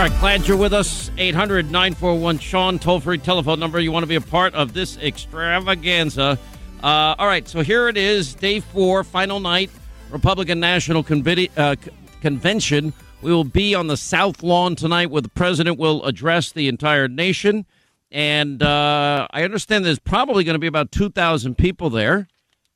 All 0.00 0.06
right, 0.06 0.18
glad 0.20 0.48
you're 0.48 0.56
with 0.56 0.72
us. 0.72 1.10
800 1.18 1.70
941 1.70 2.38
Sean, 2.38 2.78
toll 2.78 3.00
free 3.00 3.18
telephone 3.18 3.60
number. 3.60 3.78
You 3.78 3.92
want 3.92 4.02
to 4.04 4.06
be 4.06 4.14
a 4.14 4.20
part 4.22 4.54
of 4.54 4.72
this 4.72 4.96
extravaganza. 4.96 6.38
Uh, 6.82 7.14
all 7.18 7.26
right, 7.26 7.46
so 7.46 7.60
here 7.60 7.86
it 7.86 7.98
is, 7.98 8.32
day 8.32 8.60
four, 8.60 9.04
final 9.04 9.40
night, 9.40 9.70
Republican 10.10 10.58
National 10.58 11.04
Conveni- 11.04 11.50
uh, 11.54 11.76
Convention. 12.22 12.94
We 13.20 13.30
will 13.30 13.44
be 13.44 13.74
on 13.74 13.88
the 13.88 13.96
South 13.98 14.42
Lawn 14.42 14.74
tonight 14.74 15.10
where 15.10 15.20
the 15.20 15.28
president 15.28 15.78
will 15.78 16.02
address 16.06 16.50
the 16.50 16.66
entire 16.68 17.06
nation. 17.06 17.66
And 18.10 18.62
uh, 18.62 19.28
I 19.30 19.42
understand 19.42 19.84
there's 19.84 19.98
probably 19.98 20.44
going 20.44 20.54
to 20.54 20.58
be 20.58 20.66
about 20.66 20.92
2,000 20.92 21.58
people 21.58 21.90
there, 21.90 22.26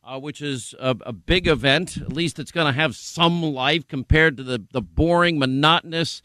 uh, 0.04 0.20
which 0.20 0.42
is 0.42 0.74
a, 0.78 0.94
a 1.06 1.14
big 1.14 1.48
event. 1.48 1.96
At 1.96 2.12
least 2.12 2.38
it's 2.38 2.52
going 2.52 2.66
to 2.66 2.78
have 2.78 2.94
some 2.94 3.42
life 3.42 3.88
compared 3.88 4.36
to 4.36 4.42
the, 4.42 4.62
the 4.72 4.82
boring, 4.82 5.38
monotonous, 5.38 6.20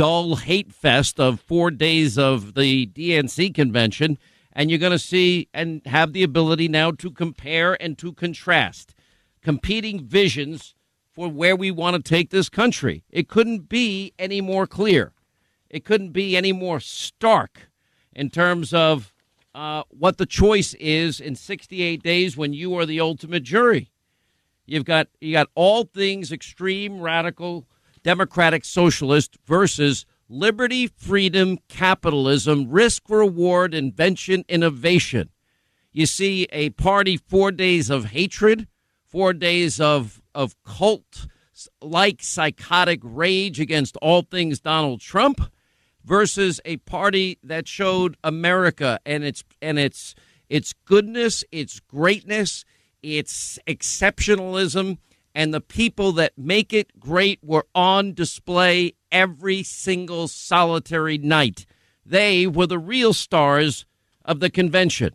dull 0.00 0.36
hate 0.36 0.72
fest 0.72 1.20
of 1.20 1.38
four 1.38 1.70
days 1.70 2.16
of 2.16 2.54
the 2.54 2.86
DNC 2.86 3.54
convention. 3.54 4.16
And 4.50 4.70
you're 4.70 4.78
going 4.78 4.92
to 4.92 4.98
see 4.98 5.50
and 5.52 5.82
have 5.84 6.14
the 6.14 6.22
ability 6.22 6.68
now 6.68 6.90
to 6.92 7.10
compare 7.10 7.76
and 7.82 7.98
to 7.98 8.14
contrast 8.14 8.94
competing 9.42 10.02
visions 10.02 10.74
for 11.12 11.28
where 11.28 11.54
we 11.54 11.70
want 11.70 11.96
to 11.96 12.02
take 12.02 12.30
this 12.30 12.48
country. 12.48 13.04
It 13.10 13.28
couldn't 13.28 13.68
be 13.68 14.14
any 14.18 14.40
more 14.40 14.66
clear. 14.66 15.12
It 15.68 15.84
couldn't 15.84 16.12
be 16.12 16.34
any 16.34 16.54
more 16.54 16.80
stark 16.80 17.68
in 18.14 18.30
terms 18.30 18.72
of 18.72 19.12
uh, 19.54 19.82
what 19.90 20.16
the 20.16 20.24
choice 20.24 20.72
is 20.80 21.20
in 21.20 21.36
68 21.36 22.02
days 22.02 22.38
when 22.38 22.54
you 22.54 22.74
are 22.78 22.86
the 22.86 23.00
ultimate 23.00 23.42
jury. 23.42 23.90
You've 24.64 24.86
got 24.86 25.08
you 25.20 25.32
got 25.32 25.50
all 25.54 25.84
things 25.84 26.32
extreme, 26.32 27.02
radical, 27.02 27.66
democratic, 28.02 28.64
socialist 28.64 29.36
versus 29.46 30.06
liberty, 30.28 30.86
freedom, 30.86 31.58
capitalism, 31.68 32.70
risk, 32.70 33.02
reward, 33.08 33.74
invention, 33.74 34.44
innovation. 34.48 35.30
You 35.92 36.06
see 36.06 36.46
a 36.52 36.70
party 36.70 37.16
four 37.16 37.50
days 37.50 37.90
of 37.90 38.06
hatred, 38.06 38.68
four 39.04 39.32
days 39.32 39.80
of 39.80 40.22
of 40.34 40.54
cult 40.62 41.26
like 41.82 42.22
psychotic 42.22 43.00
rage 43.02 43.60
against 43.60 43.96
all 43.96 44.22
things 44.22 44.60
Donald 44.60 45.00
Trump 45.00 45.40
versus 46.04 46.60
a 46.64 46.76
party 46.78 47.38
that 47.42 47.68
showed 47.68 48.16
America 48.22 49.00
and 49.04 49.24
its 49.24 49.44
and 49.60 49.78
its 49.78 50.14
its 50.48 50.72
goodness, 50.84 51.44
its 51.52 51.80
greatness, 51.80 52.64
its 53.02 53.58
exceptionalism, 53.66 54.98
and 55.34 55.54
the 55.54 55.60
people 55.60 56.12
that 56.12 56.36
make 56.36 56.72
it 56.72 56.98
great 56.98 57.38
were 57.42 57.66
on 57.74 58.14
display 58.14 58.94
every 59.12 59.62
single 59.62 60.28
solitary 60.28 61.18
night. 61.18 61.66
They 62.04 62.46
were 62.46 62.66
the 62.66 62.78
real 62.78 63.12
stars 63.12 63.86
of 64.24 64.40
the 64.40 64.50
convention. 64.50 65.14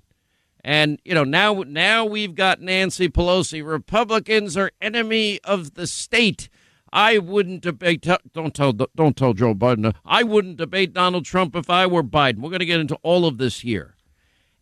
And 0.63 0.99
you 1.05 1.13
know 1.13 1.23
now 1.23 1.63
now 1.67 2.05
we've 2.05 2.33
got 2.33 2.59
Nancy 2.59 3.07
Pelosi. 3.07 3.63
Republicans 3.66 4.57
are 4.57 4.72
enemy 4.81 5.39
of 5.44 5.75
the 5.75 5.85
state. 5.85 6.50
I 6.91 7.17
wouldn't 7.17 7.61
debate. 7.61 8.07
Don't 8.33 8.55
tell. 8.55 8.73
Don't 8.73 9.16
tell 9.16 9.33
Joe 9.33 9.53
Biden. 9.53 9.94
I 10.05 10.23
wouldn't 10.23 10.57
debate 10.57 10.94
Donald 10.94 11.25
Trump 11.25 11.55
if 11.55 11.69
I 11.69 11.85
were 11.85 12.03
Biden. 12.03 12.39
We're 12.39 12.50
going 12.50 12.59
to 12.59 12.66
get 12.66 12.79
into 12.79 12.95
all 13.03 13.27
of 13.27 13.38
this 13.38 13.59
here, 13.59 13.95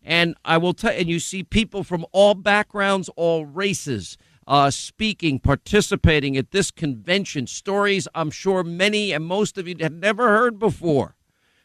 and 0.02 0.34
I 0.44 0.58
will 0.58 0.74
tell. 0.74 0.90
And 0.90 1.08
you 1.08 1.20
see 1.20 1.42
people 1.42 1.84
from 1.84 2.04
all 2.12 2.34
backgrounds, 2.34 3.08
all 3.16 3.46
races, 3.46 4.18
uh, 4.46 4.70
speaking, 4.70 5.38
participating 5.38 6.36
at 6.36 6.50
this 6.50 6.70
convention. 6.70 7.46
Stories 7.46 8.08
I'm 8.14 8.30
sure 8.30 8.62
many 8.62 9.12
and 9.12 9.24
most 9.24 9.58
of 9.58 9.66
you 9.66 9.76
had 9.80 9.92
never 9.92 10.28
heard 10.28 10.58
before. 10.58 11.16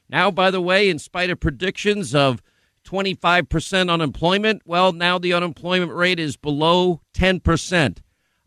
Now, 0.09 0.31
by 0.31 0.49
the 0.51 0.61
way, 0.61 0.89
in 0.89 0.99
spite 0.99 1.29
of 1.29 1.39
predictions 1.39 2.15
of 2.15 2.41
25% 2.83 3.91
unemployment, 3.91 4.63
well, 4.65 4.91
now 4.91 5.19
the 5.19 5.33
unemployment 5.33 5.93
rate 5.93 6.19
is 6.19 6.35
below 6.37 7.01
10%. 7.13 7.97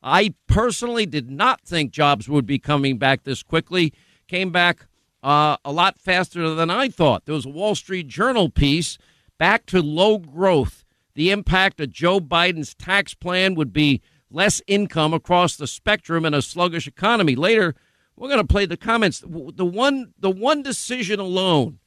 I 0.03 0.35
personally 0.49 1.07
did 1.07 1.31
not 1.31 1.61
think 1.63 1.93
jobs 1.93 2.29
would 2.29 2.47
be 2.47 2.59
coming 2.59 2.99
back 2.99 3.23
this 3.23 3.43
quickly. 3.43 3.93
Came 4.27 4.51
back 4.51 4.87
uh, 5.23 5.57
a 5.65 5.71
lot 5.71 5.99
faster 5.99 6.55
than 6.55 6.71
I 6.71 6.89
thought. 6.89 7.25
There 7.25 7.35
was 7.35 7.47
a 7.47 7.51
Wall 7.51 7.77
Street 7.77 8.09
Journal 8.09 8.49
piece 8.49 8.99
back 9.39 9.67
to 9.67 9.81
low 9.81 10.19
growth. 10.19 10.85
The 11.15 11.31
impact 11.31 11.81
of 11.81 11.91
Joe 11.91 12.19
Biden's 12.19 12.75
tax 12.75 13.15
plan 13.15 13.55
would 13.55 13.73
be 13.73 14.01
less 14.33 14.63
income 14.67 15.15
across 15.15 15.57
the 15.57 15.67
spectrum 15.67 16.25
in 16.25 16.35
a 16.35 16.43
sluggish 16.43 16.87
economy. 16.87 17.35
Later, 17.37 17.75
we're 18.17 18.29
going 18.29 18.41
to 18.41 18.47
play 18.47 18.67
the 18.67 18.77
comments. 18.77 19.21
The 19.21 19.65
one, 19.65 20.15
the 20.19 20.31
one 20.31 20.63
decision 20.63 21.21
alone, 21.21 21.79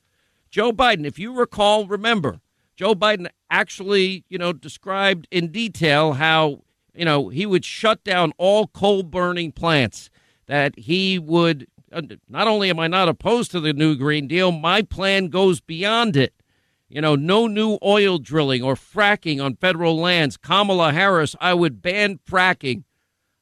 Joe 0.49 0.71
Biden. 0.71 1.05
If 1.05 1.19
you 1.19 1.33
recall, 1.33 1.87
remember, 1.87 2.39
Joe 2.75 2.95
Biden 2.95 3.27
actually, 3.49 4.25
you 4.29 4.37
know, 4.37 4.53
described 4.53 5.27
in 5.31 5.51
detail 5.51 6.13
how 6.13 6.61
you 6.95 7.05
know, 7.05 7.29
he 7.29 7.45
would 7.45 7.65
shut 7.65 8.03
down 8.03 8.33
all 8.37 8.67
coal 8.67 9.03
burning 9.03 9.51
plants, 9.51 10.09
that 10.47 10.77
he 10.79 11.19
would. 11.19 11.67
Uh, 11.91 12.01
not 12.27 12.47
only 12.47 12.69
am 12.69 12.79
I 12.79 12.87
not 12.87 13.07
opposed 13.07 13.51
to 13.51 13.59
the 13.59 13.71
new 13.71 13.95
Green 13.95 14.27
Deal, 14.27 14.51
my 14.51 14.81
plan 14.81 15.27
goes 15.27 15.61
beyond 15.61 16.17
it. 16.17 16.33
You 16.87 17.01
know, 17.01 17.15
no 17.15 17.47
new 17.47 17.79
oil 17.83 18.19
drilling 18.19 18.61
or 18.61 18.75
fracking 18.75 19.43
on 19.43 19.55
federal 19.55 19.97
lands. 19.97 20.37
Kamala 20.37 20.93
Harris, 20.93 21.35
I 21.41 21.53
would 21.53 21.81
ban 21.81 22.19
fracking. 22.29 22.83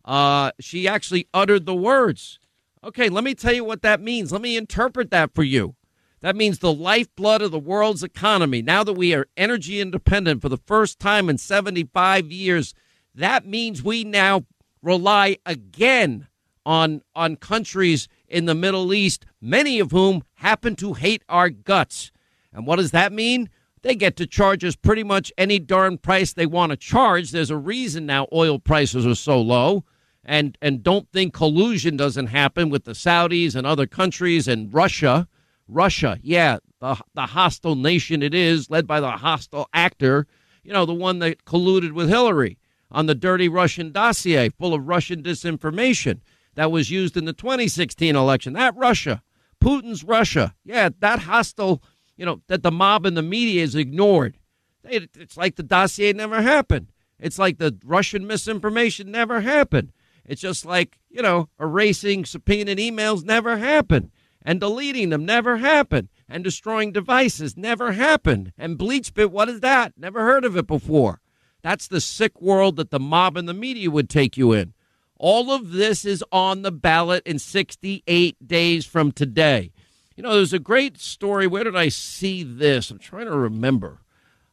Uh, 0.05 0.51
she 0.59 0.87
actually 0.87 1.27
uttered 1.33 1.65
the 1.65 1.75
words. 1.75 2.39
Okay, 2.83 3.09
let 3.09 3.23
me 3.23 3.35
tell 3.35 3.53
you 3.53 3.63
what 3.63 3.81
that 3.81 4.01
means. 4.01 4.31
Let 4.31 4.41
me 4.41 4.57
interpret 4.57 5.11
that 5.11 5.33
for 5.33 5.43
you. 5.43 5.75
That 6.21 6.37
means 6.37 6.59
the 6.59 6.73
lifeblood 6.73 7.41
of 7.41 7.51
the 7.51 7.59
world's 7.59 8.01
economy. 8.01 8.61
Now 8.61 8.83
that 8.85 8.93
we 8.93 9.13
are 9.13 9.27
energy 9.35 9.81
independent 9.81 10.41
for 10.41 10.47
the 10.47 10.57
first 10.57 10.97
time 10.97 11.29
in 11.29 11.37
75 11.37 12.31
years, 12.31 12.73
that 13.13 13.45
means 13.45 13.83
we 13.83 14.05
now 14.05 14.45
rely 14.81 15.37
again 15.45 16.27
on 16.65 17.01
on 17.13 17.35
countries 17.35 18.07
in 18.25 18.45
the 18.45 18.55
Middle 18.55 18.93
East, 18.93 19.25
many 19.41 19.79
of 19.79 19.91
whom 19.91 20.23
happen 20.35 20.77
to 20.77 20.93
hate 20.93 21.23
our 21.27 21.49
guts. 21.49 22.12
And 22.53 22.67
what 22.67 22.77
does 22.77 22.91
that 22.91 23.11
mean? 23.11 23.49
They 23.81 23.95
get 23.95 24.15
to 24.17 24.27
charge 24.27 24.63
us 24.63 24.75
pretty 24.75 25.03
much 25.03 25.31
any 25.37 25.59
darn 25.59 25.97
price 25.97 26.33
they 26.33 26.45
want 26.45 26.69
to 26.71 26.77
charge. 26.77 27.31
There's 27.31 27.49
a 27.49 27.57
reason 27.57 28.05
now 28.05 28.27
oil 28.31 28.59
prices 28.59 29.05
are 29.05 29.15
so 29.15 29.41
low. 29.41 29.83
And 30.23 30.57
and 30.61 30.81
don't 30.81 31.11
think 31.11 31.33
collusion 31.33 31.97
doesn't 31.97 32.27
happen 32.27 32.69
with 32.69 32.85
the 32.85 32.93
Saudis 32.93 33.55
and 33.55 33.67
other 33.67 33.85
countries 33.85 34.47
and 34.47 34.73
Russia. 34.73 35.27
Russia, 35.67 36.17
yeah, 36.21 36.59
the 36.79 36.97
the 37.13 37.25
hostile 37.27 37.75
nation 37.75 38.23
it 38.23 38.33
is, 38.33 38.69
led 38.69 38.87
by 38.87 39.01
the 39.01 39.11
hostile 39.11 39.67
actor, 39.73 40.25
you 40.63 40.71
know, 40.71 40.85
the 40.85 40.93
one 40.93 41.19
that 41.19 41.43
colluded 41.43 41.91
with 41.91 42.07
Hillary 42.07 42.57
on 42.89 43.07
the 43.07 43.15
dirty 43.15 43.49
Russian 43.49 43.91
dossier 43.91 44.49
full 44.49 44.73
of 44.73 44.87
Russian 44.87 45.21
disinformation 45.23 46.21
that 46.55 46.71
was 46.71 46.91
used 46.91 47.17
in 47.17 47.25
the 47.25 47.33
2016 47.33 48.15
election. 48.15 48.53
That 48.53 48.75
Russia, 48.77 49.23
Putin's 49.61 50.03
Russia, 50.03 50.55
yeah, 50.63 50.89
that 50.99 51.19
hostile, 51.19 51.81
you 52.15 52.25
know, 52.25 52.41
that 52.47 52.63
the 52.63 52.71
mob 52.71 53.05
and 53.05 53.17
the 53.17 53.21
media 53.21 53.63
is 53.63 53.75
ignored. 53.75 54.37
It's 54.83 55.37
like 55.37 55.55
the 55.55 55.63
dossier 55.63 56.13
never 56.13 56.41
happened. 56.41 56.91
It's 57.19 57.39
like 57.39 57.57
the 57.57 57.77
Russian 57.85 58.27
misinformation 58.27 59.09
never 59.11 59.41
happened. 59.41 59.91
It's 60.25 60.41
just 60.41 60.65
like, 60.65 60.99
you 61.09 61.21
know, 61.21 61.49
erasing 61.59 62.25
subpoenaed 62.25 62.77
emails 62.77 63.23
never 63.23 63.57
happened. 63.57 64.11
And 64.41 64.59
deleting 64.59 65.09
them 65.09 65.25
never 65.25 65.57
happened. 65.57 66.09
And 66.27 66.43
destroying 66.43 66.91
devices 66.91 67.55
never 67.55 67.93
happened. 67.93 68.51
And 68.57 68.77
BleachBit, 68.77 69.31
what 69.31 69.49
is 69.49 69.61
that? 69.61 69.93
Never 69.97 70.21
heard 70.21 70.43
of 70.43 70.57
it 70.57 70.67
before. 70.67 71.21
That's 71.61 71.87
the 71.87 72.01
sick 72.01 72.41
world 72.41 72.75
that 72.75 72.91
the 72.91 72.99
mob 72.99 73.37
and 73.37 73.47
the 73.47 73.53
media 73.53 73.89
would 73.89 74.09
take 74.09 74.35
you 74.35 74.51
in. 74.51 74.73
All 75.17 75.51
of 75.51 75.71
this 75.71 76.03
is 76.03 76.23
on 76.31 76.61
the 76.61 76.71
ballot 76.71 77.23
in 77.25 77.39
68 77.39 78.45
days 78.45 78.85
from 78.85 79.13
today. 79.13 79.71
You 80.15 80.23
know, 80.23 80.35
there's 80.35 80.53
a 80.53 80.59
great 80.59 80.99
story. 80.99 81.47
Where 81.47 81.63
did 81.63 81.75
I 81.75 81.89
see 81.89 82.43
this? 82.43 82.91
I'm 82.91 82.99
trying 82.99 83.25
to 83.25 83.37
remember. 83.37 84.01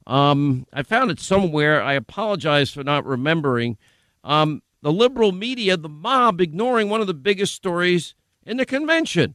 Um, 0.06 0.66
I 0.72 0.82
found 0.82 1.10
it 1.10 1.20
somewhere. 1.20 1.82
I 1.82 1.92
apologize 1.94 2.70
for 2.70 2.82
not 2.82 3.04
remembering. 3.04 3.76
Um, 4.24 4.62
the 4.82 4.92
liberal 4.92 5.32
media, 5.32 5.76
the 5.76 5.88
mob, 5.88 6.40
ignoring 6.40 6.88
one 6.88 7.00
of 7.00 7.06
the 7.06 7.14
biggest 7.14 7.54
stories 7.54 8.14
in 8.46 8.56
the 8.56 8.64
convention. 8.64 9.34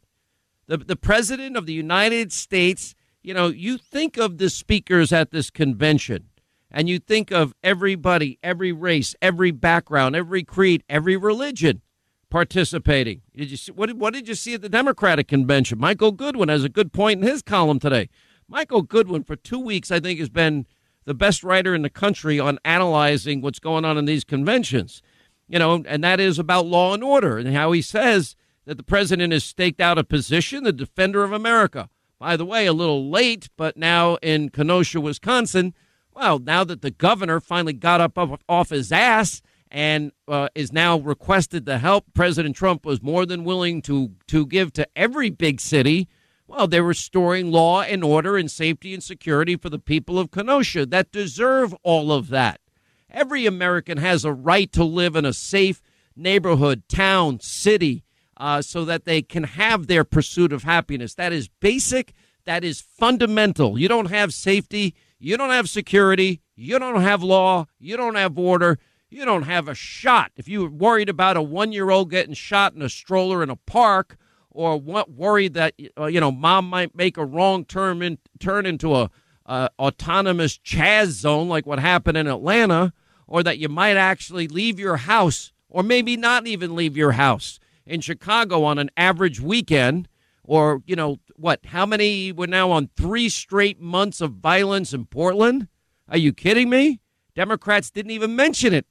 The, 0.68 0.78
the 0.78 0.96
president 0.96 1.56
of 1.56 1.68
the 1.68 1.74
United 1.74 2.34
States, 2.34 2.96
you 3.22 3.34
know, 3.34 3.48
you 3.48 3.78
think 3.78 4.18
of 4.18 4.40
the 4.40 4.50
speakers 4.50 5.14
at 5.14 5.30
this 5.30 5.52
convention 5.52 6.30
and 6.72 6.90
you 6.90 6.98
think 6.98 7.32
of 7.32 7.54
everybody, 7.64 8.40
every 8.42 8.72
race, 8.72 9.16
every 9.22 9.52
background, 9.52 10.16
every 10.16 10.44
creed, 10.44 10.84
every 10.90 11.16
religion 11.16 11.82
participating. 12.30 13.22
Did 13.36 13.52
you 13.52 13.58
see, 13.58 13.72
what, 13.72 13.88
did, 13.88 14.00
what 14.00 14.14
did 14.14 14.28
you 14.28 14.36
see 14.36 14.54
at 14.54 14.62
the 14.62 14.70
Democratic 14.70 15.28
convention? 15.28 15.80
Michael 15.80 16.12
Goodwin 16.12 16.50
has 16.50 16.64
a 16.64 16.70
good 16.70 16.92
point 16.92 17.22
in 17.22 17.28
his 17.28 17.42
column 17.42 17.80
today. 17.80 18.10
Michael 18.48 18.82
Goodwin, 18.82 19.24
for 19.24 19.36
two 19.36 19.60
weeks, 19.60 19.92
I 19.92 20.00
think, 20.00 20.20
has 20.20 20.30
been 20.30 20.66
the 21.06 21.14
best 21.14 21.44
writer 21.44 21.74
in 21.74 21.82
the 21.82 21.90
country 21.90 22.40
on 22.40 22.60
analyzing 22.66 23.42
what's 23.42 23.60
going 23.60 23.86
on 23.86 23.98
in 23.98 24.06
these 24.06 24.24
conventions. 24.24 25.02
You 25.48 25.60
know, 25.60 25.84
and 25.88 26.04
that 26.04 26.20
is 26.20 26.40
about 26.40 26.66
law 26.66 26.94
and 26.94 27.04
order 27.04 27.38
and 27.38 27.56
how 27.56 27.72
he 27.72 27.82
says 27.82 28.36
that 28.66 28.78
the 28.78 28.84
president 28.84 29.32
has 29.32 29.44
staked 29.44 29.80
out 29.80 30.00
a 30.00 30.04
position, 30.04 30.64
the 30.64 30.74
defender 30.74 31.24
of 31.24 31.32
America. 31.32 31.90
By 32.20 32.36
the 32.38 32.46
way, 32.46 32.66
a 32.66 32.74
little 32.74 33.10
late, 33.10 33.50
but 33.56 33.78
now 33.78 34.16
in 34.24 34.50
Kenosha, 34.50 35.00
Wisconsin, 35.00 35.76
well, 36.14 36.40
now 36.40 36.64
that 36.64 36.82
the 36.82 36.92
governor 36.92 37.40
finally 37.40 37.74
got 37.74 38.02
up 38.02 38.18
off 38.50 38.70
his 38.70 38.92
ass 38.92 39.42
and 39.72 40.12
uh, 40.28 40.48
is 40.56 40.72
now 40.72 40.98
requested 40.98 41.66
the 41.66 41.80
help 41.80 42.06
President 42.14 42.56
Trump 42.56 42.86
was 42.86 43.02
more 43.02 43.26
than 43.26 43.44
willing 43.44 43.82
to 43.84 44.12
to 44.28 44.46
give 44.46 44.74
to 44.74 44.88
every 44.96 45.30
big 45.30 45.60
city. 45.60 46.08
Well, 46.48 46.68
they're 46.68 46.84
restoring 46.84 47.52
law 47.52 47.82
and 47.82 48.04
order 48.04 48.38
and 48.38 48.50
safety 48.50 48.94
and 48.94 49.02
security 49.02 49.56
for 49.56 49.70
the 49.70 49.80
people 49.80 50.20
of 50.20 50.30
Kenosha 50.30 50.86
that 50.86 51.12
deserve 51.12 51.74
all 51.84 52.12
of 52.12 52.30
that. 52.30 52.62
Every 53.10 53.46
American 53.46 53.98
has 53.98 54.24
a 54.24 54.34
right 54.34 54.72
to 54.74 54.84
live 54.84 55.16
in 55.16 55.26
a 55.26 55.34
safe 55.34 55.82
neighborhood, 56.16 56.84
town, 56.88 57.40
city, 57.40 58.04
uh, 58.38 58.62
so 58.62 58.86
that 58.86 59.06
they 59.06 59.22
can 59.22 59.44
have 59.44 59.88
their 59.88 60.04
pursuit 60.04 60.54
of 60.54 60.64
happiness. 60.64 61.16
That 61.16 61.34
is 61.34 61.48
basic. 61.48 62.14
That 62.46 62.64
is 62.64 62.82
fundamental. 62.82 63.80
You 63.80 63.88
don't 63.88 64.12
have 64.12 64.34
safety. 64.34 64.94
You 65.18 65.38
don't 65.38 65.50
have 65.50 65.70
security. 65.70 66.42
You 66.56 66.78
don't 66.78 67.02
have 67.02 67.24
law. 67.24 67.66
You 67.80 67.98
don't 67.98 68.16
have 68.16 68.38
order 68.38 68.78
you 69.10 69.26
don't 69.26 69.44
have 69.44 69.68
a 69.68 69.76
shot. 69.76 70.32
If 70.36 70.48
you're 70.48 70.70
worried 70.70 71.10
about 71.10 71.38
a 71.38 71.42
one 71.42 71.72
year 71.72 71.90
old 71.90 72.10
getting 72.10 72.34
shot 72.34 72.74
in 72.74 72.82
a 72.82 72.90
stroller 72.90 73.44
in 73.44 73.50
a 73.50 73.56
park, 73.56 74.18
or 74.52 74.78
worried 74.78 75.54
that 75.54 75.74
uh, 75.98 76.06
you 76.06 76.20
know 76.20 76.32
mom 76.32 76.70
might 76.70 76.96
make 76.96 77.18
a 77.18 77.26
wrong 77.26 77.66
turn 77.66 78.02
in, 78.02 78.18
turn 78.40 78.66
into 78.66 78.96
a 78.96 79.10
uh, 79.46 79.70
autonomous 79.78 80.58
Chaz 80.58 81.08
zone 81.08 81.48
like 81.48 81.66
what 81.66 81.80
happened 81.80 82.18
in 82.18 82.28
Atlanta, 82.28 82.94
or 83.28 83.44
that 83.44 83.58
you 83.58 83.70
might 83.70 83.98
actually 83.98 84.48
leave 84.48 84.80
your 84.80 84.98
house, 84.98 85.52
or 85.70 85.84
maybe 85.84 86.18
not 86.18 86.48
even 86.48 86.76
leave 86.76 86.98
your 86.98 87.14
house 87.14 87.60
in 87.86 88.02
Chicago 88.02 88.64
on 88.64 88.80
an 88.80 88.90
average 88.98 89.40
weekend, 89.40 90.08
or 90.44 90.82
you 90.86 90.96
know 90.96 91.20
what? 91.36 91.60
How 91.68 91.86
many? 91.86 92.32
We're 92.32 92.48
now 92.48 92.72
on 92.72 92.90
three 92.98 93.30
straight 93.30 93.80
months 93.80 94.22
of 94.22 94.34
violence 94.34 94.94
in 94.94 95.06
Portland. 95.06 95.68
Are 96.08 96.18
you 96.18 96.34
kidding 96.34 96.70
me? 96.70 97.02
Democrats 97.36 97.92
didn't 97.92 98.12
even 98.12 98.36
mention 98.36 98.74
it, 98.74 98.86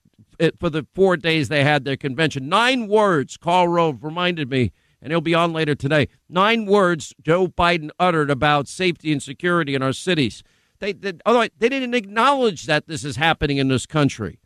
for 0.59 0.71
the 0.71 0.87
four 0.95 1.17
days 1.17 1.49
they 1.49 1.65
had 1.65 1.85
their 1.85 1.97
convention. 1.97 2.49
Nine 2.49 2.89
words, 2.89 3.37
Karl 3.37 3.69
Rove 3.69 4.03
reminded 4.03 4.51
me, 4.51 4.73
and 5.01 5.13
he'll 5.13 5.21
be 5.21 5.35
on 5.35 5.53
later 5.53 5.75
today. 5.75 6.09
Nine 6.29 6.67
words 6.67 7.15
Joe 7.23 7.47
Biden 7.47 7.91
uttered 7.99 8.31
about 8.31 8.69
safety 8.69 9.13
and 9.13 9.23
security 9.23 9.75
in 9.75 9.83
our 9.83 9.93
cities. 9.93 10.43
They, 10.81 10.93
they, 10.93 11.13
they 11.25 11.69
didn't 11.69 11.95
acknowledge 11.95 12.67
that 12.67 12.87
this 12.89 13.05
is 13.05 13.17
happening 13.17 13.59
in 13.59 13.69
this 13.69 13.87
country. 13.87 14.39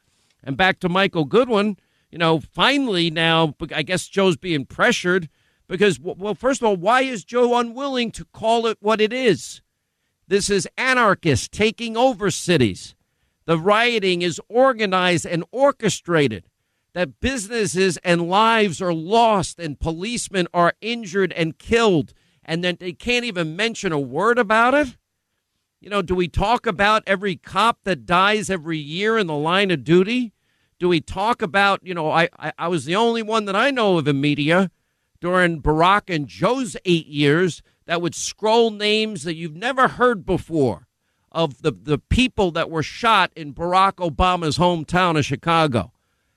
And 0.44 0.56
back 0.56 0.80
to 0.80 0.88
Michael 0.88 1.24
Goodwin, 1.24 1.76
you 2.10 2.18
know, 2.18 2.40
finally 2.40 3.10
now, 3.10 3.54
I 3.74 3.82
guess 3.82 4.08
Joe's 4.08 4.36
being 4.36 4.64
pressured 4.64 5.28
because, 5.68 5.98
well, 6.00 6.34
first 6.34 6.62
of 6.62 6.68
all, 6.68 6.76
why 6.76 7.02
is 7.02 7.24
Joe 7.24 7.58
unwilling 7.58 8.10
to 8.12 8.24
call 8.24 8.66
it 8.66 8.78
what 8.80 9.00
it 9.00 9.12
is? 9.12 9.60
This 10.26 10.50
is 10.50 10.68
anarchists 10.76 11.48
taking 11.48 11.96
over 11.96 12.30
cities. 12.30 12.94
The 13.48 13.58
rioting 13.58 14.20
is 14.20 14.38
organized 14.50 15.24
and 15.24 15.42
orchestrated. 15.50 16.50
That 16.92 17.18
businesses 17.18 17.96
and 18.04 18.28
lives 18.28 18.82
are 18.82 18.92
lost 18.92 19.58
and 19.58 19.80
policemen 19.80 20.48
are 20.52 20.74
injured 20.82 21.32
and 21.32 21.58
killed, 21.58 22.12
and 22.44 22.62
then 22.62 22.76
they 22.78 22.92
can't 22.92 23.24
even 23.24 23.56
mention 23.56 23.90
a 23.90 23.98
word 23.98 24.38
about 24.38 24.74
it? 24.74 24.98
You 25.80 25.88
know, 25.88 26.02
do 26.02 26.14
we 26.14 26.28
talk 26.28 26.66
about 26.66 27.02
every 27.06 27.36
cop 27.36 27.78
that 27.84 28.04
dies 28.04 28.50
every 28.50 28.76
year 28.76 29.16
in 29.16 29.28
the 29.28 29.34
line 29.34 29.70
of 29.70 29.82
duty? 29.82 30.34
Do 30.78 30.90
we 30.90 31.00
talk 31.00 31.40
about, 31.40 31.80
you 31.82 31.94
know, 31.94 32.10
I, 32.10 32.28
I, 32.38 32.52
I 32.58 32.68
was 32.68 32.84
the 32.84 32.96
only 32.96 33.22
one 33.22 33.46
that 33.46 33.56
I 33.56 33.70
know 33.70 33.96
of 33.96 34.06
in 34.06 34.20
media 34.20 34.70
during 35.22 35.62
Barack 35.62 36.14
and 36.14 36.28
Joe's 36.28 36.76
eight 36.84 37.06
years 37.06 37.62
that 37.86 38.02
would 38.02 38.14
scroll 38.14 38.70
names 38.70 39.24
that 39.24 39.36
you've 39.36 39.56
never 39.56 39.88
heard 39.88 40.26
before 40.26 40.87
of 41.32 41.62
the, 41.62 41.72
the 41.72 41.98
people 41.98 42.50
that 42.52 42.70
were 42.70 42.82
shot 42.82 43.30
in 43.36 43.54
Barack 43.54 43.94
Obama's 43.94 44.58
hometown 44.58 45.18
of 45.18 45.24
Chicago. 45.24 45.92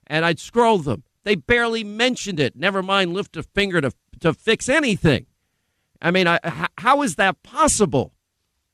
And 0.07 0.25
I'd 0.25 0.39
scroll 0.39 0.79
them. 0.79 1.03
They 1.23 1.35
barely 1.35 1.83
mentioned 1.83 2.39
it, 2.39 2.55
never 2.55 2.81
mind 2.81 3.13
lift 3.13 3.37
a 3.37 3.43
finger 3.43 3.79
to, 3.81 3.91
to 4.19 4.33
fix 4.33 4.67
anything. 4.67 5.27
I 6.01 6.11
mean, 6.11 6.27
I, 6.27 6.39
how 6.79 7.03
is 7.03 7.15
that 7.15 7.43
possible 7.43 8.13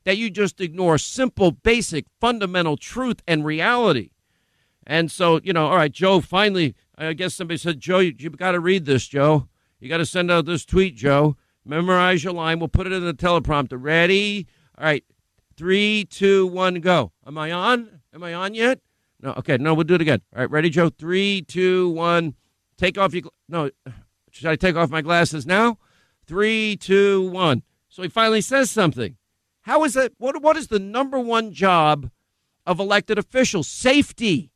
that 0.04 0.16
you 0.16 0.30
just 0.30 0.60
ignore 0.60 0.96
simple, 0.96 1.50
basic, 1.50 2.06
fundamental 2.20 2.76
truth 2.76 3.22
and 3.28 3.44
reality? 3.44 4.10
And 4.86 5.12
so, 5.12 5.38
you 5.44 5.52
know, 5.52 5.66
all 5.66 5.76
right, 5.76 5.92
Joe, 5.92 6.22
finally, 6.22 6.74
I 6.96 7.12
guess 7.12 7.34
somebody 7.34 7.58
said, 7.58 7.78
Joe, 7.78 7.98
you, 7.98 8.14
have 8.22 8.38
got 8.38 8.52
to 8.52 8.60
read 8.60 8.86
this, 8.86 9.06
Joe. 9.06 9.46
You 9.78 9.90
got 9.90 9.98
to 9.98 10.06
send 10.06 10.30
out 10.30 10.46
this 10.46 10.64
tweet, 10.64 10.96
Joe. 10.96 11.36
Memorize 11.64 12.24
your 12.24 12.32
line. 12.32 12.58
We'll 12.58 12.68
put 12.68 12.86
it 12.86 12.94
in 12.94 13.04
the 13.04 13.12
teleprompter. 13.12 13.76
Ready? 13.78 14.46
All 14.78 14.84
right. 14.84 15.04
Three, 15.58 16.04
two, 16.04 16.46
one, 16.46 16.76
go. 16.76 17.10
Am 17.26 17.36
I 17.36 17.50
on? 17.50 18.00
Am 18.14 18.22
I 18.22 18.32
on 18.32 18.54
yet? 18.54 18.78
No. 19.20 19.32
Okay. 19.38 19.56
No, 19.56 19.74
we'll 19.74 19.82
do 19.82 19.96
it 19.96 20.00
again. 20.00 20.22
All 20.32 20.42
right. 20.42 20.50
Ready, 20.50 20.70
Joe? 20.70 20.88
Three, 20.88 21.42
two, 21.42 21.90
one. 21.90 22.34
Take 22.76 22.96
off 22.96 23.12
your. 23.12 23.24
No. 23.48 23.68
Should 24.30 24.46
I 24.46 24.54
take 24.54 24.76
off 24.76 24.88
my 24.88 25.02
glasses 25.02 25.46
now? 25.46 25.78
Three, 26.26 26.76
two, 26.76 27.28
one. 27.30 27.64
So 27.88 28.04
he 28.04 28.08
finally 28.08 28.40
says 28.40 28.70
something. 28.70 29.16
How 29.62 29.82
is 29.82 29.94
that? 29.94 30.12
What, 30.18 30.40
what 30.42 30.56
is 30.56 30.68
the 30.68 30.78
number 30.78 31.18
one 31.18 31.52
job 31.52 32.08
of 32.64 32.78
elected 32.78 33.18
officials? 33.18 33.66
Safety, 33.66 34.52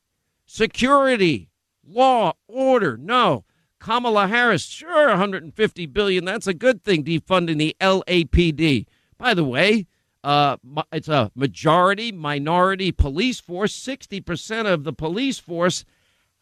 security, 0.47 1.51
law, 1.85 2.35
order. 2.47 2.97
No. 2.97 3.45
Kamala 3.81 4.29
Harris, 4.29 4.67
sure, 4.67 5.09
150 5.09 5.87
billion. 5.87 6.25
That's 6.25 6.47
a 6.47 6.55
good 6.55 6.85
thing, 6.85 7.03
defunding 7.03 7.59
the 7.59 7.75
LAPD. 7.81 8.87
By 9.19 9.35
the 9.35 9.43
way, 9.43 9.89
uh, 10.25 10.57
it's 10.93 11.09
a 11.09 11.31
majority 11.35 12.13
minority 12.13 12.93
police 12.93 13.41
force. 13.41 13.75
60% 13.79 14.73
of 14.73 14.85
the 14.85 14.93
police 14.93 15.39
force 15.39 15.85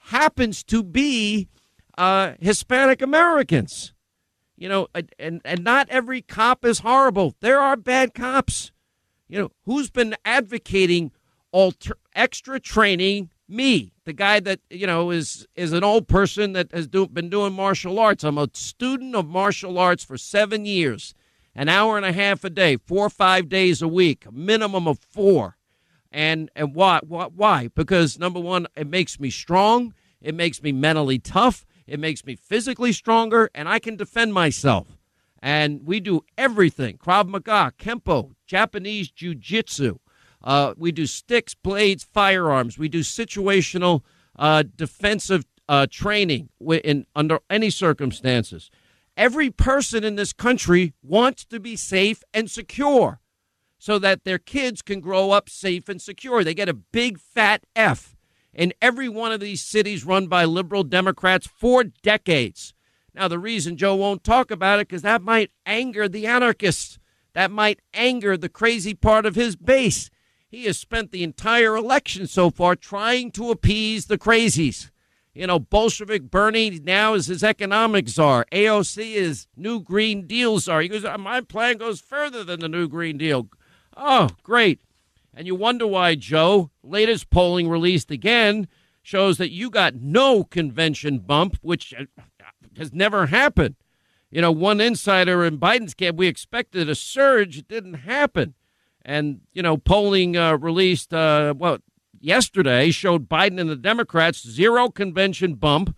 happens 0.04 0.62
to 0.64 0.82
be 0.82 1.48
uh, 1.96 2.32
Hispanic 2.40 3.00
Americans. 3.00 3.94
You 4.56 4.68
know, 4.68 4.88
and, 5.18 5.40
and 5.42 5.64
not 5.64 5.88
every 5.88 6.20
cop 6.20 6.66
is 6.66 6.80
horrible. 6.80 7.34
There 7.40 7.58
are 7.58 7.76
bad 7.76 8.12
cops. 8.12 8.72
You 9.26 9.38
know, 9.38 9.50
who's 9.64 9.88
been 9.88 10.14
advocating 10.24 11.12
alter, 11.50 11.96
extra 12.14 12.60
training? 12.60 13.30
Me, 13.48 13.92
the 14.04 14.12
guy 14.12 14.38
that, 14.38 14.60
you 14.68 14.86
know, 14.86 15.10
is, 15.10 15.46
is 15.56 15.72
an 15.72 15.82
old 15.82 16.06
person 16.06 16.52
that 16.52 16.70
has 16.72 16.86
do, 16.86 17.08
been 17.08 17.30
doing 17.30 17.52
martial 17.52 17.98
arts. 17.98 18.22
I'm 18.22 18.38
a 18.38 18.48
student 18.52 19.16
of 19.16 19.26
martial 19.26 19.78
arts 19.78 20.04
for 20.04 20.18
seven 20.18 20.66
years 20.66 21.14
an 21.60 21.68
hour 21.68 21.98
and 21.98 22.06
a 22.06 22.12
half 22.12 22.42
a 22.42 22.48
day, 22.48 22.78
four 22.78 23.04
or 23.04 23.10
five 23.10 23.46
days 23.50 23.82
a 23.82 23.86
week, 23.86 24.24
a 24.24 24.32
minimum 24.32 24.88
of 24.88 24.98
four. 24.98 25.58
And 26.10 26.50
and 26.56 26.74
why? 26.74 27.00
Why? 27.06 27.68
Because 27.74 28.18
number 28.18 28.40
one, 28.40 28.66
it 28.74 28.86
makes 28.86 29.20
me 29.20 29.28
strong. 29.28 29.92
It 30.22 30.34
makes 30.34 30.62
me 30.62 30.72
mentally 30.72 31.18
tough. 31.18 31.66
It 31.86 32.00
makes 32.00 32.24
me 32.24 32.34
physically 32.34 32.94
stronger, 32.94 33.50
and 33.54 33.68
I 33.68 33.78
can 33.78 33.96
defend 33.96 34.32
myself. 34.32 34.96
And 35.42 35.82
we 35.84 36.00
do 36.00 36.22
everything: 36.38 36.96
Krav 36.96 37.28
Maga, 37.28 37.74
Kempo, 37.78 38.32
Japanese 38.46 39.10
Jiu-Jitsu. 39.10 39.98
Uh, 40.42 40.72
we 40.78 40.92
do 40.92 41.04
sticks, 41.04 41.54
blades, 41.54 42.02
firearms. 42.02 42.78
We 42.78 42.88
do 42.88 43.00
situational 43.00 44.00
uh, 44.34 44.64
defensive 44.76 45.44
uh, 45.68 45.86
training 45.90 46.48
in 46.82 47.04
under 47.14 47.40
any 47.50 47.68
circumstances. 47.68 48.70
Every 49.20 49.50
person 49.50 50.02
in 50.02 50.16
this 50.16 50.32
country 50.32 50.94
wants 51.02 51.44
to 51.44 51.60
be 51.60 51.76
safe 51.76 52.24
and 52.32 52.50
secure 52.50 53.20
so 53.78 53.98
that 53.98 54.24
their 54.24 54.38
kids 54.38 54.80
can 54.80 55.00
grow 55.00 55.30
up 55.30 55.50
safe 55.50 55.90
and 55.90 56.00
secure. 56.00 56.42
They 56.42 56.54
get 56.54 56.70
a 56.70 56.72
big 56.72 57.20
fat 57.20 57.64
F 57.76 58.16
in 58.54 58.72
every 58.80 59.10
one 59.10 59.30
of 59.30 59.40
these 59.40 59.60
cities 59.60 60.06
run 60.06 60.26
by 60.26 60.46
liberal 60.46 60.84
Democrats 60.84 61.46
for 61.46 61.84
decades. 61.84 62.72
Now, 63.14 63.28
the 63.28 63.38
reason 63.38 63.76
Joe 63.76 63.94
won't 63.94 64.24
talk 64.24 64.50
about 64.50 64.80
it 64.80 64.88
because 64.88 65.02
that 65.02 65.20
might 65.20 65.50
anger 65.66 66.08
the 66.08 66.26
anarchists. 66.26 66.98
That 67.34 67.50
might 67.50 67.80
anger 67.92 68.38
the 68.38 68.48
crazy 68.48 68.94
part 68.94 69.26
of 69.26 69.34
his 69.34 69.54
base. 69.54 70.08
He 70.48 70.64
has 70.64 70.78
spent 70.78 71.12
the 71.12 71.24
entire 71.24 71.76
election 71.76 72.26
so 72.26 72.48
far 72.48 72.74
trying 72.74 73.32
to 73.32 73.50
appease 73.50 74.06
the 74.06 74.16
crazies 74.16 74.90
you 75.34 75.46
know, 75.46 75.58
Bolshevik 75.58 76.30
Bernie 76.30 76.80
now 76.82 77.14
is 77.14 77.26
his 77.26 77.44
economic 77.44 78.08
czar. 78.08 78.46
AOC 78.52 79.14
is 79.14 79.46
New 79.56 79.80
Green 79.80 80.26
Deal 80.26 80.58
czar. 80.58 80.80
He 80.80 80.88
goes, 80.88 81.04
my 81.18 81.40
plan 81.40 81.78
goes 81.78 82.00
further 82.00 82.42
than 82.42 82.60
the 82.60 82.68
New 82.68 82.88
Green 82.88 83.16
Deal. 83.16 83.48
Oh, 83.96 84.30
great. 84.42 84.80
And 85.32 85.46
you 85.46 85.54
wonder 85.54 85.86
why, 85.86 86.16
Joe, 86.16 86.70
latest 86.82 87.30
polling 87.30 87.68
released 87.68 88.10
again 88.10 88.66
shows 89.02 89.38
that 89.38 89.50
you 89.50 89.70
got 89.70 89.94
no 89.94 90.44
convention 90.44 91.18
bump, 91.20 91.56
which 91.62 91.94
uh, 91.94 92.04
has 92.76 92.92
never 92.92 93.26
happened. 93.26 93.76
You 94.30 94.40
know, 94.40 94.52
one 94.52 94.80
insider 94.80 95.44
in 95.44 95.58
Biden's 95.58 95.94
camp, 95.94 96.16
we 96.16 96.26
expected 96.26 96.88
a 96.88 96.94
surge. 96.94 97.58
It 97.58 97.68
didn't 97.68 97.94
happen. 97.94 98.54
And, 99.02 99.40
you 99.52 99.62
know, 99.62 99.76
polling 99.76 100.36
uh, 100.36 100.56
released, 100.58 101.14
uh, 101.14 101.54
well, 101.56 101.78
yesterday 102.20 102.90
showed 102.90 103.28
Biden 103.28 103.60
and 103.60 103.70
the 103.70 103.76
Democrats 103.76 104.46
zero 104.46 104.88
convention 104.90 105.54
bump 105.54 105.96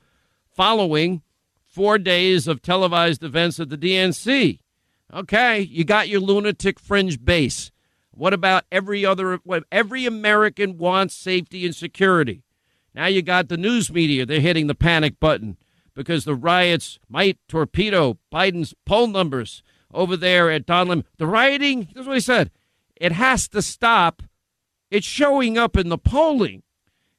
following 0.50 1.22
four 1.64 1.98
days 1.98 2.46
of 2.46 2.62
televised 2.62 3.22
events 3.24 3.58
at 3.58 3.68
the 3.68 3.78
DNC. 3.78 4.60
Okay, 5.12 5.60
you 5.60 5.84
got 5.84 6.08
your 6.08 6.20
lunatic 6.20 6.78
fringe 6.78 7.22
base. 7.22 7.70
What 8.12 8.32
about 8.32 8.64
every 8.70 9.04
other? 9.04 9.40
Every 9.70 10.06
American 10.06 10.78
wants 10.78 11.14
safety 11.14 11.64
and 11.66 11.74
security. 11.74 12.44
Now 12.94 13.06
you 13.06 13.22
got 13.22 13.48
the 13.48 13.56
news 13.56 13.90
media. 13.92 14.26
They're 14.26 14.40
hitting 14.40 14.66
the 14.66 14.74
panic 14.74 15.18
button 15.18 15.56
because 15.94 16.24
the 16.24 16.34
riots 16.34 16.98
might 17.08 17.38
torpedo 17.48 18.18
Biden's 18.32 18.74
poll 18.84 19.06
numbers 19.06 19.62
over 19.92 20.16
there 20.16 20.50
at 20.50 20.66
Donlin. 20.66 21.04
The 21.18 21.26
rioting, 21.26 21.88
here's 21.94 22.06
what 22.06 22.14
he 22.14 22.20
said 22.20 22.50
it 22.96 23.12
has 23.12 23.48
to 23.48 23.62
stop. 23.62 24.22
It's 24.92 25.06
showing 25.06 25.56
up 25.56 25.78
in 25.78 25.88
the 25.88 25.96
polling, 25.96 26.64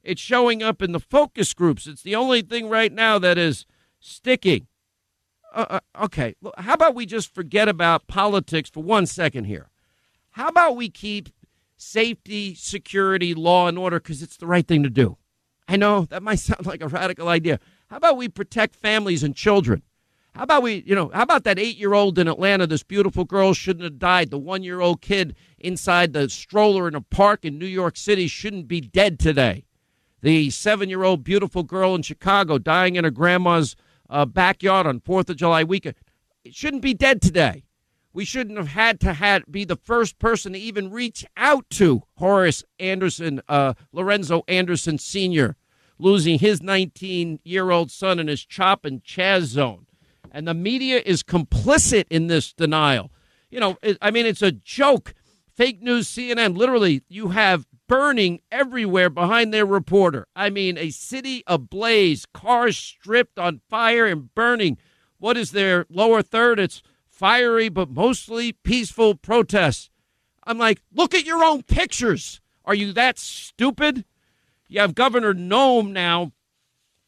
it's 0.04 0.22
showing 0.22 0.62
up 0.62 0.84
in 0.84 0.92
the 0.92 1.00
focus 1.00 1.56
groups. 1.56 1.88
It's 1.88 2.04
the 2.04 2.14
only 2.14 2.44
thing 2.44 2.70
right 2.70 2.94
now 2.94 3.18
that 3.18 3.36
is 3.40 3.66
sticking. 4.00 4.68
Uh, 5.52 5.66
uh, 5.98 6.04
okay, 6.04 6.36
how 6.60 6.76
about 6.76 6.94
we 6.94 7.08
just 7.08 7.34
forget 7.34 7.68
about 7.68 8.06
politics 8.06 8.70
for 8.70 8.84
one 8.84 9.08
second 9.08 9.46
here? 9.46 9.72
How 10.34 10.50
about 10.50 10.76
we 10.76 10.88
keep 10.88 11.30
safety, 11.76 12.54
security, 12.54 13.34
law, 13.34 13.68
and 13.68 13.80
order 13.80 14.00
because 14.00 14.22
it's 14.22 14.38
the 14.38 14.46
right 14.46 14.68
thing 14.68 14.84
to 14.84 14.90
do? 14.92 15.18
I 15.68 15.76
know 15.76 16.06
that 16.06 16.22
might 16.22 16.36
sound 16.40 16.68
like 16.68 16.84
a 16.84 16.88
radical 16.88 17.28
idea. 17.28 17.60
How 17.88 17.98
about 17.98 18.18
we 18.18 18.30
protect 18.30 18.76
families 18.76 19.24
and 19.24 19.36
children? 19.36 19.82
How 20.36 20.44
about 20.44 20.64
we, 20.64 20.84
you 20.86 20.96
know, 20.96 21.12
how 21.14 21.22
about 21.22 21.44
that 21.44 21.60
eight 21.60 21.78
year 21.78 21.94
old 21.94 22.18
in 22.18 22.28
Atlanta? 22.28 22.66
This 22.66 22.84
beautiful 22.84 23.24
girl 23.24 23.54
shouldn't 23.54 23.84
have 23.84 24.00
died. 24.00 24.32
The 24.32 24.40
one 24.40 24.64
year 24.64 24.82
old 24.82 25.02
kid 25.02 25.36
inside 25.60 26.14
the 26.14 26.28
stroller 26.30 26.88
in 26.88 26.96
a 26.96 27.02
park 27.02 27.46
in 27.46 27.60
New 27.60 27.68
York 27.68 27.96
City 27.96 28.28
shouldn't 28.28 28.68
be 28.68 28.82
dead 28.82 29.20
today. 29.20 29.66
The 30.22 30.50
seven 30.50 30.90
year 30.90 31.04
old 31.04 31.24
beautiful 31.24 31.64
girl 31.64 31.94
in 31.94 32.02
Chicago 32.02 32.58
dying 32.58 32.96
in 32.96 33.04
her 33.04 33.12
grandma's 33.12 33.76
uh, 34.10 34.26
backyard 34.26 34.88
on 34.88 35.00
4th 35.02 35.30
of 35.30 35.38
July 35.38 35.64
weekend 35.64 35.96
it 36.44 36.54
shouldn't 36.54 36.82
be 36.82 36.94
dead 36.94 37.22
today. 37.22 37.64
We 38.12 38.26
shouldn't 38.26 38.58
have 38.58 38.68
had 38.68 39.00
to 39.02 39.14
had, 39.14 39.44
be 39.50 39.66
the 39.66 39.76
first 39.76 40.20
person 40.20 40.54
to 40.54 40.60
even 40.60 40.92
reach 40.92 41.26
out 41.36 41.70
to 41.72 42.04
Horace 42.18 42.64
Anderson, 42.80 43.42
uh, 43.48 43.74
Lorenzo 43.92 44.44
Anderson 44.48 44.98
Sr., 44.98 45.56
losing 45.98 46.40
his 46.40 46.62
19 46.62 47.40
year 47.44 47.72
old 47.72 47.90
son 47.92 48.20
in 48.20 48.28
his 48.28 48.46
chop 48.46 48.86
and 48.86 49.04
chaz 49.04 49.44
zone. 49.44 49.88
And 50.34 50.48
the 50.48 50.56
media 50.56 51.02
is 51.06 51.22
complicit 51.22 52.06
in 52.10 52.28
this 52.28 52.52
denial. 52.52 53.12
You 53.52 53.60
know, 53.60 53.78
it, 53.84 53.98
I 54.02 54.10
mean, 54.10 54.26
it's 54.26 54.42
a 54.42 54.52
joke. 54.52 55.14
Fake 55.56 55.82
news 55.84 56.08
CNN, 56.08 56.58
literally, 56.58 57.04
you 57.08 57.30
have 57.30 57.68
burning 57.88 58.42
everywhere 58.52 59.12
behind 59.12 59.54
their 59.54 59.68
reporter. 59.68 60.28
I 60.36 60.50
mean, 60.50 60.78
a 60.78 60.90
city 60.90 61.44
ablaze, 61.46 62.26
cars 62.26 62.76
stripped 62.76 63.38
on 63.38 63.62
fire 63.70 64.08
and 64.08 64.34
burning. 64.34 64.80
What 65.20 65.38
is 65.38 65.52
their 65.52 65.86
lower 65.90 66.24
third? 66.24 66.60
It's 66.60 66.82
fiery 67.08 67.70
but 67.70 67.92
mostly 67.92 68.52
peaceful 68.52 69.14
protests. 69.14 69.92
I'm 70.46 70.58
like, 70.58 70.82
look 70.92 71.14
at 71.14 71.26
your 71.26 71.44
own 71.44 71.62
pictures. 71.62 72.42
Are 72.66 72.74
you 72.74 72.92
that 72.94 73.20
stupid? 73.20 74.06
You 74.68 74.80
have 74.80 74.96
Governor 74.96 75.34
Noem 75.36 75.92
now 75.92 76.32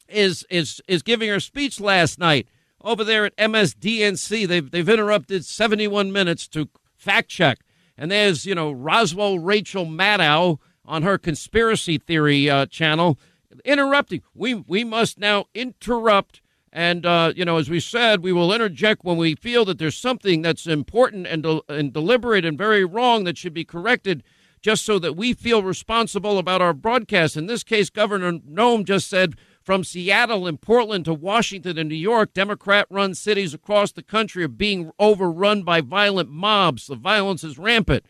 is 0.08 0.46
is 0.48 0.80
is 0.86 1.02
giving 1.02 1.28
her 1.28 1.40
speech 1.40 1.80
last 1.80 2.18
night 2.20 2.46
over 2.86 3.04
there 3.04 3.26
at 3.26 3.36
MSDNC. 3.36 4.46
They've 4.46 4.70
they've 4.70 4.88
interrupted 4.88 5.44
71 5.44 6.12
minutes 6.12 6.48
to 6.48 6.68
fact 6.94 7.28
check, 7.28 7.58
and 7.98 8.10
there's 8.10 8.46
you 8.46 8.54
know 8.54 8.72
Roswell 8.72 9.38
Rachel 9.38 9.84
Maddow 9.84 10.58
on 10.86 11.02
her 11.02 11.18
conspiracy 11.18 11.98
theory 11.98 12.48
uh, 12.48 12.66
channel 12.66 13.18
interrupting. 13.64 14.22
We 14.34 14.54
we 14.54 14.84
must 14.84 15.18
now 15.18 15.46
interrupt. 15.54 16.40
And 16.72 17.06
uh, 17.06 17.32
you 17.34 17.44
know, 17.44 17.56
as 17.56 17.70
we 17.70 17.80
said, 17.80 18.22
we 18.22 18.32
will 18.32 18.52
interject 18.52 19.02
when 19.02 19.16
we 19.16 19.34
feel 19.34 19.64
that 19.64 19.78
there's 19.78 19.96
something 19.96 20.42
that's 20.42 20.66
important 20.66 21.26
and, 21.26 21.46
and 21.68 21.90
deliberate 21.90 22.44
and 22.44 22.58
very 22.58 22.84
wrong 22.84 23.24
that 23.24 23.38
should 23.38 23.54
be 23.54 23.64
corrected 23.64 24.22
just 24.60 24.84
so 24.84 24.98
that 24.98 25.16
we 25.16 25.32
feel 25.32 25.62
responsible 25.62 26.38
about 26.38 26.60
our 26.60 26.74
broadcast. 26.74 27.36
In 27.36 27.46
this 27.46 27.62
case, 27.62 27.88
Governor 27.88 28.32
Noem 28.32 28.84
just 28.84 29.08
said 29.08 29.36
from 29.66 29.82
Seattle 29.82 30.46
and 30.46 30.60
Portland 30.60 31.04
to 31.06 31.12
Washington 31.12 31.76
and 31.76 31.88
New 31.88 31.96
York, 31.96 32.32
Democrat 32.32 32.86
run 32.88 33.16
cities 33.16 33.52
across 33.52 33.90
the 33.90 34.02
country 34.02 34.44
are 34.44 34.48
being 34.48 34.92
overrun 35.00 35.64
by 35.64 35.80
violent 35.80 36.30
mobs. 36.30 36.86
The 36.86 36.94
violence 36.94 37.42
is 37.42 37.58
rampant. 37.58 38.04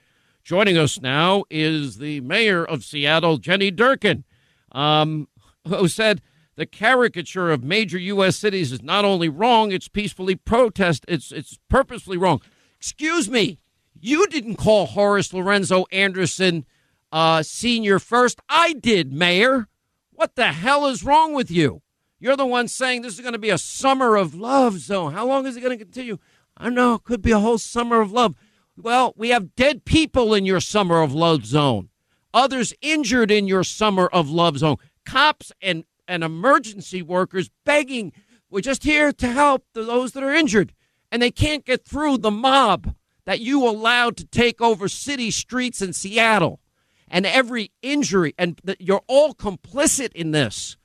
Joining 0.44 0.76
us 0.76 1.00
now 1.00 1.44
is 1.48 1.96
the 1.96 2.20
mayor 2.20 2.62
of 2.62 2.84
Seattle, 2.84 3.38
Jenny 3.38 3.72
Durkan, 3.72 4.24
um, 4.70 5.28
who 5.66 5.88
said 5.88 6.20
the 6.56 6.66
caricature 6.66 7.50
of 7.50 7.64
major 7.64 7.98
U.S. 7.98 8.36
cities 8.36 8.70
is 8.70 8.82
not 8.82 9.06
only 9.06 9.30
wrong, 9.30 9.72
it's 9.72 9.88
peacefully 9.88 10.36
protest, 10.36 11.06
it's, 11.08 11.32
it's 11.32 11.58
purposefully 11.70 12.18
wrong. 12.18 12.42
Excuse 12.78 13.30
me, 13.30 13.58
you 13.98 14.26
didn't 14.26 14.56
call 14.56 14.84
Horace 14.84 15.32
Lorenzo 15.32 15.86
Anderson 15.90 16.66
uh, 17.10 17.42
senior 17.42 17.98
first. 17.98 18.40
I 18.46 18.74
did, 18.74 19.10
Mayor. 19.10 19.68
What 20.16 20.34
the 20.34 20.46
hell 20.46 20.86
is 20.86 21.04
wrong 21.04 21.34
with 21.34 21.50
you? 21.50 21.82
You're 22.18 22.38
the 22.38 22.46
one 22.46 22.68
saying 22.68 23.02
this 23.02 23.12
is 23.12 23.20
going 23.20 23.34
to 23.34 23.38
be 23.38 23.50
a 23.50 23.58
summer 23.58 24.16
of 24.16 24.34
love 24.34 24.78
zone. 24.78 25.12
How 25.12 25.26
long 25.26 25.46
is 25.46 25.58
it 25.58 25.60
going 25.60 25.78
to 25.78 25.84
continue? 25.84 26.16
I 26.56 26.64
don't 26.64 26.74
know. 26.74 26.94
It 26.94 27.04
could 27.04 27.20
be 27.20 27.32
a 27.32 27.38
whole 27.38 27.58
summer 27.58 28.00
of 28.00 28.12
love. 28.12 28.34
Well, 28.78 29.12
we 29.14 29.28
have 29.28 29.54
dead 29.54 29.84
people 29.84 30.32
in 30.32 30.46
your 30.46 30.60
summer 30.60 31.02
of 31.02 31.12
love 31.12 31.44
zone, 31.44 31.90
others 32.32 32.72
injured 32.80 33.30
in 33.30 33.46
your 33.46 33.62
summer 33.62 34.06
of 34.06 34.30
love 34.30 34.56
zone, 34.56 34.76
cops 35.04 35.52
and, 35.60 35.84
and 36.08 36.24
emergency 36.24 37.02
workers 37.02 37.50
begging, 37.66 38.14
we're 38.48 38.62
just 38.62 38.84
here 38.84 39.12
to 39.12 39.28
help 39.28 39.66
those 39.74 40.12
that 40.12 40.22
are 40.22 40.34
injured. 40.34 40.72
And 41.12 41.20
they 41.20 41.30
can't 41.30 41.66
get 41.66 41.84
through 41.84 42.18
the 42.18 42.30
mob 42.30 42.94
that 43.26 43.40
you 43.40 43.68
allowed 43.68 44.16
to 44.16 44.26
take 44.26 44.62
over 44.62 44.88
city 44.88 45.30
streets 45.30 45.82
in 45.82 45.92
Seattle 45.92 46.60
and 47.08 47.26
every 47.26 47.72
injury, 47.82 48.34
and 48.38 48.60
you're 48.78 49.02
all 49.06 49.34
complicit 49.34 50.12
in 50.12 50.32
this. 50.32 50.76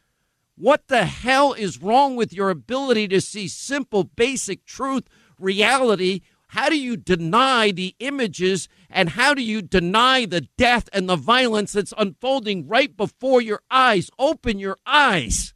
What 0.55 0.87
the 0.87 1.05
hell 1.05 1.53
is 1.53 1.81
wrong 1.81 2.15
with 2.15 2.33
your 2.33 2.49
ability 2.49 3.07
to 3.09 3.21
see 3.21 3.47
simple, 3.47 4.03
basic 4.03 4.65
truth, 4.65 5.05
reality? 5.39 6.21
How 6.49 6.69
do 6.69 6.77
you 6.77 6.97
deny 6.97 7.71
the 7.71 7.95
images 7.99 8.67
and 8.89 9.09
how 9.09 9.33
do 9.33 9.41
you 9.41 9.61
deny 9.61 10.25
the 10.25 10.41
death 10.57 10.89
and 10.91 11.07
the 11.07 11.15
violence 11.15 11.71
that's 11.71 11.93
unfolding 11.97 12.67
right 12.67 12.95
before 12.95 13.41
your 13.41 13.61
eyes? 13.71 14.09
Open 14.19 14.59
your 14.59 14.77
eyes 14.85 15.53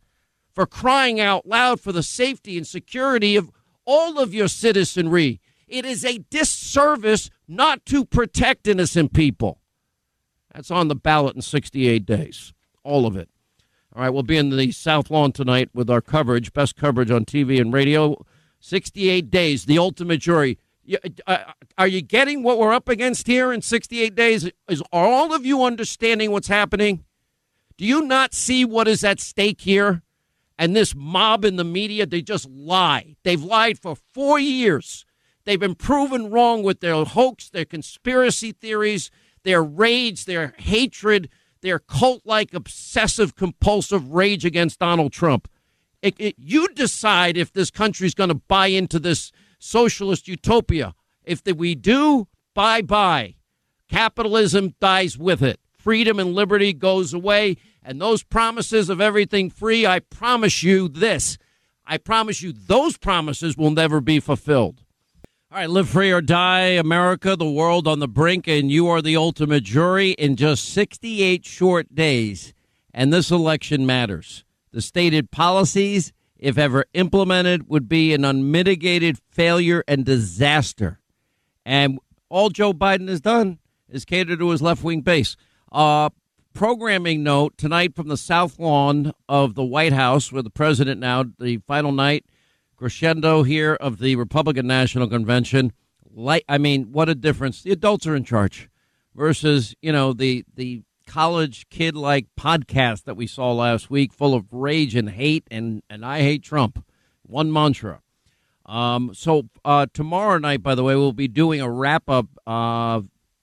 for 0.53 0.65
crying 0.65 1.19
out 1.19 1.45
loud 1.45 1.81
for 1.81 1.91
the 1.91 2.01
safety 2.01 2.57
and 2.57 2.65
security 2.65 3.36
of 3.36 3.51
all 3.86 4.17
of 4.17 4.34
your 4.34 4.48
citizenry. 4.48 5.41
It 5.67 5.86
is 5.86 6.05
a 6.05 6.19
disservice 6.29 7.29
not 7.48 7.86
to 7.88 8.05
protect 8.05 8.67
innocent 8.67 9.13
people. 9.13 9.60
That's 10.55 10.71
on 10.71 10.88
the 10.88 10.95
ballot 10.95 11.35
in 11.35 11.41
68 11.41 12.05
days. 12.05 12.53
All 12.83 13.05
of 13.05 13.17
it. 13.17 13.29
All 13.93 14.01
right, 14.01 14.09
we'll 14.09 14.24
be 14.24 14.38
in 14.38 14.50
the 14.50 14.71
South 14.71 15.12
Lawn 15.12 15.33
tonight 15.33 15.69
with 15.74 15.89
our 15.89 16.01
coverage, 16.01 16.53
best 16.53 16.77
coverage 16.77 17.12
on 17.12 17.25
TV 17.25 17.59
and 17.59 17.74
radio. 17.74 18.25
68 18.62 19.29
days, 19.29 19.65
the 19.65 19.77
ultimate 19.77 20.21
jury. 20.21 20.57
Uh, 21.27 21.38
are 21.77 21.88
you 21.88 22.01
getting 22.01 22.41
what 22.41 22.57
we're 22.57 22.74
up 22.74 22.88
against 22.88 23.27
here 23.27 23.51
in 23.51 23.62
68 23.62 24.15
days? 24.15 24.50
Is 24.69 24.81
are 24.93 25.05
all 25.05 25.33
of 25.33 25.45
you 25.45 25.63
understanding 25.63 26.31
what's 26.31 26.47
happening? 26.47 27.03
Do 27.77 27.85
you 27.85 28.01
not 28.03 28.33
see 28.33 28.63
what 28.63 28.88
is 28.88 29.03
at 29.03 29.19
stake 29.19 29.62
here? 29.62 30.03
And 30.57 30.74
this 30.74 30.95
mob 30.95 31.43
in 31.43 31.57
the 31.57 31.65
media, 31.65 32.05
they 32.05 32.21
just 32.21 32.50
lie. 32.50 33.17
They've 33.24 33.43
lied 33.43 33.77
for 33.77 33.97
four 34.13 34.39
years. 34.39 35.05
They've 35.43 35.59
been 35.59 35.75
proven 35.75 36.31
wrong 36.31 36.63
with 36.63 36.79
their 36.79 37.03
hoax, 37.03 37.50
their 37.50 37.65
conspiracy 37.65 38.53
theories, 38.53 39.12
their 39.46 39.64
rage, 39.64 40.25
their 40.25 40.54
hatred, 40.58 41.30
their 41.62 41.80
cult 41.80 42.24
like 42.25 42.54
obsessive 42.54 43.36
compulsive 43.36 44.12
rage 44.12 44.44
against 44.44 44.80
Donald 44.80 45.14
Trump. 45.14 45.48
It, 46.02 46.16
it, 46.20 46.36
you 46.38 46.68
decide 46.70 47.38
if 47.38 47.54
this 47.54 47.72
country 47.72 48.06
is 48.06 48.14
going 48.14 48.28
to 48.30 48.36
buy 48.36 48.68
into 48.68 49.00
this 49.00 49.32
socialist 49.58 50.28
utopia. 50.28 50.94
If 51.24 51.44
the, 51.44 51.54
we 51.54 51.74
do, 51.74 52.28
bye 52.54 52.82
bye. 52.82 53.36
Capitalism 53.90 54.75
dies 54.80 55.18
with 55.18 55.42
it. 55.42 55.60
Freedom 55.78 56.20
and 56.20 56.34
liberty 56.34 56.74
goes 56.74 57.14
away. 57.14 57.58
And 57.82 58.02
those 58.02 58.24
promises 58.24 58.90
of 58.90 59.00
everything 59.00 59.50
free, 59.50 59.86
I 59.86 60.00
promise 60.00 60.64
you 60.64 60.88
this. 60.88 61.38
I 61.86 61.98
promise 61.98 62.42
you 62.42 62.52
those 62.52 62.98
promises 62.98 63.56
will 63.56 63.72
never 63.72 64.02
be 64.02 64.20
fulfilled. 64.20 64.82
All 65.55 65.62
right, 65.62 65.69
live 65.69 65.88
free 65.88 66.12
or 66.12 66.19
die, 66.19 66.71
America, 66.71 67.38
the 67.38 67.50
world 67.50 67.88
on 67.88 68.00
the 68.00 68.09
brink, 68.09 68.45
and 68.45 68.69
you 68.69 68.89
are 68.89 69.01
the 69.01 69.15
ultimate 69.15 69.63
jury 69.63 70.12
in 70.12 70.35
just 70.35 70.67
68 70.74 71.45
short 71.45 71.95
days. 71.95 72.53
And 72.93 73.13
this 73.13 73.31
election 73.31 73.85
matters. 73.85 74.43
The 74.74 74.81
stated 74.81 75.31
policies, 75.31 76.12
if 76.38 76.57
ever 76.57 76.83
implemented, 76.93 77.69
would 77.69 77.88
be 77.88 78.13
an 78.13 78.25
unmitigated 78.25 79.17
failure 79.31 79.81
and 79.88 80.03
disaster. 80.03 81.00
And 81.65 82.00
all 82.27 82.50
Joe 82.50 82.74
Biden 82.74 83.07
has 83.07 83.21
done 83.21 83.59
is 83.88 84.03
cater 84.03 84.35
to 84.35 84.50
his 84.50 84.62
left 84.62 84.83
wing 84.83 85.00
base. 85.00 85.38
Uh, 85.71 86.09
programming 86.53 87.24
note 87.24 87.57
tonight 87.57 87.95
from 87.95 88.09
the 88.09 88.17
South 88.17 88.59
Lawn 88.59 89.13
of 89.29 89.55
the 89.55 89.63
White 89.63 89.93
House, 89.93 90.33
where 90.33 90.43
the 90.43 90.50
president 90.50 91.00
now, 91.00 91.24
the 91.39 91.62
final 91.65 91.93
night 91.93 92.25
crescendo 92.75 93.44
here 93.44 93.75
of 93.75 94.00
the 94.00 94.15
Republican 94.15 94.67
National 94.67 95.08
Convention. 95.08 95.74
Like, 96.13 96.46
I 96.48 96.58
mean, 96.58 96.91
what 96.91 97.10
a 97.10 97.15
difference! 97.15 97.62
The 97.62 97.72
adults 97.72 98.08
are 98.08 98.15
in 98.15 98.24
charge 98.24 98.70
versus 99.13 99.75
you 99.82 99.91
know 99.91 100.13
the 100.13 100.46
the 100.55 100.84
college 101.08 101.67
kid 101.70 101.96
like 101.96 102.27
podcast 102.39 103.03
that 103.03 103.15
we 103.15 103.27
saw 103.27 103.51
last 103.51 103.89
week, 103.89 104.13
full 104.13 104.34
of 104.34 104.51
rage 104.51 104.96
and 104.96 105.10
hate 105.10 105.48
and 105.51 105.84
and 105.89 106.05
I 106.05 106.22
hate 106.22 106.44
Trump. 106.44 106.84
One 107.24 107.51
mantra. 107.51 108.01
Um, 108.65 109.12
so 109.13 109.50
uh, 109.63 109.88
tomorrow 109.94 110.38
night, 110.38 110.63
by 110.63 110.75
the 110.75 110.84
way, 110.84 110.96
we'll 110.96 111.13
be 111.13 111.27
doing 111.27 111.62
a 111.62 111.70
wrap 111.70 112.10
up. 112.10 112.27
Uh, 112.48 113.01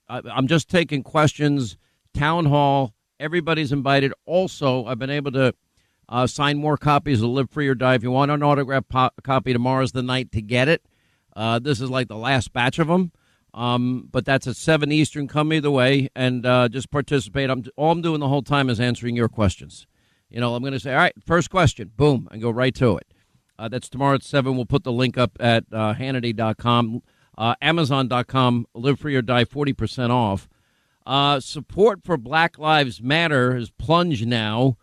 I'm 0.08 0.46
just 0.46 0.68
taking 0.68 1.02
questions. 1.02 1.76
Town 2.12 2.46
hall. 2.46 2.94
Everybody's 3.20 3.72
invited. 3.72 4.12
Also, 4.26 4.84
I've 4.84 4.98
been 4.98 5.10
able 5.10 5.32
to 5.32 5.54
uh, 6.12 6.26
sign 6.26 6.58
more 6.58 6.76
copies 6.76 7.22
of 7.22 7.30
Live 7.30 7.48
Free 7.48 7.66
or 7.66 7.74
Die. 7.74 7.94
If 7.94 8.02
you 8.02 8.10
want 8.10 8.30
an 8.30 8.42
autograph 8.42 8.86
po- 8.86 9.10
copy, 9.24 9.54
tomorrow's 9.54 9.92
the 9.92 10.02
night 10.02 10.30
to 10.32 10.42
get 10.42 10.68
it. 10.68 10.84
Uh, 11.34 11.58
this 11.58 11.80
is 11.80 11.88
like 11.88 12.08
the 12.08 12.18
last 12.18 12.52
batch 12.52 12.78
of 12.78 12.88
them. 12.88 13.12
Um, 13.54 14.08
but 14.12 14.26
that's 14.26 14.46
at 14.46 14.56
7 14.56 14.92
Eastern. 14.92 15.26
Come 15.26 15.54
either 15.54 15.70
way 15.70 16.10
and 16.14 16.44
uh, 16.44 16.68
just 16.68 16.90
participate. 16.90 17.48
I'm, 17.48 17.64
all 17.76 17.92
I'm 17.92 18.02
doing 18.02 18.20
the 18.20 18.28
whole 18.28 18.42
time 18.42 18.68
is 18.68 18.78
answering 18.78 19.16
your 19.16 19.30
questions. 19.30 19.86
You 20.28 20.38
know, 20.38 20.54
I'm 20.54 20.62
going 20.62 20.74
to 20.74 20.80
say, 20.80 20.92
all 20.92 20.98
right, 20.98 21.14
first 21.24 21.48
question, 21.48 21.92
boom, 21.96 22.28
and 22.30 22.42
go 22.42 22.50
right 22.50 22.74
to 22.74 22.98
it. 22.98 23.06
Uh, 23.58 23.68
that's 23.68 23.88
tomorrow 23.88 24.16
at 24.16 24.22
7. 24.22 24.54
We'll 24.54 24.66
put 24.66 24.84
the 24.84 24.92
link 24.92 25.16
up 25.16 25.32
at 25.40 25.64
uh, 25.72 25.94
Hannity.com, 25.94 27.02
uh, 27.38 27.54
Amazon.com, 27.62 28.66
Live 28.74 29.00
Free 29.00 29.16
or 29.16 29.22
Die, 29.22 29.44
40% 29.46 30.10
off. 30.10 30.46
Uh, 31.06 31.40
support 31.40 32.04
for 32.04 32.18
Black 32.18 32.58
Lives 32.58 33.00
Matter 33.00 33.54
has 33.54 33.70
plunged 33.70 34.26
now. 34.26 34.76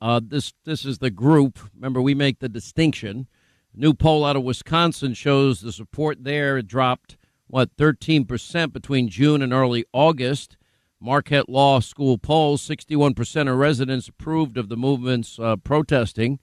Uh, 0.00 0.20
this 0.22 0.54
this 0.64 0.84
is 0.84 0.98
the 0.98 1.10
group. 1.10 1.58
Remember, 1.74 2.00
we 2.00 2.14
make 2.14 2.38
the 2.38 2.48
distinction. 2.48 3.26
New 3.74 3.94
poll 3.94 4.24
out 4.24 4.36
of 4.36 4.42
Wisconsin 4.42 5.14
shows 5.14 5.60
the 5.60 5.72
support 5.72 6.24
there 6.24 6.60
dropped 6.62 7.16
what 7.46 7.70
13 7.76 8.24
percent 8.24 8.72
between 8.72 9.08
June 9.08 9.42
and 9.42 9.52
early 9.52 9.84
August. 9.92 10.56
Marquette 11.02 11.48
Law 11.48 11.80
School 11.80 12.18
poll: 12.18 12.56
61 12.56 13.14
percent 13.14 13.48
of 13.48 13.56
residents 13.56 14.08
approved 14.08 14.56
of 14.56 14.68
the 14.68 14.76
movement's 14.76 15.38
uh, 15.38 15.56
protesting. 15.56 16.38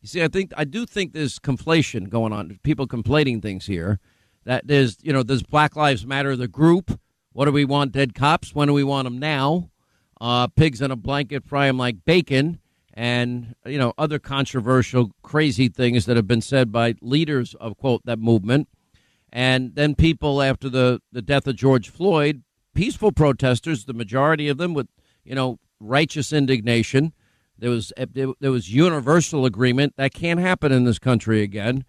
You 0.00 0.08
see, 0.08 0.22
I 0.22 0.28
think 0.28 0.52
I 0.56 0.64
do 0.64 0.84
think 0.84 1.12
there's 1.12 1.38
conflation 1.38 2.08
going 2.08 2.32
on. 2.32 2.58
People 2.62 2.88
conflating 2.88 3.40
things 3.40 3.66
here. 3.66 4.00
That 4.44 4.66
there's 4.66 4.98
you 5.02 5.12
know, 5.12 5.22
does 5.22 5.42
Black 5.42 5.76
Lives 5.76 6.04
Matter 6.04 6.34
the 6.34 6.48
group? 6.48 6.98
What 7.32 7.44
do 7.44 7.52
we 7.52 7.64
want? 7.64 7.92
Dead 7.92 8.14
cops? 8.14 8.54
When 8.54 8.66
do 8.66 8.74
we 8.74 8.84
want 8.84 9.04
them 9.06 9.18
now? 9.18 9.70
Uh, 10.20 10.48
pigs 10.48 10.82
in 10.82 10.90
a 10.90 10.96
blanket, 10.96 11.44
fry 11.44 11.68
them 11.68 11.78
like 11.78 12.04
bacon 12.04 12.58
and 12.98 13.54
you 13.64 13.78
know 13.78 13.94
other 13.96 14.18
controversial 14.18 15.12
crazy 15.22 15.68
things 15.68 16.04
that 16.04 16.16
have 16.16 16.26
been 16.26 16.40
said 16.40 16.72
by 16.72 16.96
leaders 17.00 17.54
of 17.54 17.78
quote 17.78 18.04
that 18.04 18.18
movement. 18.18 18.68
And 19.32 19.76
then 19.76 19.94
people 19.94 20.42
after 20.42 20.68
the 20.68 21.00
the 21.12 21.22
death 21.22 21.46
of 21.46 21.54
George 21.54 21.88
Floyd 21.88 22.42
peaceful 22.74 23.12
protesters 23.12 23.84
the 23.84 23.94
majority 23.94 24.48
of 24.48 24.58
them 24.58 24.74
with 24.74 24.88
you 25.24 25.36
know 25.36 25.60
righteous 25.78 26.32
indignation. 26.32 27.12
There 27.56 27.70
was 27.70 27.92
eh, 27.96 28.06
there 28.40 28.50
was 28.50 28.74
universal 28.74 29.46
agreement 29.46 29.94
that 29.96 30.12
can't 30.12 30.40
happen 30.40 30.72
in 30.72 30.82
this 30.82 30.98
country 30.98 31.42
again. 31.42 31.84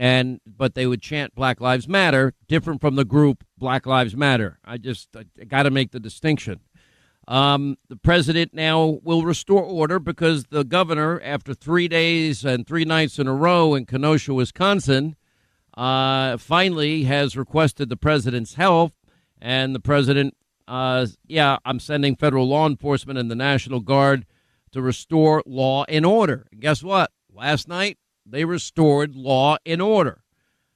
And 0.00 0.40
but 0.44 0.74
they 0.74 0.86
would 0.86 1.02
chant 1.02 1.36
black 1.36 1.60
lives 1.60 1.86
matter 1.86 2.32
different 2.48 2.80
from 2.80 2.96
the 2.96 3.04
group 3.04 3.44
black 3.56 3.86
lives 3.86 4.16
matter. 4.16 4.58
I 4.64 4.78
just 4.78 5.10
got 5.46 5.62
to 5.62 5.70
make 5.70 5.92
the 5.92 6.00
distinction 6.00 6.58
um, 7.30 7.78
the 7.88 7.94
president 7.94 8.52
now 8.52 8.98
will 9.04 9.22
restore 9.22 9.62
order 9.62 10.00
because 10.00 10.46
the 10.46 10.64
governor, 10.64 11.20
after 11.22 11.54
three 11.54 11.86
days 11.86 12.44
and 12.44 12.66
three 12.66 12.84
nights 12.84 13.20
in 13.20 13.28
a 13.28 13.34
row 13.34 13.76
in 13.76 13.86
Kenosha, 13.86 14.34
Wisconsin, 14.34 15.14
uh, 15.78 16.36
finally 16.38 17.04
has 17.04 17.36
requested 17.36 17.88
the 17.88 17.96
president's 17.96 18.54
help. 18.54 18.94
And 19.40 19.76
the 19.76 19.80
president, 19.80 20.36
uh, 20.66 21.06
yeah, 21.24 21.58
I'm 21.64 21.78
sending 21.78 22.16
federal 22.16 22.48
law 22.48 22.66
enforcement 22.66 23.16
and 23.16 23.30
the 23.30 23.36
National 23.36 23.78
Guard 23.78 24.26
to 24.72 24.82
restore 24.82 25.44
law 25.46 25.84
and 25.88 26.04
order. 26.04 26.48
And 26.50 26.60
guess 26.60 26.82
what? 26.82 27.12
Last 27.32 27.68
night, 27.68 27.98
they 28.26 28.44
restored 28.44 29.14
law 29.14 29.56
and 29.64 29.80
order. 29.80 30.24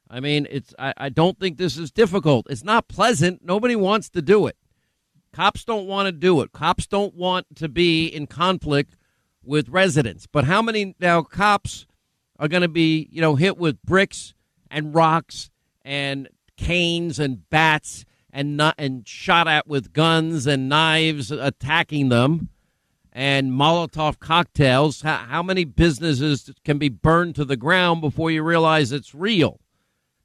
I 0.09 0.21
mean, 0.21 0.47
it's. 0.49 0.73
I, 0.79 0.95
I 0.97 1.09
don't 1.09 1.41
think 1.41 1.59
this 1.59 1.77
is 1.77 1.91
difficult. 1.91 2.47
It's 2.49 2.63
not 2.63 2.87
pleasant. 2.87 3.41
Nobody 3.45 3.75
wants 3.75 4.09
to 4.11 4.23
do 4.23 4.47
it. 4.47 4.57
Cops 5.35 5.65
don't 5.65 5.89
want 5.89 6.07
to 6.07 6.13
do 6.13 6.41
it. 6.43 6.53
Cops 6.53 6.87
don't 6.87 7.13
want 7.15 7.57
to 7.57 7.69
be 7.69 8.07
in 8.07 8.29
conflict 8.29 8.97
with 9.43 9.69
residents. 9.69 10.29
But 10.31 10.45
how 10.45 10.63
many 10.63 10.95
now 11.01 11.23
cops 11.23 11.87
are 12.39 12.47
going 12.47 12.63
to 12.63 12.69
be, 12.69 13.09
you 13.11 13.21
know, 13.21 13.35
hit 13.35 13.59
with 13.59 13.83
bricks 13.83 14.33
and 14.71 14.95
rocks 14.95 15.51
and 15.85 16.29
canes 16.57 17.19
and 17.19 17.51
bats 17.51 18.05
and 18.33 18.57
not, 18.57 18.77
and 18.79 19.09
shot 19.09 19.49
at 19.49 19.67
with 19.67 19.93
guns 19.93 20.47
and 20.47 20.69
knives 20.69 21.33
attacking 21.33 22.11
them 22.11 22.51
and 23.13 23.51
Molotov 23.51 24.21
cocktails? 24.21 25.03
How, 25.03 25.17
how 25.17 25.43
many 25.43 25.65
businesses 25.65 26.53
can 26.65 26.79
be 26.79 26.89
burned 26.89 27.35
to 27.35 27.45
the 27.45 27.57
ground 27.57 28.01
before 28.01 28.31
you 28.31 28.45
realize 28.45 28.93
it's 28.93 29.17
real? 29.17 29.59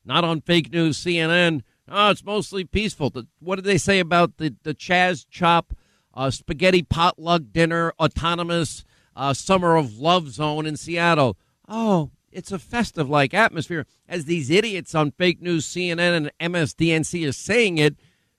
Not 0.06 0.24
on 0.24 0.42
fake 0.42 0.72
news 0.72 0.98
CNN 1.00 1.64
Oh, 1.92 2.12
it's 2.12 2.24
mostly 2.24 2.64
peaceful. 2.64 3.12
what 3.40 3.56
did 3.56 3.66
they 3.66 3.78
say 3.78 4.00
about 4.00 4.38
the, 4.38 4.56
the 4.64 4.76
Chaz 4.76 5.26
Chop 5.30 5.74
uh, 6.14 6.30
spaghetti 6.30 6.84
potluck 6.84 7.44
dinner, 7.52 7.94
autonomous 8.00 8.84
uh, 9.16 9.34
summer 9.34 9.76
of 9.76 9.98
love 9.98 10.30
zone 10.30 10.66
in 10.66 10.78
Seattle? 10.78 11.38
Oh, 11.68 12.12
it's 12.32 12.52
a 12.52 12.60
festive 12.60 13.10
like 13.10 13.34
atmosphere. 13.34 13.86
As 14.08 14.26
these 14.26 14.50
idiots 14.50 14.94
on 14.94 15.12
fake 15.12 15.42
news, 15.42 15.66
CNN 15.66 16.32
and 16.40 16.54
MSDNC 16.54 17.28
are 17.28 17.34
saying 17.34 17.78
it, 17.78 17.96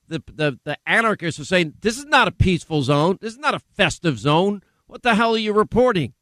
the, 0.07 0.23
the, 0.33 0.59
the 0.63 0.77
anarchists 0.85 1.39
are 1.39 1.45
saying 1.45 1.73
this 1.81 1.97
is 1.97 2.05
not 2.05 2.27
a 2.27 2.31
peaceful 2.31 2.83
zone. 2.83 3.17
This 3.21 3.33
is 3.33 3.39
not 3.39 3.55
a 3.55 3.59
festive 3.59 4.19
zone. 4.19 4.61
What 4.87 5.03
the 5.03 5.15
hell 5.15 5.35
are 5.35 5.39
you 5.39 5.53
reporting? 5.53 6.13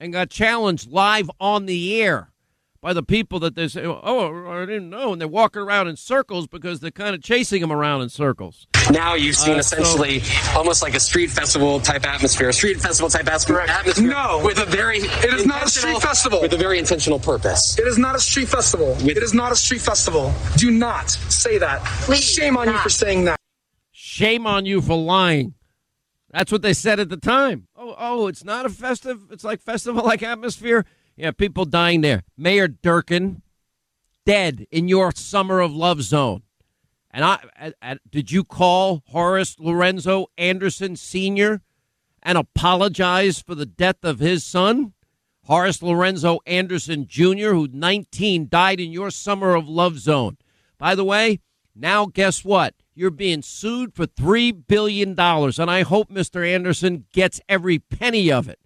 And 0.00 0.12
got 0.12 0.30
challenged 0.30 0.90
live 0.90 1.30
on 1.40 1.66
the 1.66 2.00
air 2.00 2.32
by 2.80 2.92
the 2.92 3.02
people 3.02 3.40
that 3.40 3.54
they 3.54 3.68
say, 3.68 3.84
oh, 3.84 4.46
I 4.48 4.64
didn't 4.64 4.90
know. 4.90 5.12
And 5.12 5.20
they're 5.20 5.28
walking 5.28 5.62
around 5.62 5.88
in 5.88 5.96
circles 5.96 6.46
because 6.46 6.80
they're 6.80 6.90
kind 6.90 7.14
of 7.14 7.22
chasing 7.22 7.60
them 7.60 7.72
around 7.72 8.02
in 8.02 8.08
circles. 8.08 8.66
Now 8.90 9.14
you've 9.14 9.36
seen 9.36 9.56
uh, 9.56 9.58
essentially 9.58 10.20
so, 10.20 10.58
almost 10.58 10.82
like 10.82 10.94
a 10.94 11.00
street 11.00 11.30
festival 11.30 11.80
type 11.80 12.06
atmosphere, 12.06 12.48
a 12.48 12.52
street 12.52 12.80
festival 12.80 13.10
type 13.10 13.26
atmosphere. 13.26 13.66
No. 14.00 14.40
With 14.44 14.58
a 14.58 14.66
very. 14.66 14.98
It 14.98 15.34
is 15.34 15.44
not 15.44 15.66
a 15.66 15.68
street 15.68 16.00
festival. 16.00 16.40
With 16.40 16.52
a 16.52 16.56
very 16.56 16.78
intentional 16.78 17.18
purpose. 17.18 17.78
It 17.78 17.86
is 17.86 17.98
not 17.98 18.14
a 18.14 18.20
street 18.20 18.48
festival. 18.48 18.94
With, 18.94 19.16
it 19.16 19.22
is 19.22 19.34
not 19.34 19.52
a 19.52 19.56
street 19.56 19.80
festival. 19.80 20.32
Do 20.56 20.70
not 20.70 21.10
say 21.10 21.58
that. 21.58 21.84
Please 22.02 22.22
Shame 22.24 22.56
on 22.56 22.66
not. 22.66 22.76
you 22.76 22.80
for 22.80 22.90
saying 22.90 23.24
that. 23.24 23.38
Shame 23.90 24.46
on 24.46 24.66
you 24.66 24.80
for 24.80 24.96
lying. 24.96 25.54
That's 26.30 26.52
what 26.52 26.62
they 26.62 26.74
said 26.74 27.00
at 27.00 27.08
the 27.08 27.16
time. 27.16 27.68
Oh, 27.76 27.94
oh, 27.98 28.26
it's 28.26 28.44
not 28.44 28.66
a 28.66 28.68
festive. 28.68 29.30
It's 29.30 29.44
like 29.44 29.60
festival 29.60 30.04
like 30.04 30.22
atmosphere. 30.22 30.84
Yeah, 31.18 31.32
people 31.32 31.64
dying 31.64 32.02
there. 32.02 32.22
Mayor 32.36 32.68
Durkan 32.68 33.42
dead 34.24 34.68
in 34.70 34.86
your 34.86 35.10
summer 35.10 35.58
of 35.58 35.74
love 35.74 36.00
zone. 36.02 36.42
And 37.10 37.24
I, 37.24 37.38
I, 37.60 37.72
I, 37.82 37.98
did 38.08 38.30
you 38.30 38.44
call 38.44 39.02
Horace 39.08 39.58
Lorenzo 39.58 40.26
Anderson 40.38 40.94
Sr. 40.94 41.60
and 42.22 42.38
apologize 42.38 43.42
for 43.42 43.56
the 43.56 43.66
death 43.66 44.04
of 44.04 44.20
his 44.20 44.44
son? 44.44 44.92
Horace 45.46 45.82
Lorenzo 45.82 46.38
Anderson 46.46 47.08
Jr., 47.08 47.52
who 47.52 47.66
19 47.72 48.46
died 48.48 48.78
in 48.78 48.92
your 48.92 49.10
summer 49.10 49.56
of 49.56 49.68
love 49.68 49.98
zone. 49.98 50.36
By 50.78 50.94
the 50.94 51.04
way, 51.04 51.40
now 51.74 52.06
guess 52.06 52.44
what? 52.44 52.74
You're 52.94 53.10
being 53.10 53.42
sued 53.42 53.92
for 53.92 54.06
$3 54.06 54.68
billion. 54.68 55.18
And 55.18 55.70
I 55.70 55.82
hope 55.82 56.10
Mr. 56.10 56.46
Anderson 56.46 57.06
gets 57.12 57.40
every 57.48 57.80
penny 57.80 58.30
of 58.30 58.48
it 58.48 58.60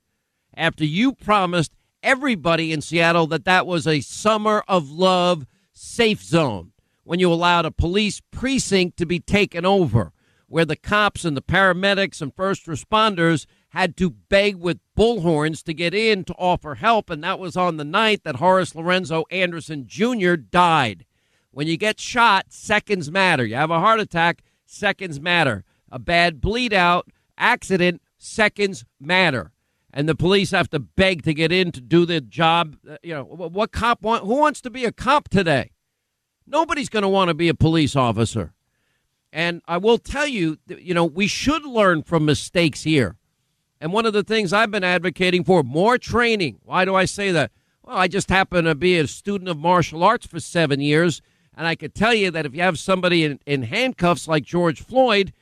after 0.54 0.84
you 0.84 1.14
promised 1.14 1.72
everybody 2.02 2.72
in 2.72 2.80
Seattle 2.80 3.26
that 3.28 3.44
that 3.44 3.66
was 3.66 3.86
a 3.86 4.00
summer 4.00 4.62
of 4.68 4.90
love 4.90 5.46
safe 5.72 6.22
zone 6.22 6.72
when 7.04 7.18
you 7.18 7.32
allowed 7.32 7.64
a 7.64 7.70
police 7.70 8.20
precinct 8.30 8.96
to 8.96 9.06
be 9.06 9.18
taken 9.18 9.64
over, 9.64 10.12
where 10.46 10.64
the 10.64 10.76
cops 10.76 11.24
and 11.24 11.36
the 11.36 11.42
paramedics 11.42 12.20
and 12.20 12.34
first 12.34 12.66
responders 12.66 13.46
had 13.70 13.96
to 13.96 14.10
beg 14.10 14.56
with 14.56 14.78
bullhorns 14.96 15.62
to 15.64 15.74
get 15.74 15.94
in 15.94 16.24
to 16.24 16.34
offer 16.34 16.76
help. 16.76 17.10
And 17.10 17.24
that 17.24 17.38
was 17.38 17.56
on 17.56 17.76
the 17.76 17.84
night 17.84 18.22
that 18.24 18.36
Horace 18.36 18.74
Lorenzo 18.74 19.24
Anderson 19.30 19.84
Jr. 19.86 20.34
died. 20.34 21.06
When 21.50 21.66
you 21.66 21.76
get 21.76 21.98
shot, 21.98 22.46
seconds 22.50 23.10
matter. 23.10 23.44
You 23.44 23.56
have 23.56 23.70
a 23.70 23.80
heart 23.80 24.00
attack, 24.00 24.42
seconds 24.66 25.20
matter. 25.20 25.64
A 25.90 25.98
bad 25.98 26.40
bleed 26.40 26.72
out, 26.72 27.08
accident, 27.36 28.02
seconds 28.18 28.84
matter 29.00 29.51
and 29.92 30.08
the 30.08 30.14
police 30.14 30.50
have 30.52 30.70
to 30.70 30.78
beg 30.78 31.22
to 31.24 31.34
get 31.34 31.52
in 31.52 31.70
to 31.72 31.80
do 31.80 32.06
their 32.06 32.20
job. 32.20 32.76
Uh, 32.88 32.96
you 33.02 33.14
know, 33.14 33.24
what 33.24 33.72
cop 33.72 34.02
want? 34.02 34.24
Who 34.24 34.36
wants 34.36 34.60
to 34.62 34.70
be 34.70 34.84
a 34.84 34.92
cop 34.92 35.28
today? 35.28 35.72
Nobody's 36.46 36.88
going 36.88 37.02
to 37.02 37.08
want 37.08 37.28
to 37.28 37.34
be 37.34 37.48
a 37.48 37.54
police 37.54 37.94
officer. 37.94 38.52
And 39.32 39.62
I 39.66 39.78
will 39.78 39.98
tell 39.98 40.26
you, 40.26 40.58
you 40.68 40.94
know, 40.94 41.04
we 41.04 41.26
should 41.26 41.64
learn 41.64 42.02
from 42.02 42.24
mistakes 42.24 42.82
here. 42.82 43.16
And 43.80 43.92
one 43.92 44.06
of 44.06 44.12
the 44.12 44.22
things 44.22 44.52
I've 44.52 44.70
been 44.70 44.84
advocating 44.84 45.42
for 45.42 45.62
more 45.62 45.98
training. 45.98 46.58
Why 46.62 46.84
do 46.84 46.94
I 46.94 47.04
say 47.04 47.32
that? 47.32 47.50
Well, 47.82 47.96
I 47.96 48.08
just 48.08 48.30
happen 48.30 48.64
to 48.64 48.74
be 48.74 48.98
a 48.98 49.06
student 49.06 49.48
of 49.48 49.58
martial 49.58 50.04
arts 50.04 50.26
for 50.26 50.38
seven 50.38 50.80
years, 50.80 51.20
and 51.56 51.66
I 51.66 51.74
could 51.74 51.94
tell 51.94 52.14
you 52.14 52.30
that 52.30 52.46
if 52.46 52.54
you 52.54 52.62
have 52.62 52.78
somebody 52.78 53.24
in, 53.24 53.40
in 53.44 53.64
handcuffs 53.64 54.28
like 54.28 54.44
George 54.44 54.80
Floyd, 54.80 55.32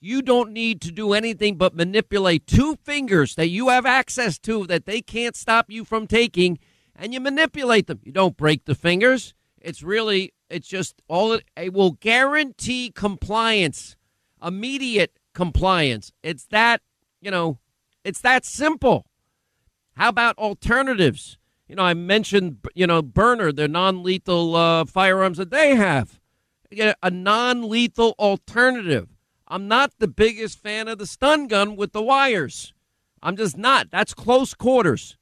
you 0.00 0.22
don't 0.22 0.52
need 0.52 0.80
to 0.82 0.92
do 0.92 1.12
anything 1.12 1.56
but 1.56 1.74
manipulate 1.74 2.46
two 2.46 2.76
fingers 2.84 3.34
that 3.34 3.48
you 3.48 3.68
have 3.68 3.86
access 3.86 4.38
to 4.40 4.66
that 4.66 4.84
they 4.86 5.00
can't 5.00 5.36
stop 5.36 5.70
you 5.70 5.84
from 5.84 6.06
taking, 6.06 6.58
and 6.94 7.12
you 7.14 7.20
manipulate 7.20 7.86
them. 7.86 8.00
You 8.04 8.12
don't 8.12 8.36
break 8.36 8.64
the 8.64 8.74
fingers. 8.74 9.34
It's 9.60 9.82
really, 9.82 10.32
it's 10.48 10.68
just 10.68 11.02
all 11.08 11.32
it, 11.32 11.44
it 11.56 11.72
will 11.72 11.92
guarantee 11.92 12.92
compliance, 12.94 13.96
immediate 14.44 15.18
compliance. 15.34 16.12
It's 16.22 16.44
that, 16.46 16.82
you 17.20 17.30
know, 17.30 17.58
it's 18.04 18.20
that 18.20 18.44
simple. 18.44 19.06
How 19.96 20.10
about 20.10 20.38
alternatives? 20.38 21.38
You 21.68 21.74
know, 21.74 21.82
I 21.82 21.94
mentioned, 21.94 22.58
you 22.74 22.86
know, 22.86 23.02
Byrna, 23.02 23.56
the 23.56 23.66
non 23.66 24.02
lethal 24.02 24.54
uh, 24.54 24.84
firearms 24.84 25.38
that 25.38 25.50
they 25.50 25.74
have. 25.74 26.20
you 26.70 26.84
know, 26.84 26.94
A 27.02 27.10
non 27.10 27.68
lethal 27.68 28.14
alternative. 28.18 29.08
I'm 29.48 29.68
not 29.68 29.92
the 29.98 30.08
biggest 30.08 30.60
fan 30.60 30.88
of 30.88 30.98
the 30.98 31.06
stun 31.06 31.46
gun 31.46 31.76
with 31.76 31.92
the 31.92 32.02
wires. 32.02 32.72
I'm 33.22 33.36
just 33.36 33.56
not. 33.56 33.90
That's 33.90 34.14
close 34.14 34.54
quarters. 34.54 35.16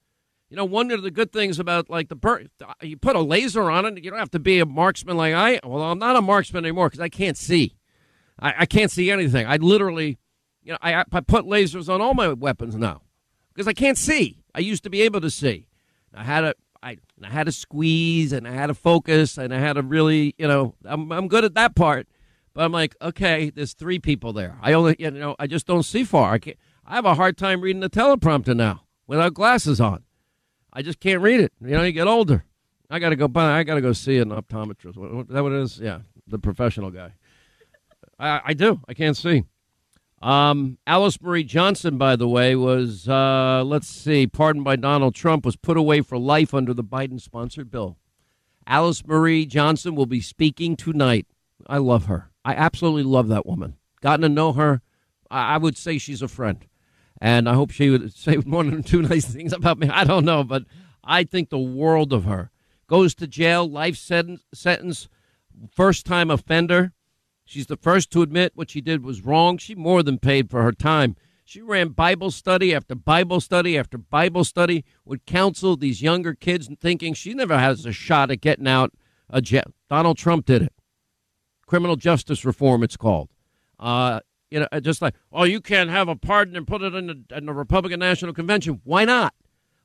You 0.51 0.57
know, 0.57 0.65
one 0.65 0.91
of 0.91 1.03
the 1.03 1.11
good 1.11 1.33
things 1.33 1.59
about 1.59 1.91
like 1.91 2.09
the 2.09 2.17
Byrna, 2.17 2.49
uh, 2.65 2.75
you 2.83 2.97
put 2.97 3.17
a 3.17 3.21
laser 3.21 3.71
on 3.71 3.87
it. 3.87 4.03
You 4.03 4.11
don't 4.11 4.19
have 4.19 4.31
to 4.33 4.39
be 4.39 4.61
a 4.61 4.67
marksman 4.67 5.17
like 5.17 5.35
I. 5.35 5.61
Well, 5.65 5.83
I'm 5.83 5.99
not 5.99 6.17
a 6.17 6.23
marksman 6.23 6.65
anymore 6.65 6.89
because 6.89 7.01
I 7.01 7.09
can't 7.09 7.37
see. 7.37 7.77
I, 8.39 8.55
I, 8.61 8.67
can't 8.67 8.91
see 8.91 9.11
anything. 9.11 9.47
I 9.47 9.57
literally, 9.57 10.19
you 10.63 10.73
know, 10.73 10.79
I, 10.83 10.95
I 10.95 11.21
put 11.21 11.45
lasers 11.45 11.93
on 11.93 12.01
all 12.01 12.15
my 12.15 12.33
weapons 12.33 12.77
now 12.77 13.03
because 13.53 13.69
I 13.69 13.73
can't 13.73 13.99
see. 13.99 14.43
I 14.55 14.61
used 14.61 14.85
to 14.85 14.91
be 14.91 15.03
able 15.03 15.21
to 15.23 15.31
see. 15.31 15.67
I 16.13 16.25
had 16.25 16.45
a 16.45 16.55
I, 16.85 16.99
I 17.23 17.29
had 17.29 17.45
to 17.45 17.53
squeeze 17.53 18.33
and 18.33 18.47
I 18.47 18.53
had 18.53 18.67
to 18.67 18.75
focus 18.75 19.39
and 19.39 19.55
I 19.55 19.59
had 19.59 19.73
to 19.73 19.83
really, 19.83 20.35
you 20.37 20.47
know, 20.47 20.75
I'm, 20.85 21.11
I'm 21.11 21.29
good 21.29 21.45
at 21.45 21.55
that 21.55 21.75
part. 21.75 22.07
But 22.55 22.65
I'm 22.65 22.73
like, 22.73 22.95
okay, 23.03 23.51
there's 23.51 23.75
three 23.75 23.99
people 23.99 24.33
there. 24.33 24.57
I 24.63 24.73
only, 24.73 24.97
you 24.99 25.11
know, 25.11 25.35
I 25.39 25.47
just 25.49 25.67
don't 25.67 25.83
see 25.83 26.05
far. 26.05 26.33
I 26.33 26.39
can't. 26.39 26.57
I 26.87 26.95
have 26.95 27.05
a 27.05 27.15
hard 27.15 27.37
time 27.37 27.61
reading 27.61 27.81
the 27.81 27.91
teleprompter 27.91 28.55
now 28.55 28.85
without 29.07 29.35
glasses 29.35 29.81
on. 29.81 30.05
I 30.73 30.83
just 30.83 31.01
can't 31.01 31.21
read 31.21 31.41
it. 31.41 31.53
You 31.61 31.71
know, 31.71 31.83
you 31.83 31.93
get 31.93 32.07
older. 32.07 32.45
I 32.91 32.99
got 32.99 33.11
to 33.11 33.17
go 33.17 33.27
buy. 33.27 33.59
I 33.59 33.65
got 33.65 33.75
to 33.75 33.81
go 33.81 33.93
see 33.93 34.19
an 34.19 34.29
optometrist. 34.31 34.97
What, 34.97 35.15
what, 35.15 35.29
that 35.29 35.43
what 35.43 35.53
it 35.53 35.63
is? 35.63 35.81
Yeah, 35.81 36.01
the 36.27 36.39
professional 36.39 36.91
guy. 36.91 37.15
I, 38.19 38.41
I 38.45 38.55
do. 38.55 38.81
I 38.87 38.95
can't 38.95 39.17
see. 39.17 39.45
Um, 40.23 40.79
Alice 40.87 41.21
Marie 41.21 41.45
Johnson, 41.45 41.99
by 41.99 42.17
the 42.17 42.29
way, 42.29 42.55
was, 42.55 43.09
uh, 43.09 43.63
let's 43.65 43.89
see, 43.89 44.27
pardoned 44.27 44.65
by 44.65 44.77
Donald 44.77 45.15
Trump, 45.15 45.45
was 45.45 45.57
put 45.57 45.77
away 45.77 46.01
for 46.03 46.19
life 46.19 46.55
under 46.55 46.73
the 46.73 46.85
Biden 46.85 47.21
sponsored 47.21 47.71
bill. 47.71 47.99
Alice 48.67 49.05
Marie 49.07 49.45
Johnson 49.45 49.95
will 49.95 50.07
be 50.07 50.21
speaking 50.21 50.77
tonight. 50.77 51.27
I 51.67 51.79
love 51.79 52.07
her. 52.07 52.31
I 52.45 52.55
absolutely 52.55 53.05
love 53.05 53.29
that 53.29 53.47
woman. 53.47 53.77
Gotten 54.01 54.23
to 54.23 54.29
know 54.29 54.53
her. 54.53 54.83
I, 55.31 55.57
would 55.57 55.77
say 55.77 55.99
she's 55.99 56.23
a 56.23 56.29
friend. 56.29 56.65
And 57.21 57.49
I 57.49 57.55
hope 57.55 57.71
she 57.71 57.91
would 57.91 58.13
say 58.17 58.37
one 58.37 58.73
or 58.73 58.83
two 58.83 59.03
nice 59.03 59.25
things 59.25 59.53
about 59.53 59.79
me. 59.79 59.89
I 59.89 60.05
don't 60.05 60.25
know, 60.25 60.45
but 60.45 60.65
I 61.03 61.25
think 61.25 61.51
the 61.51 61.59
world 61.59 62.13
of 62.13 62.25
her. 62.25 62.51
Goes 62.87 63.15
to 63.17 63.27
jail, 63.27 63.69
life 63.69 63.97
sentence, 63.97 64.45
sentence 64.53 65.09
first 65.73 66.05
time 66.05 66.31
offender. 66.31 66.93
She's 67.47 67.67
the 67.67 67.77
first 67.77 68.11
to 68.13 68.23
admit 68.23 68.53
what 68.55 68.71
she 68.71 68.81
did 68.81 69.03
was 69.03 69.25
wrong. 69.25 69.59
She 69.59 69.75
more 69.75 70.03
than 70.03 70.19
paid 70.19 70.51
for 70.51 70.63
her 70.63 70.73
time. 70.73 71.17
She 71.47 71.61
ran 71.61 71.89
Bible 71.91 72.31
study 72.31 72.75
after 72.75 72.95
Bible 72.95 73.41
study 73.41 73.77
after 73.77 73.99
Bible 73.99 74.45
study, 74.45 74.85
would 75.05 75.27
counsel 75.27 75.77
these 75.77 76.03
younger 76.03 76.35
kids 76.35 76.71
thinking 76.81 77.13
she 77.13 77.35
never 77.35 77.59
has 77.59 77.85
a 77.85 77.93
shot 77.93 78.31
at 78.31 78.41
getting 78.41 78.67
out 78.67 78.93
of 79.29 79.43
jail. 79.45 79.73
Donald 79.91 80.17
Trump 80.17 80.47
did 80.47 80.63
it. 80.63 80.73
Criminal 81.67 81.97
justice 81.97 82.45
reform, 82.45 82.83
it's 82.83 82.97
called. 82.97 83.31
Uh, 83.79 84.21
you 84.51 84.61
know, 84.61 84.81
just 84.81 85.03
like, 85.03 85.15
oh, 85.33 85.45
you 85.45 85.61
can't 85.61 85.91
have 85.91 86.09
a 86.09 86.17
pardon 86.17 86.57
and 86.57 86.67
put 86.67 86.83
it 86.83 86.95
in 86.95 87.07
the, 87.07 87.37
in 87.37 87.47
the 87.47 87.53
Republican 87.53 88.01
National 88.01 88.33
Convention. 88.33 88.81
Why 88.85 89.05
not? 89.05 89.35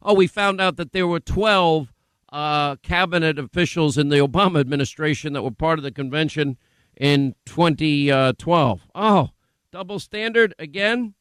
Oh, 0.01 0.13
we 0.13 0.27
found 0.27 0.61
out 0.61 0.77
that 0.77 0.91
there 0.91 1.07
were 1.07 1.19
12 1.19 1.91
uh, 2.31 2.75
cabinet 2.77 3.39
officials 3.39 3.97
in 3.97 4.09
the 4.09 4.17
Obama 4.17 4.59
administration 4.59 5.33
that 5.33 5.41
were 5.41 5.51
part 5.51 5.79
of 5.79 5.83
the 5.83 5.91
convention 5.91 6.57
in 6.95 7.35
2012. 7.45 8.81
Oh, 8.93 9.29
double 9.71 9.99
standard 9.99 10.53
again? 10.59 11.15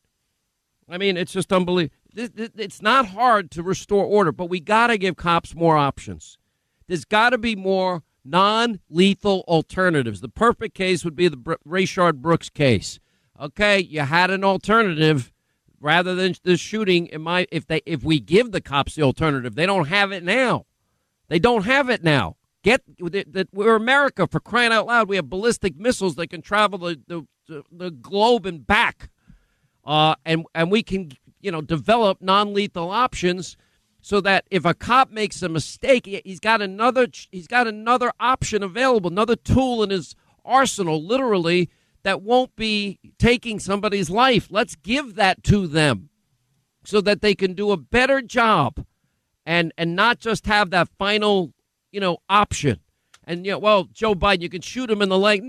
I 0.89 0.99
mean, 0.99 1.17
it's 1.17 1.33
just 1.33 1.53
unbelievable. 1.53 1.95
It's 2.15 2.83
not 2.83 3.07
hard 3.09 3.51
to 3.53 3.63
restore 3.63 4.05
order, 4.05 4.33
but 4.33 4.47
we 4.47 4.61
got 4.61 4.89
to 4.89 4.99
give 4.99 5.17
cops 5.17 5.55
more 5.55 5.77
options. 5.77 6.39
There's 6.87 7.05
got 7.05 7.31
to 7.31 7.39
be 7.39 7.55
more 7.55 8.03
non 8.31 8.81
lethal 8.91 9.45
alternatives. 9.49 10.21
The 10.21 10.29
perfect 10.29 10.75
case 10.75 11.05
would 11.05 11.17
be 11.17 11.29
the 11.29 11.59
Rayshard 11.67 12.17
Brooks 12.17 12.51
case. 12.51 13.01
Okay, 13.41 13.81
you 13.81 14.01
had 14.01 14.31
an 14.31 14.45
alternative 14.45 15.33
rather 15.81 16.15
than 16.15 16.35
the 16.43 16.57
shooting. 16.57 17.07
In 17.07 17.23
my, 17.23 17.47
if 17.51 17.67
they 17.67 17.83
if 17.87 18.03
we 18.03 18.21
give 18.21 18.53
the 18.53 18.61
cops 18.61 18.95
the 18.95 19.03
alternative, 19.03 19.55
they 19.55 19.67
don't 19.67 19.89
have 19.89 20.13
it 20.13 20.25
now. 20.25 20.67
They 21.29 21.39
don't 21.39 21.65
have 21.65 21.89
it 21.89 22.03
now. 22.03 22.37
Get 22.65 22.83
that 22.99 23.49
we're 23.53 23.77
America 23.77 24.27
for 24.27 24.41
crying 24.41 24.73
out 24.73 24.87
loud. 24.87 25.09
We 25.09 25.17
have 25.17 25.31
ballistic 25.31 25.77
missiles 25.77 26.17
that 26.17 26.29
can 26.29 26.43
travel 26.43 26.79
the 26.79 27.01
the, 27.07 27.63
the 27.71 27.91
globe 27.91 28.47
and 28.47 28.67
back, 28.67 29.11
uh, 29.85 30.17
and 30.25 30.45
and 30.55 30.71
we 30.71 30.83
can 30.83 31.13
you 31.41 31.53
know 31.53 31.61
develop 31.61 32.21
non 32.21 32.53
lethal 32.53 32.91
options 32.91 33.57
so 34.09 34.23
that 34.23 34.47
if 34.51 34.65
a 34.65 34.73
cop 34.73 35.11
makes 35.11 35.43
a 35.43 35.51
mistake, 35.51 36.07
he's 36.25 36.41
got 36.41 36.63
another 36.63 37.09
he's 37.31 37.47
got 37.47 37.67
another 37.67 38.11
option 38.19 38.63
available, 38.63 39.11
another 39.11 39.37
tool 39.37 39.83
in 39.83 39.91
his 39.91 40.15
arsenal, 40.47 41.05
literally 41.05 41.69
that 42.05 42.23
won't 42.23 42.57
be 42.57 42.99
taking 43.19 43.59
somebody's 43.59 44.09
life. 44.09 44.49
Let's 44.51 44.77
give 44.77 45.17
that 45.17 45.45
to 45.45 45.67
them 45.67 46.09
so 46.85 47.03
that 47.03 47.21
they 47.21 47.35
can 47.35 47.53
do 47.53 47.71
a 47.71 47.77
better 47.77 48.23
job 48.23 48.83
and 49.45 49.75
and 49.77 49.95
not 49.95 50.21
just 50.21 50.47
have 50.47 50.71
that 50.71 50.89
final 50.99 51.53
you 51.91 52.01
know, 52.01 52.17
option. 52.31 52.81
And 53.25 53.45
know, 53.45 53.59
well, 53.59 53.85
Joe 53.93 54.15
Biden, 54.15 54.41
you 54.41 54.49
can 54.49 54.63
shoot 54.63 54.91
him 54.91 55.03
in 55.03 55.11
the 55.11 55.19
leg. 55.19 55.43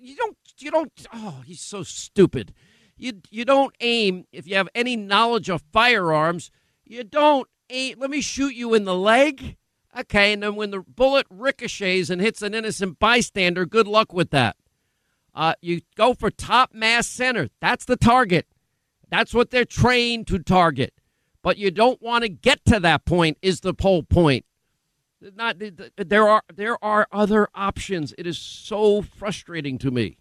You 0.00 0.16
don't. 0.16 0.36
You 0.56 0.70
don't. 0.70 0.90
Oh, 1.12 1.42
he's 1.44 1.60
so 1.60 1.82
stupid. 1.82 2.54
You 2.96 3.20
you 3.30 3.44
don't 3.44 3.74
aim 3.80 4.24
if 4.32 4.48
you 4.48 4.56
have 4.56 4.70
any 4.74 4.96
knowledge 4.96 5.50
of 5.50 5.62
firearms. 5.70 6.50
You 6.82 7.04
don't 7.04 7.46
Let 7.70 8.10
me 8.10 8.20
shoot 8.20 8.54
you 8.54 8.74
in 8.74 8.84
the 8.84 8.94
leg. 8.94 9.56
Okay, 9.98 10.32
and 10.32 10.42
then 10.42 10.56
when 10.56 10.70
the 10.70 10.80
bullet 10.80 11.26
ricochets 11.30 12.10
and 12.10 12.20
hits 12.20 12.42
an 12.42 12.54
innocent 12.54 12.98
bystander, 12.98 13.64
good 13.64 13.88
luck 13.88 14.12
with 14.12 14.30
that. 14.30 14.56
Uh, 15.34 15.54
you 15.60 15.80
go 15.96 16.14
for 16.14 16.30
top 16.30 16.74
mass 16.74 17.06
center. 17.06 17.48
That's 17.60 17.84
the 17.84 17.96
target. 17.96 18.46
That's 19.10 19.32
what 19.32 19.50
they're 19.50 19.64
trained 19.64 20.26
to 20.28 20.38
target. 20.38 20.94
But 21.42 21.58
you 21.58 21.70
don't 21.70 22.00
want 22.02 22.22
to 22.22 22.28
get 22.28 22.64
to 22.66 22.80
that 22.80 23.04
point. 23.04 23.38
Is 23.40 23.60
the 23.60 23.74
whole 23.80 24.02
point? 24.02 24.44
Not 25.34 25.56
there 25.96 26.28
are 26.28 26.42
there 26.54 26.82
are 26.84 27.06
other 27.10 27.48
options. 27.54 28.14
It 28.18 28.26
is 28.26 28.38
so 28.38 29.02
frustrating 29.02 29.78
to 29.78 29.90
me 29.90 30.18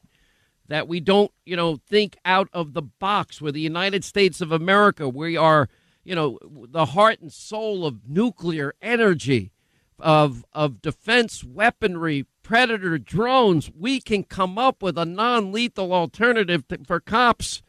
that 0.67 0.87
we 0.87 0.99
don't, 0.99 1.31
you 1.45 1.55
know, 1.55 1.77
think 1.87 2.17
out 2.25 2.49
of 2.53 2.73
the 2.73 2.81
box. 2.81 3.41
We're 3.41 3.51
the 3.51 3.59
United 3.59 4.03
States 4.03 4.41
of 4.41 4.51
America. 4.51 5.07
We 5.07 5.37
are, 5.37 5.69
you 6.05 6.15
know, 6.15 6.39
the 6.69 6.85
heart 6.87 7.19
and 7.19 7.33
soul 7.33 7.85
of 7.85 8.07
nuclear 8.07 8.73
energy, 8.81 9.51
of 9.99 10.45
of 10.53 10.81
defense 10.81 11.43
weaponry, 11.43 12.25
predator 12.43 12.97
drones. 12.97 13.69
We 13.77 13.99
can 13.99 14.23
come 14.23 14.57
up 14.57 14.81
with 14.81 14.97
a 14.97 15.05
non-lethal 15.05 15.91
alternative 15.91 16.67
to, 16.69 16.79
for 16.85 17.01
cops 17.01 17.61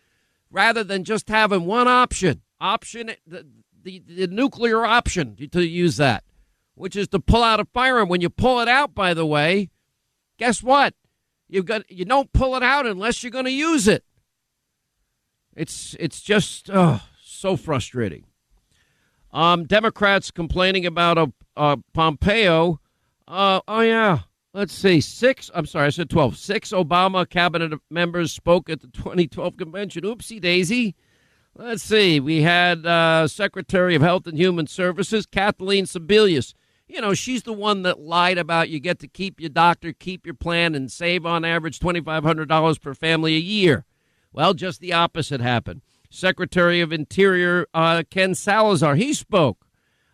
rather 0.51 0.85
than 0.85 1.03
just 1.03 1.29
having 1.29 1.67
one 1.67 1.89
option. 1.89 2.43
Option 2.61 3.11
the, 3.27 3.47
the, 3.83 4.03
the 4.07 4.27
nuclear 4.29 4.85
option 4.85 5.37
to 5.51 5.67
use 5.67 5.97
that 5.97 6.23
which 6.77 6.95
is 6.95 7.09
to 7.09 7.19
pull 7.19 7.43
out 7.43 7.59
a 7.59 7.65
firearm. 7.65 8.09
When 8.09 8.21
you 8.21 8.31
pull 8.31 8.61
it 8.61 8.69
out, 8.69 8.95
by 8.95 9.15
the 9.15 9.27
way, 9.27 9.71
guess 10.39 10.63
what? 10.63 10.95
You've 11.49 11.65
got 11.65 11.91
you 11.91 12.05
don't 12.05 12.33
pull 12.33 12.55
it 12.55 12.63
out 12.63 12.87
unless 12.87 13.23
you're 13.23 13.31
going 13.31 13.47
to 13.47 13.51
use 13.51 13.89
it. 13.89 14.05
It's 15.57 15.97
it's 15.99 16.21
just 16.21 16.71
oh, 16.73 17.03
so 17.47 17.57
frustrating. 17.57 18.25
Um, 19.33 19.67
Democrats 19.67 20.33
complaining 20.33 20.85
about 20.85 21.17
a, 21.17 21.33
a 21.57 21.77
Pompeo. 21.95 22.81
Uh, 23.29 23.61
oh 23.69 23.81
yeah, 23.83 24.21
let's 24.53 24.75
see. 24.75 25.01
Six. 25.01 25.49
I'm 25.55 25.67
sorry, 25.67 25.87
I 25.87 25.91
said 25.91 26.11
twelve. 26.11 26.37
Six 26.37 26.73
Obama 26.73 27.29
cabinet 27.29 27.79
members 27.89 28.33
spoke 28.33 28.69
at 28.69 28.81
the 28.81 28.89
2012 28.89 29.57
convention. 29.57 30.03
Oopsie 30.03 30.41
daisy. 30.41 30.97
Let's 31.55 31.85
see. 31.85 32.19
We 32.19 32.43
had 32.43 32.85
uh, 32.85 33.29
Secretary 33.29 33.95
of 33.95 34.03
Health 34.03 34.27
and 34.27 34.37
Human 34.37 34.67
Services 34.67 35.25
Kathleen 35.25 35.85
Sebelius 35.85 36.53
you 36.89 37.01
know, 37.01 37.15
she's 37.15 37.43
the 37.43 37.53
one 37.53 37.83
that 37.83 37.99
lied 37.99 38.39
about 38.39 38.69
you 38.69 38.79
get 38.79 39.01
to 39.01 39.09
keep 39.09 39.41
your 39.41 39.51
doctor, 39.51 39.93
keep 39.93 40.25
your 40.25 40.37
plan, 40.37 40.77
and 40.77 40.89
save 40.89 41.27
on 41.27 41.45
average 41.45 41.81
$2,500 41.81 42.81
per 42.81 42.95
family 42.95 43.35
a 43.35 43.41
year. 43.41 43.85
Well, 44.33 44.55
just 44.55 44.81
the 44.81 44.93
opposite 44.93 45.41
happened. 45.41 45.81
Secretary 46.17 46.81
of 46.81 46.95
Interior 46.95 47.67
uh, 47.75 48.03
Ken 48.11 48.35
Salazar, 48.35 48.95
he 48.95 49.13
spoke. 49.13 49.67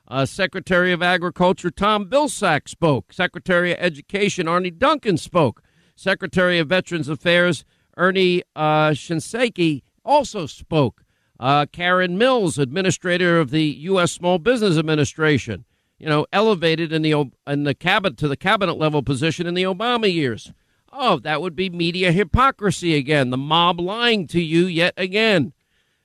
Uh, 0.09 0.27
Secretary 0.27 0.91
of 0.91 1.01
Agriculture 1.01 1.71
Tom 1.71 2.07
Vilsack 2.07 2.69
spoke. 2.69 3.13
Secretary 3.13 3.71
of 3.71 3.79
Education 3.79 4.49
Arne 4.49 4.77
Duncan 4.77 5.17
spoke. 5.17 5.63
Secretary 5.95 6.59
of 6.59 6.69
Veterans 6.69 7.09
Affairs 7.09 7.65
Ernie 7.97 8.43
uh, 8.57 8.91
Shinseki 8.91 9.83
also 10.05 10.47
spoke. 10.47 11.05
Uh, 11.39 11.67
Karen 11.67 12.19
Mills, 12.19 12.59
administrator 12.59 13.39
of 13.39 13.51
the 13.51 13.63
U.S. 13.63 14.11
Small 14.11 14.39
Business 14.39 14.77
Administration, 14.77 15.65
you 16.01 16.09
know, 16.09 16.27
elevated 16.33 16.93
in 16.93 17.03
the 17.03 17.31
in 17.47 17.63
the 17.63 17.75
cabinet 17.75 18.19
to 18.19 18.27
the 18.27 18.37
cabinet 18.37 18.75
level 18.75 19.05
position 19.05 19.47
in 19.47 19.55
the 19.55 19.63
Obama 19.63 20.13
years. 20.13 20.53
Oh, 20.93 21.21
that 21.21 21.41
would 21.41 21.55
be 21.55 21.71
media 21.71 22.11
hypocrisy 22.11 22.97
again. 22.97 23.31
The 23.31 23.37
mob 23.37 23.81
lying 23.81 24.27
to 24.29 24.41
you 24.41 24.67
yet 24.67 24.95
again. 24.97 25.53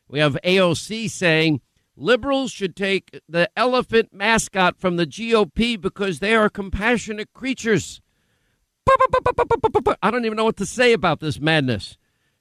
We 0.10 0.20
have 0.20 0.38
AOC 0.44 1.10
saying 1.10 1.62
liberals 1.96 2.52
should 2.52 2.76
take 2.76 3.20
the 3.28 3.50
elephant 3.58 4.14
mascot 4.14 4.80
from 4.80 4.96
the 4.96 5.08
GOP 5.08 5.80
because 5.80 6.20
they 6.20 6.36
are 6.36 6.50
compassionate 6.50 7.34
creatures. 7.34 8.02
I 10.02 10.12
don't 10.12 10.26
even 10.26 10.38
know 10.38 10.46
what 10.46 10.58
to 10.58 10.66
say 10.66 10.94
about 10.94 11.20
this 11.20 11.40
madness. 11.40 11.98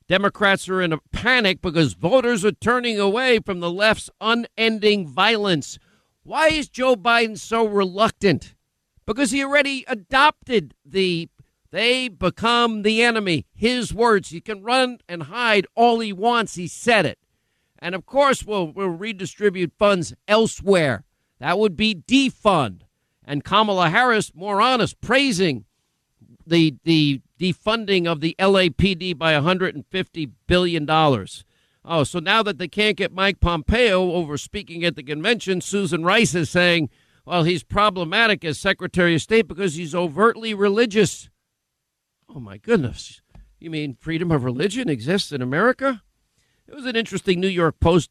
Democrats 0.08 0.68
are 0.68 0.80
in 0.80 0.92
a 0.92 0.98
panic 1.10 1.60
because 1.60 1.94
voters 1.94 2.44
are 2.44 2.52
turning 2.52 3.00
away 3.00 3.40
from 3.40 3.58
the 3.58 3.70
left's 3.70 4.08
unending 4.20 5.08
violence. 5.08 5.78
Why 6.22 6.48
is 6.48 6.68
Joe 6.68 6.94
Biden 6.94 7.36
so 7.36 7.66
reluctant? 7.66 8.54
Because 9.04 9.32
he 9.32 9.42
already 9.42 9.84
adopted 9.88 10.74
the 10.84 11.28
they 11.72 12.08
become 12.08 12.82
the 12.82 13.02
enemy. 13.02 13.44
His 13.52 13.92
words. 13.92 14.30
He 14.30 14.40
can 14.40 14.62
run 14.62 14.98
and 15.08 15.24
hide 15.24 15.66
all 15.74 15.98
he 15.98 16.12
wants. 16.12 16.54
He 16.54 16.68
said 16.68 17.04
it. 17.04 17.18
And 17.78 17.94
of 17.94 18.06
course, 18.06 18.44
we'll, 18.44 18.68
we'll 18.68 18.88
redistribute 18.88 19.72
funds 19.78 20.14
elsewhere. 20.26 21.04
That 21.38 21.58
would 21.58 21.76
be 21.76 21.94
defund. 21.94 22.82
And 23.24 23.44
Kamala 23.44 23.90
Harris, 23.90 24.32
more 24.34 24.60
honest, 24.60 25.00
praising 25.00 25.64
the 26.46 26.76
the 26.84 27.20
defunding 27.38 28.06
of 28.06 28.20
the 28.20 28.34
LAPD 28.38 29.18
by 29.18 29.34
150 29.34 30.30
billion 30.46 30.86
dollars. 30.86 31.44
Oh, 31.84 32.02
so 32.04 32.18
now 32.18 32.42
that 32.42 32.58
they 32.58 32.68
can't 32.68 32.96
get 32.96 33.12
Mike 33.12 33.40
Pompeo 33.40 34.12
over 34.12 34.36
speaking 34.36 34.84
at 34.84 34.96
the 34.96 35.02
convention, 35.02 35.60
Susan 35.60 36.02
Rice 36.02 36.34
is 36.34 36.50
saying, 36.50 36.88
well, 37.24 37.44
he's 37.44 37.62
problematic 37.62 38.44
as 38.44 38.58
Secretary 38.58 39.14
of 39.14 39.22
State 39.22 39.46
because 39.46 39.74
he's 39.74 39.94
overtly 39.94 40.52
religious. 40.52 41.28
Oh 42.28 42.40
my 42.40 42.56
goodness. 42.56 43.20
You 43.60 43.70
mean 43.70 43.96
freedom 44.00 44.32
of 44.32 44.44
religion 44.44 44.88
exists 44.88 45.30
in 45.30 45.42
America? 45.42 46.02
It 46.68 46.74
was 46.74 46.86
an 46.86 46.96
interesting 46.96 47.40
New 47.40 47.48
York 47.48 47.78
Post 47.80 48.10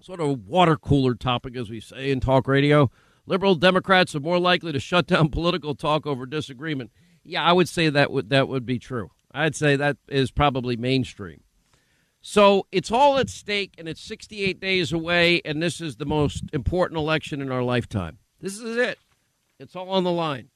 sort 0.00 0.20
of 0.20 0.46
water 0.46 0.76
cooler 0.76 1.14
topic, 1.14 1.56
as 1.56 1.70
we 1.70 1.80
say 1.80 2.10
in 2.10 2.20
talk 2.20 2.48
radio. 2.48 2.90
Liberal 3.26 3.54
Democrats 3.54 4.14
are 4.14 4.20
more 4.20 4.38
likely 4.38 4.72
to 4.72 4.80
shut 4.80 5.06
down 5.06 5.28
political 5.30 5.74
talk 5.74 6.06
over 6.06 6.26
disagreement. 6.26 6.90
Yeah, 7.22 7.44
I 7.44 7.52
would 7.52 7.68
say 7.68 7.88
that 7.88 8.10
would 8.10 8.30
that 8.30 8.48
would 8.48 8.66
be 8.66 8.78
true. 8.78 9.10
I'd 9.32 9.54
say 9.54 9.76
that 9.76 9.98
is 10.08 10.30
probably 10.30 10.76
mainstream. 10.76 11.42
So 12.22 12.66
it's 12.72 12.90
all 12.90 13.18
at 13.18 13.30
stake, 13.30 13.74
and 13.78 13.88
it's 13.88 14.00
68 14.02 14.60
days 14.60 14.92
away, 14.92 15.40
and 15.44 15.62
this 15.62 15.80
is 15.80 15.96
the 15.96 16.04
most 16.04 16.44
important 16.52 16.98
election 16.98 17.40
in 17.40 17.50
our 17.50 17.62
lifetime. 17.62 18.18
This 18.40 18.58
is 18.58 18.76
it. 18.76 18.98
It's 19.58 19.74
all 19.74 19.88
on 19.90 20.04
the 20.04 20.12
line. 20.12 20.48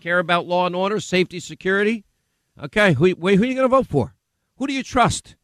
Care 0.00 0.18
about 0.18 0.46
law 0.46 0.66
and 0.66 0.76
order, 0.76 1.00
safety, 1.00 1.40
security? 1.40 2.04
Okay, 2.62 2.92
who, 2.92 3.06
who 3.06 3.26
are 3.26 3.32
you 3.32 3.54
going 3.54 3.56
to 3.56 3.68
vote 3.68 3.86
for? 3.86 4.14
Who 4.56 4.66
do 4.66 4.72
you 4.72 4.82
trust? 4.82 5.34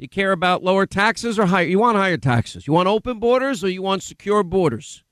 You 0.00 0.08
care 0.08 0.32
about 0.32 0.64
lower 0.64 0.86
taxes 0.86 1.38
or 1.38 1.44
higher? 1.44 1.66
You 1.66 1.78
want 1.78 1.98
higher 1.98 2.16
taxes? 2.16 2.66
You 2.66 2.72
want 2.72 2.88
open 2.88 3.18
borders 3.18 3.62
or 3.62 3.68
you 3.68 3.82
want 3.82 4.02
secure 4.02 4.42
borders? 4.42 5.04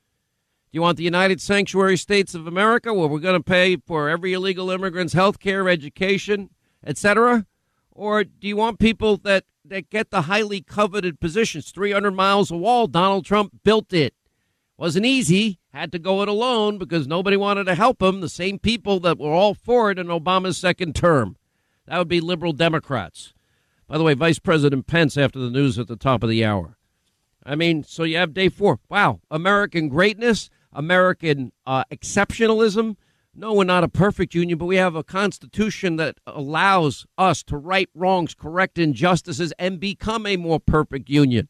Do 0.73 0.79
you 0.79 0.81
want 0.81 0.97
the 0.97 1.05
United 1.05 1.43
Sanctuary 1.43 1.99
States 1.99 2.35
of 2.35 2.47
America 2.47 2.95
where 2.95 3.07
we're 3.07 3.19
going 3.19 3.39
to 3.39 3.45
pay 3.45 3.77
for 3.77 4.09
every 4.09 4.33
illegal 4.33 4.71
immigrant's 4.71 5.13
health 5.13 5.41
care, 5.41 5.69
education, 5.69 6.49
etc.? 6.83 7.45
Or 7.91 8.25
do 8.25 8.49
you 8.49 8.57
want 8.57 8.79
people 8.79 9.19
that, 9.19 9.45
that 9.63 9.91
get 9.91 10.11
the 10.11 10.23
highly 10.23 10.63
coveted 10.63 11.21
positions? 11.21 11.71
300 11.71 12.13
miles 12.13 12.51
of 12.51 12.59
wall, 12.59 12.87
Donald 12.87 13.27
Trump 13.27 13.53
built 13.65 13.93
it. 13.93 14.15
Wasn't 14.79 15.05
easy, 15.05 15.59
had 15.71 15.93
to 15.93 15.99
go 15.99 16.23
it 16.23 16.31
alone 16.31 16.79
because 16.79 17.07
nobody 17.07 17.37
wanted 17.37 17.65
to 17.65 17.75
help 17.75 18.01
him. 18.01 18.23
The 18.23 18.29
same 18.31 18.59
people 18.59 19.01
that 19.01 19.19
were 19.19 19.35
all 19.35 19.53
for 19.53 19.91
it 19.91 19.99
in 19.99 20.07
Obama's 20.07 20.57
second 20.57 20.95
term. 20.95 21.37
That 21.85 21.99
would 21.99 22.09
be 22.09 22.23
liberal 22.23 22.55
Democrats. 22.55 23.35
By 23.89 23.97
the 23.97 24.05
way, 24.05 24.13
Vice 24.13 24.39
President 24.39 24.87
Pence 24.87 25.17
after 25.17 25.39
the 25.39 25.51
news 25.51 25.79
at 25.79 25.89
the 25.89 25.97
top 25.97 26.23
of 26.23 26.29
the 26.29 26.45
hour. 26.45 26.77
I 27.45 27.55
mean, 27.55 27.83
so 27.83 28.03
you 28.03 28.19
have 28.19 28.35
day 28.35 28.51
four. 28.51 28.79
Wow, 28.91 29.21
American 29.31 29.89
greatness, 29.89 30.51
American 30.75 31.53
uh, 31.67 31.85
exceptionalism. 31.91 32.97
No, 33.35 33.55
we're 33.55 33.65
not 33.65 33.85
a 33.85 33.89
perfect 33.89 34.35
union, 34.35 34.59
but 34.59 34.67
we 34.67 34.77
have 34.77 34.95
a 34.95 35.03
constitution 35.03 35.97
that 35.97 36.19
allows 36.27 37.07
us 37.17 37.43
to 37.45 37.57
right 37.57 37.89
wrongs, 37.95 38.35
correct 38.35 38.79
injustices, 38.79 39.55
and 39.59 39.81
become 39.81 40.27
a 40.27 40.37
more 40.37 40.61
perfect 40.61 41.09
union. 41.09 41.49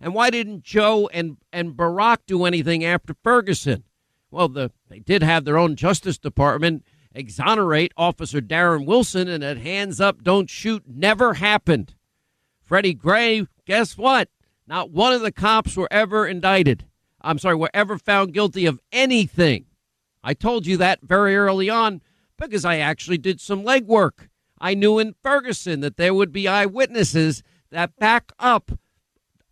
And 0.00 0.14
why 0.14 0.30
didn't 0.30 0.62
Joe 0.62 1.08
and, 1.12 1.38
and 1.52 1.72
Barack 1.72 2.18
do 2.26 2.44
anything 2.44 2.84
after 2.84 3.14
Ferguson? 3.24 3.84
Well, 4.30 4.48
the, 4.48 4.70
they 4.88 5.00
did 5.00 5.24
have 5.24 5.44
their 5.44 5.58
own 5.58 5.74
Justice 5.74 6.18
Department 6.18 6.84
exonerate 7.14 7.92
Officer 7.96 8.40
Darren 8.40 8.86
Wilson, 8.86 9.28
and 9.28 9.42
that 9.42 9.58
hands 9.58 10.00
up, 10.00 10.22
don't 10.22 10.48
shoot 10.48 10.84
never 10.86 11.34
happened. 11.34 11.94
Freddie 12.62 12.94
Gray, 12.94 13.46
guess 13.66 13.98
what? 13.98 14.28
Not 14.66 14.90
one 14.90 15.12
of 15.12 15.20
the 15.20 15.32
cops 15.32 15.76
were 15.76 15.88
ever 15.90 16.26
indicted. 16.26 16.86
I'm 17.20 17.38
sorry, 17.38 17.56
were 17.56 17.70
ever 17.74 17.98
found 17.98 18.32
guilty 18.32 18.66
of 18.66 18.80
anything. 18.92 19.66
I 20.22 20.34
told 20.34 20.66
you 20.66 20.76
that 20.76 21.00
very 21.02 21.36
early 21.36 21.68
on 21.68 22.00
because 22.38 22.64
I 22.64 22.76
actually 22.78 23.18
did 23.18 23.40
some 23.40 23.64
legwork. 23.64 24.28
I 24.60 24.74
knew 24.74 24.98
in 24.98 25.14
Ferguson 25.22 25.80
that 25.80 25.96
there 25.96 26.14
would 26.14 26.32
be 26.32 26.46
eyewitnesses 26.46 27.42
that 27.70 27.96
back 27.96 28.32
up 28.38 28.72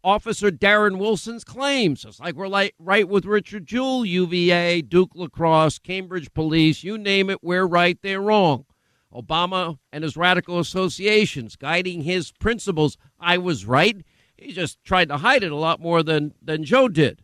Officer 0.04 0.50
Darren 0.50 0.98
Wilson's 0.98 1.44
claims. 1.44 2.04
It's 2.04 2.20
like 2.20 2.34
we're 2.34 2.48
like 2.48 2.74
right 2.78 3.08
with 3.08 3.24
Richard 3.24 3.66
Jewell, 3.66 4.04
UVA, 4.04 4.82
Duke 4.82 5.12
Lacrosse, 5.14 5.78
Cambridge 5.78 6.32
Police, 6.32 6.84
you 6.84 6.96
name 6.96 7.30
it, 7.30 7.42
we're 7.42 7.66
right, 7.66 7.98
they're 8.02 8.20
wrong. 8.20 8.64
Obama 9.12 9.78
and 9.92 10.04
his 10.04 10.16
radical 10.16 10.58
associations 10.58 11.56
guiding 11.56 12.02
his 12.02 12.30
principles. 12.32 12.96
I 13.18 13.38
was 13.38 13.64
right. 13.64 14.04
He 14.36 14.52
just 14.52 14.82
tried 14.84 15.08
to 15.08 15.16
hide 15.18 15.42
it 15.42 15.50
a 15.50 15.56
lot 15.56 15.80
more 15.80 16.02
than, 16.02 16.34
than 16.40 16.62
Joe 16.62 16.88
did. 16.88 17.22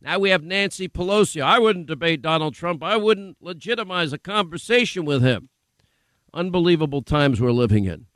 Now 0.00 0.18
we 0.18 0.30
have 0.30 0.44
Nancy 0.44 0.88
Pelosi. 0.88 1.42
I 1.42 1.58
wouldn't 1.58 1.86
debate 1.86 2.22
Donald 2.22 2.54
Trump. 2.54 2.82
I 2.82 2.96
wouldn't 2.96 3.38
legitimize 3.40 4.12
a 4.12 4.18
conversation 4.18 5.04
with 5.04 5.22
him. 5.22 5.48
Unbelievable 6.32 7.02
times 7.02 7.40
we're 7.40 7.50
living 7.50 7.86
in. 7.86 8.06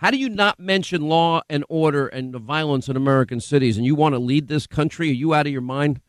How 0.00 0.10
do 0.10 0.16
you 0.16 0.30
not 0.30 0.58
mention 0.58 1.10
law 1.10 1.42
and 1.50 1.62
order 1.68 2.06
and 2.06 2.32
the 2.32 2.38
violence 2.38 2.88
in 2.88 2.96
American 2.96 3.38
cities 3.38 3.76
and 3.76 3.84
you 3.84 3.94
want 3.94 4.14
to 4.14 4.18
lead 4.18 4.48
this 4.48 4.66
country? 4.66 5.10
Are 5.10 5.12
you 5.12 5.34
out 5.34 5.46
of 5.46 5.52
your 5.52 5.60
mind? 5.60 6.00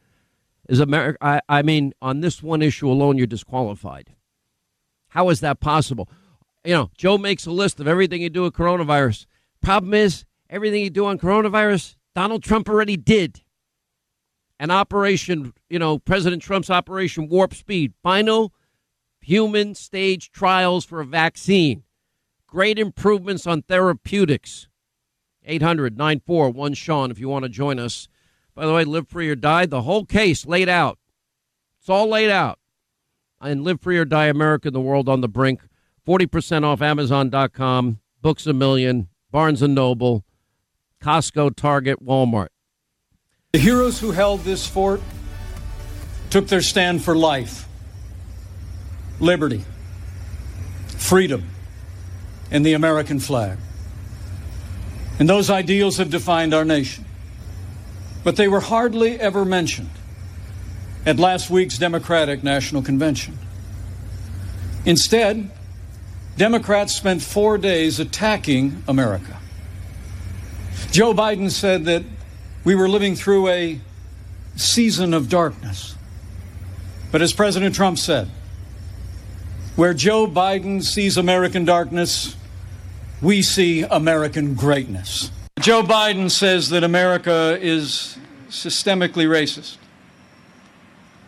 Is 0.69 0.79
America, 0.79 1.17
I, 1.19 1.41
I 1.49 1.61
mean, 1.61 1.91
on 2.01 2.21
this 2.21 2.41
one 2.41 2.61
issue 2.61 2.89
alone, 2.89 3.17
you're 3.17 3.27
disqualified. 3.27 4.15
How 5.09 5.27
is 5.27 5.41
that 5.41 5.59
possible? 5.59 6.09
You 6.63 6.73
know, 6.73 6.91
Joe 6.97 7.17
makes 7.17 7.45
a 7.45 7.51
list 7.51 7.81
of 7.81 7.87
everything 7.89 8.21
you 8.21 8.29
do 8.29 8.43
with 8.43 8.53
coronavirus. 8.53 9.25
Problem 9.61 9.93
is, 9.93 10.23
everything 10.49 10.83
you 10.83 10.89
do 10.89 11.05
on 11.05 11.19
coronavirus, 11.19 11.97
Donald 12.15 12.43
Trump 12.43 12.69
already 12.69 12.95
did. 12.95 13.41
An 14.57 14.71
operation, 14.71 15.51
you 15.69 15.79
know, 15.79 15.99
President 15.99 16.41
Trump's 16.41 16.69
Operation 16.69 17.27
Warp 17.27 17.53
Speed, 17.53 17.91
final 18.01 18.53
human 19.19 19.75
stage 19.75 20.31
trials 20.31 20.85
for 20.85 21.01
a 21.01 21.05
vaccine 21.05 21.83
Great 22.51 22.77
improvements 22.77 23.47
on 23.47 23.61
therapeutics. 23.61 24.67
800 25.45 25.97
941 25.97 26.73
Sean, 26.73 27.09
if 27.09 27.17
you 27.17 27.29
want 27.29 27.43
to 27.43 27.49
join 27.49 27.79
us. 27.79 28.09
By 28.53 28.65
the 28.65 28.73
way, 28.73 28.83
Live 28.83 29.07
Free 29.07 29.29
or 29.29 29.35
Die, 29.35 29.65
the 29.67 29.83
whole 29.83 30.05
case 30.05 30.45
laid 30.45 30.67
out. 30.67 30.99
It's 31.79 31.87
all 31.87 32.09
laid 32.09 32.29
out. 32.29 32.59
And 33.39 33.63
Live 33.63 33.79
Free 33.79 33.97
or 33.97 34.03
Die 34.03 34.25
America, 34.25 34.67
and 34.67 34.75
the 34.75 34.81
world 34.81 35.07
on 35.07 35.21
the 35.21 35.29
brink. 35.29 35.61
40% 36.05 36.65
off 36.65 36.81
Amazon.com, 36.81 37.99
Books 38.21 38.45
a 38.45 38.53
Million, 38.53 39.07
Barnes 39.31 39.61
and 39.61 39.73
Noble, 39.73 40.25
Costco, 41.01 41.55
Target, 41.55 42.03
Walmart. 42.03 42.49
The 43.53 43.59
heroes 43.59 44.01
who 44.01 44.11
held 44.11 44.41
this 44.41 44.67
fort 44.67 45.01
took 46.29 46.47
their 46.47 46.61
stand 46.61 47.01
for 47.01 47.15
life, 47.15 47.65
liberty, 49.21 49.63
freedom 50.97 51.50
and 52.51 52.65
the 52.65 52.73
American 52.73 53.19
flag. 53.19 53.57
And 55.19 55.29
those 55.29 55.49
ideals 55.49 55.97
have 55.97 56.09
defined 56.09 56.53
our 56.53 56.65
nation. 56.65 57.05
But 58.23 58.35
they 58.35 58.47
were 58.47 58.59
hardly 58.59 59.19
ever 59.19 59.45
mentioned 59.45 59.89
at 61.05 61.17
last 61.17 61.49
week's 61.49 61.77
Democratic 61.77 62.43
National 62.43 62.81
Convention. 62.81 63.37
Instead, 64.85 65.49
Democrats 66.37 66.95
spent 66.95 67.21
four 67.21 67.57
days 67.57 67.99
attacking 67.99 68.83
America. 68.87 69.37
Joe 70.91 71.13
Biden 71.13 71.49
said 71.49 71.85
that 71.85 72.03
we 72.63 72.75
were 72.75 72.89
living 72.89 73.15
through 73.15 73.47
a 73.47 73.79
season 74.55 75.13
of 75.13 75.29
darkness. 75.29 75.95
But 77.11 77.21
as 77.21 77.33
President 77.33 77.75
Trump 77.75 77.97
said, 77.97 78.29
where 79.75 79.93
Joe 79.93 80.27
Biden 80.27 80.83
sees 80.83 81.17
American 81.17 81.65
darkness, 81.65 82.35
we 83.21 83.41
see 83.41 83.83
American 83.83 84.55
greatness. 84.55 85.31
Joe 85.59 85.83
Biden 85.83 86.31
says 86.31 86.69
that 86.69 86.83
America 86.83 87.57
is 87.61 88.17
systemically 88.49 89.27
racist 89.27 89.77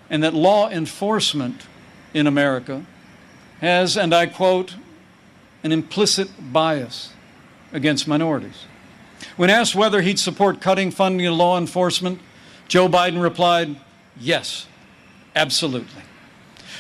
and 0.10 0.24
that 0.24 0.34
law 0.34 0.70
enforcement 0.70 1.62
in 2.14 2.28
America 2.28 2.86
has, 3.62 3.96
and 3.96 4.14
I 4.14 4.26
quote, 4.26 4.76
an 5.64 5.72
implicit 5.72 6.30
bias 6.52 7.14
against 7.72 8.08
minorities. 8.08 8.66
When 9.38 9.50
asked 9.50 9.76
whether 9.76 10.02
he'd 10.02 10.20
support 10.20 10.62
cutting 10.62 10.92
funding 10.92 11.26
to 11.26 11.32
law 11.32 11.58
enforcement, 11.58 12.20
Joe 12.68 12.88
Biden 12.88 13.22
replied, 13.22 13.76
Yes, 14.20 14.68
absolutely. 15.36 16.04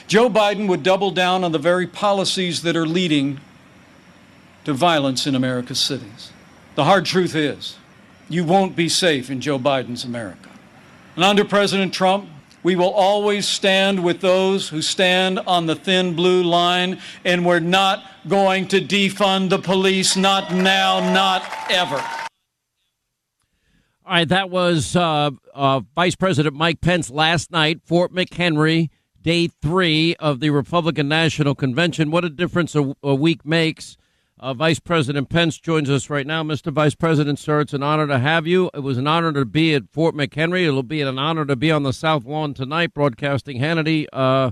Joe 0.07 0.29
Biden 0.29 0.67
would 0.67 0.83
double 0.83 1.11
down 1.11 1.43
on 1.43 1.51
the 1.51 1.59
very 1.59 1.87
policies 1.87 2.61
that 2.63 2.75
are 2.75 2.85
leading 2.85 3.39
to 4.65 4.73
violence 4.73 5.27
in 5.27 5.35
America's 5.35 5.79
cities. 5.79 6.31
The 6.75 6.85
hard 6.85 7.05
truth 7.05 7.35
is, 7.35 7.77
you 8.29 8.43
won't 8.43 8.75
be 8.75 8.89
safe 8.89 9.29
in 9.29 9.41
Joe 9.41 9.59
Biden's 9.59 10.05
America. 10.05 10.49
And 11.15 11.23
under 11.23 11.45
President 11.45 11.93
Trump, 11.93 12.29
we 12.63 12.75
will 12.75 12.91
always 12.91 13.45
stand 13.47 14.03
with 14.03 14.21
those 14.21 14.69
who 14.69 14.81
stand 14.81 15.39
on 15.39 15.65
the 15.65 15.75
thin 15.75 16.15
blue 16.15 16.43
line, 16.43 16.99
and 17.25 17.45
we're 17.45 17.59
not 17.59 18.03
going 18.27 18.67
to 18.69 18.79
defund 18.79 19.49
the 19.49 19.59
police, 19.59 20.15
not 20.15 20.53
now, 20.53 20.99
not 21.13 21.43
ever. 21.69 22.01
All 24.05 24.13
right, 24.13 24.27
that 24.29 24.49
was 24.49 24.95
uh, 24.95 25.31
uh, 25.53 25.81
Vice 25.93 26.15
President 26.15 26.55
Mike 26.55 26.81
Pence 26.81 27.09
last 27.09 27.51
night, 27.51 27.81
Fort 27.85 28.13
McHenry, 28.13 28.89
day 29.21 29.47
three 29.47 30.15
of 30.15 30.39
the 30.39 30.49
Republican 30.49 31.07
National 31.07 31.55
Convention. 31.55 32.11
What 32.11 32.25
a 32.25 32.29
difference 32.29 32.75
a, 32.75 32.95
a 33.03 33.15
week 33.15 33.45
makes. 33.45 33.97
Uh, 34.43 34.53
Vice 34.53 34.77
President 34.77 35.29
Pence 35.29 35.57
joins 35.57 35.89
us 35.89 36.09
right 36.09 36.27
now. 36.27 36.43
Mr. 36.43 36.69
Vice 36.69 36.95
President, 36.95 37.39
sir, 37.39 37.61
it's 37.61 37.71
an 37.71 37.81
honor 37.81 38.07
to 38.07 38.19
have 38.19 38.45
you. 38.45 38.69
It 38.73 38.81
was 38.81 38.97
an 38.97 39.07
honor 39.07 39.31
to 39.31 39.45
be 39.45 39.73
at 39.73 39.83
Fort 39.89 40.15
McHenry. 40.15 40.67
It'll 40.67 40.83
be 40.83 40.99
an 40.99 41.17
honor 41.17 41.45
to 41.45 41.55
be 41.55 41.71
on 41.71 41.83
the 41.83 41.93
South 41.93 42.25
Lawn 42.25 42.53
tonight 42.53 42.93
broadcasting 42.93 43.61
Hannity. 43.61 44.05
Uh, 44.11 44.51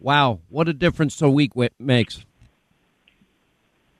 wow, 0.00 0.40
what 0.48 0.68
a 0.68 0.72
difference 0.72 1.22
a 1.22 1.30
week 1.30 1.52
makes. 1.78 2.24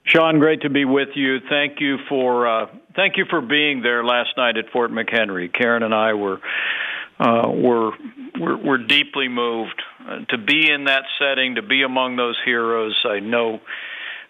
Sean, 0.02 0.40
great 0.40 0.62
to 0.62 0.70
be 0.70 0.84
with 0.84 1.10
you. 1.14 1.38
Thank 1.48 1.80
you 1.80 1.98
for 2.08 2.48
uh, 2.48 2.66
thank 2.96 3.16
you 3.16 3.24
for 3.30 3.40
being 3.40 3.80
there 3.80 4.02
last 4.02 4.30
night 4.36 4.56
at 4.56 4.72
Fort 4.72 4.90
McHenry. 4.90 5.52
Karen 5.56 5.84
and 5.84 5.94
I 5.94 6.14
were 6.14 6.40
uh, 7.20 7.48
were, 7.48 7.92
were 8.40 8.56
were 8.56 8.78
deeply 8.78 9.28
moved 9.28 9.80
uh, 10.04 10.24
to 10.30 10.38
be 10.38 10.68
in 10.68 10.86
that 10.86 11.04
setting, 11.20 11.54
to 11.54 11.62
be 11.62 11.84
among 11.84 12.16
those 12.16 12.36
heroes. 12.44 13.00
I 13.08 13.20
know 13.20 13.60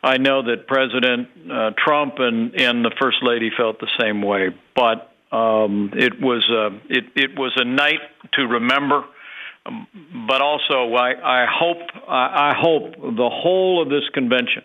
I 0.09 0.17
know 0.17 0.43
that 0.43 0.67
President 0.67 1.29
uh, 1.53 1.71
Trump 1.77 2.15
and 2.17 2.59
and 2.59 2.83
the 2.83 2.93
First 2.99 3.19
Lady 3.21 3.51
felt 3.55 3.79
the 3.79 3.91
same 4.01 4.23
way, 4.23 4.49
but 4.75 5.13
um, 5.31 5.93
it 5.95 6.19
was 6.19 6.49
a 6.51 6.69
it 6.89 7.05
it 7.15 7.39
was 7.39 7.53
a 7.57 7.65
night 7.65 8.01
to 8.33 8.43
remember. 8.47 9.05
Um, 9.67 9.87
but 10.27 10.41
also, 10.41 10.95
I, 10.95 11.43
I 11.43 11.47
hope 11.47 11.77
I, 12.09 12.55
hope 12.59 12.95
the 12.97 13.29
whole 13.31 13.83
of 13.83 13.91
this 13.91 14.09
convention 14.15 14.63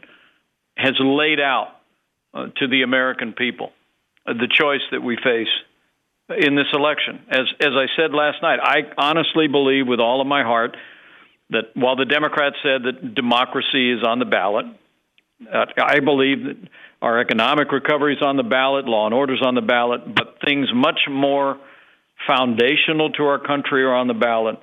has 0.78 0.94
laid 1.02 1.42
out 1.42 1.76
uh, 2.34 2.46
to 2.58 2.68
the 2.70 2.84
American 2.84 3.34
people 3.34 3.74
uh, 4.26 4.34
the 4.34 4.48
choice 4.50 4.86
that 4.92 5.02
we 5.04 5.18
face 5.18 5.52
in 6.40 6.56
this 6.56 6.72
election. 6.74 7.20
As 7.30 7.48
as 7.60 7.74
I 7.74 7.88
said 7.98 8.14
last 8.14 8.42
night, 8.42 8.60
I 8.64 8.78
honestly 8.98 9.50
believe 9.50 9.88
with 9.88 10.00
all 10.00 10.22
of 10.22 10.28
my 10.28 10.44
heart 10.44 10.78
that 11.50 11.76
while 11.76 11.98
the 11.98 12.06
Democrats 12.06 12.56
said 12.64 12.84
that 12.84 13.14
democracy 13.14 13.92
is 13.92 14.04
on 14.08 14.20
the 14.20 14.26
ballot, 14.26 14.68
uh, 15.52 15.66
I 15.78 16.00
believe 16.00 16.44
that 16.44 16.58
our 17.02 17.20
economic 17.20 17.72
recovery 17.72 18.16
is 18.16 18.22
on 18.22 18.38
the 18.38 18.44
ballot, 18.44 18.86
law 18.86 19.06
and 19.06 19.14
order 19.14 19.34
is 19.34 19.42
on 19.42 19.56
the 19.56 19.62
ballot, 19.62 20.16
but 20.16 20.38
things 20.46 20.68
much 20.74 21.02
more 21.10 21.58
foundational 22.28 23.12
to 23.12 23.24
our 23.24 23.40
country 23.40 23.84
are 23.84 23.94
on 23.94 24.08
the 24.08 24.14
ballot. 24.14 24.56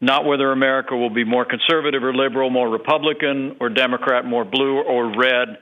Not 0.00 0.24
whether 0.24 0.50
America 0.50 0.96
will 0.96 1.10
be 1.10 1.24
more 1.24 1.44
conservative 1.44 2.02
or 2.02 2.14
liberal, 2.14 2.50
more 2.50 2.68
Republican 2.68 3.56
or 3.60 3.68
Democrat, 3.68 4.24
more 4.24 4.44
blue 4.44 4.80
or 4.80 5.16
red. 5.16 5.58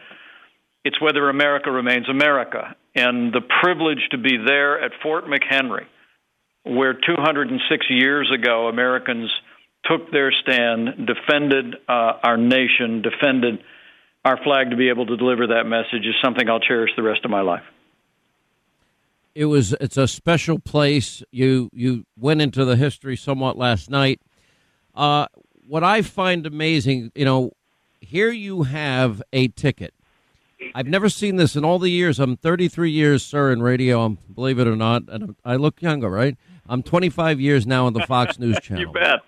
It's 0.85 1.01
whether 1.01 1.29
America 1.29 1.71
remains 1.71 2.09
America. 2.09 2.75
And 2.95 3.33
the 3.33 3.43
privilege 3.63 4.01
to 4.13 4.19
be 4.19 4.39
there 4.39 4.83
at 4.83 4.93
Fort 5.03 5.27
McHenry, 5.27 5.85
where 6.65 6.95
206 6.95 7.87
years 7.91 8.31
ago 8.33 8.69
Americans 8.69 9.31
took 9.85 10.11
their 10.11 10.33
stand, 10.43 11.07
defended 11.07 11.77
uh, 11.89 12.13
our 12.23 12.37
nation, 12.37 13.03
defended 13.03 13.59
our 14.25 14.43
flag 14.43 14.71
to 14.71 14.77
be 14.77 14.89
able 14.89 15.07
to 15.07 15.17
deliver 15.17 15.47
that 15.49 15.65
message 15.65 16.07
is 16.07 16.15
something 16.23 16.49
I'll 16.49 16.61
cherish 16.61 16.91
the 16.97 17.03
rest 17.03 17.25
of 17.25 17.31
my 17.31 17.41
life. 17.41 17.63
It 19.35 19.47
was 19.47 19.75
it's 19.81 19.97
a 19.97 20.09
special 20.09 20.59
place. 20.59 21.23
You 21.31 21.71
you 21.73 22.05
went 22.19 22.43
into 22.43 22.65
the 22.65 22.77
history 22.77 23.17
somewhat 23.17 23.57
last 23.57 23.89
night. 23.89 24.21
Uh, 24.95 25.27
what 25.67 25.85
I 25.85 26.03
find 26.03 26.47
amazing, 26.47 27.13
you 27.15 27.25
know, 27.25 27.53
here 28.01 28.31
you 28.31 28.65
have 28.65 29.23
a 29.33 29.49
ticket. 29.49 29.95
I've 30.75 30.89
never 30.89 31.09
seen 31.09 31.37
this 31.37 31.57
in 31.57 31.65
all 31.65 31.79
the 31.79 31.91
years. 31.91 32.19
I'm 32.19 32.37
33 32.37 32.91
years, 32.91 33.25
sir, 33.25 33.51
in 33.51 33.63
radio. 33.63 34.03
I'm, 34.03 34.19
believe 34.35 34.59
it 34.59 34.67
or 34.67 34.77
not, 34.77 35.05
and 35.09 35.35
I 35.45 35.57
look 35.57 35.81
younger, 35.81 36.11
right? 36.11 36.37
I'm 36.69 36.83
25 36.83 37.41
years 37.41 37.67
now 37.67 37.87
on 37.87 37.95
the 37.95 38.05
Fox 38.07 38.39
News 38.39 38.59
Channel. 38.63 38.83
you 38.83 38.93
bet. 38.93 39.21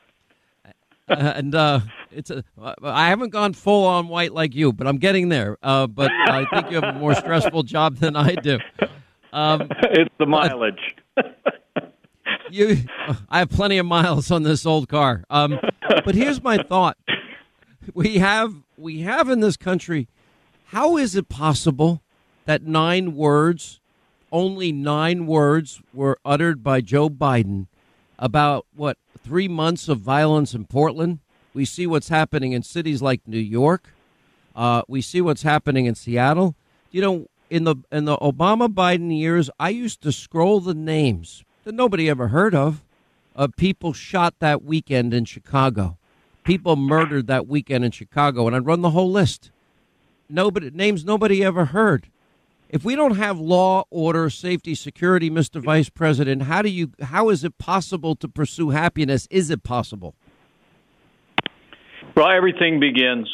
Uh, 1.08 1.14
and 1.36 1.54
uh, 1.54 1.80
it's 2.10 2.30
a, 2.30 2.44
I 2.82 3.08
haven't 3.08 3.30
gone 3.30 3.52
full 3.52 3.84
on 3.86 4.08
white 4.08 4.32
like 4.32 4.54
you, 4.54 4.72
but 4.72 4.86
I'm 4.86 4.98
getting 4.98 5.28
there. 5.28 5.58
Uh, 5.62 5.86
but 5.86 6.10
I 6.12 6.46
think 6.52 6.70
you 6.70 6.80
have 6.80 6.96
a 6.96 6.98
more 6.98 7.14
stressful 7.14 7.64
job 7.64 7.96
than 7.96 8.16
I 8.16 8.34
do. 8.34 8.58
Um, 9.32 9.68
it's 9.84 10.14
the 10.18 10.26
mileage. 10.26 10.96
you, 12.50 12.78
I 13.30 13.38
have 13.40 13.50
plenty 13.50 13.78
of 13.78 13.86
miles 13.86 14.30
on 14.30 14.42
this 14.42 14.66
old 14.66 14.88
car. 14.88 15.24
Um, 15.30 15.58
but 16.04 16.14
here's 16.14 16.42
my 16.42 16.58
thought: 16.58 16.96
we 17.94 18.18
have 18.18 18.54
we 18.76 19.00
have 19.00 19.28
in 19.28 19.40
this 19.40 19.56
country. 19.56 20.08
How 20.66 20.96
is 20.96 21.14
it 21.14 21.28
possible 21.28 22.02
that 22.46 22.62
nine 22.62 23.14
words, 23.14 23.80
only 24.30 24.72
nine 24.72 25.26
words, 25.26 25.82
were 25.92 26.18
uttered 26.24 26.62
by 26.62 26.80
Joe 26.80 27.10
Biden 27.10 27.66
about 28.18 28.66
what 28.74 28.96
three 29.22 29.48
months 29.48 29.88
of 29.88 30.00
violence 30.00 30.54
in 30.54 30.64
Portland? 30.64 31.20
We 31.54 31.64
see 31.64 31.87
what's 31.87 32.08
happening 32.08 32.52
in 32.52 32.62
cities 32.62 33.02
like 33.02 33.20
New 33.26 33.38
York. 33.38 33.90
Uh, 34.54 34.82
we 34.88 35.00
see 35.00 35.20
what's 35.20 35.42
happening 35.42 35.87
in 35.87 35.94
Seattle. 35.94 36.54
You 36.90 37.02
know, 37.02 37.26
in 37.50 37.64
the 37.64 37.76
in 37.90 38.04
the 38.04 38.16
Obama 38.18 38.68
Biden 38.68 39.16
years, 39.16 39.50
I 39.58 39.70
used 39.70 40.02
to 40.02 40.12
scroll 40.12 40.61
the 40.61 40.74
names 40.74 41.44
that 41.64 41.74
nobody 41.74 42.08
ever 42.08 42.28
heard 42.28 42.54
of 42.54 42.82
of 43.35 43.56
people 43.56 43.92
shot 43.92 44.35
that 44.40 44.62
weekend 44.62 45.14
in 45.14 45.24
Chicago, 45.24 45.96
people 46.44 46.76
murdered 46.76 47.26
that 47.26 47.46
weekend 47.46 47.85
in 47.85 47.90
Chicago, 47.90 48.46
and 48.46 48.54
I'd 48.54 48.66
run 48.66 48.82
the 48.82 48.90
whole 48.90 49.11
list. 49.11 49.50
Nobody 50.28 50.70
names 50.70 51.04
nobody 51.04 51.44
ever 51.44 51.66
heard. 51.66 52.08
If 52.72 52.87
we 52.87 52.96
don't 52.96 53.16
have 53.16 53.38
law, 53.38 53.85
order, 53.90 54.30
safety, 54.30 54.74
security, 54.74 55.28
Mr. 55.28 55.62
Vice 55.62 55.90
President, 55.90 56.44
how 56.44 56.62
do 56.62 56.70
you 56.70 56.90
how 57.02 57.28
is 57.28 57.44
it 57.44 57.58
possible 57.58 58.16
to 58.16 58.26
pursue 58.26 58.70
happiness? 58.70 59.28
Is 59.30 59.50
it 59.50 59.62
possible? 59.62 60.14
Well, 62.16 62.30
everything 62.30 62.80
begins 62.80 63.28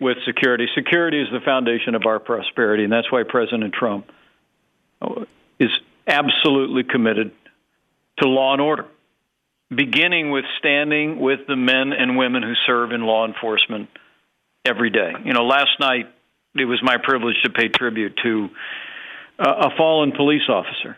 with 0.00 0.16
security. 0.24 0.68
Security 0.76 1.20
is 1.20 1.26
the 1.32 1.40
foundation 1.44 1.96
of 1.96 2.06
our 2.06 2.20
prosperity, 2.20 2.84
and 2.84 2.92
that's 2.92 3.10
why 3.10 3.24
President 3.28 3.74
Trump 3.74 4.08
is 5.58 5.70
absolutely 6.06 6.84
committed 6.84 7.32
to 8.18 8.28
law 8.28 8.52
and 8.52 8.62
order, 8.62 8.86
beginning 9.74 10.30
with 10.30 10.44
standing 10.58 11.18
with 11.18 11.40
the 11.48 11.56
men 11.56 11.92
and 11.92 12.16
women 12.16 12.44
who 12.44 12.54
serve 12.64 12.92
in 12.92 13.02
law 13.02 13.26
enforcement 13.26 13.88
every 14.64 14.90
day. 14.90 15.12
You 15.24 15.32
know, 15.32 15.44
last 15.46 15.80
night 15.80 16.06
it 16.54 16.64
was 16.64 16.80
my 16.82 16.96
privilege 17.02 17.36
to 17.44 17.50
pay 17.50 17.68
tribute 17.68 18.18
to 18.22 18.48
uh, 19.38 19.68
a 19.70 19.76
fallen 19.76 20.12
police 20.12 20.48
officer, 20.48 20.96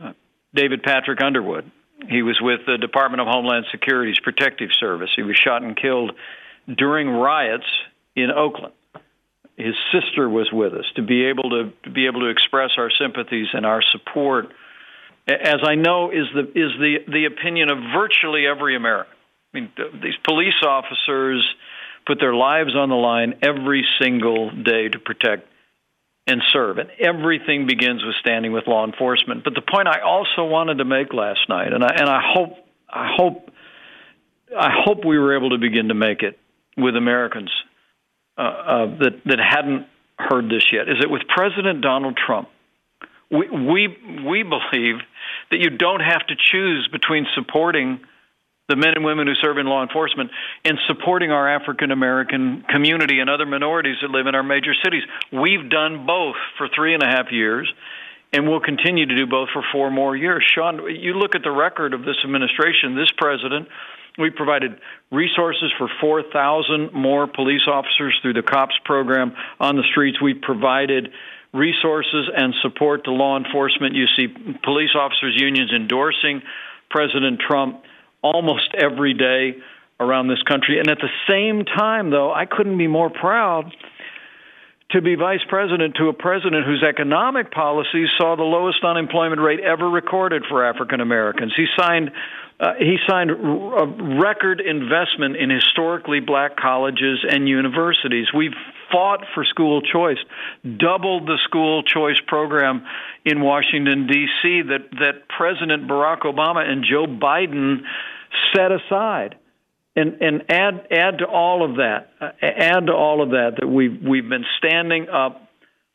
uh, 0.00 0.12
David 0.54 0.82
Patrick 0.82 1.22
Underwood. 1.22 1.70
He 2.08 2.22
was 2.22 2.38
with 2.40 2.60
the 2.66 2.78
Department 2.78 3.20
of 3.20 3.26
Homeland 3.26 3.66
Security's 3.70 4.18
Protective 4.20 4.70
Service. 4.78 5.10
He 5.14 5.22
was 5.22 5.36
shot 5.36 5.62
and 5.62 5.76
killed 5.76 6.12
during 6.66 7.08
riots 7.08 7.66
in 8.16 8.30
Oakland. 8.30 8.74
His 9.56 9.74
sister 9.92 10.28
was 10.28 10.48
with 10.52 10.72
us 10.72 10.86
to 10.96 11.02
be 11.02 11.26
able 11.26 11.50
to, 11.50 11.72
to 11.84 11.90
be 11.90 12.06
able 12.06 12.20
to 12.20 12.28
express 12.28 12.70
our 12.78 12.90
sympathies 12.98 13.48
and 13.52 13.66
our 13.66 13.82
support, 13.92 14.46
as 15.28 15.58
I 15.62 15.74
know 15.74 16.10
is 16.10 16.26
the 16.34 16.40
is 16.40 16.72
the 16.78 16.96
the 17.06 17.24
opinion 17.26 17.70
of 17.70 17.78
virtually 17.92 18.46
every 18.46 18.74
American. 18.74 19.12
I 19.52 19.60
mean, 19.60 19.70
these 20.02 20.16
police 20.24 20.54
officers 20.66 21.44
put 22.10 22.18
their 22.18 22.34
lives 22.34 22.74
on 22.74 22.88
the 22.88 22.96
line 22.96 23.34
every 23.40 23.86
single 24.02 24.50
day 24.50 24.88
to 24.88 24.98
protect 24.98 25.46
and 26.26 26.42
serve. 26.52 26.78
And 26.78 26.90
everything 26.98 27.66
begins 27.68 28.04
with 28.04 28.16
standing 28.20 28.50
with 28.50 28.66
law 28.66 28.84
enforcement. 28.84 29.44
But 29.44 29.54
the 29.54 29.62
point 29.62 29.86
I 29.86 30.00
also 30.00 30.44
wanted 30.44 30.78
to 30.78 30.84
make 30.84 31.12
last 31.12 31.48
night, 31.48 31.72
and 31.72 31.84
I, 31.84 31.94
and 31.96 32.08
I 32.08 32.20
hope 32.34 32.56
I 32.88 33.14
hope 33.16 33.50
I 34.58 34.70
hope 34.84 35.04
we 35.04 35.18
were 35.18 35.36
able 35.36 35.50
to 35.50 35.58
begin 35.58 35.88
to 35.88 35.94
make 35.94 36.22
it 36.22 36.36
with 36.76 36.96
Americans 36.96 37.50
uh, 38.36 38.42
uh, 38.42 38.86
that 38.98 39.22
that 39.26 39.38
hadn't 39.38 39.86
heard 40.18 40.46
this 40.46 40.64
yet, 40.72 40.88
is 40.88 40.96
that 41.00 41.10
with 41.10 41.22
President 41.28 41.80
Donald 41.80 42.16
Trump, 42.16 42.48
we 43.30 43.48
we 43.48 43.96
we 44.26 44.42
believe 44.42 44.96
that 45.52 45.58
you 45.60 45.70
don't 45.70 46.00
have 46.00 46.26
to 46.26 46.34
choose 46.34 46.88
between 46.90 47.26
supporting 47.36 48.00
the 48.70 48.76
men 48.76 48.94
and 48.94 49.04
women 49.04 49.26
who 49.26 49.34
serve 49.34 49.58
in 49.58 49.66
law 49.66 49.82
enforcement 49.82 50.30
and 50.64 50.78
supporting 50.86 51.32
our 51.32 51.48
African 51.48 51.90
American 51.90 52.64
community 52.68 53.18
and 53.18 53.28
other 53.28 53.44
minorities 53.44 53.96
that 54.00 54.10
live 54.10 54.26
in 54.26 54.34
our 54.34 54.44
major 54.44 54.72
cities. 54.82 55.02
We've 55.32 55.68
done 55.68 56.06
both 56.06 56.36
for 56.56 56.68
three 56.74 56.94
and 56.94 57.02
a 57.02 57.06
half 57.06 57.32
years, 57.32 57.70
and 58.32 58.48
we'll 58.48 58.60
continue 58.60 59.06
to 59.06 59.16
do 59.16 59.26
both 59.26 59.48
for 59.52 59.62
four 59.72 59.90
more 59.90 60.16
years. 60.16 60.44
Sean, 60.54 60.88
you 60.88 61.14
look 61.14 61.34
at 61.34 61.42
the 61.42 61.50
record 61.50 61.92
of 61.92 62.04
this 62.04 62.16
administration, 62.24 62.94
this 62.96 63.10
president. 63.18 63.68
We 64.18 64.30
provided 64.30 64.78
resources 65.10 65.72
for 65.78 65.88
4,000 66.00 66.92
more 66.92 67.26
police 67.26 67.66
officers 67.66 68.18
through 68.22 68.34
the 68.34 68.42
COPS 68.42 68.74
program 68.84 69.34
on 69.58 69.76
the 69.76 69.84
streets. 69.90 70.20
We 70.20 70.34
provided 70.34 71.10
resources 71.52 72.28
and 72.36 72.54
support 72.62 73.04
to 73.04 73.10
law 73.10 73.36
enforcement. 73.36 73.94
You 73.94 74.06
see 74.16 74.28
police 74.62 74.90
officers' 74.94 75.34
unions 75.36 75.72
endorsing 75.74 76.42
President 76.90 77.40
Trump 77.40 77.82
almost 78.22 78.74
every 78.74 79.14
day 79.14 79.56
around 79.98 80.28
this 80.28 80.42
country. 80.42 80.78
And 80.78 80.88
at 80.88 80.98
the 80.98 81.10
same 81.28 81.64
time, 81.64 82.10
though, 82.10 82.32
I 82.32 82.46
couldn't 82.46 82.78
be 82.78 82.86
more 82.86 83.10
proud 83.10 83.72
to 84.92 85.00
be 85.00 85.14
vice 85.14 85.40
president 85.48 85.94
to 85.96 86.08
a 86.08 86.12
president 86.12 86.66
whose 86.66 86.82
economic 86.82 87.52
policies 87.52 88.08
saw 88.18 88.34
the 88.34 88.42
lowest 88.42 88.82
unemployment 88.82 89.40
rate 89.40 89.60
ever 89.60 89.88
recorded 89.88 90.42
for 90.48 90.64
African 90.64 91.00
Americans. 91.00 91.52
He 91.56 91.66
signed 91.78 92.10
uh, 92.58 92.74
he 92.78 92.98
signed 93.08 93.30
a 93.30 93.86
record 94.20 94.60
investment 94.60 95.36
in 95.36 95.48
historically 95.48 96.20
black 96.20 96.56
colleges 96.56 97.24
and 97.26 97.48
universities. 97.48 98.26
We've 98.36 98.52
fought 98.90 99.24
for 99.34 99.44
school 99.44 99.82
choice, 99.82 100.18
doubled 100.62 101.26
the 101.26 101.38
school 101.44 101.82
choice 101.82 102.20
program 102.26 102.84
in 103.24 103.40
Washington 103.40 104.06
D.C. 104.06 104.62
that 104.68 104.90
that 104.98 105.28
President 105.28 105.88
Barack 105.88 106.20
Obama 106.20 106.68
and 106.68 106.84
Joe 106.84 107.06
Biden 107.06 107.82
set 108.54 108.72
aside. 108.72 109.36
And 109.96 110.22
and 110.22 110.44
add 110.48 110.86
add 110.92 111.18
to 111.18 111.26
all 111.26 111.68
of 111.68 111.76
that, 111.76 112.12
uh, 112.20 112.30
add 112.40 112.86
to 112.86 112.92
all 112.92 113.22
of 113.22 113.30
that 113.30 113.56
that 113.58 113.66
we've 113.66 114.00
we've 114.00 114.28
been 114.28 114.44
standing 114.58 115.08
up 115.08 115.50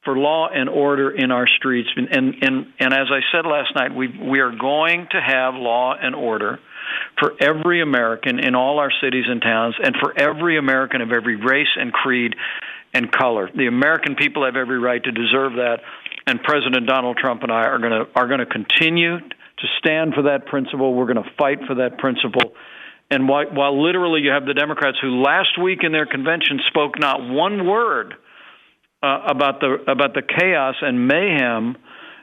for 0.05 0.15
law 0.15 0.47
and 0.47 0.69
order 0.69 1.09
in 1.09 1.31
our 1.31 1.47
streets. 1.47 1.89
And, 1.95 2.07
and, 2.15 2.35
and, 2.41 2.67
and 2.79 2.93
as 2.93 3.07
I 3.11 3.21
said 3.31 3.45
last 3.45 3.75
night, 3.75 3.93
we, 3.93 4.07
we 4.07 4.39
are 4.39 4.55
going 4.55 5.07
to 5.11 5.19
have 5.19 5.55
law 5.55 5.95
and 5.99 6.13
order 6.13 6.59
for 7.19 7.33
every 7.41 7.81
American 7.81 8.39
in 8.39 8.53
all 8.53 8.77
our 8.79 8.91
cities 9.01 9.25
and 9.27 9.41
towns, 9.41 9.75
and 9.83 9.95
for 9.99 10.13
every 10.17 10.57
American 10.57 11.01
of 11.01 11.11
every 11.11 11.35
race 11.35 11.75
and 11.75 11.91
creed 11.91 12.35
and 12.95 13.11
color. 13.11 13.49
The 13.53 13.67
American 13.67 14.15
people 14.15 14.45
have 14.45 14.55
every 14.55 14.79
right 14.79 15.03
to 15.03 15.11
deserve 15.11 15.53
that, 15.53 15.79
and 16.25 16.41
President 16.41 16.87
Donald 16.87 17.17
Trump 17.17 17.43
and 17.43 17.51
I 17.51 17.65
are 17.65 17.77
going 17.77 17.91
to 17.91 18.05
are 18.15 18.27
going 18.27 18.39
to 18.39 18.45
continue 18.45 19.19
to 19.19 19.67
stand 19.79 20.13
for 20.13 20.23
that 20.23 20.45
principle. 20.47 20.95
We're 20.95 21.11
going 21.13 21.23
to 21.23 21.29
fight 21.37 21.59
for 21.67 21.75
that 21.75 21.97
principle. 21.97 22.53
And 23.11 23.27
while, 23.29 23.45
while 23.53 23.83
literally 23.83 24.21
you 24.21 24.31
have 24.31 24.45
the 24.45 24.53
Democrats 24.53 24.97
who 24.99 25.21
last 25.21 25.61
week 25.61 25.79
in 25.83 25.91
their 25.91 26.07
convention 26.07 26.61
spoke 26.67 26.97
not 26.97 27.19
one 27.21 27.67
word 27.67 28.15
uh, 29.03 29.19
about 29.27 29.59
the 29.59 29.77
about 29.87 30.13
the 30.13 30.23
chaos 30.23 30.75
and 30.81 31.07
mayhem 31.07 31.77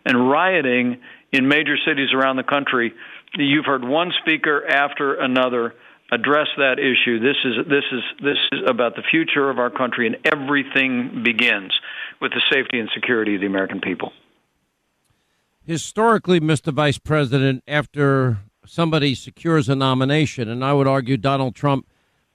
and 0.07 0.31
rioting 0.31 1.01
in 1.33 1.49
major 1.49 1.77
cities 1.87 2.09
around 2.15 2.37
the 2.37 2.43
country. 2.43 2.95
You've 3.37 3.67
heard 3.67 3.85
one 3.85 4.11
speaker 4.23 4.67
after 4.67 5.15
another 5.15 5.75
address 6.13 6.49
that 6.59 6.79
issue. 6.79 7.19
This 7.19 7.37
is 7.45 7.67
this 7.69 7.85
is 7.91 8.03
this 8.23 8.39
is 8.53 8.61
about 8.69 8.95
the 8.95 9.03
future 9.11 9.51
of 9.51 9.59
our 9.59 9.71
country, 9.71 10.07
and 10.07 10.17
everything 10.25 11.23
begins 11.25 11.73
with 12.21 12.33
the 12.33 12.43
safety 12.53 12.79
and 12.79 12.89
security 12.95 13.35
of 13.35 13.41
the 13.41 13.47
American 13.47 13.81
people. 13.81 14.13
Historically, 15.65 16.41
Mr. 16.41 16.73
Vice 16.73 16.99
President, 16.99 17.63
after 17.67 18.39
somebody 18.67 19.15
secures 19.15 19.69
a 19.69 19.75
nomination, 19.75 20.49
and 20.49 20.65
I 20.65 20.73
would 20.73 20.87
argue 20.87 21.17
Donald 21.17 21.55
Trump 21.55 21.87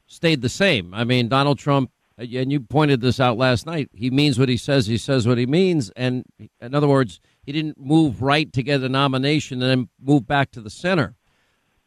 stayed 0.07 0.41
the 0.41 0.49
same. 0.49 0.93
I 0.93 1.03
mean, 1.03 1.27
Donald 1.27 1.59
Trump 1.59 1.91
and 2.17 2.51
you 2.51 2.59
pointed 2.59 3.01
this 3.01 3.19
out 3.19 3.37
last 3.37 3.65
night. 3.65 3.89
He 3.93 4.09
means 4.09 4.39
what 4.39 4.49
he 4.49 4.57
says. 4.57 4.87
He 4.87 4.97
says 4.97 5.27
what 5.27 5.37
he 5.37 5.45
means. 5.45 5.91
And 5.95 6.25
in 6.59 6.73
other 6.73 6.87
words, 6.87 7.19
he 7.43 7.51
didn't 7.51 7.79
move 7.79 8.21
right 8.21 8.51
to 8.53 8.63
get 8.63 8.81
a 8.81 8.89
nomination 8.89 9.61
and 9.61 9.69
then 9.69 9.89
move 10.01 10.25
back 10.25 10.51
to 10.51 10.61
the 10.61 10.69
center. 10.69 11.15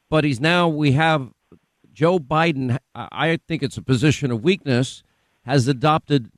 But 0.08 0.24
he's 0.24 0.40
now, 0.40 0.68
we 0.68 0.92
have 0.92 1.32
Joe 2.00 2.18
Biden. 2.18 2.78
I 2.94 3.38
think 3.46 3.62
it's 3.62 3.76
a 3.76 3.82
position 3.82 4.30
of 4.30 4.42
weakness, 4.42 5.02
has 5.42 5.68
adopted 5.68 6.30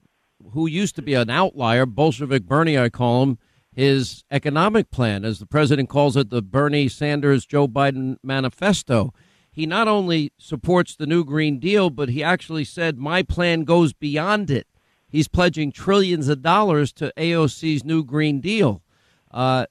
who 0.53 0.67
used 0.67 0.97
to 0.97 1.03
be 1.03 1.15
an 1.15 1.31
outlier, 1.31 1.87
Bolshevik 1.87 2.43
Bernie, 2.43 2.77
I 2.77 2.89
call 2.89 3.23
him, 3.23 3.39
his 3.73 4.25
economic 4.31 4.91
plan, 4.91 5.25
as 5.25 5.39
the 5.39 5.47
president 5.47 5.89
calls 5.89 6.17
it, 6.17 6.31
the 6.31 6.43
Bernie 6.43 6.89
Sanders 6.89 7.47
Joe 7.47 7.69
Biden 7.69 8.17
manifesto 8.23 9.15
he 9.53 9.67
not 9.67 9.87
only 9.87 10.33
supports 10.39 10.97
the 10.97 11.07
new 11.07 11.25
Green 11.25 11.59
Deal, 11.59 11.91
but 11.91 12.09
he 12.09 12.25
actually 12.25 12.65
said, 12.65 12.99
My 12.99 13.23
plan 13.23 13.65
goes 13.65 13.93
beyond 13.93 14.51
it. 14.51 14.67
He's 15.07 15.29
pledging 15.29 15.71
trillions 15.71 16.29
of 16.29 16.41
dollars 16.41 16.91
to 16.95 17.13
AOC's 17.19 17.85
new 17.85 18.03
Green 18.03 18.41
Deal. 18.41 18.83
Uh, 19.31 19.67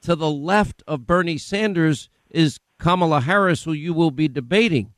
to 0.00 0.16
the 0.16 0.30
left 0.30 0.82
of 0.86 1.06
Bernie 1.06 1.36
Sanders 1.36 2.08
is 2.30 2.60
Kamala 2.78 3.20
Harris, 3.20 3.64
who 3.64 3.72
you 3.72 3.92
will 3.92 4.10
be 4.10 4.26
debating. 4.26 4.94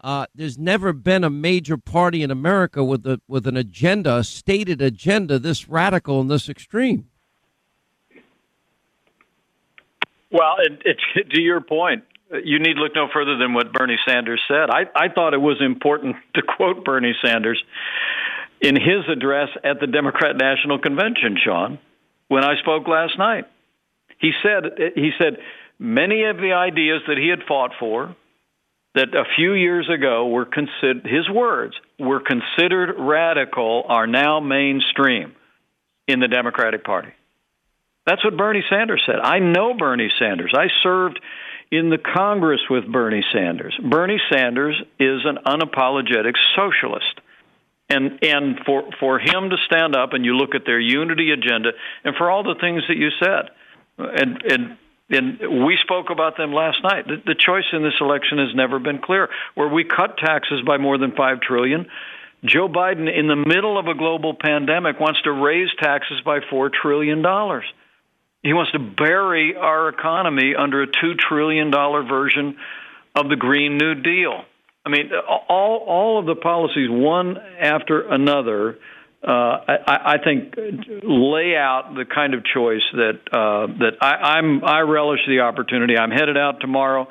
Uh, 0.00 0.26
there's 0.34 0.56
never 0.56 0.92
been 0.92 1.24
a 1.24 1.30
major 1.30 1.76
party 1.76 2.22
in 2.22 2.30
America 2.30 2.84
with 2.84 3.04
a 3.06 3.20
with 3.26 3.46
an 3.46 3.56
agenda, 3.56 4.18
a 4.18 4.24
stated 4.24 4.80
agenda, 4.80 5.38
this 5.38 5.68
radical 5.68 6.20
and 6.20 6.30
this 6.30 6.48
extreme. 6.48 7.08
Well, 10.30 10.56
it, 10.84 10.98
to 11.30 11.40
your 11.40 11.60
point, 11.60 12.04
you 12.44 12.58
need 12.58 12.76
look 12.76 12.94
no 12.94 13.08
further 13.12 13.36
than 13.38 13.54
what 13.54 13.72
Bernie 13.72 13.98
Sanders 14.06 14.40
said. 14.46 14.70
I, 14.70 14.82
I 14.94 15.08
thought 15.08 15.34
it 15.34 15.40
was 15.40 15.56
important 15.60 16.16
to 16.34 16.42
quote 16.42 16.84
Bernie 16.84 17.14
Sanders 17.24 17.62
in 18.60 18.76
his 18.76 19.08
address 19.10 19.48
at 19.64 19.80
the 19.80 19.86
Democrat 19.86 20.36
National 20.36 20.78
Convention, 20.78 21.38
Sean, 21.44 21.78
when 22.28 22.44
I 22.44 22.56
spoke 22.60 22.86
last 22.88 23.18
night. 23.18 23.46
He 24.20 24.32
said 24.42 24.92
he 24.94 25.10
said 25.18 25.38
many 25.78 26.24
of 26.24 26.36
the 26.36 26.52
ideas 26.52 27.02
that 27.06 27.18
he 27.18 27.28
had 27.28 27.40
fought 27.46 27.72
for 27.78 28.14
that 28.94 29.14
a 29.14 29.24
few 29.36 29.54
years 29.54 29.88
ago 29.88 30.28
were 30.28 30.46
considered 30.46 31.06
his 31.06 31.28
words 31.28 31.74
were 31.98 32.20
considered 32.20 32.94
radical 32.98 33.84
are 33.88 34.06
now 34.06 34.40
mainstream 34.40 35.34
in 36.06 36.20
the 36.20 36.28
Democratic 36.28 36.84
Party. 36.84 37.12
That's 38.06 38.24
what 38.24 38.36
Bernie 38.36 38.64
Sanders 38.70 39.02
said. 39.04 39.16
I 39.22 39.38
know 39.38 39.74
Bernie 39.74 40.10
Sanders. 40.18 40.54
I 40.56 40.68
served 40.82 41.20
in 41.70 41.90
the 41.90 41.98
Congress 41.98 42.60
with 42.70 42.90
Bernie 42.90 43.24
Sanders. 43.32 43.78
Bernie 43.90 44.20
Sanders 44.32 44.80
is 44.98 45.20
an 45.24 45.38
unapologetic 45.46 46.32
socialist. 46.56 47.20
And 47.90 48.18
and 48.22 48.58
for 48.66 48.84
for 49.00 49.18
him 49.18 49.50
to 49.50 49.56
stand 49.66 49.96
up 49.96 50.12
and 50.12 50.24
you 50.24 50.36
look 50.36 50.54
at 50.54 50.66
their 50.66 50.80
unity 50.80 51.30
agenda 51.30 51.70
and 52.04 52.14
for 52.16 52.30
all 52.30 52.42
the 52.42 52.56
things 52.60 52.82
that 52.88 52.96
you 52.96 53.08
said 53.18 53.50
and 53.98 54.42
and 54.42 54.76
and 55.10 55.64
we 55.64 55.78
spoke 55.82 56.10
about 56.10 56.36
them 56.36 56.52
last 56.52 56.82
night. 56.82 57.06
The, 57.06 57.16
the 57.24 57.34
choice 57.34 57.64
in 57.72 57.82
this 57.82 57.94
election 58.00 58.38
has 58.38 58.54
never 58.54 58.78
been 58.78 58.98
clear. 58.98 59.28
Where 59.54 59.68
we 59.68 59.84
cut 59.84 60.18
taxes 60.18 60.60
by 60.66 60.76
more 60.76 60.98
than 60.98 61.12
five 61.12 61.40
trillion, 61.40 61.86
Joe 62.44 62.68
Biden, 62.68 63.08
in 63.12 63.26
the 63.26 63.36
middle 63.36 63.78
of 63.78 63.86
a 63.86 63.94
global 63.94 64.34
pandemic, 64.34 65.00
wants 65.00 65.20
to 65.22 65.32
raise 65.32 65.70
taxes 65.78 66.20
by 66.24 66.40
four 66.50 66.70
trillion 66.70 67.22
dollars. 67.22 67.64
He 68.42 68.52
wants 68.52 68.72
to 68.72 68.78
bury 68.78 69.56
our 69.56 69.88
economy 69.88 70.54
under 70.56 70.82
a 70.82 70.86
$2 70.86 71.18
trillion 71.18 71.70
version 71.72 72.56
of 73.14 73.28
the 73.28 73.36
Green 73.36 73.76
New 73.78 73.96
Deal. 73.96 74.44
I 74.86 74.90
mean, 74.90 75.10
all, 75.48 75.84
all 75.86 76.18
of 76.20 76.26
the 76.26 76.36
policies, 76.36 76.88
one 76.88 77.36
after 77.36 78.08
another, 78.08 78.78
uh, 79.26 79.30
I, 79.30 80.14
I 80.14 80.16
think 80.22 80.54
lay 80.56 81.56
out 81.56 81.94
the 81.94 82.04
kind 82.04 82.34
of 82.34 82.44
choice 82.44 82.82
that 82.92 83.18
uh, 83.32 83.66
that 83.78 83.92
I, 84.00 84.38
I'm 84.38 84.64
I 84.64 84.80
relish 84.80 85.20
the 85.26 85.40
opportunity. 85.40 85.96
I'm 85.96 86.10
headed 86.10 86.36
out 86.36 86.60
tomorrow. 86.60 87.08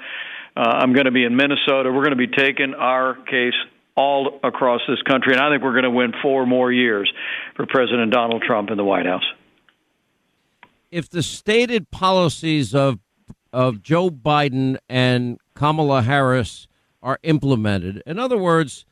Uh, 0.56 0.60
I'm 0.60 0.94
going 0.94 1.06
to 1.06 1.12
be 1.12 1.24
in 1.24 1.36
Minnesota. 1.36 1.92
We're 1.92 2.06
going 2.06 2.18
to 2.18 2.28
be 2.28 2.28
taking 2.28 2.74
our 2.74 3.16
case 3.26 3.54
all 3.96 4.40
across 4.44 4.82
this 4.88 5.02
country, 5.04 5.34
and 5.34 5.42
I 5.42 5.52
think 5.52 5.64
we're 5.64 5.74
going 5.74 5.84
to 5.84 5.92
win 5.92 6.14
four 6.22 6.46
more 6.46 6.72
years 6.72 7.12
for 7.56 7.66
President 7.66 8.12
Donald 8.12 8.44
Trump 8.46 8.70
in 8.70 8.78
the 8.78 8.86
White 8.86 9.06
House 9.06 9.26
if 10.92 11.10
the 11.10 11.24
stated 11.24 11.92
policies 11.92 12.74
of 12.74 13.00
of 13.54 13.82
Joe 13.82 14.10
Biden 14.10 14.78
and 14.90 15.40
Kamala 15.56 16.02
Harris 16.02 16.68
are 17.02 17.18
implemented, 17.24 18.04
in 18.06 18.20
other 18.20 18.38
words, 18.38 18.86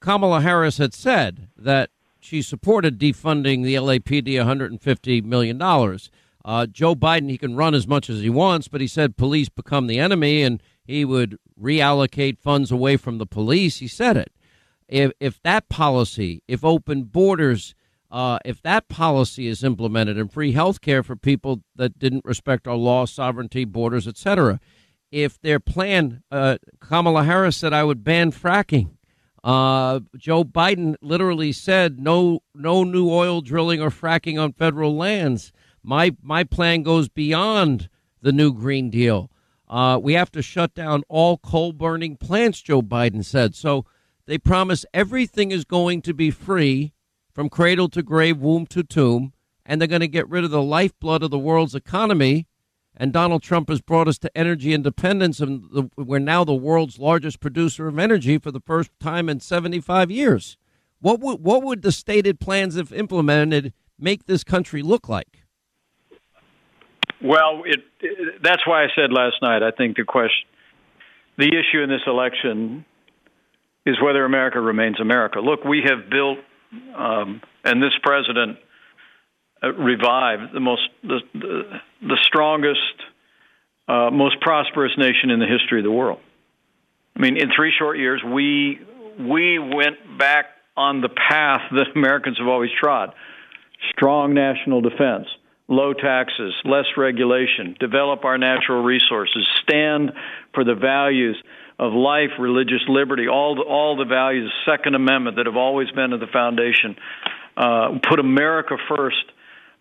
Kamala 0.00 0.40
Harris 0.40 0.78
had 0.78 0.92
said 0.92 1.48
that 1.56 1.90
she 2.24 2.40
supported 2.40 2.98
defunding 2.98 3.62
the 3.62 3.74
LAPD 3.74 4.38
150 4.38 5.20
million 5.20 5.58
dollars. 5.58 6.10
Uh, 6.42 6.66
Joe 6.66 6.94
Biden, 6.94 7.28
he 7.28 7.38
can 7.38 7.54
run 7.54 7.74
as 7.74 7.86
much 7.86 8.08
as 8.08 8.20
he 8.20 8.30
wants, 8.30 8.66
but 8.66 8.80
he 8.80 8.86
said 8.86 9.16
police 9.16 9.48
become 9.48 9.86
the 9.86 9.98
enemy, 9.98 10.42
and 10.42 10.62
he 10.84 11.04
would 11.04 11.38
reallocate 11.60 12.38
funds 12.38 12.70
away 12.70 12.96
from 12.96 13.18
the 13.18 13.26
police. 13.26 13.78
He 13.78 13.88
said 13.88 14.16
it. 14.16 14.32
If 14.88 15.12
if 15.20 15.42
that 15.42 15.68
policy, 15.68 16.42
if 16.48 16.64
open 16.64 17.04
borders, 17.04 17.74
uh, 18.10 18.38
if 18.44 18.62
that 18.62 18.88
policy 18.88 19.46
is 19.46 19.62
implemented 19.62 20.18
and 20.18 20.32
free 20.32 20.52
health 20.52 20.80
care 20.80 21.02
for 21.02 21.16
people 21.16 21.62
that 21.76 21.98
didn't 21.98 22.24
respect 22.24 22.66
our 22.66 22.76
law, 22.76 23.04
sovereignty, 23.04 23.64
borders, 23.64 24.08
etc., 24.08 24.60
if 25.10 25.40
their 25.40 25.60
plan, 25.60 26.22
uh, 26.30 26.56
Kamala 26.80 27.24
Harris 27.24 27.56
said, 27.56 27.72
I 27.72 27.84
would 27.84 28.02
ban 28.02 28.32
fracking. 28.32 28.90
Uh, 29.44 30.00
Joe 30.16 30.42
Biden 30.42 30.96
literally 31.02 31.52
said 31.52 32.00
no, 32.00 32.40
no 32.54 32.82
new 32.82 33.10
oil 33.10 33.42
drilling 33.42 33.82
or 33.82 33.90
fracking 33.90 34.42
on 34.42 34.54
federal 34.54 34.96
lands. 34.96 35.52
My 35.82 36.16
my 36.22 36.44
plan 36.44 36.82
goes 36.82 37.10
beyond 37.10 37.90
the 38.22 38.32
new 38.32 38.54
Green 38.54 38.88
Deal. 38.88 39.30
Uh, 39.68 40.00
we 40.02 40.14
have 40.14 40.32
to 40.32 40.40
shut 40.40 40.74
down 40.74 41.02
all 41.10 41.36
coal 41.36 41.74
burning 41.74 42.16
plants. 42.16 42.62
Joe 42.62 42.80
Biden 42.80 43.22
said 43.22 43.54
so. 43.54 43.84
They 44.26 44.38
promise 44.38 44.86
everything 44.94 45.50
is 45.50 45.66
going 45.66 46.00
to 46.02 46.14
be 46.14 46.30
free 46.30 46.94
from 47.34 47.50
cradle 47.50 47.90
to 47.90 48.02
grave, 48.02 48.38
womb 48.38 48.64
to 48.68 48.82
tomb, 48.82 49.34
and 49.66 49.78
they're 49.78 49.88
going 49.88 50.00
to 50.00 50.08
get 50.08 50.28
rid 50.30 50.44
of 50.44 50.50
the 50.50 50.62
lifeblood 50.62 51.22
of 51.22 51.30
the 51.30 51.38
world's 51.38 51.74
economy 51.74 52.46
and 52.96 53.12
Donald 53.12 53.42
Trump 53.42 53.68
has 53.68 53.80
brought 53.80 54.08
us 54.08 54.18
to 54.18 54.36
energy 54.36 54.72
independence, 54.72 55.40
and 55.40 55.64
the, 55.72 55.90
we're 55.96 56.18
now 56.18 56.44
the 56.44 56.54
world's 56.54 56.98
largest 56.98 57.40
producer 57.40 57.88
of 57.88 57.98
energy 57.98 58.38
for 58.38 58.50
the 58.50 58.60
first 58.60 58.90
time 59.00 59.28
in 59.28 59.40
75 59.40 60.10
years. 60.10 60.56
What 61.00 61.20
would 61.20 61.40
what 61.40 61.62
would 61.62 61.82
the 61.82 61.92
stated 61.92 62.40
plans, 62.40 62.76
if 62.76 62.92
implemented, 62.92 63.72
make 63.98 64.26
this 64.26 64.44
country 64.44 64.82
look 64.82 65.08
like? 65.08 65.44
Well, 67.22 67.62
it, 67.66 67.80
it, 68.00 68.42
that's 68.42 68.66
why 68.66 68.84
I 68.84 68.88
said 68.94 69.12
last 69.12 69.36
night. 69.42 69.62
I 69.62 69.70
think 69.70 69.96
the 69.96 70.04
question, 70.04 70.46
the 71.36 71.48
issue 71.48 71.82
in 71.82 71.88
this 71.88 72.02
election, 72.06 72.84
is 73.86 73.96
whether 74.02 74.24
America 74.24 74.60
remains 74.60 75.00
America. 75.00 75.40
Look, 75.40 75.64
we 75.64 75.82
have 75.86 76.10
built, 76.10 76.38
um, 76.96 77.42
and 77.64 77.82
this 77.82 77.92
president 78.02 78.58
uh, 79.64 79.72
revive 79.72 80.52
the 80.52 80.60
most 80.60 80.82
the 81.02 81.20
the, 81.32 81.62
the 82.02 82.18
strongest, 82.22 82.80
uh, 83.88 84.10
most 84.10 84.40
prosperous 84.40 84.92
nation 84.98 85.30
in 85.30 85.40
the 85.40 85.46
history 85.46 85.80
of 85.80 85.84
the 85.84 85.90
world. 85.90 86.20
I 87.16 87.20
mean, 87.20 87.36
in 87.36 87.50
three 87.54 87.72
short 87.76 87.98
years, 87.98 88.22
we 88.24 88.80
we 89.18 89.58
went 89.58 90.18
back 90.18 90.46
on 90.76 91.00
the 91.00 91.08
path 91.08 91.62
that 91.70 91.86
Americans 91.96 92.38
have 92.38 92.48
always 92.48 92.70
trod: 92.78 93.14
strong 93.90 94.34
national 94.34 94.80
defense, 94.80 95.26
low 95.68 95.92
taxes, 95.92 96.54
less 96.64 96.86
regulation, 96.96 97.76
develop 97.78 98.24
our 98.24 98.38
natural 98.38 98.82
resources, 98.82 99.46
stand 99.62 100.12
for 100.52 100.64
the 100.64 100.74
values 100.74 101.36
of 101.78 101.92
life, 101.92 102.30
religious 102.38 102.82
liberty, 102.88 103.26
all 103.28 103.56
the, 103.56 103.62
all 103.62 103.96
the 103.96 104.04
values, 104.04 104.52
Second 104.64 104.94
Amendment 104.94 105.36
that 105.36 105.46
have 105.46 105.56
always 105.56 105.90
been 105.90 106.12
at 106.12 106.20
the 106.20 106.28
foundation. 106.28 106.96
Uh, 107.56 107.98
put 108.08 108.18
America 108.18 108.76
first 108.88 109.24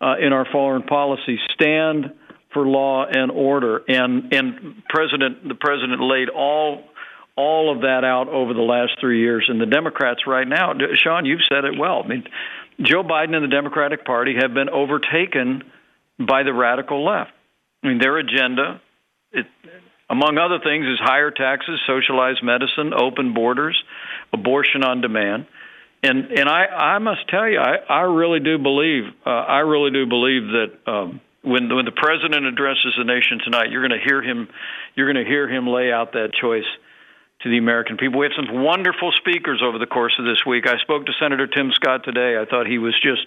uh, 0.03 0.15
in 0.19 0.33
our 0.33 0.45
foreign 0.51 0.83
policy 0.83 1.39
stand 1.53 2.11
for 2.51 2.67
law 2.67 3.05
and 3.05 3.31
order, 3.31 3.81
and 3.87 4.33
and 4.33 4.83
President 4.89 5.47
the 5.47 5.55
president 5.55 6.01
laid 6.01 6.29
all 6.29 6.83
all 7.35 7.73
of 7.73 7.81
that 7.81 8.03
out 8.03 8.27
over 8.27 8.53
the 8.53 8.61
last 8.61 8.91
three 8.99 9.21
years. 9.21 9.45
And 9.47 9.59
the 9.59 9.65
Democrats 9.65 10.27
right 10.27 10.47
now, 10.47 10.73
Sean, 10.95 11.25
you've 11.25 11.41
said 11.49 11.65
it 11.65 11.79
well. 11.79 12.03
I 12.03 12.07
mean, 12.07 12.23
Joe 12.79 13.03
Biden 13.03 13.33
and 13.33 13.43
the 13.43 13.55
Democratic 13.55 14.05
Party 14.05 14.35
have 14.39 14.53
been 14.53 14.69
overtaken 14.69 15.63
by 16.19 16.43
the 16.43 16.53
radical 16.53 17.03
left. 17.03 17.31
I 17.83 17.87
mean, 17.87 17.97
their 17.97 18.17
agenda, 18.17 18.81
it, 19.31 19.47
among 20.09 20.37
other 20.37 20.59
things, 20.63 20.85
is 20.85 20.99
higher 20.99 21.31
taxes, 21.31 21.79
socialized 21.87 22.43
medicine, 22.43 22.93
open 22.93 23.33
borders, 23.33 23.81
abortion 24.31 24.83
on 24.83 25.01
demand 25.01 25.47
and 26.03 26.31
and 26.31 26.49
I 26.49 26.65
I 26.65 26.99
must 26.99 27.27
tell 27.29 27.47
you 27.47 27.59
I 27.59 27.77
I 27.89 28.01
really 28.01 28.39
do 28.39 28.57
believe 28.57 29.05
uh, 29.25 29.29
I 29.29 29.59
really 29.59 29.91
do 29.91 30.05
believe 30.05 30.43
that 30.51 30.91
um, 30.91 31.21
when 31.41 31.73
when 31.73 31.85
the 31.85 31.95
president 31.95 32.45
addresses 32.45 32.93
the 32.97 33.05
nation 33.05 33.39
tonight, 33.43 33.71
you're 33.71 33.87
going 33.87 33.99
to 33.99 34.05
hear 34.05 34.21
him 34.21 34.49
you're 34.95 35.11
going 35.11 35.23
to 35.23 35.29
hear 35.29 35.47
him 35.47 35.67
lay 35.67 35.91
out 35.91 36.11
that 36.13 36.31
choice 36.39 36.67
to 37.41 37.49
the 37.49 37.57
American 37.57 37.97
people. 37.97 38.19
We 38.19 38.25
have 38.25 38.35
some 38.35 38.63
wonderful 38.63 39.11
speakers 39.19 39.61
over 39.63 39.77
the 39.77 39.85
course 39.85 40.13
of 40.19 40.25
this 40.25 40.45
week. 40.45 40.67
I 40.67 40.77
spoke 40.81 41.05
to 41.05 41.11
Senator 41.19 41.47
Tim 41.47 41.71
Scott 41.73 42.03
today. 42.03 42.37
I 42.39 42.45
thought 42.45 42.67
he 42.67 42.77
was 42.77 42.95
just 43.01 43.25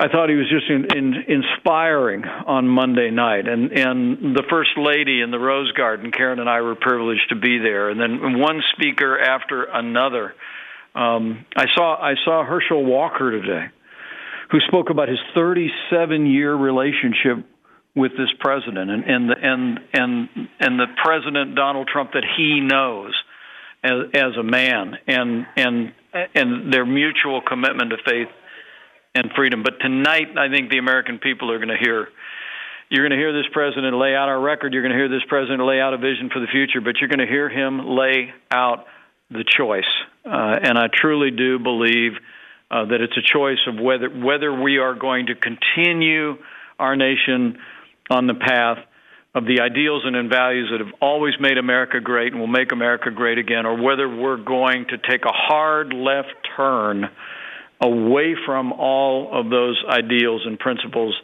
I 0.00 0.06
thought 0.06 0.28
he 0.28 0.36
was 0.36 0.48
just 0.48 0.70
in, 0.70 0.96
in, 0.96 1.14
inspiring 1.26 2.24
on 2.24 2.68
Monday 2.68 3.10
night, 3.10 3.48
and 3.48 3.72
and 3.72 4.36
the 4.36 4.44
first 4.48 4.70
lady 4.76 5.22
in 5.22 5.32
the 5.32 5.40
Rose 5.40 5.72
Garden, 5.72 6.12
Karen 6.12 6.38
and 6.38 6.48
I 6.48 6.60
were 6.60 6.76
privileged 6.76 7.30
to 7.30 7.34
be 7.34 7.58
there, 7.58 7.90
and 7.90 8.00
then 8.00 8.38
one 8.38 8.62
speaker 8.74 9.18
after 9.18 9.64
another 9.64 10.34
um, 10.94 11.44
I 11.56 11.66
saw 11.74 11.96
I 11.96 12.14
saw 12.24 12.44
Herschel 12.44 12.84
Walker 12.84 13.30
today, 13.30 13.66
who 14.50 14.58
spoke 14.66 14.90
about 14.90 15.08
his 15.08 15.18
37 15.34 16.26
year 16.26 16.54
relationship 16.54 17.44
with 17.94 18.12
this 18.12 18.30
president 18.40 18.90
and 18.90 19.04
and 19.04 19.30
the, 19.30 19.34
and 19.40 19.80
and 19.92 20.28
and 20.60 20.78
the 20.78 20.86
president 21.02 21.54
Donald 21.54 21.88
Trump 21.92 22.12
that 22.12 22.24
he 22.36 22.60
knows 22.60 23.14
as 23.82 24.10
as 24.14 24.36
a 24.38 24.42
man 24.42 24.94
and 25.06 25.46
and 25.56 25.92
and 26.34 26.72
their 26.72 26.86
mutual 26.86 27.42
commitment 27.42 27.90
to 27.90 27.96
faith 28.04 28.28
and 29.14 29.30
freedom. 29.36 29.62
But 29.62 29.80
tonight, 29.80 30.36
I 30.38 30.48
think 30.48 30.70
the 30.70 30.78
American 30.78 31.18
people 31.18 31.50
are 31.50 31.58
going 31.58 31.68
to 31.68 31.78
hear. 31.80 32.08
You're 32.90 33.06
going 33.06 33.18
to 33.18 33.22
hear 33.22 33.34
this 33.34 33.50
president 33.52 33.94
lay 33.96 34.14
out 34.14 34.28
our 34.28 34.40
record. 34.40 34.72
You're 34.72 34.82
going 34.82 34.92
to 34.92 34.98
hear 34.98 35.10
this 35.10 35.26
president 35.28 35.62
lay 35.62 35.78
out 35.78 35.92
a 35.92 35.98
vision 35.98 36.30
for 36.32 36.40
the 36.40 36.46
future. 36.46 36.80
But 36.80 36.96
you're 37.00 37.08
going 37.08 37.20
to 37.20 37.26
hear 37.26 37.50
him 37.50 37.86
lay 37.86 38.32
out 38.50 38.86
the 39.30 39.44
choice. 39.44 39.88
Uh, 40.24 40.58
and 40.62 40.78
I 40.78 40.88
truly 40.92 41.30
do 41.30 41.58
believe 41.58 42.12
uh, 42.70 42.84
that 42.86 43.00
it's 43.00 43.16
a 43.16 43.22
choice 43.22 43.58
of 43.66 43.80
whether 43.80 44.08
whether 44.10 44.52
we 44.52 44.78
are 44.78 44.94
going 44.94 45.26
to 45.26 45.34
continue 45.34 46.36
our 46.78 46.96
nation 46.96 47.58
on 48.10 48.26
the 48.26 48.34
path 48.34 48.78
of 49.34 49.44
the 49.44 49.60
ideals 49.60 50.02
and 50.04 50.30
values 50.30 50.68
that 50.70 50.84
have 50.84 50.94
always 51.00 51.34
made 51.40 51.58
America 51.58 52.00
great 52.00 52.32
and 52.32 52.40
will 52.40 52.46
make 52.46 52.72
America 52.72 53.10
great 53.10 53.38
again, 53.38 53.66
or 53.66 53.80
whether 53.80 54.08
we're 54.08 54.42
going 54.42 54.86
to 54.88 54.98
take 54.98 55.24
a 55.24 55.32
hard 55.32 55.92
left 55.92 56.34
turn 56.56 57.08
away 57.80 58.34
from 58.44 58.72
all 58.72 59.30
of 59.32 59.50
those 59.50 59.82
ideals 59.88 60.42
and 60.44 60.58
principles 60.58 61.14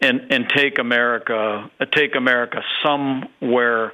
and 0.00 0.32
and 0.32 0.48
take 0.54 0.78
America 0.78 1.70
take 1.92 2.14
America 2.16 2.60
somewhere 2.84 3.92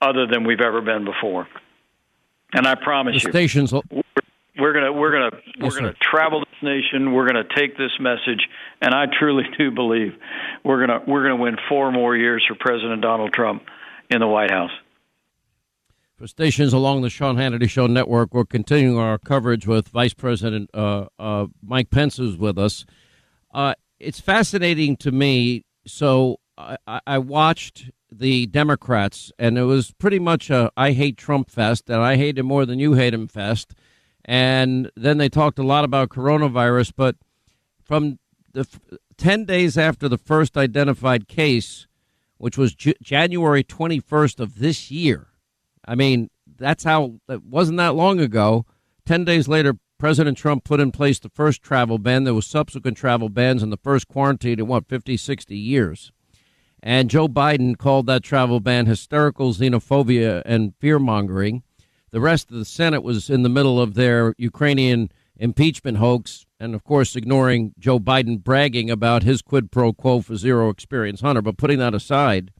other 0.00 0.26
than 0.26 0.44
we've 0.44 0.60
ever 0.60 0.80
been 0.80 1.04
before. 1.04 1.46
And 2.52 2.66
I 2.66 2.74
promise 2.74 3.22
the 3.22 3.28
you, 3.28 3.32
stations. 3.32 3.72
We're 3.72 4.74
gonna 4.74 4.92
we're 4.92 5.12
gonna 5.12 5.30
we're 5.58 5.66
yes, 5.66 5.76
gonna 5.76 5.94
travel 6.00 6.40
this 6.40 6.62
nation. 6.62 7.12
We're 7.12 7.26
gonna 7.26 7.48
take 7.56 7.78
this 7.78 7.92
message, 7.98 8.46
and 8.82 8.94
I 8.94 9.06
truly 9.06 9.44
do 9.56 9.70
believe 9.70 10.12
we're 10.62 10.86
gonna 10.86 11.02
we're 11.06 11.22
gonna 11.22 11.36
win 11.36 11.56
four 11.68 11.90
more 11.90 12.14
years 12.14 12.44
for 12.46 12.54
President 12.54 13.00
Donald 13.00 13.32
Trump 13.32 13.62
in 14.10 14.20
the 14.20 14.26
White 14.26 14.50
House. 14.50 14.70
For 16.16 16.26
stations 16.26 16.72
along 16.72 17.02
the 17.02 17.10
Sean 17.10 17.36
Hannity 17.36 17.68
Show 17.68 17.86
network, 17.86 18.34
we're 18.34 18.44
continuing 18.44 18.98
our 18.98 19.18
coverage 19.18 19.66
with 19.66 19.88
Vice 19.88 20.14
President 20.14 20.70
uh, 20.74 21.06
uh, 21.18 21.46
Mike 21.62 21.90
Pence, 21.90 22.18
who's 22.18 22.36
with 22.36 22.58
us. 22.58 22.84
Uh, 23.52 23.74
it's 23.98 24.20
fascinating 24.20 24.96
to 24.98 25.10
me. 25.10 25.64
So 25.86 26.38
I, 26.56 26.76
I 27.06 27.18
watched 27.18 27.90
the 28.22 28.46
Democrats, 28.46 29.32
and 29.36 29.58
it 29.58 29.64
was 29.64 29.90
pretty 29.90 30.20
much 30.20 30.48
a 30.48 30.70
I 30.76 30.92
hate 30.92 31.16
Trump 31.16 31.50
fest, 31.50 31.90
and 31.90 32.00
I 32.00 32.16
hate 32.16 32.38
him 32.38 32.46
more 32.46 32.64
than 32.64 32.78
you 32.78 32.94
hate 32.94 33.12
him 33.12 33.26
fest. 33.26 33.74
And 34.24 34.90
then 34.94 35.18
they 35.18 35.28
talked 35.28 35.58
a 35.58 35.64
lot 35.64 35.84
about 35.84 36.10
coronavirus, 36.10 36.92
but 36.96 37.16
from 37.82 38.20
the 38.52 38.64
10 39.16 39.44
days 39.44 39.76
after 39.76 40.08
the 40.08 40.18
first 40.18 40.56
identified 40.56 41.26
case, 41.26 41.88
which 42.38 42.56
was 42.56 42.76
J- 42.76 42.94
January 43.02 43.64
21st 43.64 44.38
of 44.38 44.60
this 44.60 44.88
year, 44.88 45.26
I 45.84 45.96
mean, 45.96 46.30
that's 46.46 46.84
how 46.84 47.14
it 47.28 47.42
wasn't 47.42 47.78
that 47.78 47.96
long 47.96 48.20
ago. 48.20 48.66
10 49.04 49.24
days 49.24 49.48
later, 49.48 49.74
President 49.98 50.38
Trump 50.38 50.62
put 50.62 50.78
in 50.78 50.92
place 50.92 51.18
the 51.18 51.28
first 51.28 51.60
travel 51.60 51.98
ban. 51.98 52.22
There 52.22 52.34
was 52.34 52.46
subsequent 52.46 52.96
travel 52.96 53.28
bans 53.28 53.64
and 53.64 53.72
the 53.72 53.76
first 53.76 54.06
quarantine 54.06 54.60
in 54.60 54.68
what, 54.68 54.86
50, 54.86 55.16
60 55.16 55.56
years. 55.56 56.12
And 56.82 57.08
Joe 57.08 57.28
Biden 57.28 57.78
called 57.78 58.06
that 58.06 58.24
travel 58.24 58.58
ban 58.58 58.86
hysterical 58.86 59.52
xenophobia 59.54 60.42
and 60.44 60.74
fear 60.80 60.98
mongering. 60.98 61.62
The 62.10 62.20
rest 62.20 62.50
of 62.50 62.58
the 62.58 62.64
Senate 62.64 63.02
was 63.02 63.30
in 63.30 63.42
the 63.42 63.48
middle 63.48 63.80
of 63.80 63.94
their 63.94 64.34
Ukrainian 64.36 65.10
impeachment 65.36 65.98
hoax, 65.98 66.44
and 66.58 66.74
of 66.74 66.84
course, 66.84 67.16
ignoring 67.16 67.72
Joe 67.78 67.98
Biden 67.98 68.42
bragging 68.42 68.90
about 68.90 69.22
his 69.22 69.42
quid 69.42 69.70
pro 69.70 69.92
quo 69.92 70.20
for 70.20 70.36
zero 70.36 70.68
experience 70.70 71.20
Hunter. 71.20 71.40
But 71.40 71.56
putting 71.56 71.78
that 71.78 71.94
aside, 71.94 72.52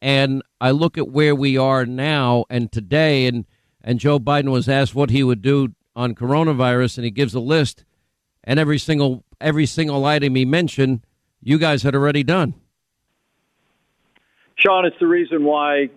and 0.00 0.42
I 0.60 0.70
look 0.70 0.98
at 0.98 1.08
where 1.10 1.34
we 1.34 1.56
are 1.56 1.86
now 1.86 2.46
and 2.50 2.72
today, 2.72 3.26
and, 3.26 3.44
and 3.82 4.00
Joe 4.00 4.18
Biden 4.18 4.50
was 4.50 4.68
asked 4.68 4.94
what 4.94 5.10
he 5.10 5.22
would 5.22 5.42
do 5.42 5.74
on 5.94 6.14
coronavirus, 6.14 6.98
and 6.98 7.04
he 7.04 7.10
gives 7.10 7.34
a 7.34 7.40
list. 7.40 7.84
and 8.42 8.58
every 8.58 8.78
single 8.78 9.24
every 9.40 9.66
single 9.66 10.04
item 10.04 10.34
he 10.34 10.44
mentioned, 10.44 11.06
you 11.40 11.58
guys 11.58 11.82
had 11.82 11.94
already 11.94 12.22
done. 12.22 12.54
Sean, 14.56 14.86
it's 14.86 14.96
the 15.00 15.06
reason 15.06 15.44
why 15.44 15.90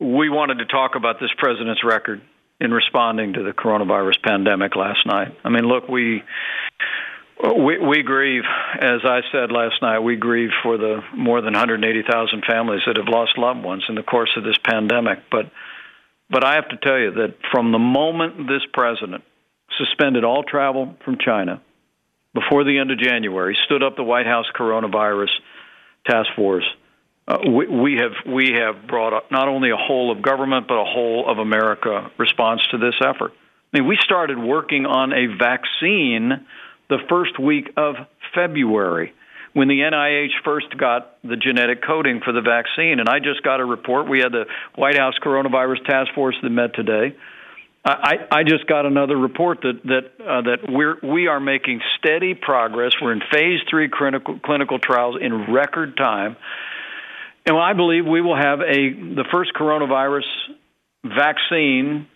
we 0.00 0.28
wanted 0.28 0.58
to 0.58 0.66
talk 0.66 0.92
about 0.96 1.20
this 1.20 1.30
president's 1.38 1.84
record 1.84 2.22
in 2.60 2.70
responding 2.70 3.34
to 3.34 3.42
the 3.42 3.52
coronavirus 3.52 4.22
pandemic 4.22 4.76
last 4.76 5.06
night. 5.06 5.36
I 5.44 5.48
mean, 5.48 5.64
look, 5.64 5.88
we 5.88 6.22
we, 7.42 7.78
we 7.78 8.02
grieve, 8.02 8.44
as 8.80 9.00
I 9.04 9.20
said 9.32 9.50
last 9.50 9.82
night, 9.82 9.98
we 9.98 10.16
grieve 10.16 10.50
for 10.62 10.78
the 10.78 11.00
more 11.14 11.40
than 11.40 11.52
180,000 11.52 12.44
families 12.48 12.82
that 12.86 12.96
have 12.96 13.08
lost 13.08 13.36
loved 13.36 13.62
ones 13.62 13.84
in 13.88 13.96
the 13.96 14.02
course 14.02 14.30
of 14.36 14.44
this 14.44 14.56
pandemic. 14.64 15.18
But, 15.30 15.50
but 16.30 16.44
I 16.44 16.54
have 16.54 16.68
to 16.68 16.76
tell 16.76 16.98
you 16.98 17.10
that 17.12 17.34
from 17.52 17.72
the 17.72 17.78
moment 17.78 18.48
this 18.48 18.62
president 18.72 19.24
suspended 19.76 20.24
all 20.24 20.42
travel 20.42 20.96
from 21.04 21.18
China 21.18 21.60
before 22.34 22.64
the 22.64 22.78
end 22.78 22.90
of 22.90 22.98
January, 22.98 23.56
stood 23.66 23.82
up 23.82 23.96
the 23.96 24.02
White 24.02 24.26
House 24.26 24.46
coronavirus 24.58 25.30
task 26.06 26.28
force, 26.34 26.64
uh, 27.26 27.38
we, 27.46 27.66
we 27.66 27.96
have 27.96 28.12
we 28.32 28.52
have 28.52 28.86
brought 28.86 29.14
up 29.14 29.30
not 29.30 29.48
only 29.48 29.70
a 29.70 29.76
whole 29.76 30.12
of 30.12 30.22
government 30.22 30.68
but 30.68 30.74
a 30.74 30.84
whole 30.84 31.30
of 31.30 31.38
America 31.38 32.10
response 32.18 32.60
to 32.70 32.78
this 32.78 32.94
effort. 33.00 33.32
I 33.72 33.78
mean, 33.78 33.88
we 33.88 33.98
started 34.02 34.38
working 34.38 34.86
on 34.86 35.12
a 35.12 35.26
vaccine 35.36 36.46
the 36.88 36.98
first 37.08 37.38
week 37.38 37.72
of 37.76 37.96
February 38.34 39.12
when 39.54 39.68
the 39.68 39.80
NIH 39.80 40.42
first 40.44 40.76
got 40.76 41.16
the 41.22 41.36
genetic 41.36 41.82
coding 41.82 42.20
for 42.22 42.32
the 42.32 42.42
vaccine. 42.42 43.00
And 43.00 43.08
I 43.08 43.20
just 43.20 43.42
got 43.42 43.60
a 43.60 43.64
report. 43.64 44.08
We 44.08 44.18
had 44.18 44.32
the 44.32 44.46
White 44.74 44.98
House 44.98 45.14
Coronavirus 45.22 45.84
Task 45.86 46.12
Force 46.14 46.36
that 46.42 46.50
met 46.50 46.74
today. 46.74 47.16
I, 47.86 48.16
I 48.30 48.44
just 48.44 48.66
got 48.66 48.86
another 48.86 49.16
report 49.16 49.60
that 49.60 49.82
that 49.84 50.26
uh, 50.26 50.40
that 50.42 50.58
we're 50.66 50.96
we 51.02 51.26
are 51.26 51.38
making 51.38 51.82
steady 51.98 52.34
progress. 52.34 52.92
We're 53.00 53.12
in 53.12 53.20
phase 53.30 53.60
three 53.68 53.90
clinical 53.92 54.38
clinical 54.38 54.78
trials 54.78 55.16
in 55.20 55.52
record 55.52 55.94
time, 55.98 56.36
and 57.46 57.56
I 57.56 57.72
believe 57.72 58.06
we 58.06 58.20
will 58.20 58.36
have 58.36 58.60
a 58.60 58.92
the 58.92 59.24
first 59.30 59.52
coronavirus 59.54 60.26
vaccine 61.04 62.08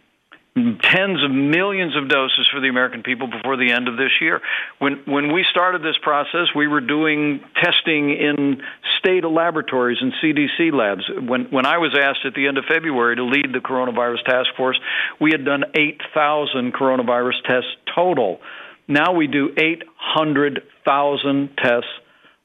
tens 0.82 1.22
of 1.22 1.30
millions 1.30 1.94
of 1.96 2.08
doses 2.08 2.48
for 2.52 2.60
the 2.60 2.68
American 2.68 3.02
people 3.02 3.28
before 3.28 3.56
the 3.56 3.70
end 3.70 3.86
of 3.88 3.96
this 3.96 4.10
year. 4.20 4.40
When 4.78 5.02
when 5.06 5.32
we 5.32 5.44
started 5.50 5.82
this 5.82 5.96
process, 6.02 6.48
we 6.54 6.66
were 6.66 6.80
doing 6.80 7.40
testing 7.62 8.10
in 8.10 8.62
state 8.98 9.24
laboratories 9.24 9.98
and 10.00 10.12
CDC 10.22 10.72
labs. 10.72 11.02
When 11.08 11.44
when 11.50 11.66
I 11.66 11.78
was 11.78 11.96
asked 11.98 12.24
at 12.24 12.34
the 12.34 12.46
end 12.48 12.58
of 12.58 12.64
February 12.64 13.16
to 13.16 13.24
lead 13.24 13.52
the 13.52 13.60
coronavirus 13.60 14.24
task 14.24 14.50
force, 14.56 14.78
we 15.20 15.30
had 15.30 15.44
done 15.44 15.64
8,000 15.74 16.72
coronavirus 16.74 17.42
tests 17.46 17.70
total. 17.94 18.40
Now 18.88 19.12
we 19.12 19.26
do 19.26 19.50
800,000 19.56 21.50
tests 21.58 21.90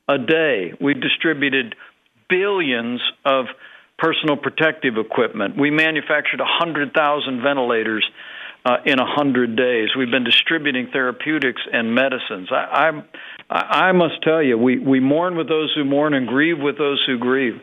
a 0.09 0.17
day. 0.17 0.73
We've 0.81 0.99
distributed 0.99 1.75
billions 2.29 3.01
of 3.25 3.45
personal 3.97 4.37
protective 4.37 4.97
equipment. 4.97 5.57
We 5.57 5.71
manufactured 5.71 6.39
100,000 6.39 7.41
ventilators 7.41 8.09
uh, 8.65 8.77
in 8.85 8.97
100 8.97 9.55
days. 9.55 9.89
We've 9.97 10.11
been 10.11 10.23
distributing 10.23 10.89
therapeutics 10.91 11.61
and 11.71 11.93
medicines. 11.93 12.49
I, 12.51 13.03
I, 13.49 13.89
I 13.89 13.91
must 13.91 14.21
tell 14.23 14.41
you, 14.41 14.57
we, 14.57 14.79
we 14.79 14.99
mourn 14.99 15.35
with 15.35 15.47
those 15.47 15.73
who 15.75 15.83
mourn 15.83 16.13
and 16.13 16.27
grieve 16.27 16.59
with 16.59 16.77
those 16.77 17.03
who 17.05 17.17
grieve. 17.17 17.59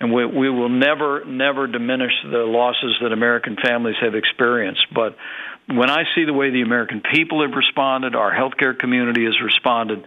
And 0.00 0.12
we, 0.12 0.24
we 0.26 0.48
will 0.48 0.68
never, 0.68 1.24
never 1.24 1.66
diminish 1.66 2.12
the 2.22 2.38
losses 2.38 2.96
that 3.02 3.12
American 3.12 3.56
families 3.56 3.96
have 4.00 4.14
experienced. 4.14 4.86
But 4.94 5.16
when 5.66 5.90
I 5.90 6.04
see 6.14 6.24
the 6.24 6.32
way 6.32 6.50
the 6.50 6.62
American 6.62 7.02
people 7.12 7.42
have 7.42 7.52
responded, 7.56 8.14
our 8.14 8.32
healthcare 8.32 8.78
community 8.78 9.24
has 9.24 9.34
responded, 9.42 10.04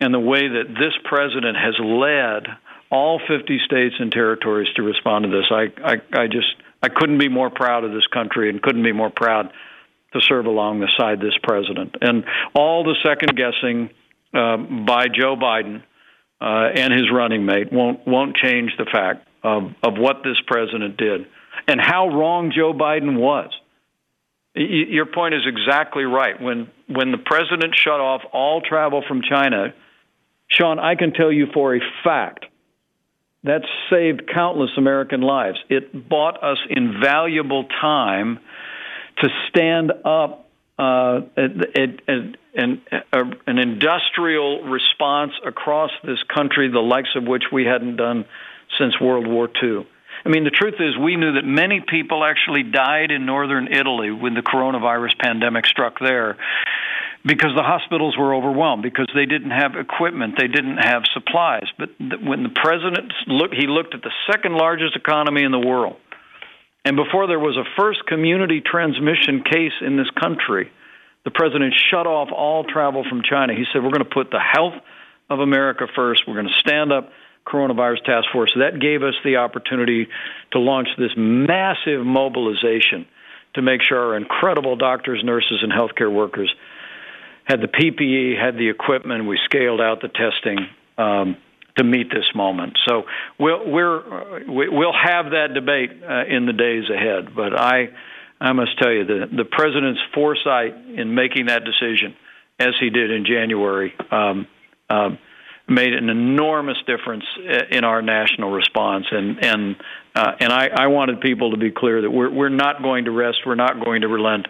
and 0.00 0.14
the 0.14 0.20
way 0.20 0.48
that 0.48 0.68
this 0.68 0.94
president 1.04 1.56
has 1.56 1.74
led 1.78 2.56
all 2.90 3.20
50 3.26 3.58
states 3.64 3.96
and 3.98 4.10
territories 4.10 4.68
to 4.76 4.82
respond 4.82 5.24
to 5.24 5.30
this. 5.30 5.46
I, 5.50 5.66
I, 5.84 6.22
I 6.22 6.26
just 6.26 6.54
I 6.82 6.88
couldn't 6.88 7.18
be 7.18 7.28
more 7.28 7.50
proud 7.50 7.84
of 7.84 7.92
this 7.92 8.06
country 8.06 8.50
and 8.50 8.62
couldn't 8.62 8.82
be 8.82 8.92
more 8.92 9.10
proud 9.10 9.52
to 10.12 10.20
serve 10.20 10.46
alongside 10.46 11.20
this 11.20 11.36
president. 11.42 11.96
And 12.00 12.24
all 12.54 12.84
the 12.84 12.96
second 13.04 13.36
guessing 13.36 13.90
uh, 14.32 14.56
by 14.56 15.06
Joe 15.08 15.36
Biden 15.36 15.82
uh, 16.40 16.70
and 16.74 16.92
his 16.92 17.10
running 17.12 17.44
mate 17.44 17.72
won't 17.72 18.06
won't 18.06 18.36
change 18.36 18.72
the 18.78 18.86
fact 18.86 19.26
of 19.42 19.74
of 19.82 19.98
what 19.98 20.22
this 20.22 20.36
president 20.46 20.96
did 20.96 21.26
and 21.66 21.80
how 21.80 22.08
wrong 22.08 22.52
Joe 22.54 22.72
Biden 22.72 23.18
was. 23.18 23.50
Your 24.54 25.06
point 25.06 25.34
is 25.34 25.42
exactly 25.46 26.04
right. 26.04 26.40
When 26.40 26.70
when 26.88 27.12
the 27.12 27.18
president 27.18 27.74
shut 27.74 28.00
off 28.00 28.22
all 28.32 28.60
travel 28.60 29.04
from 29.06 29.22
China, 29.22 29.74
Sean, 30.48 30.78
I 30.78 30.94
can 30.94 31.12
tell 31.12 31.30
you 31.30 31.46
for 31.52 31.76
a 31.76 31.80
fact 32.02 32.46
that 33.44 33.62
saved 33.90 34.28
countless 34.32 34.70
American 34.76 35.20
lives. 35.20 35.58
It 35.68 36.08
bought 36.08 36.42
us 36.42 36.58
invaluable 36.68 37.64
time 37.80 38.40
to 39.18 39.28
stand 39.48 39.92
up 40.04 40.48
uh, 40.78 41.20
an, 41.36 42.38
an 42.54 43.58
industrial 43.58 44.62
response 44.64 45.32
across 45.44 45.90
this 46.04 46.18
country, 46.32 46.68
the 46.70 46.78
likes 46.78 47.10
of 47.16 47.24
which 47.24 47.44
we 47.52 47.64
hadn't 47.64 47.96
done 47.96 48.24
since 48.78 49.00
World 49.00 49.26
War 49.26 49.48
II. 49.62 49.86
I 50.24 50.28
mean, 50.30 50.44
the 50.44 50.50
truth 50.50 50.74
is, 50.80 50.96
we 50.98 51.16
knew 51.16 51.34
that 51.34 51.44
many 51.44 51.80
people 51.80 52.24
actually 52.24 52.64
died 52.64 53.10
in 53.10 53.24
northern 53.24 53.68
Italy 53.72 54.10
when 54.10 54.34
the 54.34 54.42
coronavirus 54.42 55.18
pandemic 55.18 55.66
struck 55.66 56.00
there 56.00 56.36
because 57.24 57.50
the 57.56 57.62
hospitals 57.62 58.16
were 58.16 58.34
overwhelmed 58.34 58.82
because 58.82 59.08
they 59.14 59.26
didn't 59.26 59.50
have 59.50 59.74
equipment, 59.74 60.34
they 60.38 60.46
didn't 60.46 60.78
have 60.78 61.02
supplies. 61.12 61.66
But 61.78 61.90
when 61.98 62.42
the 62.42 62.54
president 62.54 63.12
looked, 63.26 63.54
he 63.54 63.66
looked 63.66 63.94
at 63.94 64.02
the 64.02 64.12
second 64.30 64.54
largest 64.54 64.96
economy 64.96 65.42
in 65.42 65.52
the 65.52 65.58
world, 65.58 65.96
and 66.84 66.96
before 66.96 67.26
there 67.26 67.40
was 67.40 67.56
a 67.56 67.64
first 67.76 68.06
community 68.06 68.60
transmission 68.60 69.42
case 69.42 69.74
in 69.80 69.96
this 69.96 70.10
country, 70.10 70.70
the 71.24 71.30
president 71.30 71.74
shut 71.90 72.06
off 72.06 72.28
all 72.32 72.64
travel 72.64 73.04
from 73.08 73.22
China. 73.22 73.54
He 73.54 73.64
said, 73.72 73.82
"We're 73.82 73.90
going 73.90 74.04
to 74.04 74.14
put 74.14 74.30
the 74.30 74.40
health 74.40 74.74
of 75.28 75.40
America 75.40 75.86
first. 75.94 76.22
We're 76.26 76.34
going 76.34 76.48
to 76.48 76.60
stand 76.60 76.92
up." 76.92 77.10
coronavirus 77.48 78.04
task 78.04 78.26
force 78.30 78.52
that 78.56 78.78
gave 78.78 79.02
us 79.02 79.14
the 79.24 79.36
opportunity 79.36 80.06
to 80.52 80.58
launch 80.58 80.88
this 80.98 81.12
massive 81.16 82.04
mobilization 82.04 83.06
to 83.54 83.62
make 83.62 83.80
sure 83.82 83.98
our 83.98 84.16
incredible 84.16 84.76
doctors, 84.76 85.22
nurses, 85.24 85.62
and 85.62 85.72
healthcare 85.72 86.12
workers 86.12 86.54
had 87.48 87.62
the 87.62 87.68
PPE, 87.68 88.38
had 88.38 88.56
the 88.56 88.68
equipment. 88.68 89.26
We 89.26 89.38
scaled 89.46 89.80
out 89.80 90.02
the 90.02 90.08
testing 90.08 90.68
um, 90.98 91.38
to 91.78 91.84
meet 91.84 92.10
this 92.10 92.26
moment. 92.34 92.78
So 92.86 93.04
we'll 93.38 93.70
we're 93.70 94.44
we'll 94.46 94.92
have 94.92 95.30
that 95.30 95.54
debate 95.54 95.90
uh, 96.02 96.24
in 96.26 96.44
the 96.44 96.52
days 96.52 96.84
ahead. 96.90 97.34
But 97.34 97.58
I 97.58 97.88
I 98.38 98.52
must 98.52 98.78
tell 98.78 98.92
you 98.92 99.04
the 99.04 99.26
the 99.34 99.44
president's 99.44 100.00
foresight 100.14 100.74
in 100.74 101.14
making 101.14 101.46
that 101.46 101.62
decision, 101.64 102.14
as 102.58 102.74
he 102.78 102.90
did 102.90 103.10
in 103.10 103.24
January. 103.24 103.94
Um, 104.10 104.46
um, 104.90 105.18
made 105.70 105.92
an 105.92 106.08
enormous 106.08 106.78
difference 106.86 107.24
uh, 107.38 107.64
in 107.70 107.84
our 107.84 108.02
national 108.02 108.50
response, 108.50 109.06
and 109.10 109.42
and 109.44 109.76
uh, 110.14 110.32
and 110.40 110.52
I, 110.52 110.68
I 110.68 110.86
wanted 110.88 111.20
people 111.20 111.52
to 111.52 111.56
be 111.56 111.70
clear 111.70 112.02
that 112.02 112.10
we're 112.10 112.30
we're 112.30 112.48
not 112.50 112.82
going 112.82 113.06
to 113.06 113.10
rest, 113.10 113.38
we're 113.46 113.54
not 113.54 113.82
going 113.82 114.02
to 114.02 114.08
relent 114.08 114.46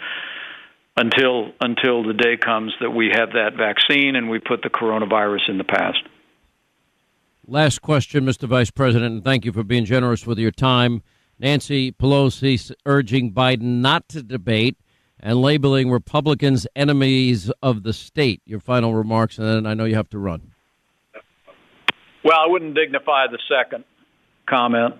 until 0.98 1.52
until 1.60 2.02
the 2.02 2.12
day 2.12 2.36
comes 2.36 2.72
that 2.80 2.90
we 2.90 3.10
have 3.14 3.30
that 3.30 3.54
vaccine 3.56 4.16
and 4.16 4.28
we 4.28 4.40
put 4.40 4.62
the 4.62 4.68
coronavirus 4.68 5.48
in 5.48 5.58
the 5.58 5.64
past. 5.64 5.98
Last 7.46 7.80
question, 7.80 8.26
Mr. 8.26 8.46
Vice 8.46 8.70
President, 8.70 9.14
and 9.14 9.24
thank 9.24 9.44
you 9.44 9.52
for 9.52 9.62
being 9.62 9.84
generous 9.84 10.26
with 10.26 10.38
your 10.38 10.50
time. 10.50 11.02
Nancy 11.38 11.92
Pelosi 11.92 12.72
urging 12.84 13.32
Biden 13.32 13.80
not 13.80 14.08
to 14.08 14.22
debate 14.22 14.76
and 15.20 15.40
labeling 15.40 15.90
Republicans 15.90 16.66
enemies 16.76 17.50
of 17.62 17.84
the 17.84 17.92
state. 17.92 18.42
Your 18.44 18.60
final 18.60 18.94
remarks, 18.94 19.38
and 19.38 19.46
then 19.46 19.66
I 19.66 19.74
know 19.74 19.84
you 19.84 19.94
have 19.94 20.10
to 20.10 20.18
run. 20.18 20.52
Well, 22.24 22.36
I 22.36 22.48
wouldn't 22.48 22.74
dignify 22.74 23.28
the 23.28 23.38
second 23.48 23.84
comment, 24.48 24.96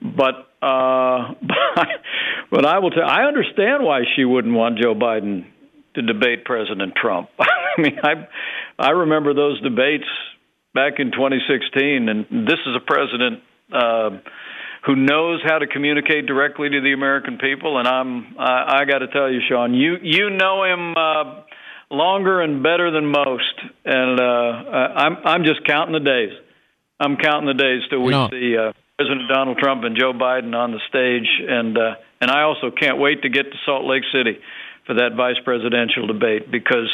but 0.00 0.48
uh, 0.62 1.34
but 2.50 2.66
I 2.66 2.78
will 2.78 2.90
tell. 2.90 3.04
I 3.04 3.24
understand 3.24 3.84
why 3.84 4.00
she 4.16 4.24
wouldn't 4.24 4.54
want 4.54 4.78
Joe 4.78 4.94
Biden 4.94 5.46
to 5.94 6.02
debate 6.02 6.44
President 6.44 6.94
Trump. 7.00 7.28
I 7.38 7.80
mean, 7.80 7.98
I 8.02 8.28
I 8.78 8.90
remember 8.90 9.34
those 9.34 9.60
debates 9.60 10.08
back 10.74 10.94
in 10.98 11.12
2016, 11.12 12.08
and 12.08 12.46
this 12.46 12.58
is 12.66 12.76
a 12.76 12.80
president 12.80 13.42
uh, 13.72 14.10
who 14.86 14.96
knows 14.96 15.40
how 15.44 15.58
to 15.58 15.66
communicate 15.66 16.26
directly 16.26 16.68
to 16.68 16.80
the 16.80 16.92
American 16.92 17.38
people. 17.38 17.78
And 17.78 17.88
I'm 17.88 18.36
I, 18.38 18.80
I 18.80 18.84
got 18.84 18.98
to 18.98 19.08
tell 19.08 19.30
you, 19.30 19.40
Sean, 19.48 19.74
you 19.74 19.96
you 20.02 20.30
know 20.30 20.64
him. 20.64 20.94
Uh, 20.96 21.42
longer 21.90 22.40
and 22.40 22.62
better 22.62 22.90
than 22.90 23.06
most, 23.06 23.54
and 23.84 24.20
uh, 24.20 24.24
I'm 24.24 25.16
I'm 25.24 25.44
just 25.44 25.64
counting 25.66 25.92
the 25.92 26.00
days. 26.00 26.32
I'm 26.98 27.16
counting 27.16 27.46
the 27.46 27.54
days 27.54 27.82
till 27.90 28.00
we 28.00 28.12
no. 28.12 28.28
see 28.30 28.56
uh, 28.56 28.72
President 28.96 29.28
Donald 29.28 29.58
Trump 29.58 29.82
and 29.82 29.96
Joe 29.98 30.12
Biden 30.12 30.54
on 30.54 30.70
the 30.70 30.78
stage, 30.88 31.26
and 31.48 31.76
uh, 31.76 31.94
and 32.20 32.30
I 32.30 32.42
also 32.42 32.70
can't 32.70 32.98
wait 32.98 33.22
to 33.22 33.28
get 33.28 33.50
to 33.50 33.58
Salt 33.66 33.84
Lake 33.84 34.04
City 34.12 34.38
for 34.86 34.94
that 34.94 35.16
vice 35.16 35.38
presidential 35.44 36.06
debate 36.06 36.48
because 36.48 36.88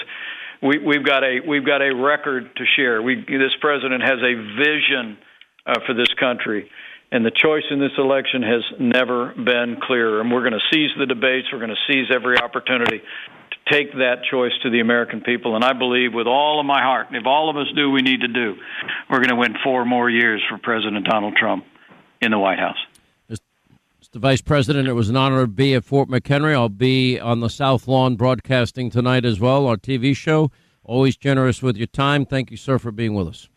we, 0.63 0.79
we've 0.79 1.05
got 1.05 1.25
a 1.25 1.41
we've 1.47 1.67
got 1.67 1.83
a 1.83 1.95
record 1.95 2.57
to 2.57 2.65
share. 2.75 3.03
We, 3.03 3.17
this 3.17 3.53
president 3.61 4.03
has 4.03 4.17
a 4.17 4.35
vision 4.57 5.19
uh, 5.67 5.81
for 5.87 5.93
this 5.93 6.09
country, 6.19 6.71
and 7.13 7.23
the 7.23 7.31
choice 7.31 7.65
in 7.71 7.81
this 7.81 7.93
election 7.99 8.43
has 8.45 8.65
never 8.81 9.35
been 9.35 9.77
clearer. 9.83 10.23
And 10.23 10.33
we're 10.33 10.49
going 10.49 10.59
to 10.59 10.67
seize 10.73 10.97
the 10.99 11.05
debates. 11.05 11.49
We're 11.53 11.59
going 11.59 11.77
to 11.77 11.93
seize 11.93 12.07
every 12.11 12.39
opportunity 12.39 13.01
to 13.01 13.59
take 13.71 13.93
that 13.93 14.25
choice 14.31 14.53
to 14.63 14.71
the 14.71 14.81
American 14.81 15.21
people. 15.21 15.55
And 15.55 15.63
I 15.63 15.75
believe 15.75 16.15
with 16.15 16.27
all 16.27 16.61
of 16.61 16.65
my 16.65 16.81
heart, 16.81 17.09
if 17.11 17.27
all 17.27 17.51
of 17.51 17.59
us 17.59 17.67
do 17.77 17.91
we 17.91 18.01
need 18.01 18.23
to 18.23 18.29
do, 18.29 18.57
we're 19.11 19.19
going 19.19 19.29
to 19.29 19.37
win 19.37 19.55
four 19.63 19.85
more 19.85 20.09
years 20.09 20.41
for 20.49 20.57
President 20.57 21.05
Donald 21.05 21.37
Trump 21.37 21.67
in 22.21 22.31
the 22.31 22.39
White 22.39 22.59
House. 22.59 22.79
Mr. 23.31 24.19
Vice 24.19 24.41
President, 24.41 24.89
it 24.89 24.95
was 24.95 25.09
an 25.09 25.17
honor 25.17 25.43
to 25.43 25.47
be 25.47 25.75
at 25.75 25.85
Fort 25.85 26.09
McHenry. 26.09 26.53
I'll 26.53 26.69
be 26.69 27.21
on 27.21 27.41
the 27.41 27.51
South 27.51 27.87
Lawn 27.87 28.17
broadcasting 28.17 28.91
tonight 28.91 29.25
as 29.25 29.39
well, 29.39 29.69
our 29.69 29.77
TV 29.77 30.17
show. 30.17 30.51
Always 30.83 31.17
generous 31.17 31.63
with 31.63 31.77
your 31.77 31.87
time. 31.87 32.27
Thank 32.27 32.51
you, 32.51 32.57
sir, 32.57 32.79
for 32.79 32.91
being 32.91 33.15
with 33.15 33.29
us. 33.29 33.49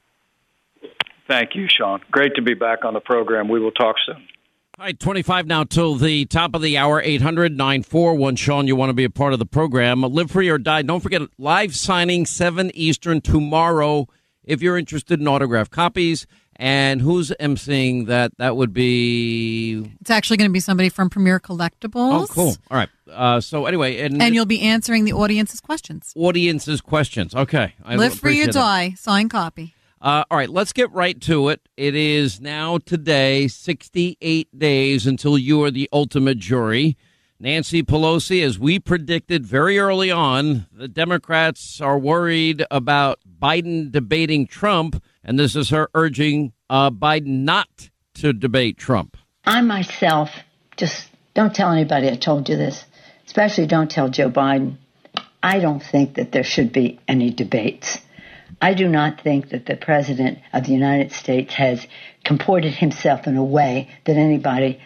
Thank 1.28 1.56
you, 1.56 1.68
Sean. 1.68 2.02
Great 2.12 2.36
to 2.36 2.44
be 2.44 2.54
back 2.54 2.86
on 2.86 2.94
the 2.94 3.00
program. 3.00 3.48
We 3.48 3.60
will 3.60 3.72
talk 3.72 3.96
soon. 4.06 4.28
All 4.78 4.86
right, 4.86 5.00
25 5.00 5.48
now 5.48 5.64
till 5.64 5.96
the 5.96 6.26
top 6.26 6.54
of 6.54 6.62
the 6.62 6.78
hour, 6.78 7.02
800 7.02 7.58
941. 7.58 8.36
Sean, 8.36 8.68
you 8.68 8.76
want 8.76 8.90
to 8.90 8.94
be 8.94 9.06
a 9.06 9.10
part 9.10 9.34
of 9.34 9.40
the 9.40 9.46
program. 9.46 10.02
Live 10.02 10.30
free 10.30 10.50
or 10.50 10.58
die. 10.58 10.84
Don't 10.84 11.00
forget, 11.00 11.22
live 11.40 11.76
signing 11.76 12.26
7 12.26 12.70
Eastern 12.76 13.22
tomorrow 13.22 14.08
if 14.44 14.62
you're 14.62 14.78
interested 14.78 15.20
in 15.20 15.28
autograph 15.28 15.72
copies. 15.72 16.28
And 16.64 17.02
who's 17.02 17.30
emceeing 17.42 18.06
that? 18.06 18.32
That 18.38 18.56
would 18.56 18.72
be. 18.72 19.92
It's 20.00 20.10
actually 20.10 20.38
going 20.38 20.50
to 20.50 20.54
be 20.54 20.62
somebody 20.62 20.88
from 20.88 21.10
Premier 21.10 21.38
Collectibles. 21.38 22.22
Oh, 22.22 22.26
cool. 22.30 22.56
All 22.72 22.78
right. 22.78 22.88
Uh, 23.12 23.42
so 23.42 23.66
anyway, 23.66 24.00
and, 24.00 24.22
and 24.22 24.34
you'll 24.34 24.46
be 24.46 24.62
answering 24.62 25.04
the 25.04 25.12
audience's 25.12 25.60
questions. 25.60 26.14
Audience's 26.16 26.80
questions. 26.80 27.36
Okay. 27.36 27.74
I 27.84 27.98
Live 27.98 28.14
free 28.14 28.42
or 28.42 28.48
die. 28.48 28.94
Signed 28.98 29.30
copy. 29.30 29.76
Uh, 30.02 30.24
all 30.32 30.38
right, 30.38 30.50
let's 30.50 30.72
get 30.72 30.90
right 30.94 31.20
to 31.24 31.50
it. 31.50 31.60
It 31.76 31.96
is 31.96 32.40
now 32.40 32.78
today 32.78 33.50
68 33.50 34.58
days 34.58 35.06
until 35.06 35.38
you 35.38 35.64
are 35.64 35.72
the 35.72 35.90
ultimate 35.92 36.38
jury. 36.38 36.96
Nancy 37.40 37.84
Pelosi, 37.84 38.44
as 38.44 38.58
we 38.58 38.80
predicted 38.80 39.46
very 39.46 39.78
early 39.80 40.12
on, 40.12 40.68
the 40.72 40.88
Democrats 40.88 41.82
are 41.82 42.00
worried 42.00 42.66
about 42.72 43.20
Biden 43.42 43.92
debating 43.92 44.48
Trump, 44.48 45.04
and 45.24 45.38
this 45.38 45.56
is 45.56 45.70
her 45.70 45.90
urging 45.94 46.54
uh, 46.70 46.90
Biden 46.90 47.44
not 47.44 47.90
to 48.16 48.34
debate 48.34 48.78
Trump. 48.78 49.18
I 49.46 49.62
myself 49.62 50.30
just 50.78 51.10
don't 51.34 51.54
tell 51.54 51.72
anybody 51.72 52.10
I 52.10 52.16
told 52.16 52.48
you 52.48 52.56
this, 52.56 52.86
especially 53.26 53.68
don't 53.68 53.92
tell 53.92 54.10
Joe 54.10 54.30
Biden. 54.30 54.78
I 55.42 55.60
don't 55.60 55.84
think 55.84 56.16
that 56.16 56.32
there 56.32 56.44
should 56.44 56.72
be 56.72 57.00
any 57.08 57.32
debates. 57.32 58.00
I 58.62 58.74
do 58.74 58.88
not 58.88 59.20
think 59.22 59.50
that 59.50 59.66
the 59.66 59.76
President 59.76 60.40
of 60.54 60.66
the 60.66 60.72
United 60.72 61.12
States 61.12 61.54
has 61.56 61.86
comported 62.24 62.74
himself 62.74 63.28
in 63.28 63.36
a 63.36 63.44
way 63.44 63.90
that 64.06 64.16
anybody 64.16 64.80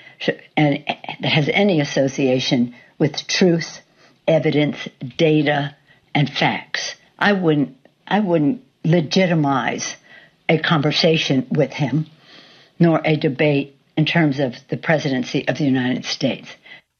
and 0.56 0.84
that 1.22 1.32
has 1.32 1.50
any 1.50 1.80
association 1.80 2.74
with 2.98 3.28
truth, 3.28 3.82
evidence, 4.28 4.88
data, 5.18 5.76
and 6.14 6.30
facts. 6.30 6.96
I 7.20 7.34
wouldn't, 7.34 7.78
I 8.08 8.20
wouldn't 8.20 8.64
legitimize 8.84 9.96
a 10.50 10.58
conversation 10.60 11.48
with 11.52 11.72
him, 11.72 12.08
nor 12.80 13.02
a 13.04 13.16
debate 13.16 13.78
in 13.96 14.06
terms 14.06 14.40
of 14.40 14.56
the 14.70 14.78
presidency 14.78 15.48
of 15.48 15.58
the 15.58 15.66
United 15.66 16.06
States. 16.06 16.50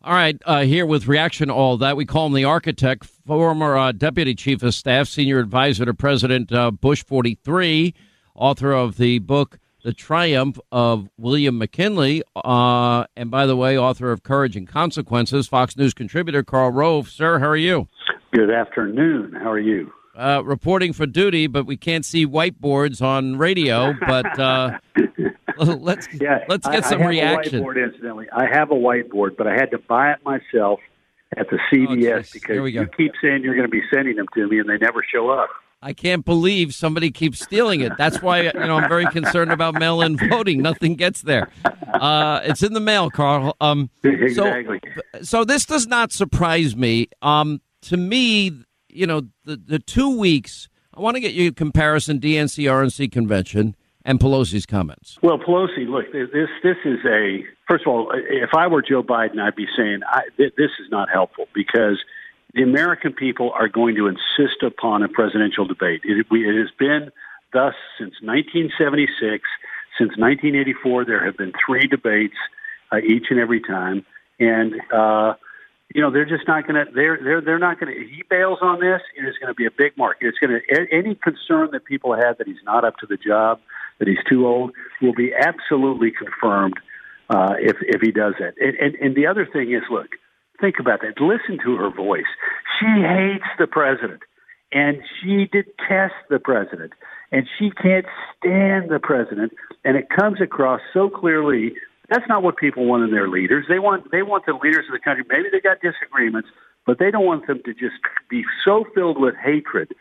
All 0.04 0.14
right, 0.14 0.40
uh, 0.46 0.64
here 0.64 0.86
with 0.86 1.08
reaction 1.08 1.50
to 1.50 1.54
all 1.54 1.78
that, 1.78 1.98
we 1.98 2.06
call 2.06 2.28
him 2.28 2.34
the 2.34 2.46
architect, 2.46 3.06
former 3.06 3.78
uh, 3.78 3.92
deputy 3.92 4.36
chief 4.36 4.64
of 4.64 4.74
staff, 4.74 5.08
senior 5.08 5.40
advisor 5.40 5.86
to 5.86 5.94
President 5.94 6.52
uh, 6.52 6.72
Bush 6.72 7.04
43, 7.04 7.94
author 8.36 8.72
of 8.72 8.98
the 8.98 9.20
book 9.20 9.60
The 9.88 9.94
Triumph 9.94 10.60
of 10.70 11.08
William 11.18 11.58
McKinley, 11.58 12.22
uh, 12.36 13.06
and 13.16 13.32
by 13.32 13.46
the 13.46 13.56
way, 13.56 13.78
author 13.78 14.12
of 14.12 14.22
Courage 14.22 14.58
and 14.58 14.68
Consequences, 14.68 15.48
Fox 15.48 15.78
News 15.78 15.94
contributor 15.94 16.44
Karl 16.44 16.72
Rove. 16.72 17.08
Sir, 17.08 17.40
how 17.40 17.48
are 17.48 17.56
you? 17.56 17.88
Good 18.34 18.52
afternoon. 18.52 19.32
How 19.32 19.50
are 19.50 19.58
you? 19.58 19.94
Uh, 20.14 20.42
reporting 20.44 20.92
for 20.92 21.06
duty, 21.06 21.48
but 21.48 21.66
we 21.66 21.78
can't 21.78 22.04
see 22.04 22.28
whiteboards 22.28 23.02
on 23.02 23.38
radio. 23.38 23.94
But 24.06 24.38
uh, 24.38 24.78
let's 25.58 26.10
yeah, 26.20 26.44
let's 26.50 26.68
get 26.68 26.84
I, 26.84 26.90
some 26.90 27.04
I 27.04 27.08
reaction. 27.08 27.64
whiteboard, 27.64 27.82
incidentally, 27.82 28.28
I 28.36 28.46
have 28.46 28.72
a 28.72 28.76
whiteboard, 28.76 29.38
but 29.38 29.48
I 29.48 29.54
had 29.54 29.72
to 29.72 29.78
buy 29.78 30.12
it 30.12 30.18
myself 30.26 30.82
at 31.38 31.48
the 31.50 31.60
CVS 31.72 32.28
oh, 32.28 32.30
because 32.34 32.74
you 32.74 32.88
keep 32.88 33.14
saying 33.22 33.42
you're 33.42 33.56
going 33.56 33.66
to 33.66 33.72
be 33.72 33.84
sending 33.94 34.18
them 34.18 34.28
to 34.34 34.50
me, 34.50 34.60
and 34.60 34.68
they 34.68 34.80
never 34.80 35.02
show 35.10 35.30
up. 35.30 35.48
I 35.82 35.94
can't 35.94 36.26
believe 36.26 36.74
somebody 36.74 37.12
keeps 37.12 37.40
stealing 37.40 37.82
it. 37.82 37.94
That's 37.98 38.22
why 38.22 38.42
you 38.42 38.54
know 38.54 38.78
I'm 38.78 38.90
very 38.90 39.06
concerned 39.08 39.52
about 39.52 39.76
mail-in 39.76 40.18
voting. 40.30 40.62
Nothing 40.62 40.96
gets 40.96 41.22
there. 41.22 41.50
Uh, 41.94 42.42
it's 42.44 42.64
in 42.64 42.74
the 42.74 42.80
mail, 42.80 43.10
Karl. 43.10 43.56
Um, 43.62 43.90
exactly. 44.04 44.80
So, 45.16 45.22
so 45.22 45.46
this 45.46 45.66
does 45.66 45.88
not 45.88 46.12
surprise 46.12 46.76
me. 46.76 47.10
Um, 47.22 47.62
to 47.84 47.98
me, 47.98 48.64
you 48.90 49.06
know, 49.06 49.22
the 49.46 49.58
the 49.58 49.80
two 49.80 50.18
weeks. 50.18 50.68
I 50.94 51.00
want 51.00 51.16
to 51.16 51.22
get 51.22 51.34
you 51.34 51.52
comparison 51.52 52.20
DNC 52.20 52.64
RNC 52.64 53.12
convention 53.12 53.76
and 54.08 54.20
Pelosi's 54.20 54.66
comments? 54.66 55.20
Well, 55.22 55.38
Pelosi, 55.38 55.88
look, 55.88 56.12
this 56.12 56.50
this 56.64 56.78
is 56.86 57.00
a 57.06 57.44
first 57.68 57.86
of 57.86 57.94
all, 57.94 58.12
if 58.14 58.52
I 58.56 58.66
were 58.66 58.82
Joe 58.82 59.04
Biden, 59.04 59.40
I'd 59.40 59.56
be 59.56 59.68
saying 59.78 60.00
I, 60.08 60.22
this 60.38 60.72
is 60.80 60.90
not 60.90 61.10
helpful 61.10 61.46
because 61.54 62.02
the 62.58 62.64
American 62.64 63.14
people 63.14 63.52
are 63.54 63.68
going 63.68 63.96
to 63.96 64.08
insist 64.08 64.64
upon 64.64 65.04
a 65.04 65.08
presidential 65.08 65.66
debate. 65.66 66.02
It, 66.04 66.26
it 66.30 66.60
has 66.60 66.72
been 66.78 67.12
thus 67.54 67.76
since 67.98 68.16
1976. 68.22 69.44
Since 69.98 70.18
1984, 70.18 71.06
there 71.06 71.26
have 71.26 71.38
been 71.38 71.54
three 71.66 71.88
debates 71.88 72.36
uh, 72.92 72.98
each 72.98 73.28
and 73.30 73.40
every 73.40 73.62
time, 73.62 74.06
and 74.40 74.76
uh, 74.94 75.34
you 75.94 76.02
know 76.02 76.12
they're 76.12 76.26
just 76.26 76.48
not 76.48 76.68
going 76.68 76.86
to. 76.86 76.92
They're 76.94 77.18
they're 77.24 77.42
they're 77.42 77.60
not 77.60 77.80
going 77.80 77.94
to. 77.94 78.00
He 78.00 78.22
bails 78.30 78.60
on 78.62 78.80
this. 78.80 79.02
It 79.18 79.28
is 79.28 79.36
going 79.40 79.48
to 79.48 79.56
be 79.56 79.66
a 79.66 79.72
big 79.72 79.98
market. 79.98 80.28
It's 80.28 80.38
going 80.38 80.60
to 80.60 80.96
any 80.96 81.16
concern 81.16 81.70
that 81.72 81.86
people 81.86 82.16
have 82.16 82.38
that 82.38 82.46
he's 82.46 82.64
not 82.64 82.86
up 82.86 82.98
to 82.98 83.08
the 83.08 83.18
job 83.18 83.60
that 84.00 84.08
he's 84.08 84.24
too 84.30 84.46
old 84.46 84.72
will 85.02 85.16
be 85.16 85.34
absolutely 85.34 86.12
confirmed 86.12 86.76
uh, 87.30 87.56
if 87.60 87.78
if 87.82 88.02
he 88.02 88.12
does 88.12 88.36
that. 88.40 88.54
And, 88.60 88.76
and 88.78 88.96
and 88.96 89.16
the 89.16 89.26
other 89.28 89.48
thing 89.52 89.72
is, 89.74 89.82
look, 89.90 90.10
think 90.60 90.76
about 90.80 91.02
that. 91.02 91.22
Listen 91.22 91.58
to 91.64 91.76
her 91.78 91.90
voice. 91.90 92.30
She 92.80 92.86
hates 92.86 93.48
the 93.58 93.68
president, 93.68 94.22
and 94.72 94.98
she 95.22 95.50
detests 95.52 96.22
the 96.30 96.40
president, 96.40 96.94
and 97.32 97.48
she 97.58 97.72
can't 97.72 98.06
stand 98.38 98.90
the 98.90 99.00
president. 99.02 99.54
And 99.84 99.98
it 99.98 100.08
comes 100.10 100.42
across 100.42 100.82
so 100.94 101.10
clearly. 101.10 101.74
That's 102.10 102.28
not 102.30 102.42
what 102.42 102.58
people 102.58 102.86
want 102.86 103.04
in 103.04 103.12
their 103.12 103.28
leaders. 103.28 103.66
They 103.68 103.80
want 103.80 104.12
they 104.12 104.24
want 104.24 104.46
the 104.46 104.54
leaders 104.54 104.86
of 104.88 104.94
the 104.94 105.00
country. 105.00 105.26
Maybe 105.30 105.50
they 105.52 105.60
got 105.60 105.82
disagreements, 105.82 106.50
but 106.86 107.00
they 107.00 107.12
don't 107.12 107.26
want 107.26 107.48
them 107.48 107.62
to 107.66 107.74
just 107.74 107.96
be 108.30 108.44
so 108.64 108.86
filled 108.96 109.20
with 109.20 109.36
hatred. 109.36 109.94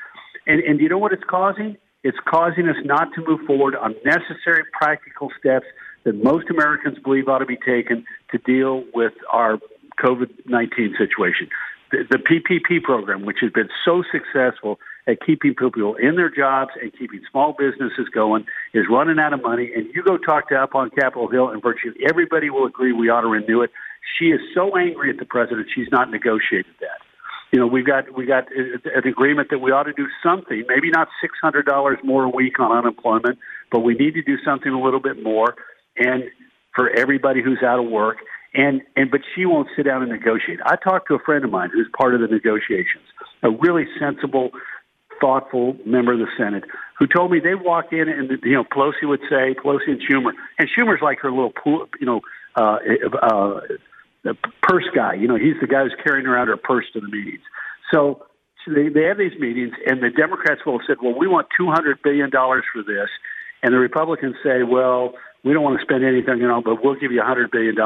And 0.47 0.61
and 0.61 0.81
you 0.81 0.89
know 0.89 0.99
what 0.99 1.13
it's 1.13 1.25
causing? 1.29 1.77
It's 2.05 2.19
causing 2.25 2.69
us 2.69 2.77
not 2.85 3.09
to 3.15 3.25
move 3.27 3.41
forward 3.49 3.75
on 3.75 3.97
necessary 4.05 4.63
practical 4.73 5.33
steps 5.41 5.67
that 6.05 6.15
most 6.23 6.49
Americans 6.49 6.99
believe 7.03 7.29
ought 7.29 7.41
to 7.41 7.47
be 7.47 7.57
taken 7.57 8.05
to 8.31 8.39
deal 8.39 8.85
with 8.95 9.13
our 9.33 9.59
COVID 10.01 10.47
19 10.47 10.95
situation. 10.99 11.49
The, 11.91 12.05
the 12.11 12.19
PPP 12.19 12.83
program, 12.83 13.25
which 13.25 13.39
has 13.43 13.53
been 13.53 13.69
so 13.85 14.03
successful 14.11 14.81
at 15.07 15.25
keeping 15.25 15.55
people 15.55 15.95
in 15.95 16.17
their 16.17 16.31
jobs 16.31 16.73
and 16.83 16.93
keeping 16.99 17.21
small 17.31 17.55
businesses 17.57 18.09
going, 18.13 18.45
is 18.75 18.87
running 18.91 19.21
out 19.21 19.33
of 19.33 19.43
money. 19.43 19.71
And 19.75 19.87
you 19.95 20.03
go 20.03 20.19
talk 20.19 20.49
to 20.49 20.57
up 20.57 20.75
on 20.75 20.91
Capitol 20.91 21.29
Hill, 21.29 21.49
and 21.49 21.63
virtually 21.63 21.95
everybody 22.09 22.51
will 22.51 22.67
agree 22.67 22.93
we 22.93 23.09
ought 23.09 23.21
to 23.21 23.29
renew 23.29 23.63
it. 23.63 23.71
She 24.19 24.27
is 24.27 24.41
so 24.55 24.77
angry 24.77 25.11
at 25.11 25.19
the 25.19 25.25
president, 25.25 25.69
she's 25.75 25.89
not 25.91 26.11
negotiated 26.11 26.75
that 26.81 27.07
you 27.53 27.61
know, 27.61 27.67
we've 27.67 27.87
got 27.87 28.15
we 28.15 28.27
got 28.27 28.45
uh, 28.47 28.91
an 28.95 29.07
agreement 29.07 29.51
that 29.51 29.61
we 29.61 29.71
ought 29.71 29.85
to 29.85 29.93
do 29.93 30.07
something. 30.23 30.65
Maybe 30.69 30.91
not 30.91 31.09
six 31.21 31.35
hundred 31.41 31.67
dollars 31.67 31.99
more 32.03 32.25
a 32.25 32.29
week 32.29 32.59
on 32.59 32.77
unemployment, 32.77 33.39
but 33.71 33.81
we 33.81 33.95
need 33.95 34.15
to 34.15 34.23
do 34.23 34.37
something 34.45 34.73
a 34.73 34.81
little 34.81 35.01
bit 35.01 35.23
more, 35.23 35.55
and 35.97 36.25
for 36.75 36.91
everybody 36.91 37.43
who's 37.43 37.63
out 37.63 37.79
of 37.79 37.91
work. 37.91 38.19
And 38.57 38.81
and 38.97 39.11
but 39.11 39.21
she 39.35 39.45
won't 39.45 39.69
sit 39.77 39.85
down 39.85 40.03
and 40.03 40.11
negotiate. 40.11 40.61
I 40.65 40.77
talked 40.77 41.09
to 41.09 41.15
a 41.15 41.19
friend 41.19 41.45
of 41.45 41.51
mine 41.51 41.71
who's 41.73 41.89
part 41.97 42.15
of 42.15 42.21
the 42.23 42.27
negotiations, 42.27 43.05
a 43.43 43.51
really 43.51 43.85
sensible, 44.01 44.51
thoughtful 45.21 45.77
member 45.85 46.15
of 46.15 46.21
the 46.21 46.29
Senate, 46.39 46.65
who 46.99 47.07
told 47.07 47.31
me 47.31 47.39
they 47.39 47.55
walk 47.55 47.93
in 47.93 48.09
and 48.09 48.31
you 48.43 48.55
know 48.55 48.65
Pelosi 48.65 49.05
would 49.05 49.21
say 49.29 49.55
Pelosi 49.63 49.89
and 49.89 50.01
Schumer, 50.01 50.33
and 50.59 50.69
Schumer's 50.69 51.03
like 51.03 51.21
her 51.21 51.31
little 51.31 51.53
you 52.01 52.07
know. 52.07 52.21
Uh, 52.59 52.79
uh, 53.23 53.61
purse 54.63 54.87
guy. 54.95 55.15
You 55.15 55.29
know, 55.29 55.37
he's 55.37 55.61
the 55.61 55.67
guy 55.67 55.83
who's 55.83 55.95
carrying 56.03 56.27
around 56.27 56.49
her 56.49 56.57
purse 56.57 56.87
to 56.95 57.01
the 57.01 57.09
meetings. 57.09 57.43
So, 57.93 58.27
so 58.65 58.75
they, 58.75 58.89
they 58.89 59.05
have 59.05 59.19
these 59.19 59.39
meetings, 59.39 59.75
and 59.87 60.03
the 60.03 60.11
Democrats 60.11 60.63
will 60.67 60.79
have 60.79 60.87
said, 60.87 60.97
well, 61.03 61.17
we 61.17 61.29
want 61.29 61.49
$200 61.59 62.03
billion 62.03 62.31
for 62.31 62.83
this. 62.83 63.09
And 63.63 63.73
the 63.73 63.79
Republicans 63.79 64.37
say, 64.43 64.63
well, 64.63 65.15
we 65.47 65.53
don't 65.53 65.63
want 65.63 65.79
to 65.79 65.85
spend 65.85 66.05
anything, 66.05 66.39
you 66.39 66.49
know, 66.49 66.61
but 66.61 66.83
we'll 66.83 66.97
give 66.97 67.13
you 67.13 67.23
$100 67.23 67.53
billion. 67.53 67.77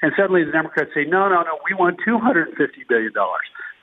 And 0.00 0.12
suddenly 0.16 0.44
the 0.44 0.50
Democrats 0.50 0.90
say, 0.94 1.04
no, 1.04 1.28
no, 1.28 1.42
no, 1.42 1.58
we 1.68 1.76
want 1.76 2.00
$250 2.08 2.56
billion. 2.88 3.12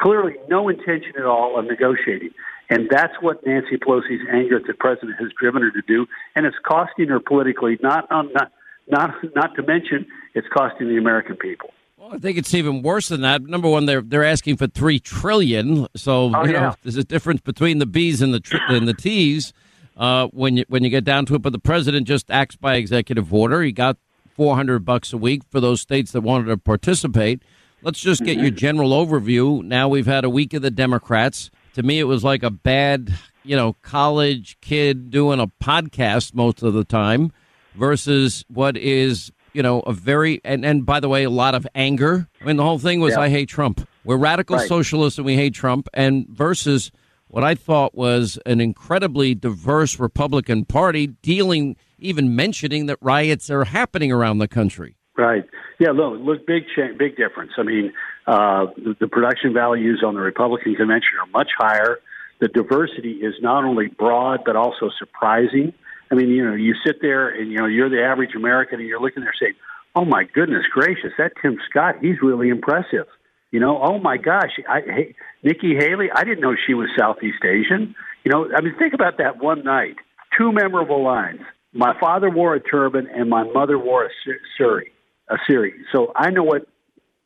Clearly, 0.02 0.34
no 0.50 0.68
intention 0.68 1.14
at 1.16 1.26
all 1.26 1.60
of 1.60 1.66
negotiating. 1.66 2.32
And 2.72 2.90
that's 2.90 3.14
what 3.22 3.46
Nancy 3.46 3.78
Pelosi's 3.78 4.26
anger 4.32 4.58
at 4.58 4.66
the 4.66 4.74
president 4.74 5.18
has 5.20 5.30
driven 5.40 5.62
her 5.62 5.72
to 5.72 5.82
do, 5.88 6.08
and 6.36 6.46
it's 6.46 6.58
costing 6.68 7.08
her 7.08 7.20
politically. 7.20 7.80
Not 7.82 8.12
um, 8.12 8.32
not 8.34 8.52
not 8.88 9.16
not 9.36 9.56
to 9.56 9.64
mention, 9.64 10.06
it's 10.36 10.48
costing 10.54 10.88
the 10.88 10.98
American 10.98 11.36
people. 11.36 11.72
Well, 11.98 12.14
I 12.14 12.20
think 12.20 12.38
it's 12.38 12.54
even 12.54 12.84
worse 12.84 13.08
than 13.08 13.22
that. 13.22 13.42
Number 13.42 13.68
one, 13.68 13.88
they're 13.88 14.02
they're 14.02 14.24
asking 14.24 14.58
for 14.58 14.68
three 14.68 15.00
trillion. 15.00 15.88
So 15.96 16.32
oh, 16.34 16.46
you 16.46 16.54
yeah. 16.54 16.60
know, 16.60 16.76
there's 16.84 16.98
a 16.98 17.04
difference 17.04 17.42
between 17.42 17.80
the 17.80 17.88
B's 17.88 18.22
and 18.22 18.36
the 18.36 18.40
tr- 18.40 18.58
and 18.70 18.88
the 18.88 18.94
T's. 18.94 19.52
Uh, 20.00 20.28
when 20.28 20.56
you 20.58 20.66
when 20.70 20.84
you 20.84 20.90
get 20.90 21.04
down 21.04 21.26
to 21.28 21.36
it, 21.36 21.42
but 21.42 21.52
the 21.52 21.60
president 21.60 22.08
just 22.08 22.32
acts 22.32 22.56
by 22.56 22.76
executive 22.76 23.34
order. 23.34 23.62
He 23.62 23.72
got 23.74 23.98
four 24.34 24.56
hundred 24.56 24.86
bucks 24.86 25.12
a 25.12 25.18
week 25.18 25.42
for 25.52 25.60
those 25.60 25.82
states 25.82 26.14
that 26.14 26.22
wanted 26.22 26.46
to 26.46 26.58
participate. 26.58 27.44
Let's 27.82 28.00
just 28.00 28.24
get 28.24 28.38
your 28.38 28.50
general 28.50 28.92
overview. 28.92 29.62
Now 29.64 29.90
we've 29.90 30.06
had 30.06 30.24
a 30.24 30.30
week 30.30 30.54
of 30.54 30.62
the 30.62 30.72
Democrats. 30.72 31.52
To 31.76 31.84
me, 31.84 32.00
it 32.00 32.06
was 32.06 32.24
like 32.24 32.44
a 32.44 32.50
bad, 32.50 33.14
you 33.44 33.56
know, 33.58 33.74
college 33.82 34.58
kid 34.62 35.12
doing 35.12 35.40
a 35.42 35.48
podcast 35.48 36.34
most 36.34 36.64
of 36.64 36.74
the 36.74 36.84
time 36.86 37.32
versus 37.76 38.44
what 38.50 38.76
is, 38.76 39.32
you 39.54 39.64
know, 39.64 39.80
a 39.82 39.94
very, 39.94 40.42
and, 40.44 40.66
and 40.66 40.86
by 40.86 41.00
the 41.00 41.08
way, 41.08 41.24
a 41.24 41.30
lot 41.30 41.56
of 41.56 41.66
anger. 41.76 42.28
I 42.42 42.46
mean, 42.46 42.58
the 42.58 42.64
whole 42.64 42.80
thing 42.80 43.00
was, 43.00 43.14
Yeah. 43.14 43.22
I 43.22 43.30
hate 43.30 43.48
Trump. 43.48 43.88
We're 44.04 44.18
radical 44.18 44.58
Right. 44.58 44.68
socialists 44.68 45.18
and 45.20 45.26
we 45.26 45.36
hate 45.36 45.54
Trump. 45.54 45.88
And 45.94 46.28
versus 46.28 46.92
what 47.30 47.44
I 47.44 47.56
thought 47.56 47.96
was 47.96 48.40
an 48.46 48.60
incredibly 48.60 49.36
diverse 49.36 50.00
Republican 50.00 50.66
Party 50.66 51.08
dealing, 51.08 51.76
even 52.00 52.36
mentioning 52.36 52.88
that 52.88 52.98
riots 53.02 53.50
are 53.50 53.66
happening 53.66 54.12
around 54.12 54.40
the 54.40 54.48
country. 54.48 54.96
Right. 55.16 55.46
Yeah. 55.80 55.92
Look, 55.92 56.20
look, 56.22 56.48
big 56.48 56.64
change, 56.76 56.98
big 56.98 57.16
difference. 57.18 57.52
I 57.58 57.64
mean, 57.64 57.94
uh, 58.26 58.68
the, 58.78 58.96
the 59.00 59.08
production 59.08 59.54
values 59.54 60.04
on 60.06 60.16
the 60.16 60.22
Republican 60.22 60.76
convention 60.76 61.10
are 61.22 61.28
much 61.28 61.50
higher. 61.58 62.00
The 62.40 62.48
diversity 62.48 63.14
is 63.14 63.36
not 63.42 63.64
only 63.64 63.88
broad 63.88 64.42
but 64.46 64.56
also 64.56 64.90
surprising. 64.98 65.74
I 66.12 66.16
mean, 66.16 66.30
you 66.30 66.44
know, 66.44 66.56
you 66.56 66.74
sit 66.86 67.02
there 67.02 67.30
and 67.30 67.52
you 67.52 67.58
know 67.58 67.66
you're 67.66 67.90
the 67.90 68.02
average 68.02 68.34
American 68.36 68.80
and 68.80 68.88
you're 68.88 69.02
looking 69.02 69.24
there 69.24 69.34
saying, 69.40 69.54
"Oh 69.96 70.06
my 70.06 70.24
goodness 70.24 70.64
gracious, 70.72 71.12
that 71.18 71.34
Tim 71.42 71.58
Scott, 71.70 71.96
he's 72.02 72.22
really 72.22 72.50
impressive." 72.50 73.06
You 73.52 73.60
know, 73.60 73.82
oh 73.82 74.00
my 74.00 74.18
gosh, 74.18 74.52
I, 74.68 74.82
hey, 74.82 75.16
Nikki 75.44 75.76
Haley, 75.76 76.08
I 76.14 76.24
didn't 76.24 76.42
know 76.42 76.56
she 76.68 76.74
was 76.74 76.90
Southeast 76.98 77.44
Asian. 77.44 77.96
You 78.24 78.32
know, 78.32 78.48
I 78.56 78.62
mean, 78.62 78.76
think 78.78 78.94
about 78.94 79.18
that 79.18 79.42
one 79.42 79.64
night. 79.64 79.96
Two 80.38 80.52
memorable 80.52 81.04
lines. 81.04 81.42
My 81.74 82.00
father 82.00 82.30
wore 82.30 82.56
a 82.56 82.60
turban 82.60 83.08
and 83.14 83.30
my 83.30 83.44
mother 83.44 83.78
wore 83.78 84.06
a 84.06 84.10
sari, 84.58 84.92
a 85.30 85.36
sari. 85.48 85.74
So 85.92 86.12
I 86.16 86.30
know 86.30 86.44
what 86.44 86.68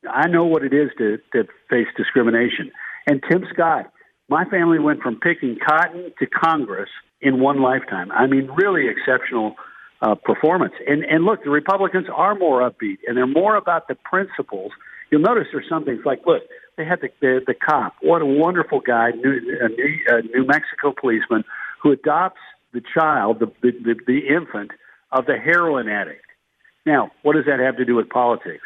I 0.10 0.28
know 0.28 0.46
what 0.46 0.64
it 0.64 0.74
is 0.74 0.90
to, 0.98 1.18
to 1.34 1.48
face 1.70 1.88
discrimination. 1.96 2.72
And 3.08 3.22
Tim 3.30 3.46
Scott, 3.54 3.92
my 4.30 4.46
family 4.46 4.80
went 4.80 5.02
from 5.02 5.20
picking 5.20 5.58
cotton 5.66 6.12
to 6.20 6.26
Congress 6.26 6.90
in 7.22 7.40
one 7.40 7.62
lifetime. 7.62 8.12
I 8.12 8.28
mean, 8.28 8.50
really 8.56 8.88
exceptional 8.90 9.56
uh, 10.02 10.16
performance. 10.16 10.74
And 10.88 11.04
and 11.04 11.24
look, 11.24 11.44
the 11.44 11.50
Republicans 11.50 12.08
are 12.14 12.36
more 12.36 12.70
upbeat 12.70 13.00
and 13.08 13.16
they're 13.16 13.28
more 13.28 13.56
about 13.56 13.88
the 13.88 13.96
principles. 13.96 14.72
You'll 15.14 15.22
notice 15.22 15.46
there's 15.52 15.70
some 15.70 15.86
things 15.86 16.02
like, 16.06 16.26
look, 16.26 16.42
they 16.76 16.86
had 16.86 17.00
the 17.00 17.10
the, 17.22 17.40
the 17.46 17.54
cop. 17.54 17.94
What 18.02 18.24
a 18.24 18.26
wonderful 18.26 18.80
guy, 18.80 19.12
New, 19.12 19.60
a 19.62 19.70
New, 19.70 20.00
a 20.08 20.22
New 20.24 20.44
Mexico 20.44 20.92
policeman 21.00 21.44
who 21.84 21.92
adopts 21.92 22.40
the 22.74 22.82
child, 22.82 23.40
the, 23.40 23.46
the 23.62 23.72
the 23.74 23.96
the 24.08 24.28
infant 24.28 24.72
of 25.12 25.28
the 25.28 25.38
heroin 25.38 25.88
addict. 25.88 26.26
Now, 26.88 27.12
what 27.22 27.34
does 27.34 27.46
that 27.46 27.60
have 27.60 27.78
to 27.78 27.86
do 27.86 27.94
with 27.94 28.10
politics? 28.10 28.64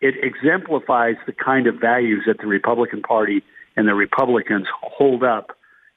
It 0.00 0.14
exemplifies 0.22 1.16
the 1.26 1.32
kind 1.32 1.66
of 1.66 1.80
values 1.80 2.22
that 2.28 2.38
the 2.38 2.46
Republican 2.46 3.02
Party 3.02 3.42
and 3.74 3.88
the 3.88 3.94
Republicans 3.94 4.68
hold 4.80 5.24
up 5.24 5.50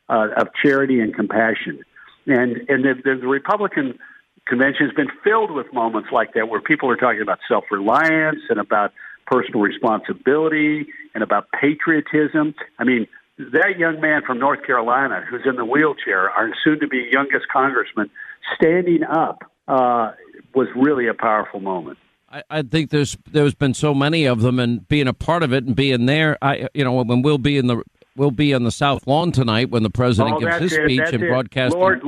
uh, 0.09 0.29
of 0.35 0.47
charity 0.63 0.99
and 0.99 1.13
compassion. 1.13 1.83
And 2.25 2.67
and 2.69 2.83
the, 2.83 2.95
the, 3.03 3.19
the 3.21 3.27
Republican 3.27 3.99
convention 4.47 4.87
has 4.87 4.95
been 4.95 5.11
filled 5.23 5.51
with 5.51 5.71
moments 5.71 6.09
like 6.11 6.33
that 6.33 6.49
where 6.49 6.59
people 6.59 6.89
are 6.89 6.97
talking 6.97 7.21
about 7.21 7.37
self 7.47 7.65
reliance 7.69 8.39
and 8.49 8.59
about 8.59 8.93
personal 9.31 9.61
responsibility 9.61 10.87
and 11.15 11.23
about 11.23 11.47
patriotism. 11.59 12.53
I 12.77 12.83
mean, 12.83 13.07
that 13.37 13.79
young 13.79 14.01
man 14.01 14.21
from 14.25 14.39
North 14.39 14.63
Carolina 14.65 15.25
who's 15.27 15.41
in 15.45 15.55
the 15.55 15.65
wheelchair, 15.65 16.29
our 16.29 16.49
soon 16.63 16.79
to 16.81 16.87
be 16.87 17.09
youngest 17.11 17.47
congressman, 17.51 18.09
standing 18.55 19.03
up 19.03 19.49
uh, 19.67 20.11
was 20.53 20.67
really 20.75 21.07
a 21.07 21.13
powerful 21.13 21.59
moment. 21.61 21.97
I, 22.29 22.43
I 22.49 22.61
think 22.61 22.89
there's 22.89 23.17
there's 23.31 23.55
been 23.55 23.73
so 23.73 23.93
many 23.93 24.25
of 24.25 24.41
them, 24.41 24.59
and 24.59 24.87
being 24.87 25.07
a 25.07 25.13
part 25.13 25.43
of 25.43 25.53
it 25.53 25.65
and 25.65 25.75
being 25.75 26.05
there. 26.05 26.37
I 26.41 26.67
you 26.73 26.83
know 26.83 27.01
when 27.01 27.21
we'll 27.21 27.37
be 27.37 27.57
in 27.57 27.67
the 27.67 27.83
we'll 28.15 28.31
be 28.31 28.53
on 28.53 28.63
the 28.63 28.71
South 28.71 29.05
Lawn 29.07 29.31
tonight 29.31 29.69
when 29.69 29.83
the 29.83 29.89
president 29.89 30.35
Oh, 30.35 30.39
gives 30.39 30.57
his 30.59 30.73
it, 30.73 30.85
speech 30.85 31.13
and 31.13 31.23
it. 31.23 31.27
broadcasting. 31.29 31.79
Lord, 31.79 32.01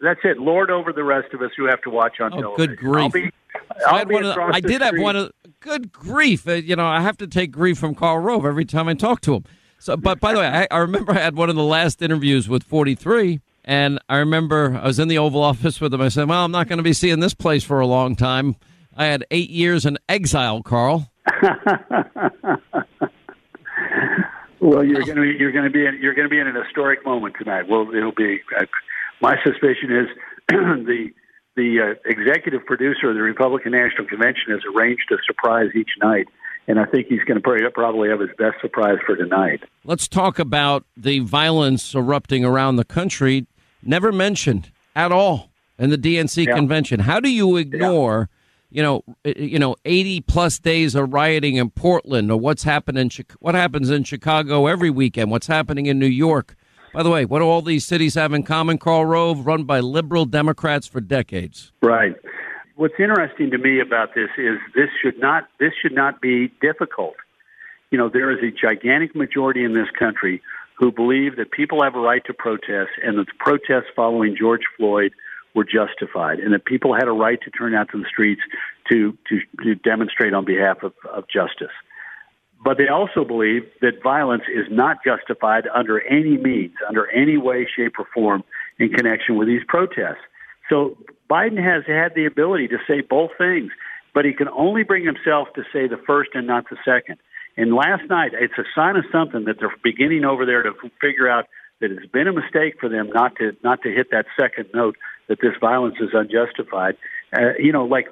that's 0.00 0.20
it. 0.24 0.38
Lord 0.38 0.70
over 0.70 0.92
the 0.92 1.04
rest 1.04 1.32
of 1.34 1.42
us 1.42 1.50
who 1.56 1.66
have 1.66 1.80
to 1.82 1.90
watch 1.90 2.20
on 2.20 2.32
Oh, 2.34 2.40
television. 2.40 2.66
good 2.66 2.78
grief! 2.78 3.02
I'll 3.02 3.10
be, 3.10 3.30
I, 3.86 3.98
I'll 4.00 4.06
the- 4.06 4.50
I 4.54 4.60
did 4.60 4.80
have 4.82 4.94
one 4.98 5.16
of 5.16 5.32
good 5.60 5.92
grief. 5.92 6.46
Uh, 6.48 6.52
you 6.52 6.76
know, 6.76 6.86
I 6.86 7.00
have 7.00 7.16
to 7.18 7.26
take 7.26 7.50
grief 7.52 7.78
from 7.78 7.94
Karl 7.94 8.18
Rove 8.18 8.44
every 8.46 8.64
time 8.64 8.88
I 8.88 8.94
talk 8.94 9.20
to 9.22 9.34
him. 9.34 9.44
So, 9.80 9.96
but 9.96 10.18
by 10.20 10.32
the 10.32 10.40
way, 10.40 10.46
I, 10.46 10.66
I 10.70 10.78
remember 10.78 11.12
I 11.12 11.18
had 11.20 11.36
one 11.36 11.48
of 11.50 11.56
the 11.56 11.62
last 11.62 12.02
interviews 12.02 12.48
with 12.48 12.64
43, 12.64 13.40
and 13.64 14.00
I 14.08 14.16
remember 14.16 14.78
I 14.82 14.86
was 14.86 14.98
in 14.98 15.06
the 15.08 15.18
Oval 15.18 15.42
Office 15.42 15.80
with 15.80 15.94
him. 15.94 16.00
I 16.00 16.08
said, 16.08 16.28
"Well, 16.28 16.44
I'm 16.44 16.50
not 16.50 16.66
going 16.68 16.78
to 16.78 16.82
be 16.82 16.92
seeing 16.92 17.20
this 17.20 17.34
place 17.34 17.62
for 17.64 17.78
a 17.80 17.86
long 17.86 18.16
time." 18.16 18.56
I 18.96 19.04
had 19.06 19.24
eight 19.30 19.50
years 19.50 19.86
in 19.86 19.96
exile, 20.08 20.62
Karl. 20.64 21.12
Well, 24.60 24.84
you're 24.84 25.02
going 25.02 25.16
to 25.16 25.22
be 25.22 25.36
you're 25.38 25.52
going 25.52 25.64
to 25.64 25.70
be 25.70 25.86
in, 25.86 25.98
you're 26.00 26.14
going 26.14 26.26
to 26.28 26.30
be 26.30 26.38
in 26.40 26.46
an 26.46 26.56
historic 26.56 27.04
moment 27.04 27.36
tonight. 27.38 27.68
Well, 27.68 27.88
it'll 27.94 28.12
be. 28.12 28.40
Uh, 28.58 28.64
my 29.20 29.36
suspicion 29.44 29.90
is 29.90 30.06
the 30.48 31.10
the 31.56 31.80
uh, 31.80 31.94
executive 32.04 32.64
producer 32.66 33.10
of 33.10 33.16
the 33.16 33.22
Republican 33.22 33.72
National 33.72 34.06
Convention 34.06 34.50
has 34.50 34.60
arranged 34.74 35.10
a 35.12 35.16
surprise 35.26 35.70
each 35.74 35.90
night, 36.02 36.26
and 36.68 36.78
I 36.78 36.84
think 36.86 37.06
he's 37.08 37.22
going 37.24 37.40
to 37.40 37.70
probably 37.74 38.08
have 38.10 38.20
his 38.20 38.30
best 38.38 38.60
surprise 38.60 38.98
for 39.06 39.16
tonight. 39.16 39.60
Let's 39.84 40.06
talk 40.08 40.38
about 40.38 40.84
the 40.96 41.18
violence 41.20 41.94
erupting 41.94 42.44
around 42.44 42.76
the 42.76 42.84
country. 42.84 43.46
Never 43.82 44.12
mentioned 44.12 44.70
at 44.94 45.12
all 45.12 45.50
in 45.78 45.90
the 45.90 45.98
DNC 45.98 46.46
Yeah. 46.46 46.54
convention. 46.54 47.00
How 47.00 47.20
do 47.20 47.30
you 47.30 47.56
ignore, 47.56 48.28
you 48.70 48.82
know, 48.82 49.02
uh, 49.26 49.32
you 49.36 49.58
know, 49.58 49.76
eighty 49.84 50.20
plus 50.20 50.58
days 50.58 50.94
of 50.94 51.12
rioting 51.12 51.56
in 51.56 51.70
Portland, 51.70 52.30
or 52.30 52.38
what's 52.38 52.62
happened 52.62 52.98
in 52.98 53.10
what 53.40 53.54
happens 53.54 53.90
in 53.90 54.04
Chicago 54.04 54.66
every 54.66 54.90
weekend? 54.90 55.30
What's 55.30 55.46
happening 55.46 55.86
in 55.86 55.98
New 55.98 56.06
York? 56.06 56.56
By 56.92 57.02
the 57.02 57.10
way, 57.10 57.24
what 57.24 57.40
do 57.40 57.44
all 57.44 57.62
these 57.62 57.84
cities 57.84 58.14
have 58.14 58.32
in 58.32 58.42
common? 58.42 58.78
Karl 58.78 59.04
Rove, 59.04 59.46
run 59.46 59.64
by 59.64 59.80
liberal 59.80 60.24
Democrats 60.24 60.86
for 60.86 61.00
decades. 61.00 61.72
Right. 61.82 62.14
What's 62.76 62.94
interesting 62.98 63.50
to 63.50 63.58
me 63.58 63.80
about 63.80 64.14
this 64.14 64.30
is 64.38 64.58
this 64.74 64.88
should 65.02 65.18
not 65.18 65.48
this 65.58 65.72
should 65.80 65.94
not 65.94 66.20
be 66.20 66.52
difficult. 66.60 67.14
You 67.90 67.98
know, 67.98 68.08
there 68.08 68.30
is 68.30 68.38
a 68.42 68.50
gigantic 68.50 69.14
majority 69.14 69.64
in 69.64 69.74
this 69.74 69.88
country 69.98 70.42
who 70.78 70.92
believe 70.92 71.36
that 71.36 71.50
people 71.50 71.82
have 71.82 71.96
a 71.96 72.00
right 72.00 72.24
to 72.26 72.34
protest 72.34 72.90
and 73.02 73.18
that 73.18 73.26
the 73.26 73.32
protests 73.38 73.90
following 73.96 74.36
George 74.38 74.62
Floyd 74.76 75.12
were 75.54 75.64
justified 75.64 76.38
and 76.38 76.52
that 76.52 76.64
people 76.64 76.94
had 76.94 77.08
a 77.08 77.12
right 77.12 77.40
to 77.42 77.50
turn 77.50 77.74
out 77.74 77.88
to 77.90 77.98
the 77.98 78.08
streets 78.08 78.42
to 78.90 79.16
to, 79.28 79.40
to 79.64 79.74
demonstrate 79.74 80.34
on 80.34 80.44
behalf 80.44 80.82
of, 80.82 80.92
of 81.12 81.24
justice. 81.28 81.74
But 82.64 82.76
they 82.76 82.88
also 82.88 83.24
believe 83.24 83.62
that 83.82 84.02
violence 84.02 84.42
is 84.52 84.66
not 84.70 84.98
justified 85.04 85.68
under 85.72 86.00
any 86.00 86.36
means, 86.36 86.74
under 86.88 87.08
any 87.10 87.36
way, 87.36 87.68
shape, 87.76 87.94
or 87.98 88.06
form 88.12 88.42
in 88.78 88.88
connection 88.88 89.36
with 89.36 89.46
these 89.46 89.62
protests. 89.68 90.24
So 90.68 90.96
Biden 91.30 91.62
has 91.62 91.84
had 91.86 92.14
the 92.14 92.26
ability 92.26 92.68
to 92.68 92.78
say 92.86 93.00
both 93.00 93.30
things, 93.38 93.70
but 94.12 94.24
he 94.24 94.32
can 94.32 94.48
only 94.48 94.82
bring 94.82 95.04
himself 95.04 95.48
to 95.54 95.62
say 95.72 95.86
the 95.86 96.00
first 96.04 96.30
and 96.34 96.46
not 96.46 96.68
the 96.68 96.76
second. 96.84 97.18
And 97.56 97.74
last 97.74 98.08
night, 98.08 98.32
it's 98.34 98.58
a 98.58 98.64
sign 98.74 98.96
of 98.96 99.04
something 99.10 99.44
that 99.44 99.56
they're 99.60 99.74
beginning 99.82 100.24
over 100.24 100.44
there 100.44 100.62
to 100.62 100.72
figure 101.00 101.28
out 101.28 101.46
that 101.80 101.92
it's 101.92 102.06
been 102.06 102.26
a 102.26 102.32
mistake 102.32 102.74
for 102.80 102.88
them 102.88 103.08
not 103.12 103.36
to 103.36 103.56
not 103.62 103.82
to 103.82 103.90
hit 103.90 104.10
that 104.10 104.26
second 104.38 104.66
note 104.74 104.96
that 105.28 105.38
this 105.40 105.52
violence 105.60 105.96
is 106.00 106.10
unjustified. 106.12 106.96
Uh, 107.32 107.54
you 107.58 107.72
know, 107.72 107.84
like 107.84 108.08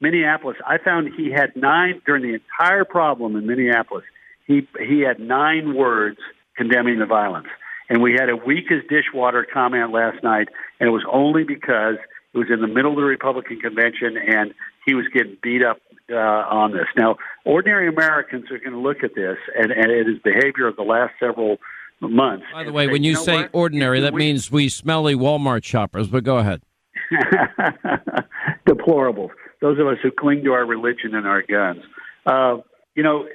Minneapolis, 0.00 0.56
I 0.66 0.78
found 0.78 1.10
he 1.16 1.30
had 1.30 1.54
nine 1.56 2.00
during 2.06 2.22
the 2.22 2.34
entire 2.34 2.84
problem 2.84 3.36
in 3.36 3.46
Minneapolis. 3.46 4.04
He 4.46 4.66
he 4.78 5.00
had 5.00 5.20
nine 5.20 5.74
words 5.74 6.18
condemning 6.56 6.98
the 6.98 7.06
violence, 7.06 7.48
and 7.88 8.02
we 8.02 8.12
had 8.12 8.28
a 8.28 8.36
weak 8.36 8.70
as 8.70 8.82
dishwater 8.88 9.46
comment 9.50 9.92
last 9.92 10.22
night, 10.22 10.48
and 10.80 10.88
it 10.88 10.92
was 10.92 11.04
only 11.10 11.44
because 11.44 11.96
it 12.34 12.38
was 12.38 12.48
in 12.50 12.60
the 12.60 12.66
middle 12.66 12.90
of 12.90 12.96
the 12.96 13.04
Republican 13.04 13.60
convention 13.60 14.16
and 14.16 14.54
he 14.84 14.94
was 14.94 15.06
getting 15.14 15.36
beat 15.42 15.62
up 15.62 15.78
uh, 16.10 16.16
on 16.16 16.72
this. 16.72 16.86
Now, 16.96 17.16
ordinary 17.44 17.88
Americans 17.88 18.50
are 18.50 18.58
going 18.58 18.72
to 18.72 18.78
look 18.78 19.02
at 19.02 19.14
this 19.14 19.38
and, 19.56 19.70
and 19.70 19.90
at 19.90 20.06
his 20.06 20.18
behavior 20.18 20.66
of 20.66 20.76
the 20.76 20.82
last 20.82 21.14
several 21.18 21.58
months. 22.00 22.44
By 22.52 22.64
the 22.64 22.72
way, 22.72 22.86
when 22.86 23.04
you, 23.04 23.16
say 23.16 23.42
what? 23.42 23.50
ordinary, 23.52 24.00
that 24.00 24.12
weak- 24.12 24.26
means 24.26 24.50
we 24.50 24.68
smelly 24.68 25.14
Walmart 25.14 25.64
shoppers. 25.64 26.08
But 26.08 26.24
go 26.24 26.38
ahead. 26.38 26.62
deplorables. 28.66 29.30
Those 29.60 29.78
of 29.78 29.86
us 29.86 29.98
who 30.02 30.10
cling 30.10 30.44
to 30.44 30.52
our 30.52 30.66
religion 30.66 31.14
and 31.14 31.26
our 31.26 31.42
guns. 31.42 31.82
Uh, 32.26 32.62
you 32.94 33.02
know, 33.02 33.26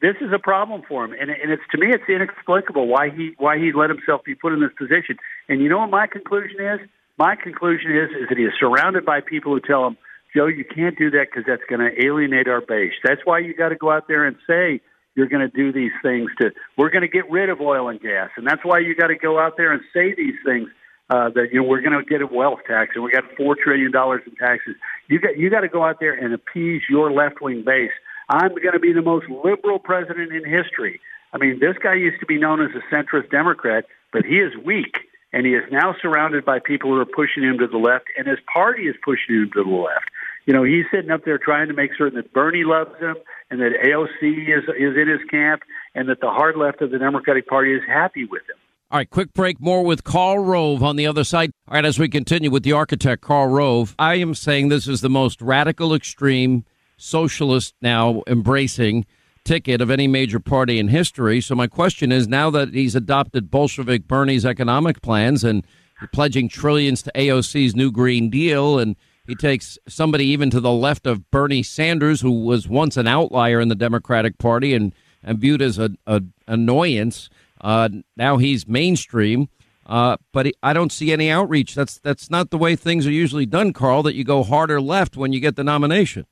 this 0.00 0.16
is 0.20 0.32
a 0.34 0.38
problem 0.38 0.82
for 0.88 1.04
him, 1.04 1.12
and, 1.12 1.30
and 1.30 1.50
it's 1.50 1.62
to 1.72 1.78
me 1.78 1.88
it's 1.88 2.08
inexplicable 2.08 2.86
why 2.86 3.10
he 3.10 3.34
why 3.38 3.58
he 3.58 3.72
let 3.72 3.90
himself 3.90 4.22
be 4.24 4.34
put 4.34 4.52
in 4.52 4.60
this 4.60 4.70
position. 4.76 5.16
And 5.48 5.60
you 5.60 5.68
know 5.68 5.78
what 5.78 5.90
my 5.90 6.06
conclusion 6.06 6.60
is? 6.60 6.80
My 7.18 7.36
conclusion 7.36 7.90
is 7.90 8.10
is 8.10 8.28
that 8.28 8.38
he 8.38 8.44
is 8.44 8.52
surrounded 8.58 9.04
by 9.04 9.20
people 9.20 9.52
who 9.52 9.60
tell 9.60 9.86
him, 9.86 9.96
Joe, 10.34 10.46
you 10.46 10.64
can't 10.64 10.96
do 10.96 11.10
that 11.10 11.26
because 11.30 11.44
that's 11.46 11.62
going 11.68 11.80
to 11.80 12.04
alienate 12.04 12.48
our 12.48 12.60
base. 12.60 12.92
That's 13.04 13.20
why 13.24 13.40
you 13.40 13.54
got 13.54 13.70
to 13.70 13.76
go 13.76 13.90
out 13.90 14.08
there 14.08 14.24
and 14.24 14.36
say 14.46 14.80
you're 15.16 15.28
going 15.28 15.48
to 15.48 15.54
do 15.54 15.72
these 15.72 15.92
things 16.02 16.30
to 16.40 16.52
we're 16.76 16.90
going 16.90 17.02
to 17.02 17.08
get 17.08 17.28
rid 17.30 17.48
of 17.48 17.60
oil 17.60 17.88
and 17.88 18.00
gas, 18.00 18.30
and 18.36 18.46
that's 18.46 18.64
why 18.64 18.78
you 18.78 18.94
got 18.94 19.08
to 19.08 19.16
go 19.16 19.40
out 19.40 19.56
there 19.56 19.72
and 19.72 19.82
say 19.92 20.14
these 20.14 20.36
things 20.44 20.68
uh, 21.10 21.30
that 21.30 21.48
you 21.52 21.60
know 21.60 21.68
we're 21.68 21.80
going 21.80 21.98
to 21.98 22.04
get 22.04 22.22
a 22.22 22.26
wealth 22.26 22.60
tax 22.66 22.92
and 22.94 23.02
we 23.02 23.10
got 23.10 23.24
four 23.36 23.56
trillion 23.56 23.90
dollars 23.90 24.22
in 24.26 24.34
taxes. 24.36 24.76
You 25.08 25.18
got 25.18 25.36
you 25.36 25.50
got 25.50 25.60
to 25.60 25.68
go 25.68 25.84
out 25.84 25.98
there 26.00 26.12
and 26.12 26.32
appease 26.34 26.82
your 26.88 27.10
left 27.10 27.40
wing 27.40 27.62
base. 27.64 27.92
I'm 28.28 28.50
going 28.50 28.72
to 28.72 28.80
be 28.80 28.92
the 28.92 29.02
most 29.02 29.26
liberal 29.28 29.78
president 29.78 30.32
in 30.32 30.44
history. 30.44 31.00
I 31.32 31.38
mean, 31.38 31.60
this 31.60 31.76
guy 31.82 31.94
used 31.94 32.20
to 32.20 32.26
be 32.26 32.38
known 32.38 32.60
as 32.60 32.70
a 32.74 32.94
centrist 32.94 33.30
Democrat, 33.30 33.86
but 34.12 34.24
he 34.24 34.38
is 34.40 34.52
weak, 34.64 34.98
and 35.32 35.46
he 35.46 35.54
is 35.54 35.64
now 35.70 35.94
surrounded 36.00 36.44
by 36.44 36.58
people 36.58 36.90
who 36.90 36.98
are 36.98 37.06
pushing 37.06 37.42
him 37.42 37.58
to 37.58 37.66
the 37.66 37.78
left, 37.78 38.06
and 38.18 38.26
his 38.26 38.38
party 38.52 38.88
is 38.88 38.96
pushing 39.04 39.36
him 39.36 39.50
to 39.54 39.62
the 39.62 39.70
left. 39.70 40.06
You 40.44 40.54
know, 40.54 40.62
he's 40.62 40.86
sitting 40.90 41.10
up 41.10 41.24
there 41.24 41.38
trying 41.38 41.68
to 41.68 41.74
make 41.74 41.90
certain 41.96 42.16
that 42.16 42.32
Bernie 42.32 42.64
loves 42.64 42.98
him 42.98 43.16
and 43.50 43.60
that 43.60 43.72
AOC 43.84 44.58
is 44.58 44.64
is 44.78 44.96
in 44.96 45.08
his 45.08 45.20
camp, 45.30 45.62
and 45.94 46.08
that 46.08 46.20
the 46.20 46.30
hard 46.30 46.56
left 46.56 46.82
of 46.82 46.90
the 46.90 46.98
Democratic 46.98 47.46
Party 47.46 47.74
is 47.74 47.82
happy 47.86 48.24
with 48.24 48.42
him. 48.42 48.56
All 48.90 48.98
right, 48.98 49.10
quick 49.10 49.32
break. 49.32 49.60
More 49.60 49.84
with 49.84 50.04
Karl 50.04 50.38
Rove 50.38 50.82
on 50.82 50.94
the 50.94 51.06
other 51.06 51.24
side. 51.24 51.50
All 51.68 51.74
right, 51.74 51.84
as 51.84 51.98
we 51.98 52.08
continue 52.08 52.50
with 52.50 52.62
the 52.62 52.72
architect, 52.72 53.20
Karl 53.20 53.48
Rove, 53.48 53.96
I 53.98 54.14
am 54.16 54.34
saying 54.34 54.68
this 54.68 54.86
is 54.86 55.00
the 55.00 55.10
most 55.10 55.42
radical, 55.42 55.92
extreme, 55.92 56.64
socialist 56.96 57.74
now 57.82 58.22
embracing 58.28 59.04
ticket 59.44 59.80
of 59.80 59.90
any 59.90 60.06
major 60.06 60.40
party 60.40 60.78
in 60.78 60.88
history. 60.88 61.40
So, 61.40 61.54
my 61.54 61.66
question 61.66 62.12
is 62.12 62.28
now 62.28 62.50
that 62.50 62.74
he's 62.74 62.94
adopted 62.94 63.50
Bolshevik 63.50 64.06
Bernie's 64.06 64.46
economic 64.46 65.02
plans 65.02 65.42
and 65.42 65.66
pledging 66.12 66.48
trillions 66.48 67.02
to 67.02 67.12
AOC's 67.14 67.74
new 67.74 67.90
Green 67.90 68.30
Deal, 68.30 68.78
and 68.78 68.96
he 69.26 69.34
takes 69.34 69.78
somebody 69.88 70.26
even 70.26 70.50
to 70.50 70.60
the 70.60 70.72
left 70.72 71.06
of 71.06 71.30
Bernie 71.30 71.62
Sanders, 71.62 72.20
who 72.20 72.44
was 72.44 72.68
once 72.68 72.96
an 72.96 73.06
outlier 73.06 73.60
in 73.60 73.68
the 73.68 73.74
Democratic 73.74 74.38
Party 74.38 74.74
and, 74.74 74.94
and 75.22 75.38
viewed 75.38 75.62
as 75.62 75.78
an 75.78 75.98
annoyance 76.46 77.28
uh, 77.60 77.88
now 78.16 78.36
he's 78.36 78.66
mainstream, 78.66 79.48
uh, 79.86 80.16
but 80.32 80.46
I 80.62 80.72
don't 80.72 80.92
see 80.92 81.12
any 81.12 81.30
outreach. 81.30 81.74
That's 81.74 81.98
that's 81.98 82.30
not 82.30 82.50
the 82.50 82.58
way 82.58 82.76
things 82.76 83.06
are 83.06 83.12
usually 83.12 83.46
done, 83.46 83.72
Karl. 83.72 84.02
That 84.02 84.14
you 84.14 84.24
go 84.24 84.42
harder 84.42 84.80
left 84.80 85.16
when 85.16 85.32
you 85.32 85.40
get 85.40 85.56
the 85.56 85.64
nomination. 85.64 86.26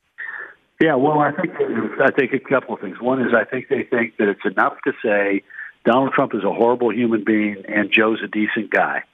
Yeah, 0.81 0.97
well, 0.97 1.21
I 1.21 1.33
think 1.33 1.55
I 2.01 2.11
think 2.11 2.33
a 2.33 2.41
couple 2.41 2.75
of 2.75 2.81
things. 2.81 3.01
One 3.01 3.21
is 3.21 3.33
I 3.35 3.45
think 3.45 3.69
they 3.69 3.85
think 3.85 4.17
that 4.19 4.29
it's 4.29 4.45
enough 4.45 4.75
to 4.85 4.93
say 5.03 5.43
Donald 5.85 6.13
Trump 6.13 6.35
is 6.35 6.45
a 6.45 6.53
horrible 6.53 6.93
human 6.93 7.25
being 7.25 7.63
and 7.69 7.91
Joe's 7.91 8.21
a 8.23 8.29
decent 8.29 8.71
guy, 8.71 9.05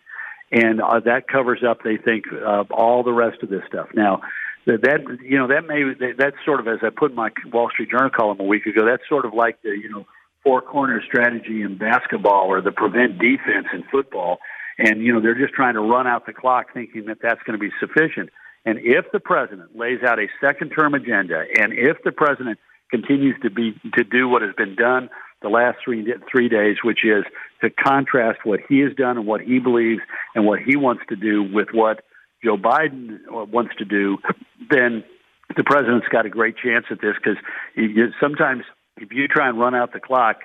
and 0.51 0.81
uh, 0.81 1.01
that 1.01 1.29
covers 1.29 1.63
up. 1.69 1.83
They 1.83 1.97
think 1.97 2.25
uh, 2.33 2.65
all 2.71 3.03
the 3.03 3.13
rest 3.13 3.43
of 3.43 3.49
this 3.49 3.63
stuff. 3.69 3.89
Now, 3.95 4.23
that, 4.67 4.83
that 4.83 5.19
you 5.23 5.39
know 5.39 5.49
that 5.49 5.67
may 5.67 5.83
that's 6.17 6.37
sort 6.45 6.61
of 6.61 6.69
as 6.69 6.79
I 6.83 6.91
put 6.91 7.11
in 7.11 7.17
my 7.17 7.31
Wall 7.53 7.71
Street 7.71 7.91
Journal 7.91 8.11
column 8.11 8.41
a 8.41 8.45
week 8.45 8.67
ago. 8.67 8.85
That's 8.85 9.09
sort 9.09 9.25
of 9.25 9.35
like 9.35 9.63
the 9.63 9.71
you 9.71 9.91
know 9.91 10.07
four 10.43 10.63
corner 10.63 11.03
strategy 11.07 11.63
in 11.63 11.77
basketball 11.77 12.47
or 12.47 12.61
the 12.61 12.73
prevent 12.73 13.19
defense 13.19 13.67
in 13.73 13.85
football. 13.91 14.39
And, 14.79 15.03
you 15.03 15.13
know, 15.13 15.21
they're 15.21 15.39
just 15.39 15.53
trying 15.53 15.75
to 15.75 15.81
run 15.81 16.07
out 16.07 16.27
the 16.27 16.33
clock 16.33 16.73
thinking 16.73 17.07
that 17.07 17.19
that's 17.23 17.43
going 17.43 17.59
to 17.59 17.61
be 17.61 17.71
sufficient. 17.79 18.31
And 18.65 18.79
if 18.79 19.07
the 19.13 19.21
president 19.21 19.77
lays 19.77 20.03
out 20.03 20.19
a 20.19 20.29
second 20.41 20.71
term 20.71 20.95
agenda 20.95 21.45
and 21.59 21.73
if 21.73 21.99
the 22.05 22.13
president 22.13 22.59
continues 22.91 23.37
to 23.43 23.51
be 23.51 23.79
to 23.95 24.05
do 24.05 24.29
what 24.29 24.43
has 24.43 24.55
been 24.55 24.75
done 24.75 25.09
the 25.43 25.49
last 25.49 25.79
three 25.85 26.07
three 26.31 26.49
days, 26.49 26.77
which 26.83 27.05
is 27.05 27.25
to 27.63 27.71
contrast 27.71 28.41
what 28.45 28.61
he 28.69 28.81
has 28.81 28.95
done 28.95 29.19
and 29.19 29.27
what 29.27 29.41
he 29.41 29.59
believes 29.59 30.03
and 30.35 30.47
what 30.47 30.61
he 30.61 30.77
wants 30.77 31.03
to 31.09 31.17
do 31.17 31.43
with 31.43 31.69
what 31.73 32.05
Joe 32.43 32.57
Biden 32.57 33.19
wants 33.29 33.75
to 33.79 33.85
do, 33.85 34.19
then 34.71 35.05
the 35.57 35.65
president's 35.65 36.07
got 36.09 36.27
a 36.27 36.31
great 36.31 36.57
chance 36.57 36.87
at 36.91 37.01
this 37.01 37.15
because 37.23 37.39
sometimes 38.21 38.65
if 38.97 39.13
you 39.13 39.29
try 39.29 39.49
and 39.49 39.59
run 39.59 39.75
out 39.75 39.93
the 39.93 40.01
clock, 40.01 40.37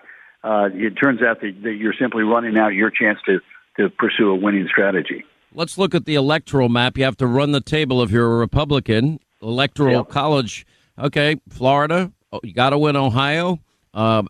uh, 0.43 0.69
it 0.73 0.91
turns 0.91 1.21
out 1.21 1.41
that, 1.41 1.53
that 1.63 1.73
you're 1.73 1.95
simply 1.99 2.23
running 2.23 2.57
out 2.57 2.69
your 2.73 2.91
chance 2.91 3.19
to, 3.25 3.39
to 3.77 3.89
pursue 3.89 4.29
a 4.29 4.35
winning 4.35 4.67
strategy. 4.69 5.23
Let's 5.53 5.77
look 5.77 5.95
at 5.95 6.05
the 6.05 6.15
electoral 6.15 6.69
map. 6.69 6.97
You 6.97 7.05
have 7.05 7.17
to 7.17 7.27
run 7.27 7.51
the 7.51 7.61
table 7.61 8.01
if 8.01 8.11
you're 8.11 8.33
a 8.33 8.37
Republican. 8.37 9.19
Electoral 9.41 9.97
yep. 9.97 10.09
college. 10.09 10.65
Okay, 10.99 11.37
Florida. 11.49 12.11
Oh, 12.31 12.39
you 12.43 12.53
got 12.53 12.71
to 12.71 12.77
win 12.77 12.95
Ohio. 12.95 13.59
Uh, 13.93 14.23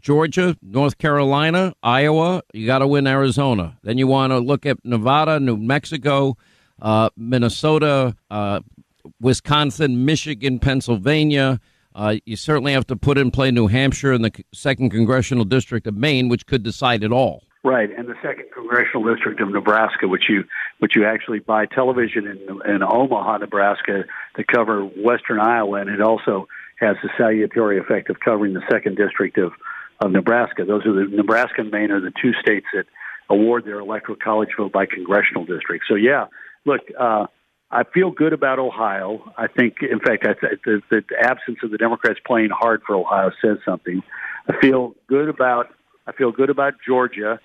Georgia, 0.00 0.56
North 0.62 0.98
Carolina, 0.98 1.74
Iowa. 1.82 2.42
You 2.52 2.66
got 2.66 2.78
to 2.78 2.86
win 2.86 3.06
Arizona. 3.06 3.78
Then 3.82 3.98
you 3.98 4.06
want 4.06 4.32
to 4.32 4.38
look 4.38 4.66
at 4.66 4.78
Nevada, 4.84 5.40
New 5.40 5.56
Mexico, 5.56 6.36
uh, 6.80 7.10
Minnesota, 7.16 8.16
uh, 8.30 8.60
Wisconsin, 9.20 10.04
Michigan, 10.04 10.58
Pennsylvania. 10.58 11.60
Uh, 11.94 12.16
you 12.26 12.36
certainly 12.36 12.72
have 12.72 12.86
to 12.88 12.96
put 12.96 13.16
in 13.16 13.30
play 13.30 13.50
New 13.50 13.68
Hampshire 13.68 14.12
and 14.12 14.24
the 14.24 14.32
second 14.52 14.90
congressional 14.90 15.44
district 15.44 15.86
of 15.86 15.96
Maine, 15.96 16.28
which 16.28 16.46
could 16.46 16.62
decide 16.62 17.02
it 17.02 17.12
all. 17.12 17.42
Right, 17.64 17.90
and 17.90 18.06
the 18.06 18.14
second 18.22 18.46
congressional 18.54 19.12
district 19.12 19.40
of 19.40 19.50
Nebraska, 19.50 20.06
which 20.06 20.28
you 20.28 20.44
which 20.78 20.94
you 20.94 21.04
actually 21.04 21.40
buy 21.40 21.66
television 21.66 22.26
in, 22.26 22.70
in 22.70 22.82
Omaha, 22.82 23.38
Nebraska, 23.38 24.04
to 24.36 24.44
cover 24.44 24.82
western 24.82 25.40
Iowa, 25.40 25.80
and 25.80 25.90
it 25.90 26.00
also 26.00 26.46
has 26.78 26.96
the 27.02 27.08
salutary 27.18 27.78
effect 27.78 28.08
of 28.08 28.20
covering 28.20 28.54
the 28.54 28.62
second 28.70 28.96
district 28.96 29.38
of 29.38 29.52
of 30.00 30.10
Nebraska. 30.10 30.64
Those 30.64 30.84
are 30.86 30.92
the 30.92 31.06
Nebraska 31.10 31.62
and 31.62 31.70
Maine 31.70 31.90
are 31.90 32.00
the 32.00 32.12
two 32.22 32.32
states 32.40 32.66
that 32.74 32.84
award 33.28 33.64
their 33.64 33.80
electoral 33.80 34.18
college 34.22 34.50
vote 34.56 34.72
by 34.72 34.86
congressional 34.86 35.44
district. 35.44 35.84
So 35.88 35.94
yeah, 35.94 36.26
look, 36.64 36.80
uh, 36.98 37.26
I 37.70 37.82
feel 37.84 38.10
good 38.10 38.32
about 38.32 38.58
Ohio. 38.58 39.32
I 39.36 39.48
think, 39.48 39.76
in 39.82 39.98
fact, 39.98 40.24
I 40.24 40.34
th- 40.34 40.60
the, 40.64 40.82
the 40.90 41.02
absence 41.20 41.58
of 41.62 41.70
the 41.70 41.78
Democrats 41.78 42.20
playing 42.24 42.50
hard 42.50 42.82
for 42.86 42.94
Ohio 42.94 43.30
says 43.42 43.58
something. 43.64 44.02
I 44.48 44.54
feel 44.60 44.94
good 45.08 45.28
about. 45.28 45.74
I 46.06 46.12
feel 46.12 46.30
good 46.30 46.50
about 46.50 46.74
Georgia. 46.86 47.40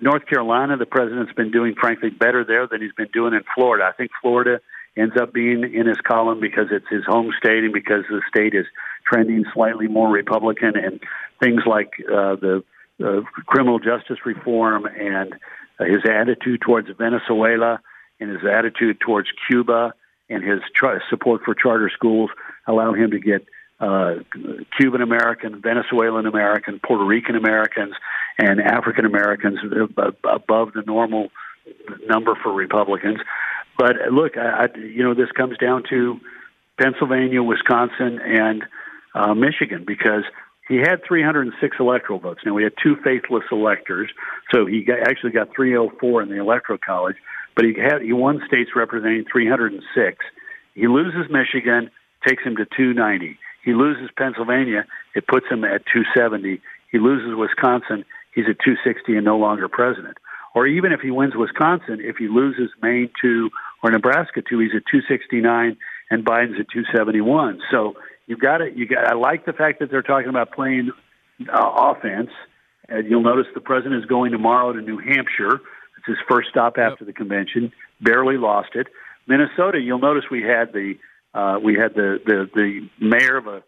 North 0.00 0.26
Carolina, 0.26 0.76
the 0.76 0.86
president's 0.86 1.32
been 1.32 1.50
doing, 1.50 1.74
frankly, 1.80 2.10
better 2.10 2.44
there 2.44 2.68
than 2.68 2.82
he's 2.82 2.92
been 2.92 3.08
doing 3.12 3.34
in 3.34 3.40
Florida. 3.54 3.84
I 3.84 3.92
think 3.92 4.10
Florida 4.20 4.60
ends 4.96 5.14
up 5.20 5.32
being 5.32 5.64
in 5.74 5.86
his 5.86 5.98
column 6.06 6.38
because 6.38 6.66
it's 6.70 6.86
his 6.88 7.04
home 7.06 7.32
state 7.38 7.64
and 7.64 7.72
because 7.72 8.04
the 8.08 8.20
state 8.28 8.54
is 8.54 8.66
trending 9.06 9.44
slightly 9.52 9.88
more 9.88 10.08
Republican 10.08 10.76
and 10.76 11.00
things 11.42 11.62
like 11.66 11.92
uh, 12.08 12.36
the 12.36 12.64
uh, 13.04 13.20
criminal 13.46 13.78
justice 13.78 14.18
reform 14.24 14.86
and 14.86 15.34
uh, 15.78 15.84
his 15.84 16.02
attitude 16.08 16.60
towards 16.60 16.88
Venezuela 16.96 17.80
and 18.20 18.30
his 18.30 18.40
attitude 18.44 19.00
towards 19.00 19.28
Cuba 19.48 19.94
and 20.30 20.42
his 20.42 20.60
support 21.10 21.42
for 21.44 21.54
charter 21.54 21.90
schools 21.92 22.30
allow 22.66 22.94
him 22.94 23.10
to 23.10 23.18
get 23.18 23.44
uh, 23.80 24.14
Cuban 24.78 25.02
American, 25.02 25.60
Venezuelan 25.60 26.26
American, 26.26 26.80
Puerto 26.84 27.04
Rican 27.04 27.36
Americans, 27.36 27.94
and 28.38 28.60
African 28.60 29.04
Americans 29.04 29.58
above 30.24 30.72
the 30.72 30.82
normal 30.86 31.28
number 32.06 32.34
for 32.42 32.52
Republicans. 32.52 33.18
But 33.76 33.96
look, 34.12 34.36
I, 34.36 34.64
I, 34.64 34.78
you 34.78 35.02
know, 35.02 35.14
this 35.14 35.30
comes 35.32 35.58
down 35.58 35.82
to 35.90 36.20
Pennsylvania, 36.80 37.42
Wisconsin, 37.42 38.20
and 38.24 38.64
uh, 39.14 39.34
Michigan 39.34 39.84
because 39.86 40.24
he 40.68 40.76
had 40.76 41.04
306 41.06 41.76
electoral 41.78 42.18
votes. 42.18 42.40
Now 42.44 42.54
we 42.54 42.62
had 42.62 42.72
two 42.82 42.96
faithless 43.04 43.44
electors, 43.52 44.10
so 44.52 44.66
he 44.66 44.82
got, 44.82 45.00
actually 45.06 45.32
got 45.32 45.54
304 45.54 46.22
in 46.22 46.28
the 46.30 46.40
electoral 46.40 46.78
college 46.78 47.16
but 47.54 47.64
he 47.64 47.74
had 47.80 48.02
he 48.02 48.12
won 48.12 48.42
states 48.46 48.70
representing 48.74 49.24
306. 49.30 50.24
He 50.74 50.86
loses 50.88 51.30
Michigan, 51.30 51.90
takes 52.26 52.42
him 52.42 52.56
to 52.56 52.64
290. 52.64 53.38
He 53.64 53.72
loses 53.72 54.10
Pennsylvania, 54.16 54.84
it 55.14 55.26
puts 55.26 55.46
him 55.48 55.64
at 55.64 55.86
270. 55.86 56.60
He 56.90 56.98
loses 56.98 57.36
Wisconsin, 57.36 58.04
he's 58.34 58.46
at 58.48 58.58
260 58.64 59.16
and 59.16 59.24
no 59.24 59.38
longer 59.38 59.68
president. 59.68 60.18
Or 60.54 60.66
even 60.66 60.92
if 60.92 61.00
he 61.00 61.10
wins 61.10 61.34
Wisconsin, 61.34 61.98
if 62.00 62.16
he 62.16 62.28
loses 62.28 62.70
Maine 62.82 63.10
to 63.22 63.50
or 63.82 63.90
Nebraska 63.90 64.42
to, 64.42 64.58
he's 64.58 64.74
at 64.74 64.86
269 64.90 65.76
and 66.10 66.24
Biden's 66.24 66.60
at 66.60 66.68
271. 66.70 67.60
So 67.70 67.94
you've 68.26 68.40
got 68.40 68.58
to 68.58 68.70
you 68.74 68.86
got. 68.86 69.06
I 69.06 69.14
like 69.14 69.46
the 69.46 69.52
fact 69.52 69.80
that 69.80 69.90
they're 69.90 70.02
talking 70.02 70.28
about 70.28 70.52
playing 70.52 70.90
uh, 71.52 71.92
offense. 71.92 72.30
And 72.86 73.08
you'll 73.08 73.22
notice 73.22 73.46
the 73.54 73.62
president 73.62 74.02
is 74.02 74.04
going 74.04 74.30
tomorrow 74.32 74.74
to 74.74 74.80
New 74.82 74.98
Hampshire 74.98 75.58
it's 76.06 76.18
his 76.18 76.26
first 76.28 76.48
stop 76.50 76.76
after 76.78 77.04
yep. 77.04 77.06
the 77.06 77.12
convention. 77.12 77.72
Barely 78.00 78.36
lost 78.36 78.70
it. 78.74 78.88
Minnesota, 79.26 79.80
you'll 79.80 79.98
notice 79.98 80.24
we 80.30 80.42
had 80.42 80.72
the 80.72 80.94
uh, 81.32 81.58
we 81.62 81.74
had 81.74 81.94
the, 81.94 82.18
the 82.24 82.48
the 82.54 82.88
mayor 83.00 83.36
of 83.36 83.46
a 83.46 83.62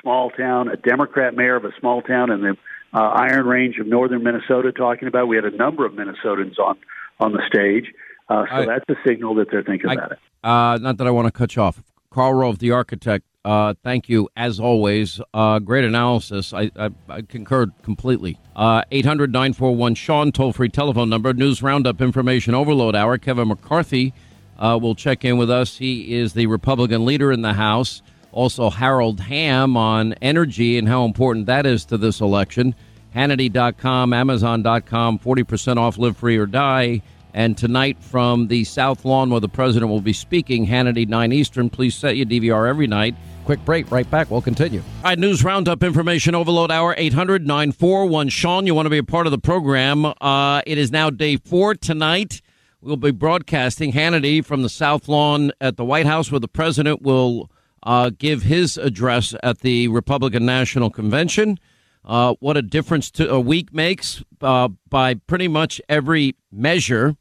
small 0.00 0.30
town, 0.30 0.68
a 0.68 0.76
Democrat 0.76 1.34
mayor 1.34 1.56
of 1.56 1.64
a 1.64 1.72
small 1.78 2.02
town 2.02 2.30
in 2.30 2.40
the 2.40 2.56
uh, 2.94 2.98
Iron 2.98 3.46
Range 3.46 3.78
of 3.78 3.86
northern 3.86 4.22
Minnesota 4.22 4.72
talking 4.72 5.08
about. 5.08 5.28
We 5.28 5.36
had 5.36 5.44
a 5.44 5.56
number 5.56 5.84
of 5.84 5.92
Minnesotans 5.92 6.58
on 6.58 6.78
on 7.20 7.32
the 7.32 7.42
stage, 7.46 7.92
uh, 8.28 8.46
so 8.48 8.54
I, 8.54 8.66
that's 8.66 8.84
a 8.88 8.96
signal 9.06 9.34
that 9.36 9.50
they're 9.50 9.62
thinking 9.62 9.90
I, 9.90 9.94
about 9.94 10.12
it. 10.12 10.18
Uh, 10.42 10.78
not 10.80 10.96
that 10.96 11.06
I 11.06 11.10
want 11.10 11.26
to 11.26 11.32
cut 11.32 11.54
you 11.54 11.62
off. 11.62 11.82
Karl 12.12 12.34
Rove, 12.34 12.58
the 12.58 12.70
architect. 12.70 13.24
Uh, 13.44 13.74
thank 13.82 14.08
you, 14.08 14.28
as 14.36 14.60
always. 14.60 15.20
Uh, 15.34 15.58
great 15.58 15.84
analysis. 15.84 16.52
I, 16.52 16.70
I, 16.76 16.90
I 17.08 17.22
concur 17.22 17.66
completely. 17.82 18.38
Uh, 18.54 18.82
800 18.90 19.32
941 19.32 19.94
Sean, 19.96 20.30
toll 20.30 20.52
free 20.52 20.68
telephone 20.68 21.08
number. 21.08 21.32
News 21.32 21.62
Roundup 21.62 22.00
Information 22.00 22.54
Overload 22.54 22.94
Hour. 22.94 23.18
Kevin 23.18 23.48
McCarthy 23.48 24.14
uh, 24.58 24.78
will 24.80 24.94
check 24.94 25.24
in 25.24 25.38
with 25.38 25.50
us. 25.50 25.78
He 25.78 26.14
is 26.14 26.34
the 26.34 26.46
Republican 26.46 27.04
leader 27.04 27.32
in 27.32 27.42
the 27.42 27.54
House. 27.54 28.02
Also, 28.30 28.70
Harold 28.70 29.20
Hamm 29.20 29.76
on 29.76 30.14
energy 30.22 30.78
and 30.78 30.88
how 30.88 31.04
important 31.04 31.46
that 31.46 31.66
is 31.66 31.84
to 31.86 31.98
this 31.98 32.20
election. 32.20 32.74
Hannity.com, 33.14 34.12
Amazon.com, 34.12 35.18
40% 35.18 35.76
off 35.76 35.98
Live 35.98 36.16
Free 36.16 36.38
or 36.38 36.46
Die. 36.46 37.02
And 37.34 37.56
tonight 37.56 38.02
from 38.02 38.48
the 38.48 38.64
South 38.64 39.04
Lawn 39.04 39.30
where 39.30 39.40
the 39.40 39.48
president 39.48 39.90
will 39.90 40.00
be 40.00 40.12
speaking, 40.12 40.66
Hannity 40.66 41.08
9 41.08 41.32
Eastern. 41.32 41.70
Please 41.70 41.94
set 41.94 42.16
your 42.16 42.26
DVR 42.26 42.68
every 42.68 42.86
night. 42.86 43.14
Quick 43.44 43.64
break, 43.64 43.90
right 43.90 44.08
back. 44.10 44.30
We'll 44.30 44.42
continue. 44.42 44.80
All 44.80 45.04
right, 45.04 45.18
News 45.18 45.42
Roundup 45.42 45.82
Information 45.82 46.34
Overload 46.34 46.70
Hour 46.70 46.94
800 46.96 47.46
941. 47.46 48.28
Sean, 48.28 48.66
you 48.66 48.74
want 48.74 48.86
to 48.86 48.90
be 48.90 48.98
a 48.98 49.02
part 49.02 49.26
of 49.26 49.30
the 49.30 49.38
program? 49.38 50.04
Uh, 50.20 50.62
it 50.66 50.78
is 50.78 50.92
now 50.92 51.10
day 51.10 51.36
four 51.36 51.74
tonight. 51.74 52.40
We'll 52.80 52.96
be 52.96 53.10
broadcasting 53.12 53.92
Hannity 53.92 54.44
from 54.44 54.62
the 54.62 54.68
South 54.68 55.08
Lawn 55.08 55.52
at 55.60 55.76
the 55.76 55.84
White 55.84 56.06
House 56.06 56.30
where 56.30 56.40
the 56.40 56.48
president 56.48 57.02
will 57.02 57.50
uh, 57.82 58.10
give 58.16 58.42
his 58.42 58.76
address 58.76 59.34
at 59.42 59.60
the 59.60 59.88
Republican 59.88 60.44
National 60.44 60.90
Convention. 60.90 61.58
Uh, 62.04 62.34
what 62.40 62.56
a 62.56 62.62
difference 62.62 63.10
to 63.12 63.30
a 63.30 63.40
week 63.40 63.72
makes 63.72 64.22
uh, 64.40 64.68
by 64.88 65.14
pretty 65.14 65.48
much 65.48 65.80
every 65.88 66.34
measure. 66.50 67.16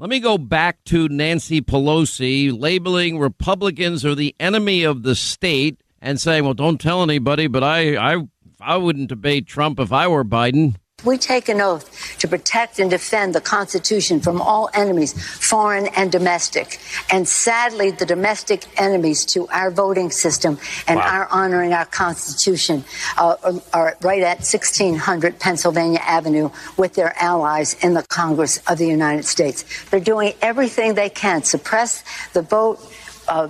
Let 0.00 0.08
me 0.08 0.18
go 0.18 0.38
back 0.38 0.82
to 0.84 1.10
Nancy 1.10 1.60
Pelosi 1.60 2.58
labeling 2.58 3.18
Republicans 3.18 4.02
are 4.02 4.14
the 4.14 4.34
enemy 4.40 4.82
of 4.82 5.02
the 5.02 5.14
state 5.14 5.82
and 6.00 6.18
saying, 6.18 6.42
"Well, 6.42 6.54
don't 6.54 6.80
tell 6.80 7.02
anybody, 7.02 7.48
but 7.48 7.62
I, 7.62 8.14
I, 8.14 8.26
I 8.62 8.78
wouldn't 8.78 9.10
debate 9.10 9.46
Trump 9.46 9.78
if 9.78 9.92
I 9.92 10.08
were 10.08 10.24
Biden." 10.24 10.76
We 11.04 11.18
take 11.18 11.48
an 11.48 11.60
oath 11.60 12.18
to 12.18 12.28
protect 12.28 12.78
and 12.78 12.90
defend 12.90 13.34
the 13.34 13.40
Constitution 13.40 14.20
from 14.20 14.40
all 14.40 14.68
enemies, 14.74 15.12
foreign 15.12 15.86
and 15.88 16.12
domestic. 16.12 16.78
And 17.10 17.26
sadly, 17.26 17.90
the 17.90 18.06
domestic 18.06 18.64
enemies 18.80 19.24
to 19.26 19.48
our 19.48 19.70
voting 19.70 20.10
system 20.10 20.58
and 20.86 20.98
wow. 20.98 21.06
our 21.06 21.28
honoring 21.30 21.72
our 21.72 21.86
Constitution 21.86 22.84
uh, 23.16 23.36
are 23.72 23.96
right 24.02 24.22
at 24.22 24.38
1600 24.38 25.38
Pennsylvania 25.38 26.00
Avenue 26.02 26.50
with 26.76 26.94
their 26.94 27.14
allies 27.20 27.74
in 27.82 27.94
the 27.94 28.02
Congress 28.04 28.58
of 28.68 28.78
the 28.78 28.86
United 28.86 29.24
States. 29.24 29.64
They're 29.90 30.00
doing 30.00 30.34
everything 30.42 30.94
they 30.94 31.10
can 31.10 31.42
suppress 31.42 32.04
the 32.32 32.42
vote. 32.42 32.80
Uh, 33.28 33.48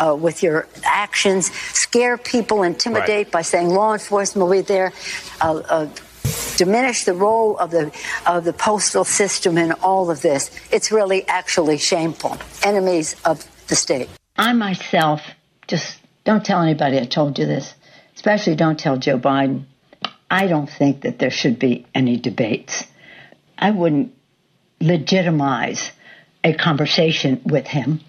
uh, 0.00 0.16
with 0.18 0.42
your 0.42 0.66
actions, 0.82 1.52
scare 1.52 2.18
people, 2.18 2.64
intimidate 2.64 3.26
right. 3.26 3.30
by 3.30 3.42
saying 3.42 3.68
law 3.68 3.92
enforcement 3.92 4.44
will 4.44 4.52
be 4.52 4.60
there, 4.60 4.92
uh, 5.40 5.62
uh 5.68 5.88
diminish 6.56 7.04
the 7.04 7.14
role 7.14 7.56
of 7.58 7.70
the 7.70 7.92
of 8.26 8.44
the 8.44 8.52
postal 8.52 9.04
system 9.04 9.58
in 9.58 9.72
all 9.72 10.10
of 10.10 10.22
this. 10.22 10.50
It's 10.70 10.92
really 10.92 11.26
actually 11.28 11.78
shameful. 11.78 12.36
Enemies 12.62 13.16
of 13.24 13.46
the 13.68 13.76
state. 13.76 14.08
I 14.36 14.52
myself 14.52 15.22
just 15.66 15.98
don't 16.24 16.44
tell 16.44 16.60
anybody 16.62 16.98
I 16.98 17.04
told 17.04 17.38
you 17.38 17.46
this. 17.46 17.74
Especially 18.14 18.54
don't 18.54 18.78
tell 18.78 18.98
Joe 18.98 19.18
Biden. 19.18 19.64
I 20.30 20.46
don't 20.46 20.70
think 20.70 21.02
that 21.02 21.18
there 21.18 21.30
should 21.30 21.58
be 21.58 21.86
any 21.94 22.16
debates. 22.16 22.84
I 23.58 23.70
wouldn't 23.70 24.14
legitimize 24.80 25.90
a 26.44 26.54
conversation 26.54 27.40
with 27.44 27.66
him 27.66 28.00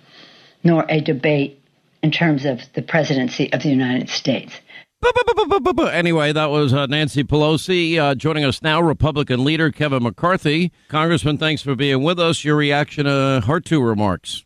nor 0.63 0.85
a 0.87 1.01
debate 1.01 1.59
in 2.03 2.11
terms 2.11 2.45
of 2.45 2.61
the 2.73 2.81
presidency 2.81 3.51
of 3.51 3.63
the 3.63 3.69
United 3.69 4.09
States. 4.09 4.53
Anyway, 5.91 6.31
that 6.31 6.49
was 6.49 6.73
uh, 6.73 6.85
Nancy 6.87 7.23
Pelosi 7.23 7.97
uh, 7.97 8.15
joining 8.15 8.43
us 8.43 8.61
now. 8.61 8.81
Republican 8.81 9.43
leader 9.43 9.71
Kevin 9.71 10.03
McCarthy. 10.03 10.71
Congressman, 10.87 11.37
thanks 11.37 11.61
for 11.61 11.75
being 11.75 12.01
with 12.01 12.19
us. 12.19 12.43
Your 12.43 12.55
reaction 12.55 13.05
to 13.05 13.43
her 13.45 13.59
two 13.59 13.81
remarks? 13.83 14.45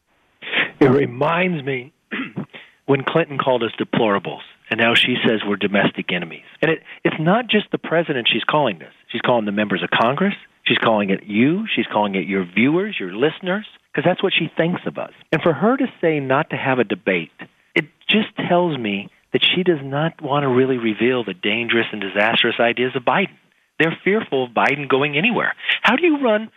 It 0.79 0.89
reminds 0.89 1.63
me 1.63 1.93
when 2.85 3.03
Clinton 3.03 3.37
called 3.37 3.63
us 3.63 3.71
deplorables, 3.79 4.41
and 4.69 4.79
now 4.79 4.95
she 4.95 5.15
says 5.25 5.41
we're 5.45 5.55
domestic 5.55 6.11
enemies. 6.11 6.43
And 6.61 6.71
it, 6.71 6.83
it's 7.03 7.15
not 7.19 7.47
just 7.47 7.71
the 7.71 7.77
president 7.77 8.27
she's 8.31 8.43
calling 8.43 8.79
this. 8.79 8.93
She's 9.11 9.21
calling 9.21 9.45
the 9.45 9.51
members 9.51 9.83
of 9.83 9.89
Congress. 9.89 10.35
She's 10.65 10.77
calling 10.77 11.09
it 11.09 11.23
you. 11.23 11.65
She's 11.73 11.85
calling 11.85 12.15
it 12.15 12.27
your 12.27 12.43
viewers, 12.43 12.97
your 12.99 13.13
listeners, 13.13 13.65
because 13.93 14.07
that's 14.07 14.21
what 14.21 14.33
she 14.33 14.51
thinks 14.57 14.81
of 14.85 14.97
us. 14.97 15.11
And 15.31 15.41
for 15.41 15.53
her 15.53 15.77
to 15.77 15.85
say 16.01 16.19
not 16.19 16.49
to 16.49 16.57
have 16.57 16.79
a 16.79 16.83
debate, 16.83 17.31
it 17.75 17.85
just 18.09 18.35
tells 18.49 18.77
me 18.77 19.09
that 19.35 19.43
she 19.43 19.63
does 19.63 19.83
not 19.83 20.21
want 20.21 20.43
to 20.43 20.47
really 20.47 20.77
reveal 20.77 21.25
the 21.25 21.33
dangerous 21.33 21.87
and 21.91 21.99
disastrous 21.99 22.55
ideas 22.57 22.93
of 22.95 23.03
Biden. 23.03 23.35
They're 23.77 23.97
fearful 24.01 24.45
of 24.45 24.51
Biden 24.51 24.87
going 24.87 25.17
anywhere. 25.17 25.53
How 25.81 25.97
do 25.97 26.05
you 26.05 26.23
run 26.23 26.49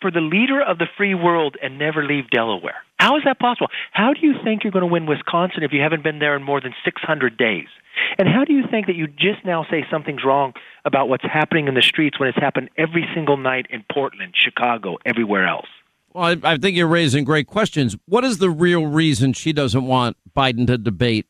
for 0.00 0.10
the 0.10 0.22
leader 0.22 0.62
of 0.62 0.78
the 0.78 0.86
free 0.96 1.14
world 1.14 1.58
and 1.62 1.78
never 1.78 2.06
leave 2.06 2.30
Delaware? 2.30 2.84
How 2.98 3.18
is 3.18 3.24
that 3.26 3.38
possible? 3.38 3.66
How 3.90 4.14
do 4.14 4.26
you 4.26 4.32
think 4.42 4.64
you're 4.64 4.72
going 4.72 4.80
to 4.80 4.90
win 4.90 5.04
Wisconsin 5.04 5.62
if 5.62 5.74
you 5.74 5.82
haven't 5.82 6.02
been 6.02 6.20
there 6.20 6.34
in 6.34 6.42
more 6.42 6.58
than 6.58 6.72
600 6.82 7.36
days? 7.36 7.68
And 8.16 8.26
how 8.26 8.46
do 8.46 8.54
you 8.54 8.64
think 8.70 8.86
that 8.86 8.96
you 8.96 9.08
just 9.08 9.44
now 9.44 9.66
say 9.70 9.84
something's 9.90 10.24
wrong 10.24 10.54
about 10.86 11.10
what's 11.10 11.24
happening 11.24 11.68
in 11.68 11.74
the 11.74 11.82
streets 11.82 12.18
when 12.18 12.30
it's 12.30 12.38
happened 12.38 12.70
every 12.78 13.06
single 13.14 13.36
night 13.36 13.66
in 13.68 13.84
Portland, 13.92 14.32
Chicago, 14.34 14.96
everywhere 15.04 15.46
else? 15.46 15.68
Well, 16.14 16.24
I, 16.24 16.52
I 16.54 16.56
think 16.56 16.78
you're 16.78 16.88
raising 16.88 17.24
great 17.24 17.46
questions. 17.46 17.94
What 18.06 18.24
is 18.24 18.38
the 18.38 18.48
real 18.48 18.86
reason 18.86 19.34
she 19.34 19.52
doesn't 19.52 19.84
want 19.84 20.16
Biden 20.34 20.66
to 20.68 20.78
debate 20.78 21.26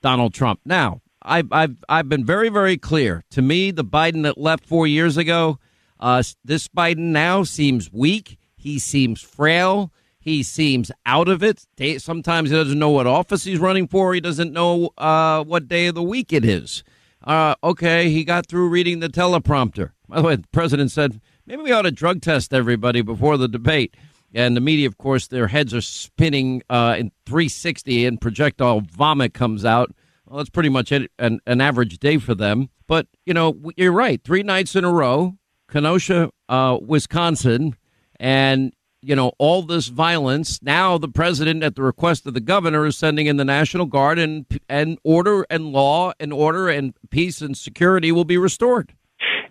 Donald 0.00 0.34
Trump. 0.34 0.60
Now, 0.64 1.00
I've, 1.22 1.52
I've, 1.52 1.76
I've 1.88 2.08
been 2.08 2.24
very, 2.24 2.48
very 2.48 2.76
clear. 2.76 3.24
To 3.30 3.42
me, 3.42 3.70
the 3.70 3.84
Biden 3.84 4.22
that 4.22 4.38
left 4.38 4.66
four 4.66 4.86
years 4.86 5.16
ago, 5.16 5.58
uh, 5.98 6.22
this 6.44 6.68
Biden 6.68 7.12
now 7.12 7.42
seems 7.42 7.92
weak. 7.92 8.38
He 8.56 8.78
seems 8.78 9.20
frail. 9.20 9.92
He 10.18 10.42
seems 10.42 10.90
out 11.06 11.28
of 11.28 11.42
it. 11.42 11.66
Sometimes 11.98 12.50
he 12.50 12.56
doesn't 12.56 12.78
know 12.78 12.90
what 12.90 13.06
office 13.06 13.44
he's 13.44 13.58
running 13.58 13.88
for. 13.88 14.12
He 14.12 14.20
doesn't 14.20 14.52
know 14.52 14.90
uh, 14.98 15.44
what 15.44 15.68
day 15.68 15.86
of 15.86 15.94
the 15.94 16.02
week 16.02 16.32
it 16.32 16.44
is. 16.44 16.84
Uh, 17.24 17.54
okay, 17.62 18.10
he 18.10 18.24
got 18.24 18.46
through 18.46 18.68
reading 18.68 19.00
the 19.00 19.08
teleprompter. 19.08 19.92
By 20.08 20.20
the 20.20 20.26
way, 20.26 20.36
the 20.36 20.48
president 20.52 20.90
said 20.90 21.20
maybe 21.46 21.62
we 21.62 21.72
ought 21.72 21.82
to 21.82 21.90
drug 21.90 22.22
test 22.22 22.52
everybody 22.52 23.02
before 23.02 23.36
the 23.36 23.48
debate. 23.48 23.94
And 24.34 24.56
the 24.56 24.60
media, 24.60 24.86
of 24.86 24.98
course, 24.98 25.26
their 25.26 25.48
heads 25.48 25.74
are 25.74 25.80
spinning 25.80 26.62
uh, 26.70 26.96
in 26.98 27.10
360 27.26 28.06
and 28.06 28.20
projectile 28.20 28.80
vomit 28.80 29.34
comes 29.34 29.64
out. 29.64 29.92
Well, 30.26 30.38
that's 30.38 30.50
pretty 30.50 30.68
much 30.68 30.92
an, 30.92 31.08
an 31.18 31.60
average 31.60 31.98
day 31.98 32.18
for 32.18 32.34
them. 32.34 32.70
But, 32.86 33.08
you 33.26 33.34
know, 33.34 33.60
you're 33.76 33.92
right. 33.92 34.22
Three 34.22 34.42
nights 34.42 34.76
in 34.76 34.84
a 34.84 34.92
row, 34.92 35.36
Kenosha, 35.68 36.30
uh, 36.48 36.78
Wisconsin, 36.80 37.76
and, 38.20 38.72
you 39.02 39.16
know, 39.16 39.32
all 39.38 39.62
this 39.62 39.88
violence. 39.88 40.62
Now 40.62 40.98
the 40.98 41.08
president, 41.08 41.64
at 41.64 41.74
the 41.74 41.82
request 41.82 42.26
of 42.26 42.34
the 42.34 42.40
governor, 42.40 42.86
is 42.86 42.96
sending 42.96 43.26
in 43.26 43.36
the 43.36 43.44
National 43.44 43.86
Guard 43.86 44.18
and, 44.18 44.46
and 44.68 44.98
order 45.02 45.44
and 45.50 45.72
law 45.72 46.12
and 46.20 46.32
order 46.32 46.68
and 46.68 46.94
peace 47.10 47.40
and 47.40 47.56
security 47.56 48.12
will 48.12 48.24
be 48.24 48.38
restored. 48.38 48.94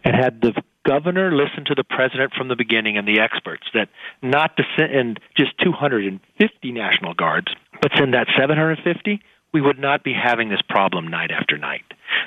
And 0.06 0.16
had 0.16 0.42
the 0.42 0.54
governor 0.86 1.32
listened 1.32 1.68
to 1.68 1.76
the 1.76 1.84
president 1.84 2.34
from 2.38 2.48
the 2.48 2.56
beginning 2.56 2.98
and 2.98 3.08
the 3.08 3.20
experts 3.20 3.64
that 3.74 3.90
not 4.22 4.58
to 4.58 4.64
send 4.78 5.20
just 5.38 5.58
250 5.64 6.72
National 6.72 7.14
Guards, 7.14 7.48
but 7.82 7.92
send 7.98 8.14
that 8.14 8.28
750, 8.38 9.22
we 9.54 9.62
would 9.62 9.80
not 9.80 10.04
be 10.04 10.14
having 10.14 10.50
this 10.50 10.62
problem 10.68 11.08
night 11.08 11.32
after 11.32 11.58
night. 11.58 11.86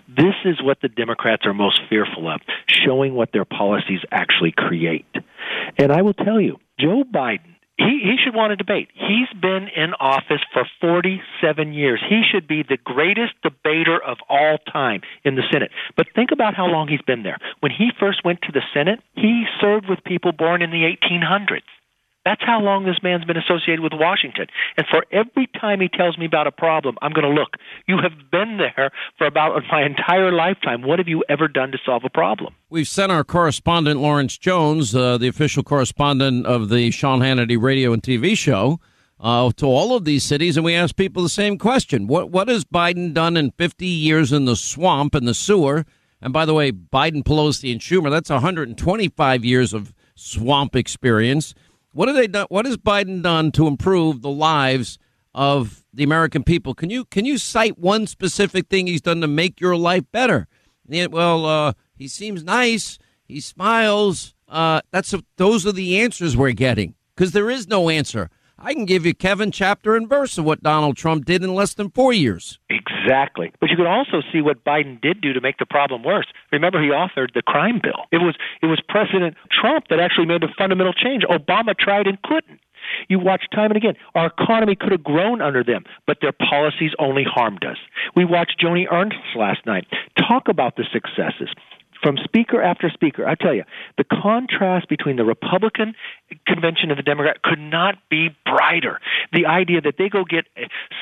This 0.09 0.35
is 0.45 0.63
what 0.63 0.81
the 0.81 0.89
Democrats 0.89 1.47
are 1.47 1.55
most 1.55 1.81
fearful 1.89 2.29
of, 2.29 2.41
showing 2.67 3.15
what 3.15 3.31
their 3.33 3.45
policies 3.45 4.01
actually 4.11 4.53
create. 4.57 5.07
And 5.79 5.93
I 5.93 6.03
will 6.03 6.15
tell 6.15 6.41
you, 6.41 6.59
Joe 6.81 7.05
Biden 7.05 7.52
he, 7.79 8.01
he 8.03 8.17
should 8.23 8.35
want 8.35 8.53
a 8.53 8.57
debate. 8.57 8.89
He's 8.95 9.29
been 9.41 9.69
in 9.75 9.95
office 9.95 10.43
for 10.53 10.67
47 10.81 11.73
years. 11.73 12.01
He 12.07 12.23
should 12.31 12.47
be 12.47 12.63
the 12.63 12.77
greatest 12.77 13.33
debater 13.43 14.03
of 14.03 14.19
all 14.29 14.59
time 14.71 15.01
in 15.25 15.37
the 15.37 15.43
Senate. 15.51 15.71
But 15.97 16.07
think 16.15 16.31
about 16.33 16.55
how 16.55 16.67
long 16.67 16.89
he's 16.89 17.03
been 17.03 17.23
there. 17.23 17.39
When 17.61 17.73
he 17.73 17.91
first 17.99 18.25
went 18.25 18.43
to 18.43 18.53
the 18.53 18.63
Senate, 18.75 19.01
he 19.15 19.45
served 19.61 19.89
with 19.89 20.05
people 20.05 20.33
born 20.33 20.63
in 20.63 20.71
the 20.71 20.85
1800s. 20.85 21.63
That's 22.25 22.43
how 22.45 22.61
long 22.61 22.85
this 22.85 23.03
man's 23.03 23.25
been 23.25 23.37
associated 23.37 23.81
with 23.81 23.93
Washington. 23.95 24.47
And 24.77 24.87
for 24.89 25.05
every 25.11 25.49
time 25.61 25.81
he 25.81 25.89
tells 25.89 26.17
me 26.17 26.27
about 26.27 26.47
a 26.47 26.53
problem, 26.53 26.97
I'm 27.03 27.13
going 27.13 27.27
to 27.27 27.41
look. 27.41 27.57
You 27.89 27.99
have 27.99 28.13
been 28.31 28.59
there 28.59 28.91
for 29.19 29.27
about 29.27 29.61
my 29.73 29.85
entire 29.85 30.31
lifetime. 30.31 30.83
What 30.83 30.99
have 30.99 31.09
you 31.09 31.25
ever 31.29 31.49
done 31.49 31.73
to 31.73 31.79
solve 31.85 32.03
a 32.05 32.11
problem? 32.11 32.55
We've 32.71 32.87
sent 32.87 33.11
our 33.11 33.25
correspondent, 33.25 34.01
Lawrence 34.01 34.39
Jones, 34.39 34.95
uh, 34.95 35.19
the 35.19 35.29
official 35.29 35.63
correspondent 35.63 36.47
of 36.47 36.69
the 36.69 36.91
Sean 36.93 37.21
Hannity 37.21 37.61
radio 37.61 37.93
and 37.93 38.03
TV 38.03 38.37
show, 38.37 38.79
uh, 39.19 39.51
to 39.57 39.67
all 39.67 39.97
of 39.97 40.05
these 40.05 40.25
cities, 40.25 40.57
and 40.57 40.65
we 40.65 40.75
ask 40.75 40.97
people 40.97 41.23
the 41.23 41.29
same 41.29 41.59
question. 41.59 42.07
What, 42.07 42.31
what 42.31 42.49
has 42.49 42.65
Biden 42.65 43.13
done 43.15 43.37
in 43.37 43.53
50 43.53 43.87
years 43.87 44.33
in 44.33 44.47
the 44.47 44.57
swamp 44.57 45.15
and 45.15 45.27
the 45.27 45.35
sewer? 45.35 45.85
And 46.21 46.33
by 46.33 46.45
the 46.45 46.55
way, 46.55 46.73
Biden, 46.73 47.25
Pelosi, 47.25 47.73
and 47.73 47.81
Schumer, 47.81 48.11
that's 48.11 48.31
125 48.31 49.45
years 49.45 49.73
of 49.73 49.93
swamp 50.15 50.77
experience. 50.77 51.55
What 51.93 52.09
have 52.09 52.17
they 52.17 52.27
done? 52.27 52.47
What 52.49 52.67
has 52.67 52.77
Biden 52.77 53.23
done 53.23 53.53
to 53.53 53.67
improve 53.67 54.23
the 54.23 54.31
lives 54.31 54.99
of 55.35 55.85
the 55.93 56.05
American 56.05 56.43
people. 56.43 56.75
Can 56.75 56.91
you 56.91 57.05
can 57.05 57.25
you 57.25 57.39
cite 57.39 57.79
one 57.79 58.07
specific 58.07 58.69
thing 58.69 58.87
he's 58.87 59.01
done 59.01 59.21
to 59.21 59.27
make 59.27 59.61
your 59.61 59.77
life 59.77 60.05
better? 60.13 60.49
well, 60.89 61.47
uh, 61.47 61.73
he 61.95 62.09
seems 62.09 62.45
nice. 62.45 62.99
He 63.25 63.41
smiles. 63.41 64.35
Uh, 64.49 64.83
that's 64.91 65.15
a, 65.15 65.23
those 65.37 65.67
are 65.67 65.73
the 65.73 66.01
answers 66.01 66.37
we're 66.37 66.53
getting 66.53 66.95
because 67.15 67.33
there 67.33 67.49
is 67.49 67.69
no 67.69 67.89
answer. 67.89 68.29
I 68.65 68.75
can 68.75 68.85
give 68.85 69.05
you 69.05 69.13
Kevin 69.13 69.51
chapter 69.51 69.97
and 69.97 70.09
verse 70.09 70.39
of 70.39 70.45
what 70.45 70.63
Donald 70.63 70.97
Trump 70.97 71.25
did 71.25 71.43
in 71.43 71.53
less 71.53 71.75
than 71.75 71.91
four 71.91 72.13
years. 72.13 72.61
Exactly. 72.71 73.53
But 73.61 73.71
you 73.71 73.77
can 73.77 73.89
also 73.89 74.23
see 74.33 74.41
what 74.41 74.63
Biden 74.65 75.01
did 75.01 75.21
do 75.21 75.33
to 75.33 75.41
make 75.41 75.59
the 75.59 75.67
problem 75.67 76.05
worse. 76.05 76.27
Remember, 76.53 76.81
he 76.81 76.91
authored 76.91 77.35
the 77.35 77.43
crime 77.43 77.81
bill. 77.83 78.07
It 78.13 78.19
was 78.19 78.37
it 78.63 78.67
was 78.67 78.81
President 78.89 79.37
Trump 79.51 79.89
that 79.91 79.99
actually 79.99 80.27
made 80.27 80.43
the 80.43 80.49
fundamental 80.57 80.93
change. 80.93 81.25
Obama 81.25 81.77
tried 81.77 82.07
and 82.07 82.23
couldn't. 82.23 82.61
You 83.09 83.19
watch 83.19 83.45
time 83.53 83.71
and 83.71 83.77
again. 83.77 83.95
Our 84.15 84.27
economy 84.27 84.77
could 84.77 84.93
have 84.93 85.03
grown 85.03 85.41
under 85.41 85.65
them, 85.65 85.85
but 86.07 86.19
their 86.21 86.33
policies 86.33 86.93
only 86.99 87.25
harmed 87.25 87.65
us. 87.65 87.79
We 88.15 88.25
watched 88.25 88.61
Joni 88.63 88.87
Ernst 88.91 89.17
last 89.37 89.67
night 89.67 89.87
talk 90.17 90.49
about 90.49 90.77
the 90.77 90.85
successes 90.93 91.49
from 92.03 92.17
speaker 92.25 92.61
after 92.63 92.91
speaker. 92.91 93.27
I 93.27 93.35
tell 93.35 93.55
you, 93.55 93.65
the 93.97 94.05
contrast 94.05 94.89
between 94.89 95.17
the 95.17 95.25
Republican 95.25 95.95
convention 96.47 96.91
and 96.91 96.99
the 96.99 97.03
Democrat 97.03 97.43
could 97.43 97.61
not 97.61 97.97
be 98.11 98.31
brighter. 98.45 99.01
The 99.33 99.47
idea 99.47 99.81
that 99.83 99.95
they 99.99 100.09
go 100.09 100.25
get 100.25 100.47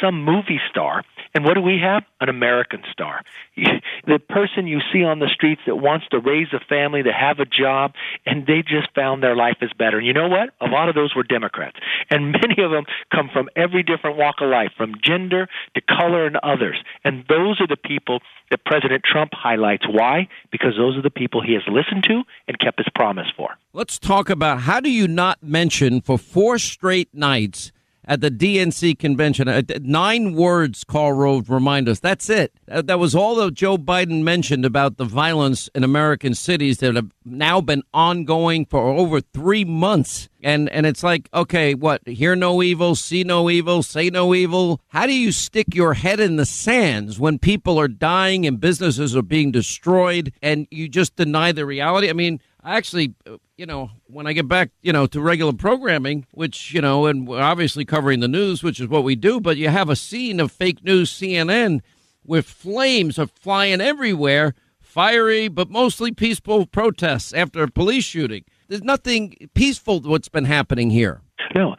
some 0.00 0.24
movie 0.24 0.60
star, 0.70 1.04
and 1.34 1.44
what 1.44 1.54
do 1.54 1.60
we 1.60 1.78
have? 1.82 2.02
An 2.20 2.28
American 2.28 2.82
star. 2.92 3.22
The 4.06 4.18
person 4.18 4.66
you 4.66 4.80
see 4.92 5.04
on 5.04 5.18
the 5.18 5.28
streets 5.28 5.60
that 5.66 5.76
wants 5.76 6.06
to 6.08 6.18
raise 6.18 6.48
a 6.52 6.58
family, 6.58 7.02
to 7.02 7.12
have 7.12 7.38
a 7.38 7.44
job, 7.44 7.92
and 8.24 8.46
they 8.46 8.62
just 8.62 8.92
found 8.94 9.22
their 9.22 9.36
life 9.36 9.58
is 9.60 9.70
better. 9.78 9.98
And 9.98 10.06
you 10.06 10.14
know 10.14 10.26
what? 10.26 10.50
A 10.60 10.66
lot 10.66 10.88
of 10.88 10.94
those 10.94 11.14
were 11.14 11.22
Democrats. 11.22 11.76
And 12.08 12.32
many 12.42 12.62
of 12.62 12.70
them 12.70 12.84
come 13.14 13.28
from 13.30 13.50
every 13.54 13.82
different 13.82 14.16
walk 14.16 14.36
of 14.40 14.48
life, 14.48 14.72
from 14.76 14.94
gender 15.02 15.48
to 15.74 15.80
color 15.82 16.26
and 16.26 16.36
others. 16.38 16.82
And 17.04 17.24
those 17.28 17.60
are 17.60 17.66
the 17.66 17.76
people 17.76 18.20
that 18.50 18.64
President 18.64 19.04
Trump 19.04 19.32
highlights. 19.34 19.86
Why? 19.86 20.28
Because 20.50 20.72
those 20.76 20.96
are 20.96 21.02
the 21.02 21.10
people 21.10 21.42
he 21.42 21.52
has 21.52 21.62
listened 21.68 22.04
to 22.04 22.22
and 22.48 22.58
kept 22.58 22.78
his 22.78 22.88
promise 22.94 23.28
for. 23.36 23.50
Let's 23.72 23.98
talk 23.98 24.30
about 24.30 24.62
how 24.62 24.80
do 24.80 24.90
you 24.90 25.06
not 25.06 25.42
mention 25.42 26.00
for 26.00 26.18
four 26.18 26.58
straight 26.58 27.14
nights 27.14 27.70
at 28.10 28.20
the 28.20 28.30
DNC 28.30 28.98
convention. 28.98 29.46
Uh, 29.46 29.62
nine 29.82 30.34
words, 30.34 30.82
Karl 30.82 31.12
Rove, 31.12 31.48
remind 31.48 31.88
us. 31.88 32.00
That's 32.00 32.28
it. 32.28 32.52
That 32.66 32.98
was 32.98 33.14
all 33.14 33.36
that 33.36 33.54
Joe 33.54 33.78
Biden 33.78 34.24
mentioned 34.24 34.64
about 34.64 34.96
the 34.96 35.04
violence 35.04 35.70
in 35.76 35.84
American 35.84 36.34
cities 36.34 36.78
that 36.78 36.96
have 36.96 37.12
now 37.24 37.60
been 37.60 37.84
ongoing 37.94 38.66
for 38.66 38.80
over 38.80 39.20
three 39.20 39.64
months. 39.64 40.28
And 40.42 40.68
and 40.70 40.86
it's 40.86 41.04
like, 41.04 41.28
okay, 41.32 41.74
what? 41.74 42.06
Hear 42.08 42.34
no 42.34 42.62
evil, 42.62 42.96
see 42.96 43.22
no 43.22 43.48
evil, 43.48 43.82
say 43.84 44.10
no 44.10 44.34
evil. 44.34 44.80
How 44.88 45.06
do 45.06 45.14
you 45.14 45.30
stick 45.30 45.74
your 45.74 45.94
head 45.94 46.18
in 46.18 46.34
the 46.34 46.46
sands 46.46 47.20
when 47.20 47.38
people 47.38 47.78
are 47.78 47.88
dying 47.88 48.44
and 48.44 48.58
businesses 48.58 49.14
are 49.14 49.22
being 49.22 49.52
destroyed 49.52 50.32
and 50.42 50.66
you 50.70 50.88
just 50.88 51.14
deny 51.14 51.52
the 51.52 51.64
reality? 51.64 52.08
I 52.08 52.14
mean, 52.14 52.40
actually, 52.64 53.14
uh, 53.26 53.36
you 53.56 53.66
know, 53.66 53.90
when 54.06 54.26
I 54.26 54.32
get 54.32 54.48
back, 54.48 54.70
you 54.82 54.92
know, 54.92 55.06
to 55.06 55.20
regular 55.20 55.52
programming, 55.52 56.26
which, 56.32 56.72
you 56.72 56.80
know, 56.80 57.06
and 57.06 57.26
we're 57.26 57.40
obviously 57.40 57.84
covering 57.84 58.20
the 58.20 58.28
news, 58.28 58.62
which 58.62 58.80
is 58.80 58.88
what 58.88 59.04
we 59.04 59.14
do, 59.14 59.40
but 59.40 59.56
you 59.56 59.68
have 59.68 59.88
a 59.88 59.96
scene 59.96 60.40
of 60.40 60.52
fake 60.52 60.84
news 60.84 61.10
CNN 61.12 61.80
with 62.24 62.46
flames 62.46 63.18
are 63.18 63.26
flying 63.26 63.80
everywhere, 63.80 64.54
fiery, 64.80 65.48
but 65.48 65.70
mostly 65.70 66.12
peaceful 66.12 66.66
protests 66.66 67.32
after 67.32 67.62
a 67.62 67.70
police 67.70 68.04
shooting. 68.04 68.44
There's 68.68 68.82
nothing 68.82 69.36
peaceful 69.54 70.00
what's 70.00 70.28
been 70.28 70.44
happening 70.44 70.90
here. 70.90 71.22
No. 71.54 71.74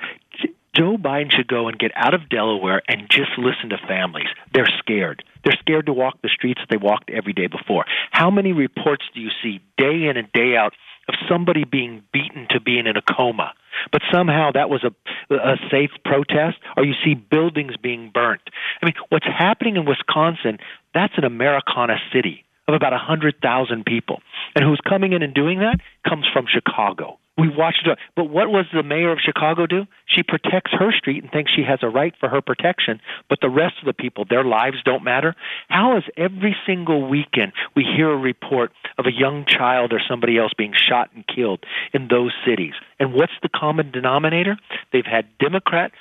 Joe 0.76 0.98
Biden 0.98 1.32
should 1.32 1.48
go 1.48 1.68
and 1.68 1.78
get 1.78 1.92
out 1.96 2.14
of 2.14 2.30
Delaware 2.30 2.82
and 2.88 3.10
just 3.10 3.32
listen 3.38 3.70
to 3.70 3.78
families. 3.88 4.28
They're 4.54 4.70
scared. 4.80 5.24
They're 5.44 5.58
scared 5.60 5.88
to 5.88 5.94
walk 5.94 6.22
the 6.22 6.30
streets 6.30 6.62
that 6.62 6.70
they 6.70 6.78
walked 6.78 7.10
every 7.10 7.34
day 7.34 7.48
before. 7.48 7.86
How 8.12 8.30
many 8.30 8.54
reports 8.54 9.04
do 9.14 9.20
you 9.20 9.30
see 9.44 9.60
day 9.78 10.08
in 10.08 10.18
and 10.18 10.32
day 10.32 10.56
out 10.56 10.74
of 11.10 11.16
somebody 11.28 11.66
being 11.66 12.04
beaten 12.14 12.48
to 12.52 12.62
being 12.62 12.88
in 12.88 12.96
a 12.96 13.02
coma? 13.02 13.54
But 13.92 14.02
somehow 14.14 14.52
that 14.54 14.70
was 14.70 14.84
a, 14.84 15.36
a 15.36 15.58
safe 15.70 15.92
protest, 16.06 16.58
or 16.78 16.86
you 16.86 16.94
see 17.04 17.16
buildings 17.16 17.76
being 17.82 18.12
burnt. 18.14 18.42
I 18.82 18.86
mean, 18.86 18.96
what's 19.10 19.26
happening 19.26 19.76
in 19.76 19.86
Wisconsin, 19.86 20.60
that's 20.94 21.14
an 21.18 21.26
Americana 21.26 21.98
city 22.14 22.46
of 22.68 22.76
about 22.76 22.94
a 22.94 22.98
100,000 22.98 23.86
people. 23.86 24.22
And 24.56 24.64
who's 24.64 24.80
coming 24.88 25.14
in 25.14 25.24
and 25.24 25.34
doing 25.34 25.60
that 25.60 25.80
comes 26.08 26.26
from 26.32 26.46
Chicago. 26.48 27.18
We 27.42 27.50
watched 27.50 27.88
it. 27.88 27.98
But 28.16 28.26
what 28.26 28.50
was 28.50 28.66
the 28.72 28.84
mayor 28.84 29.12
of 29.12 29.18
Chicago 29.20 29.66
do? 29.66 29.88
She 30.06 30.22
protects 30.22 30.72
her 30.74 30.92
street 30.92 31.24
and 31.24 31.32
thinks 31.32 31.52
she 31.52 31.64
has 31.64 31.80
a 31.82 31.90
right 31.90 32.14
for 32.20 32.30
her 32.30 32.40
protection, 32.40 33.02
but 33.30 33.40
the 33.42 33.50
rest 33.50 33.76
of 33.82 33.88
the 33.88 33.94
people, 33.94 34.26
their 34.30 34.44
lives 34.44 34.78
don't 34.86 35.04
matter. 35.04 35.36
How 35.68 35.98
is 35.98 36.04
every 36.18 36.56
single 36.68 37.10
weekend 37.10 37.54
we 37.76 37.84
hear 37.84 38.12
a 38.12 38.18
report 38.18 38.72
of 39.00 39.08
a 39.08 39.12
young 39.12 39.46
child 39.46 39.92
or 39.92 40.00
somebody 40.08 40.38
else 40.38 40.52
being 40.56 40.74
shot 40.74 41.10
and 41.16 41.26
killed 41.26 41.64
in 41.94 42.10
those 42.10 42.32
cities? 42.46 42.74
And 43.00 43.14
what's 43.14 43.34
the 43.42 43.50
common 43.50 43.90
denominator? 43.90 44.58
They've 44.94 45.04
had 45.04 45.26
Democrat 45.40 45.92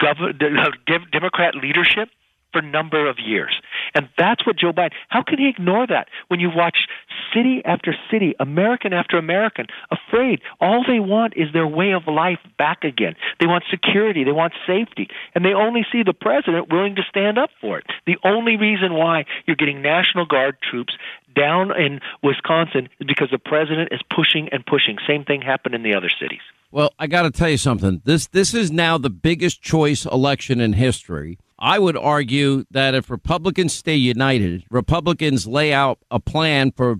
gov- 0.00 0.38
Democrat 1.10 1.56
leadership 1.56 2.08
for 2.52 2.62
number 2.62 3.08
of 3.08 3.18
years. 3.18 3.60
And 3.94 4.08
that's 4.16 4.46
what 4.46 4.56
Joe 4.56 4.72
Biden, 4.72 4.92
how 5.08 5.22
can 5.22 5.38
he 5.38 5.48
ignore 5.48 5.86
that 5.86 6.08
when 6.28 6.40
you 6.40 6.50
watch 6.54 6.88
city 7.34 7.62
after 7.64 7.94
city, 8.10 8.34
American 8.40 8.92
after 8.92 9.18
American, 9.18 9.66
afraid? 9.90 10.40
All 10.60 10.84
they 10.86 11.00
want 11.00 11.34
is 11.36 11.52
their 11.52 11.66
way 11.66 11.92
of 11.92 12.06
life 12.06 12.38
back 12.58 12.84
again. 12.84 13.14
They 13.40 13.46
want 13.46 13.64
security, 13.70 14.24
they 14.24 14.32
want 14.32 14.52
safety, 14.66 15.08
and 15.34 15.44
they 15.44 15.52
only 15.52 15.86
see 15.90 16.02
the 16.02 16.14
president 16.14 16.72
willing 16.72 16.96
to 16.96 17.02
stand 17.08 17.38
up 17.38 17.50
for 17.60 17.78
it. 17.78 17.86
The 18.06 18.16
only 18.24 18.56
reason 18.56 18.94
why 18.94 19.24
you're 19.46 19.56
getting 19.56 19.82
National 19.82 20.26
Guard 20.26 20.56
troops 20.62 20.94
down 21.34 21.70
in 21.80 22.00
Wisconsin 22.22 22.88
is 23.00 23.06
because 23.06 23.30
the 23.30 23.38
president 23.38 23.90
is 23.92 24.00
pushing 24.14 24.48
and 24.50 24.64
pushing. 24.64 24.98
Same 25.06 25.24
thing 25.24 25.40
happened 25.40 25.74
in 25.74 25.82
the 25.82 25.94
other 25.94 26.10
cities. 26.20 26.40
Well, 26.70 26.92
I 26.98 27.06
got 27.06 27.22
to 27.22 27.30
tell 27.30 27.48
you 27.48 27.56
something. 27.56 28.02
This 28.04 28.26
this 28.26 28.52
is 28.52 28.70
now 28.70 28.98
the 28.98 29.10
biggest 29.10 29.62
choice 29.62 30.04
election 30.04 30.60
in 30.60 30.74
history. 30.74 31.38
I 31.58 31.78
would 31.78 31.96
argue 31.96 32.64
that 32.70 32.94
if 32.94 33.10
Republicans 33.10 33.72
stay 33.72 33.96
united, 33.96 34.64
Republicans 34.70 35.46
lay 35.46 35.72
out 35.72 35.98
a 36.10 36.20
plan 36.20 36.72
for 36.72 36.98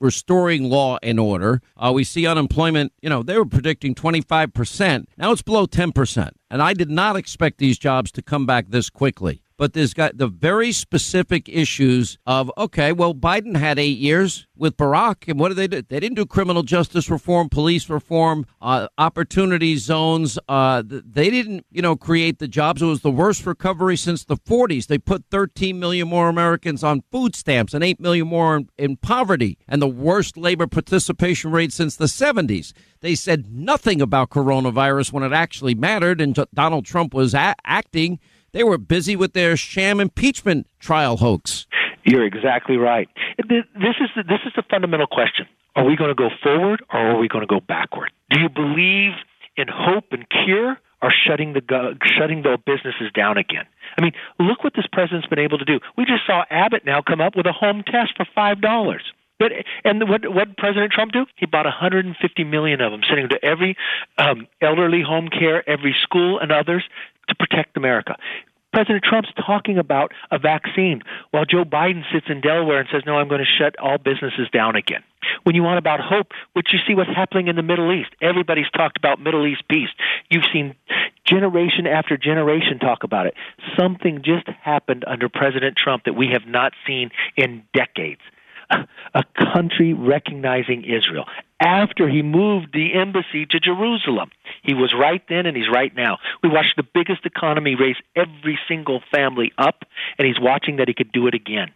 restoring 0.00 0.64
law 0.64 0.98
and 1.02 1.20
order. 1.20 1.62
Uh, 1.76 1.92
we 1.94 2.02
see 2.02 2.26
unemployment, 2.26 2.92
you 3.00 3.08
know, 3.08 3.22
they 3.22 3.38
were 3.38 3.46
predicting 3.46 3.94
25%. 3.94 5.06
Now 5.16 5.30
it's 5.30 5.42
below 5.42 5.66
10%. 5.66 6.30
And 6.50 6.62
I 6.62 6.74
did 6.74 6.90
not 6.90 7.16
expect 7.16 7.58
these 7.58 7.78
jobs 7.78 8.10
to 8.12 8.22
come 8.22 8.46
back 8.46 8.66
this 8.68 8.90
quickly 8.90 9.42
but 9.60 9.74
there's 9.74 9.92
got 9.92 10.16
the 10.16 10.26
very 10.26 10.72
specific 10.72 11.46
issues 11.46 12.16
of 12.24 12.50
okay, 12.56 12.92
well, 12.92 13.14
Biden 13.14 13.58
had 13.58 13.78
eight 13.78 13.98
years 13.98 14.46
with 14.56 14.74
Barack, 14.78 15.28
and 15.28 15.38
what 15.38 15.48
did 15.48 15.58
they 15.58 15.68
do? 15.68 15.82
They 15.82 16.00
didn't 16.00 16.16
do 16.16 16.24
criminal 16.24 16.62
justice 16.62 17.10
reform, 17.10 17.50
police 17.50 17.90
reform, 17.90 18.46
uh, 18.62 18.88
opportunity 18.96 19.76
zones. 19.76 20.38
Uh, 20.48 20.82
they 20.86 21.28
didn't, 21.28 21.66
you 21.70 21.82
know, 21.82 21.94
create 21.94 22.38
the 22.38 22.48
jobs. 22.48 22.80
It 22.80 22.86
was 22.86 23.02
the 23.02 23.10
worst 23.10 23.44
recovery 23.44 23.98
since 23.98 24.24
the 24.24 24.38
40s. 24.38 24.86
They 24.86 24.96
put 24.96 25.26
13 25.30 25.78
million 25.78 26.08
more 26.08 26.30
Americans 26.30 26.82
on 26.82 27.02
food 27.12 27.36
stamps 27.36 27.74
and 27.74 27.84
8 27.84 28.00
million 28.00 28.28
more 28.28 28.56
in, 28.56 28.68
in 28.78 28.96
poverty, 28.96 29.58
and 29.68 29.82
the 29.82 29.86
worst 29.86 30.38
labor 30.38 30.68
participation 30.68 31.50
rate 31.50 31.74
since 31.74 31.96
the 31.96 32.06
70s. 32.06 32.72
They 33.00 33.14
said 33.14 33.52
nothing 33.52 34.00
about 34.00 34.30
coronavirus 34.30 35.12
when 35.12 35.22
it 35.22 35.32
actually 35.34 35.74
mattered, 35.74 36.18
and 36.18 36.46
Donald 36.54 36.86
Trump 36.86 37.12
was 37.12 37.34
a- 37.34 37.56
acting 37.66 38.20
they 38.52 38.64
were 38.64 38.78
busy 38.78 39.16
with 39.16 39.32
their 39.32 39.56
sham 39.56 40.00
impeachment 40.00 40.66
trial 40.78 41.16
hoax. 41.18 41.66
You're 42.04 42.24
exactly 42.24 42.76
right. 42.76 43.08
This 43.38 43.64
is 44.00 44.10
the, 44.16 44.22
this 44.22 44.40
is 44.46 44.52
the 44.56 44.62
fundamental 44.70 45.06
question: 45.06 45.46
Are 45.76 45.84
we 45.84 45.96
going 45.96 46.10
to 46.10 46.14
go 46.14 46.30
forward 46.42 46.82
or 46.92 46.98
are 46.98 47.18
we 47.18 47.28
going 47.28 47.42
to 47.42 47.46
go 47.46 47.60
backward? 47.60 48.10
Do 48.30 48.40
you 48.40 48.48
believe 48.48 49.12
in 49.56 49.66
hope 49.68 50.06
and 50.12 50.26
cure, 50.28 50.78
or 51.02 51.12
shutting 51.26 51.52
the 51.52 51.98
shutting 52.18 52.42
the 52.42 52.58
businesses 52.64 53.12
down 53.14 53.36
again? 53.36 53.64
I 53.98 54.02
mean, 54.02 54.12
look 54.38 54.64
what 54.64 54.74
this 54.74 54.86
president's 54.92 55.26
been 55.26 55.38
able 55.38 55.58
to 55.58 55.64
do. 55.64 55.80
We 55.96 56.04
just 56.04 56.26
saw 56.26 56.44
Abbott 56.50 56.84
now 56.84 57.02
come 57.02 57.20
up 57.20 57.36
with 57.36 57.46
a 57.46 57.52
home 57.52 57.82
test 57.84 58.16
for 58.16 58.26
five 58.34 58.60
dollars. 58.60 59.02
But 59.38 59.52
and 59.84 60.08
what 60.08 60.32
what 60.32 60.56
President 60.58 60.92
Trump 60.92 61.12
do? 61.12 61.24
He 61.36 61.46
bought 61.46 61.64
150 61.64 62.44
million 62.44 62.80
of 62.82 62.92
them, 62.92 63.00
sending 63.08 63.28
them 63.28 63.38
to 63.40 63.44
every 63.44 63.76
um, 64.18 64.46
elderly 64.60 65.02
home 65.02 65.28
care, 65.28 65.68
every 65.68 65.96
school, 66.02 66.38
and 66.38 66.52
others 66.52 66.84
to 67.30 67.34
protect 67.34 67.76
America. 67.76 68.16
President 68.72 69.02
Trump's 69.02 69.30
talking 69.34 69.78
about 69.78 70.12
a 70.30 70.38
vaccine 70.38 71.02
while 71.32 71.44
Joe 71.44 71.64
Biden 71.64 72.02
sits 72.12 72.26
in 72.28 72.40
Delaware 72.40 72.78
and 72.78 72.88
says, 72.92 73.02
No, 73.04 73.16
I'm 73.16 73.28
going 73.28 73.40
to 73.40 73.58
shut 73.58 73.76
all 73.80 73.98
businesses 73.98 74.48
down 74.52 74.76
again. 74.76 75.02
When 75.42 75.54
you 75.54 75.62
want 75.62 75.78
about 75.78 76.00
hope, 76.00 76.28
which 76.52 76.68
you 76.72 76.78
see 76.86 76.94
what's 76.94 77.10
happening 77.10 77.48
in 77.48 77.56
the 77.56 77.62
Middle 77.62 77.92
East, 77.92 78.10
everybody's 78.22 78.70
talked 78.70 78.96
about 78.96 79.20
Middle 79.20 79.46
East 79.46 79.62
peace. 79.68 79.88
You've 80.30 80.44
seen 80.52 80.74
generation 81.24 81.86
after 81.86 82.16
generation 82.16 82.78
talk 82.78 83.02
about 83.02 83.26
it. 83.26 83.34
Something 83.78 84.22
just 84.22 84.46
happened 84.62 85.04
under 85.06 85.28
President 85.28 85.76
Trump 85.76 86.04
that 86.04 86.14
we 86.14 86.28
have 86.32 86.46
not 86.46 86.72
seen 86.86 87.10
in 87.36 87.62
decades. 87.74 88.20
A, 88.70 89.24
country 89.52 89.92
recognizing 89.92 90.84
Israel 90.84 91.24
after 91.58 92.08
he 92.08 92.22
moved 92.22 92.68
the 92.72 92.94
embassy 92.94 93.46
to 93.46 93.60
Jerusalem. 93.60 94.30
He 94.62 94.74
was 94.74 94.94
right 94.94 95.22
then 95.28 95.46
and 95.46 95.56
he's 95.56 95.68
right 95.68 95.94
now. 95.94 96.18
We 96.42 96.48
watched 96.48 96.76
the 96.76 96.82
biggest 96.82 97.26
economy 97.26 97.74
raise 97.74 97.96
every 98.16 98.58
single 98.68 99.02
family 99.10 99.52
up, 99.58 99.84
and 100.18 100.26
he's 100.26 100.40
watching 100.40 100.76
that 100.76 100.88
he 100.88 100.94
could 100.94 101.12
do 101.12 101.26
it 101.26 101.34
again. 101.34 101.72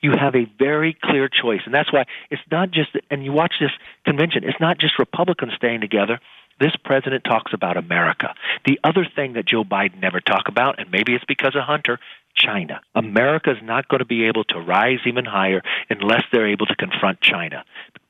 You 0.00 0.12
have 0.12 0.34
a 0.34 0.46
very 0.58 0.96
clear 1.02 1.28
choice, 1.28 1.60
and 1.66 1.74
that's 1.74 1.92
why 1.92 2.04
it's 2.30 2.42
not 2.50 2.70
just, 2.70 2.90
and 3.10 3.24
you 3.24 3.32
watch 3.32 3.54
this 3.60 3.72
convention, 4.04 4.44
it's 4.44 4.60
not 4.60 4.78
just 4.78 4.98
Republicans 4.98 5.52
staying 5.56 5.80
together. 5.80 6.18
This 6.58 6.74
president 6.82 7.24
talks 7.24 7.52
about 7.52 7.76
America. 7.76 8.34
The 8.64 8.80
other 8.82 9.04
thing 9.04 9.34
that 9.34 9.46
Joe 9.46 9.64
Biden 9.64 10.00
never 10.00 10.20
talked 10.20 10.48
about, 10.48 10.78
and 10.78 10.90
maybe 10.90 11.14
it's 11.14 11.24
because 11.26 11.54
of 11.54 11.64
Hunter, 11.64 11.98
China. 12.36 12.80
America 12.94 13.50
is 13.50 13.58
not 13.62 13.88
going 13.88 14.00
to 14.00 14.04
be 14.04 14.24
able 14.26 14.44
to 14.44 14.58
rise 14.58 15.00
even 15.06 15.24
higher 15.24 15.62
unless 15.90 16.22
they're 16.32 16.48
able 16.48 16.66
to 16.66 16.76
confront 16.76 17.20
China. 17.20 17.64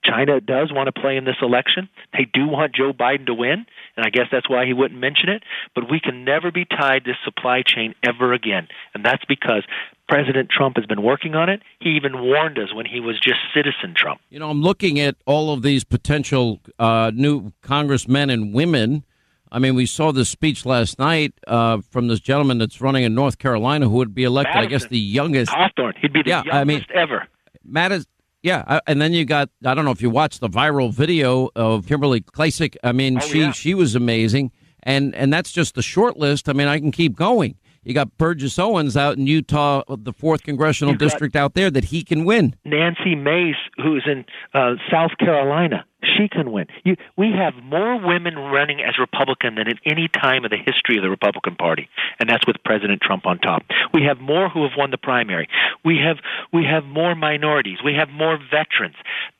China 0.06 0.40
does 0.40 0.72
want 0.72 0.86
to 0.86 1.00
play 1.00 1.16
in 1.16 1.24
this 1.24 1.36
election. 1.42 1.88
They 2.12 2.26
do 2.32 2.46
want 2.46 2.74
Joe 2.74 2.92
Biden 2.92 3.26
to 3.26 3.34
win, 3.34 3.66
and 3.96 4.06
I 4.06 4.10
guess 4.10 4.26
that's 4.30 4.48
why 4.48 4.64
he 4.64 4.72
wouldn't 4.72 5.00
mention 5.00 5.28
it. 5.28 5.42
But 5.74 5.90
we 5.90 5.98
can 5.98 6.24
never 6.24 6.52
be 6.52 6.64
tied 6.64 7.04
to 7.06 7.14
supply 7.24 7.62
chain 7.66 7.94
ever 8.04 8.32
again, 8.32 8.68
and 8.94 9.04
that's 9.04 9.24
because 9.24 9.64
President 10.08 10.48
Trump 10.48 10.76
has 10.76 10.86
been 10.86 11.02
working 11.02 11.34
on 11.34 11.48
it. 11.48 11.62
He 11.80 11.90
even 11.90 12.22
warned 12.22 12.58
us 12.58 12.72
when 12.72 12.86
he 12.86 13.00
was 13.00 13.18
just 13.18 13.38
citizen 13.52 13.94
Trump. 13.96 14.20
You 14.30 14.38
know, 14.38 14.50
I'm 14.50 14.62
looking 14.62 15.00
at 15.00 15.16
all 15.26 15.52
of 15.52 15.62
these 15.62 15.82
potential 15.82 16.60
uh, 16.78 17.10
new 17.12 17.52
congressmen 17.62 18.30
and 18.30 18.54
women. 18.54 19.04
I 19.52 19.58
mean, 19.58 19.74
we 19.74 19.86
saw 19.86 20.12
this 20.12 20.28
speech 20.28 20.66
last 20.66 20.98
night 20.98 21.34
uh, 21.46 21.78
from 21.90 22.08
this 22.08 22.20
gentleman 22.20 22.58
that's 22.58 22.80
running 22.80 23.04
in 23.04 23.14
North 23.14 23.38
Carolina 23.38 23.88
who 23.88 23.96
would 23.96 24.14
be 24.14 24.24
elected, 24.24 24.54
Madison. 24.54 24.68
I 24.68 24.70
guess, 24.70 24.86
the 24.88 24.98
youngest. 24.98 25.52
Cawthorn. 25.52 25.94
He'd 26.00 26.12
be 26.12 26.22
the 26.22 26.30
yeah, 26.30 26.36
youngest 26.44 26.54
I 26.54 26.64
mean, 26.64 26.84
ever. 26.94 27.26
Matt 27.64 27.92
is, 27.92 28.06
yeah, 28.42 28.80
and 28.86 29.00
then 29.00 29.12
you 29.12 29.24
got 29.24 29.48
I 29.64 29.74
don't 29.74 29.84
know 29.84 29.90
if 29.90 30.02
you 30.02 30.10
watched 30.10 30.40
the 30.40 30.48
viral 30.48 30.92
video 30.92 31.48
of 31.56 31.86
Kimberly 31.86 32.20
Klacik. 32.20 32.76
I 32.84 32.92
mean, 32.92 33.16
Oh, 33.18 33.20
she 33.20 33.40
yeah. 33.40 33.52
she 33.52 33.74
was 33.74 33.94
amazing, 33.94 34.52
and 34.82 35.14
and 35.14 35.32
that's 35.32 35.52
just 35.52 35.74
the 35.74 35.82
short 35.82 36.16
list. 36.16 36.48
I 36.48 36.52
mean, 36.52 36.68
I 36.68 36.78
can 36.78 36.92
keep 36.92 37.16
going. 37.16 37.56
You 37.82 37.94
got 37.94 38.18
Burgess 38.18 38.58
Owens 38.58 38.96
out 38.96 39.16
in 39.16 39.28
Utah, 39.28 39.82
the 39.88 40.12
fourth 40.12 40.42
congressional 40.42 40.94
You've 40.94 40.98
district 40.98 41.36
out 41.36 41.54
there 41.54 41.70
that 41.70 41.84
he 41.84 42.02
can 42.02 42.24
win. 42.24 42.56
Nancy 42.64 43.14
Mace, 43.14 43.54
who's 43.76 44.04
in 44.10 44.24
uh, 44.54 44.74
South 44.90 45.12
Carolina, 45.20 45.84
she 46.16 46.28
can 46.28 46.52
win. 46.52 46.66
You, 46.84 46.96
we 47.16 47.32
have 47.32 47.54
more 47.62 47.98
women 47.98 48.36
running 48.36 48.80
as 48.80 48.98
Republican 48.98 49.56
than 49.56 49.68
at 49.68 49.78
any 49.84 50.08
time 50.08 50.44
in 50.44 50.50
the 50.50 50.58
history 50.58 50.96
of 50.96 51.02
the 51.02 51.10
Republican 51.10 51.56
Party, 51.56 51.88
and 52.20 52.28
that's 52.28 52.46
with 52.46 52.56
President 52.64 53.00
Trump 53.02 53.26
on 53.26 53.38
top. 53.38 53.62
We 53.92 54.02
have 54.04 54.18
more 54.18 54.48
who 54.48 54.62
have 54.62 54.72
won 54.76 54.90
the 54.90 54.98
primary. 54.98 55.48
We 55.84 55.98
have 55.98 56.18
we 56.52 56.64
have 56.64 56.84
more 56.84 57.14
minorities. 57.14 57.78
We 57.84 57.94
have 57.94 58.08
more 58.08 58.38
veterans. 58.38 58.96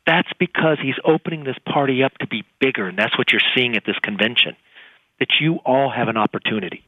That's 0.06 0.30
because 0.38 0.78
he's 0.82 0.98
opening 1.05 1.44
this 1.44 1.59
party 1.66 2.02
up 2.02 2.12
to 2.18 2.26
be 2.26 2.44
bigger, 2.60 2.88
and 2.88 2.98
that's 2.98 3.16
what 3.18 3.32
you're 3.32 3.40
seeing 3.55 3.76
at 3.76 3.84
this 3.86 3.98
convention. 4.02 4.56
That 5.18 5.28
you 5.40 5.56
all 5.64 5.90
have 5.90 6.09
an 6.09 6.16
opportunity. 6.16 6.84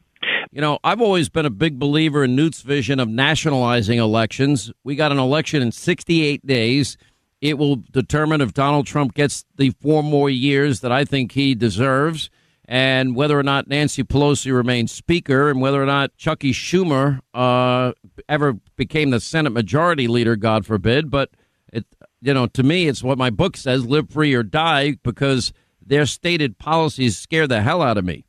You 0.50 0.60
know, 0.60 0.78
I've 0.82 1.00
always 1.00 1.28
been 1.28 1.46
a 1.46 1.50
big 1.50 1.78
believer 1.78 2.24
in 2.24 2.34
Newt's 2.34 2.62
vision 2.62 3.00
of 3.00 3.08
nationalizing 3.08 3.98
elections. 3.98 4.72
We 4.84 4.96
got 4.96 5.12
an 5.12 5.18
election 5.18 5.62
in 5.62 5.72
68 5.72 6.46
days. 6.46 6.96
It 7.40 7.56
will 7.56 7.76
determine 7.76 8.40
if 8.40 8.52
Donald 8.52 8.86
Trump 8.86 9.14
gets 9.14 9.44
the 9.56 9.70
four 9.80 10.02
more 10.02 10.28
years 10.28 10.80
that 10.80 10.90
I 10.90 11.04
think 11.04 11.32
he 11.32 11.54
deserves, 11.54 12.30
and 12.64 13.14
whether 13.14 13.38
or 13.38 13.42
not 13.42 13.68
Nancy 13.68 14.02
Pelosi 14.02 14.52
remains 14.52 14.92
Speaker, 14.92 15.48
and 15.48 15.60
whether 15.60 15.82
or 15.82 15.86
not 15.86 16.16
Chucky 16.16 16.52
Schumer 16.52 17.20
uh, 17.32 17.92
ever 18.28 18.54
became 18.76 19.10
the 19.10 19.20
Senate 19.20 19.52
Majority 19.52 20.08
Leader, 20.08 20.36
God 20.36 20.66
forbid. 20.66 21.10
But 21.10 21.30
it, 21.72 21.86
you 22.20 22.34
know, 22.34 22.46
to 22.48 22.62
me, 22.62 22.88
it's 22.88 23.02
what 23.02 23.18
my 23.18 23.30
book 23.30 23.56
says: 23.56 23.86
live 23.86 24.10
free 24.10 24.34
or 24.34 24.42
die, 24.42 24.96
because 25.02 25.52
their 25.80 26.06
stated 26.06 26.58
policies 26.58 27.16
scare 27.16 27.46
the 27.46 27.62
hell 27.62 27.80
out 27.80 27.96
of 27.96 28.04
me. 28.04 28.26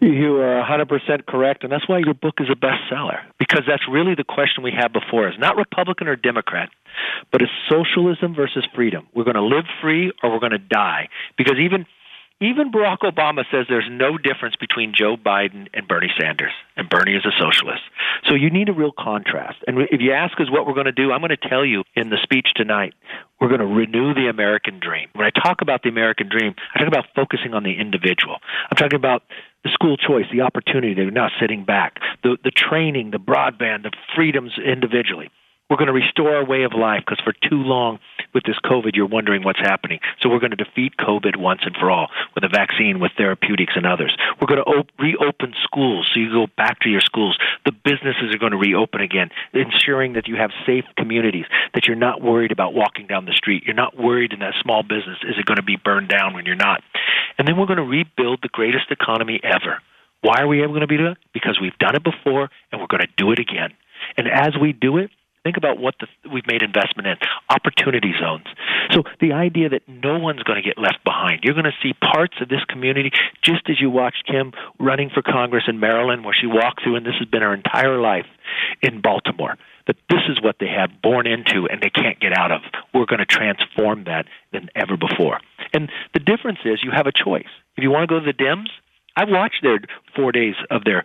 You 0.00 0.36
are 0.36 0.64
100% 0.64 1.26
correct, 1.26 1.62
and 1.62 1.70
that's 1.70 1.86
why 1.86 1.98
your 1.98 2.14
book 2.14 2.36
is 2.40 2.48
a 2.50 2.56
bestseller. 2.56 3.18
Because 3.38 3.62
that's 3.68 3.82
really 3.90 4.14
the 4.14 4.24
question 4.24 4.62
we 4.62 4.72
have 4.72 4.92
before 4.92 5.28
us. 5.28 5.34
Not 5.38 5.56
Republican 5.56 6.08
or 6.08 6.16
Democrat, 6.16 6.70
but 7.30 7.42
it's 7.42 7.52
socialism 7.68 8.34
versus 8.34 8.66
freedom. 8.74 9.08
We're 9.14 9.24
going 9.24 9.36
to 9.36 9.44
live 9.44 9.66
free 9.82 10.12
or 10.22 10.32
we're 10.32 10.40
going 10.40 10.52
to 10.52 10.58
die. 10.58 11.10
Because 11.36 11.56
even 11.58 11.84
even 12.42 12.72
Barack 12.72 13.00
Obama 13.00 13.44
says 13.52 13.66
there's 13.68 13.88
no 13.90 14.16
difference 14.16 14.56
between 14.56 14.94
Joe 14.96 15.14
Biden 15.18 15.68
and 15.74 15.86
Bernie 15.86 16.10
Sanders, 16.18 16.52
and 16.74 16.88
Bernie 16.88 17.14
is 17.14 17.26
a 17.26 17.32
socialist. 17.38 17.82
So 18.26 18.34
you 18.34 18.48
need 18.48 18.70
a 18.70 18.72
real 18.72 18.92
contrast. 18.98 19.58
And 19.66 19.78
if 19.90 20.00
you 20.00 20.12
ask 20.12 20.40
us 20.40 20.50
what 20.50 20.66
we're 20.66 20.72
going 20.72 20.86
to 20.86 20.92
do, 20.92 21.12
I'm 21.12 21.20
going 21.20 21.36
to 21.36 21.48
tell 21.48 21.66
you 21.66 21.84
in 21.94 22.08
the 22.08 22.16
speech 22.22 22.48
tonight, 22.56 22.94
we're 23.40 23.48
going 23.48 23.60
to 23.60 23.66
renew 23.66 24.14
the 24.14 24.28
American 24.30 24.80
dream. 24.80 25.08
When 25.12 25.26
I 25.26 25.30
talk 25.38 25.60
about 25.60 25.82
the 25.82 25.90
American 25.90 26.30
dream, 26.30 26.54
I 26.74 26.78
talk 26.78 26.88
about 26.88 27.04
focusing 27.14 27.52
on 27.52 27.62
the 27.62 27.78
individual. 27.78 28.38
I'm 28.70 28.76
talking 28.76 28.96
about 28.96 29.22
the 29.64 29.70
school 29.70 29.96
choice, 29.96 30.26
the 30.32 30.40
opportunity, 30.40 30.94
they're 30.94 31.10
not 31.10 31.32
sitting 31.40 31.64
back, 31.64 32.00
the, 32.22 32.36
the 32.44 32.50
training, 32.50 33.10
the 33.10 33.18
broadband, 33.18 33.82
the 33.82 33.92
freedoms 34.14 34.52
individually. 34.64 35.30
We're 35.70 35.76
going 35.76 35.86
to 35.86 35.92
restore 35.92 36.34
our 36.34 36.44
way 36.44 36.64
of 36.64 36.72
life 36.74 37.04
because 37.06 37.22
for 37.22 37.32
too 37.32 37.62
long 37.62 38.00
with 38.34 38.42
this 38.42 38.58
COVID, 38.64 38.96
you're 38.96 39.06
wondering 39.06 39.44
what's 39.44 39.60
happening. 39.60 40.00
So 40.20 40.28
we're 40.28 40.40
going 40.40 40.50
to 40.50 40.56
defeat 40.56 40.96
COVID 40.98 41.36
once 41.36 41.60
and 41.64 41.76
for 41.76 41.90
all 41.90 42.08
with 42.34 42.42
a 42.42 42.48
vaccine, 42.48 42.98
with 42.98 43.12
therapeutics 43.16 43.74
and 43.76 43.86
others. 43.86 44.16
We're 44.40 44.48
going 44.48 44.64
to 44.64 44.70
op- 44.70 44.90
reopen 44.98 45.54
schools 45.62 46.10
so 46.12 46.18
you 46.18 46.32
go 46.32 46.48
back 46.56 46.80
to 46.80 46.88
your 46.88 47.00
schools. 47.00 47.38
The 47.64 47.72
businesses 47.72 48.34
are 48.34 48.38
going 48.38 48.52
to 48.52 48.58
reopen 48.58 49.00
again, 49.00 49.30
ensuring 49.54 50.14
that 50.14 50.26
you 50.26 50.34
have 50.34 50.50
safe 50.66 50.84
communities, 50.96 51.46
that 51.74 51.86
you're 51.86 51.96
not 51.96 52.20
worried 52.20 52.50
about 52.50 52.74
walking 52.74 53.06
down 53.06 53.26
the 53.26 53.32
street. 53.32 53.62
You're 53.64 53.74
not 53.74 53.96
worried 53.96 54.32
in 54.32 54.40
that 54.40 54.54
small 54.60 54.82
business, 54.82 55.18
is 55.22 55.36
it 55.38 55.46
going 55.46 55.56
to 55.56 55.62
be 55.62 55.76
burned 55.76 56.08
down 56.08 56.34
when 56.34 56.46
you're 56.46 56.56
not? 56.56 56.82
And 57.38 57.46
then 57.46 57.56
we're 57.56 57.66
going 57.66 57.76
to 57.76 57.84
rebuild 57.84 58.40
the 58.42 58.48
greatest 58.48 58.90
economy 58.90 59.40
ever. 59.44 59.80
Why 60.22 60.42
are 60.42 60.48
we 60.48 60.62
ever 60.62 60.72
going 60.72 60.82
to 60.82 60.86
be 60.86 60.96
doing 60.96 61.12
it? 61.12 61.18
Because 61.32 61.58
we've 61.60 61.78
done 61.78 61.94
it 61.94 62.02
before 62.02 62.50
and 62.72 62.80
we're 62.80 62.88
going 62.88 63.02
to 63.02 63.08
do 63.16 63.30
it 63.32 63.38
again. 63.38 63.70
And 64.16 64.28
as 64.28 64.54
we 64.60 64.72
do 64.72 64.98
it, 64.98 65.10
think 65.42 65.56
about 65.56 65.78
what 65.78 65.94
the, 66.00 66.06
we've 66.30 66.46
made 66.46 66.62
investment 66.62 67.08
in 67.08 67.16
opportunity 67.48 68.12
zones. 68.20 68.46
So 68.90 69.04
the 69.20 69.32
idea 69.32 69.68
that 69.70 69.82
no 69.88 70.18
one's 70.18 70.42
going 70.42 70.62
to 70.62 70.66
get 70.66 70.78
left 70.78 71.02
behind. 71.04 71.40
You're 71.42 71.54
going 71.54 71.64
to 71.64 71.76
see 71.82 71.92
parts 71.94 72.34
of 72.40 72.48
this 72.48 72.64
community, 72.68 73.10
just 73.42 73.68
as 73.68 73.80
you 73.80 73.90
watched 73.90 74.26
Kim 74.26 74.52
running 74.78 75.10
for 75.12 75.22
Congress 75.22 75.64
in 75.68 75.80
Maryland, 75.80 76.24
where 76.24 76.34
she 76.38 76.46
walked 76.46 76.82
through, 76.82 76.96
and 76.96 77.06
this 77.06 77.14
has 77.18 77.28
been 77.28 77.42
her 77.42 77.54
entire 77.54 78.00
life 78.00 78.26
in 78.82 79.00
Baltimore. 79.00 79.56
That 79.86 79.96
this 80.08 80.20
is 80.28 80.40
what 80.42 80.56
they 80.60 80.68
have 80.68 81.02
born 81.02 81.26
into 81.26 81.66
and 81.68 81.80
they 81.80 81.90
can't 81.90 82.20
get 82.20 82.36
out 82.36 82.52
of. 82.52 82.60
We're 82.94 83.06
going 83.06 83.18
to 83.18 83.26
transform 83.26 84.04
that 84.04 84.26
than 84.52 84.68
ever 84.76 84.96
before. 84.96 85.40
And 85.72 85.90
the 86.12 86.20
difference 86.20 86.58
is 86.64 86.80
you 86.84 86.90
have 86.92 87.06
a 87.06 87.12
choice. 87.12 87.48
If 87.76 87.82
you 87.82 87.90
want 87.90 88.08
to 88.08 88.14
go 88.14 88.20
to 88.20 88.26
the 88.26 88.36
Dems, 88.36 88.68
I've 89.16 89.30
watched 89.30 89.62
their 89.62 89.80
four 90.14 90.32
days 90.32 90.54
of 90.70 90.84
their 90.84 91.02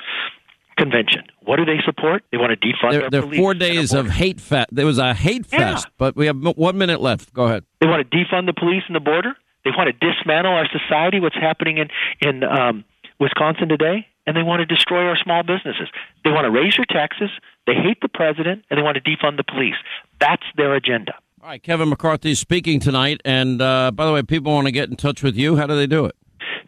convention. 0.77 1.23
What 1.43 1.57
do 1.57 1.65
they 1.65 1.77
support? 1.85 2.23
They 2.31 2.37
want 2.37 2.51
to 2.51 2.67
defund 2.67 2.91
There, 2.91 3.03
our 3.03 3.09
there 3.09 3.19
are 3.21 3.23
police 3.23 3.39
four 3.39 3.53
days 3.53 3.93
of 3.93 4.09
hate 4.09 4.39
fest. 4.41 4.69
There 4.71 4.85
was 4.85 4.97
a 4.97 5.13
hate 5.13 5.45
Yeah. 5.51 5.59
fest, 5.75 5.87
but 5.97 6.15
we 6.15 6.25
have 6.27 6.37
one 6.57 6.77
minute 6.77 7.01
left. 7.01 7.33
Go 7.33 7.45
ahead. 7.45 7.63
They 7.81 7.87
want 7.87 8.09
to 8.09 8.17
defund 8.17 8.45
the 8.45 8.53
police 8.53 8.83
and 8.87 8.95
the 8.95 8.99
border. 8.99 9.35
They 9.63 9.71
want 9.71 9.89
to 9.89 9.93
dismantle 10.07 10.53
our 10.53 10.67
society. 10.69 11.19
What's 11.19 11.35
happening 11.35 11.77
in 11.77 11.89
in 12.21 12.43
um, 12.43 12.83
Wisconsin 13.19 13.67
today, 13.69 14.05
and 14.27 14.35
they 14.37 14.43
want 14.43 14.59
to 14.59 14.65
destroy 14.65 15.05
our 15.07 15.17
small 15.17 15.43
businesses. 15.43 15.87
They 16.23 16.31
want 16.31 16.45
to 16.45 16.51
raise 16.51 16.77
your 16.77 16.85
taxes. 16.85 17.29
They 17.65 17.73
hate 17.73 17.99
the 18.01 18.09
president, 18.09 18.63
and 18.69 18.77
they 18.77 18.83
want 18.83 18.95
to 18.95 19.01
defund 19.01 19.37
the 19.37 19.43
police. 19.43 19.75
That's 20.19 20.43
their 20.57 20.75
agenda. 20.75 21.15
All 21.41 21.49
right, 21.49 21.61
Kevin 21.63 21.89
McCarthy 21.89 22.31
is 22.31 22.39
speaking 22.39 22.79
tonight. 22.79 23.21
And 23.23 23.61
uh, 23.61 23.91
by 23.91 24.05
the 24.05 24.11
way, 24.11 24.21
people 24.23 24.51
want 24.53 24.65
to 24.67 24.71
get 24.71 24.89
in 24.89 24.95
touch 24.95 25.23
with 25.23 25.35
you. 25.35 25.55
How 25.57 25.67
do 25.67 25.75
they 25.75 25.87
do 25.87 26.05
it? 26.05 26.15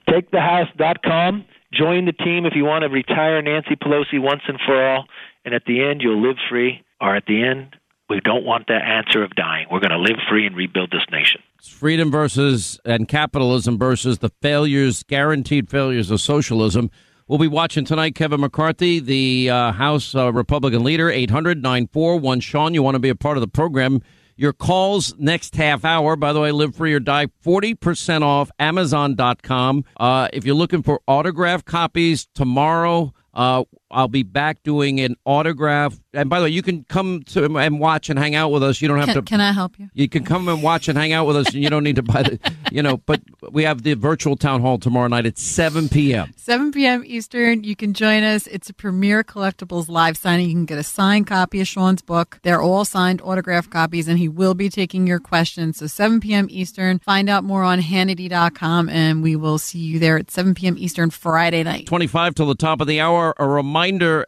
TakeTheHouse.com. 0.07 1.45
Join 1.73 2.05
the 2.05 2.13
team 2.13 2.45
if 2.45 2.53
you 2.55 2.63
want 2.65 2.83
to 2.83 2.89
retire 2.89 3.41
Nancy 3.41 3.75
Pelosi 3.75 4.21
once 4.21 4.41
and 4.47 4.59
for 4.65 4.81
all. 4.81 5.05
And 5.43 5.53
at 5.53 5.63
the 5.65 5.83
end, 5.83 6.01
you'll 6.01 6.21
live 6.21 6.37
free. 6.49 6.83
Or 6.99 7.15
at 7.15 7.25
the 7.27 7.43
end, 7.43 7.75
we 8.09 8.19
don't 8.21 8.45
want 8.45 8.67
that 8.67 8.81
answer 8.81 9.23
of 9.23 9.35
dying. 9.35 9.67
We're 9.71 9.79
going 9.79 9.91
to 9.91 9.97
live 9.97 10.17
free 10.29 10.47
and 10.47 10.55
rebuild 10.55 10.91
this 10.91 11.05
nation. 11.11 11.41
It's 11.59 11.67
freedom 11.67 12.09
versus 12.09 12.79
and 12.85 13.07
capitalism 13.07 13.77
versus 13.77 14.19
the 14.19 14.29
failures, 14.41 15.03
guaranteed 15.03 15.69
failures 15.69 16.09
of 16.09 16.21
socialism. 16.21 16.89
We'll 17.27 17.39
be 17.39 17.47
watching 17.47 17.83
tonight 17.83 18.15
Kevin 18.15 18.39
McCarthy, 18.39 19.01
the 19.01 19.49
uh, 19.49 19.71
House 19.73 20.15
uh, 20.15 20.31
Republican 20.31 20.83
leader, 20.85 21.09
800 21.09 21.61
941 21.61 22.39
Sean. 22.39 22.73
You 22.73 22.81
want 22.81 22.95
to 22.95 22.99
be 22.99 23.09
a 23.09 23.15
part 23.15 23.35
of 23.35 23.41
the 23.41 23.49
program. 23.49 24.01
Your 24.37 24.53
calls 24.53 25.15
next 25.17 25.55
half 25.55 25.83
hour. 25.83 26.15
By 26.15 26.31
the 26.31 26.39
way, 26.39 26.51
Live 26.51 26.75
Free 26.75 26.93
or 26.93 26.99
Die, 26.99 27.25
40% 27.43 28.21
off 28.21 28.51
Amazon.com. 28.59 29.83
Uh, 29.99 30.27
if 30.31 30.45
you're 30.45 30.55
looking 30.55 30.83
for 30.83 31.01
autographed 31.07 31.65
copies 31.65 32.27
tomorrow, 32.35 33.13
uh, 33.33 33.63
I'll 33.89 34.07
be 34.09 34.23
back 34.23 34.63
doing 34.63 34.99
an 34.99 35.15
autograph. 35.25 35.97
And 36.13 36.29
by 36.29 36.39
the 36.39 36.45
way, 36.45 36.49
you 36.49 36.61
can 36.61 36.83
come 36.89 37.23
to 37.27 37.45
and 37.57 37.79
watch 37.79 38.09
and 38.09 38.19
hang 38.19 38.35
out 38.35 38.49
with 38.49 38.61
us. 38.63 38.81
You 38.81 38.87
don't 38.87 38.97
have 38.97 39.07
Can, 39.07 39.15
to. 39.15 39.21
can 39.21 39.39
I 39.39 39.53
help 39.53 39.79
you? 39.79 39.89
You 39.93 40.09
can 40.09 40.25
come 40.25 40.49
and 40.49 40.61
watch 40.61 40.87
and 40.89 40.97
hang 40.97 41.13
out 41.13 41.25
with 41.25 41.37
us, 41.37 41.53
and 41.53 41.63
you 41.63 41.69
don't 41.69 41.83
need 41.83 41.95
to 41.95 42.03
buy 42.03 42.23
the, 42.23 42.39
you 42.71 42.83
know. 42.83 42.97
But 42.97 43.21
we 43.51 43.63
have 43.63 43.83
the 43.83 43.93
virtual 43.93 44.35
town 44.35 44.61
hall 44.61 44.77
tomorrow 44.77 45.07
night 45.07 45.25
at 45.25 45.37
7 45.37 45.87
p.m. 45.89 46.33
7 46.35 46.71
p.m. 46.71 47.03
Eastern. 47.05 47.63
You 47.63 47.75
can 47.75 47.93
join 47.93 48.23
us. 48.23 48.47
It's 48.47 48.69
a 48.69 48.73
premier 48.73 49.23
collectibles 49.23 49.87
live 49.87 50.17
signing. 50.17 50.49
You 50.49 50.55
can 50.55 50.65
get 50.65 50.79
a 50.79 50.83
signed 50.83 51.27
copy 51.27 51.61
of 51.61 51.67
Sean's 51.67 52.01
book. 52.01 52.39
They're 52.43 52.61
all 52.61 52.83
signed 52.83 53.21
autograph 53.21 53.69
copies, 53.69 54.07
and 54.07 54.17
he 54.19 54.27
will 54.27 54.53
be 54.55 54.69
taking 54.69 55.07
your 55.07 55.19
questions. 55.19 55.77
So 55.77 55.87
7 55.87 56.19
p.m. 56.19 56.47
Eastern. 56.49 56.99
Find 56.99 57.29
out 57.29 57.43
more 57.45 57.63
on 57.63 57.79
Hannity.com, 57.79 58.89
and 58.89 59.23
we 59.23 59.35
will 59.35 59.59
see 59.59 59.79
you 59.79 59.99
there 59.99 60.17
at 60.17 60.29
7 60.29 60.55
p.m. 60.55 60.75
Eastern 60.77 61.09
Friday 61.09 61.63
night. 61.63 61.85
25 61.85 62.35
till 62.35 62.47
the 62.47 62.55
top 62.55 62.81
of 62.81 62.87
the 62.87 62.99
hour. 62.99 63.33
A 63.37 63.47
reminder 63.47 63.76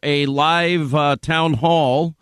a 0.03 0.25
live 0.25 0.93
uh, 0.95 1.15
town 1.21 1.55
hall. 1.55 2.15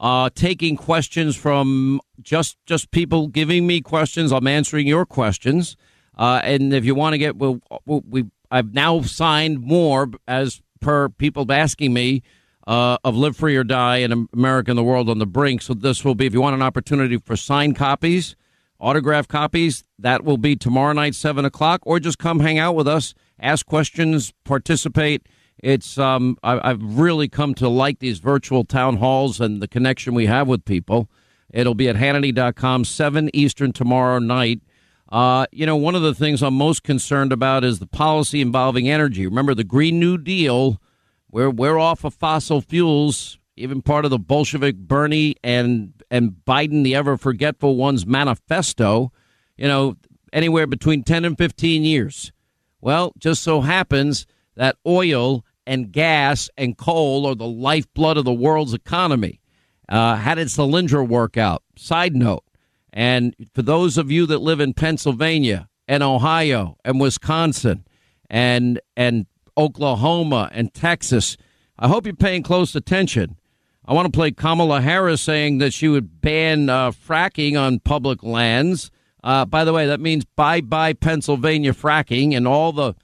Uh, 0.00 0.28
taking 0.34 0.76
questions 0.76 1.36
from 1.36 2.00
just 2.20 2.56
just 2.66 2.90
people 2.90 3.28
giving 3.28 3.66
me 3.66 3.80
questions. 3.80 4.32
I'm 4.32 4.48
answering 4.48 4.88
your 4.88 5.06
questions. 5.06 5.76
Uh, 6.18 6.40
and 6.42 6.74
if 6.74 6.84
you 6.84 6.96
want 6.96 7.14
to 7.14 7.18
get, 7.18 7.36
well, 7.36 7.60
we 7.86 8.24
I've 8.50 8.74
now 8.74 9.00
signed 9.02 9.60
more 9.62 10.10
as 10.26 10.60
per 10.80 11.08
people 11.08 11.50
asking 11.50 11.94
me 11.94 12.22
uh, 12.66 12.98
of 13.04 13.16
Live 13.16 13.36
Free 13.36 13.56
or 13.56 13.64
Die 13.64 13.96
in 13.96 14.28
America 14.34 14.70
and 14.70 14.78
the 14.78 14.82
World 14.82 15.08
on 15.08 15.18
the 15.18 15.26
Brink. 15.26 15.62
So 15.62 15.74
this 15.74 16.04
will 16.04 16.14
be, 16.14 16.26
if 16.26 16.34
you 16.34 16.40
want 16.40 16.54
an 16.54 16.62
opportunity 16.62 17.16
for 17.16 17.36
signed 17.36 17.76
copies, 17.76 18.36
autograph 18.78 19.26
copies, 19.26 19.84
that 19.98 20.24
will 20.24 20.36
be 20.36 20.56
tomorrow 20.56 20.92
night, 20.92 21.14
7 21.14 21.44
o'clock, 21.44 21.80
or 21.84 21.98
just 21.98 22.18
come 22.18 22.40
hang 22.40 22.58
out 22.58 22.74
with 22.74 22.86
us, 22.86 23.14
ask 23.40 23.64
questions, 23.64 24.32
participate. 24.44 25.26
It's 25.62 25.96
um, 25.96 26.36
I, 26.42 26.70
I've 26.70 26.82
really 26.82 27.28
come 27.28 27.54
to 27.54 27.68
like 27.68 28.00
these 28.00 28.18
virtual 28.18 28.64
town 28.64 28.96
halls 28.96 29.40
and 29.40 29.62
the 29.62 29.68
connection 29.68 30.12
we 30.12 30.26
have 30.26 30.48
with 30.48 30.64
people. 30.64 31.08
It'll 31.50 31.74
be 31.74 31.88
at 31.88 31.96
Hannity.com, 31.96 32.84
7 32.84 33.30
Eastern 33.32 33.72
tomorrow 33.72 34.18
night. 34.18 34.60
Uh, 35.10 35.46
you 35.52 35.66
know, 35.66 35.76
one 35.76 35.94
of 35.94 36.02
the 36.02 36.14
things 36.14 36.42
I'm 36.42 36.54
most 36.54 36.82
concerned 36.82 37.32
about 37.32 37.64
is 37.64 37.78
the 37.78 37.86
policy 37.86 38.40
involving 38.40 38.88
energy. 38.88 39.26
Remember 39.26 39.54
the 39.54 39.62
Green 39.62 40.00
New 40.00 40.18
Deal, 40.18 40.80
where 41.28 41.50
we're 41.50 41.78
off 41.78 42.02
of 42.04 42.14
fossil 42.14 42.60
fuels, 42.60 43.38
even 43.56 43.82
part 43.82 44.04
of 44.04 44.10
the 44.10 44.18
Bolshevik 44.18 44.76
Bernie 44.76 45.36
and 45.44 45.92
and 46.10 46.36
Biden, 46.46 46.82
the 46.82 46.94
ever 46.94 47.16
forgetful 47.16 47.76
one's 47.76 48.06
manifesto. 48.06 49.12
You 49.56 49.68
know, 49.68 49.96
anywhere 50.32 50.66
between 50.66 51.04
10 51.04 51.24
and 51.24 51.38
15 51.38 51.84
years. 51.84 52.32
Well, 52.80 53.12
just 53.18 53.42
so 53.42 53.60
happens 53.60 54.26
that 54.56 54.76
oil 54.86 55.44
and 55.66 55.92
gas 55.92 56.50
and 56.56 56.76
coal 56.76 57.26
are 57.26 57.34
the 57.34 57.46
lifeblood 57.46 58.16
of 58.16 58.24
the 58.24 58.32
world's 58.32 58.74
economy. 58.74 59.40
Uh, 59.88 60.16
how 60.16 60.34
did 60.34 60.48
Solyndra 60.48 61.06
work 61.06 61.36
out? 61.36 61.62
Side 61.76 62.14
note. 62.16 62.44
And 62.92 63.34
for 63.54 63.62
those 63.62 63.96
of 63.96 64.10
you 64.10 64.26
that 64.26 64.38
live 64.38 64.60
in 64.60 64.74
Pennsylvania 64.74 65.68
and 65.88 66.02
Ohio 66.02 66.76
and 66.84 67.00
Wisconsin 67.00 67.86
and 68.28 68.80
and 68.96 69.26
Oklahoma 69.56 70.50
and 70.52 70.72
Texas, 70.72 71.36
I 71.78 71.88
hope 71.88 72.06
you're 72.06 72.14
paying 72.14 72.42
close 72.42 72.74
attention. 72.74 73.36
I 73.84 73.94
want 73.94 74.06
to 74.06 74.16
play 74.16 74.30
Kamala 74.30 74.80
Harris 74.80 75.20
saying 75.20 75.58
that 75.58 75.72
she 75.72 75.88
would 75.88 76.20
ban 76.20 76.68
uh, 76.68 76.92
fracking 76.92 77.60
on 77.60 77.80
public 77.80 78.22
lands. 78.22 78.90
Uh, 79.24 79.44
by 79.44 79.64
the 79.64 79.72
way, 79.72 79.86
that 79.86 80.00
means 80.00 80.24
bye 80.24 80.60
bye 80.60 80.92
Pennsylvania 80.92 81.72
fracking 81.72 82.36
and 82.36 82.46
all 82.46 82.72
the 82.72 82.94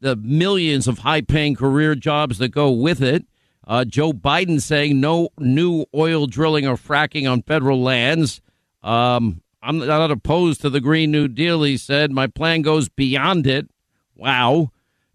the 0.00 0.16
millions 0.16 0.86
of 0.88 1.00
high 1.00 1.20
paying 1.20 1.54
career 1.54 1.94
jobs 1.94 2.38
that 2.38 2.48
go 2.48 2.70
with 2.70 3.02
it. 3.02 3.24
Uh, 3.66 3.84
Joe 3.84 4.12
Biden 4.12 4.60
saying 4.60 5.00
no 5.00 5.30
new 5.38 5.86
oil 5.94 6.26
drilling 6.26 6.66
or 6.66 6.76
fracking 6.76 7.30
on 7.30 7.42
federal 7.42 7.82
lands. 7.82 8.40
Um, 8.82 9.42
I'm 9.60 9.78
not 9.78 10.10
opposed 10.12 10.60
to 10.60 10.70
the 10.70 10.80
Green 10.80 11.10
New 11.10 11.26
Deal, 11.26 11.64
he 11.64 11.76
said. 11.76 12.12
My 12.12 12.28
plan 12.28 12.62
goes 12.62 12.88
beyond 12.88 13.46
it. 13.46 13.68
Wow. 14.14 14.70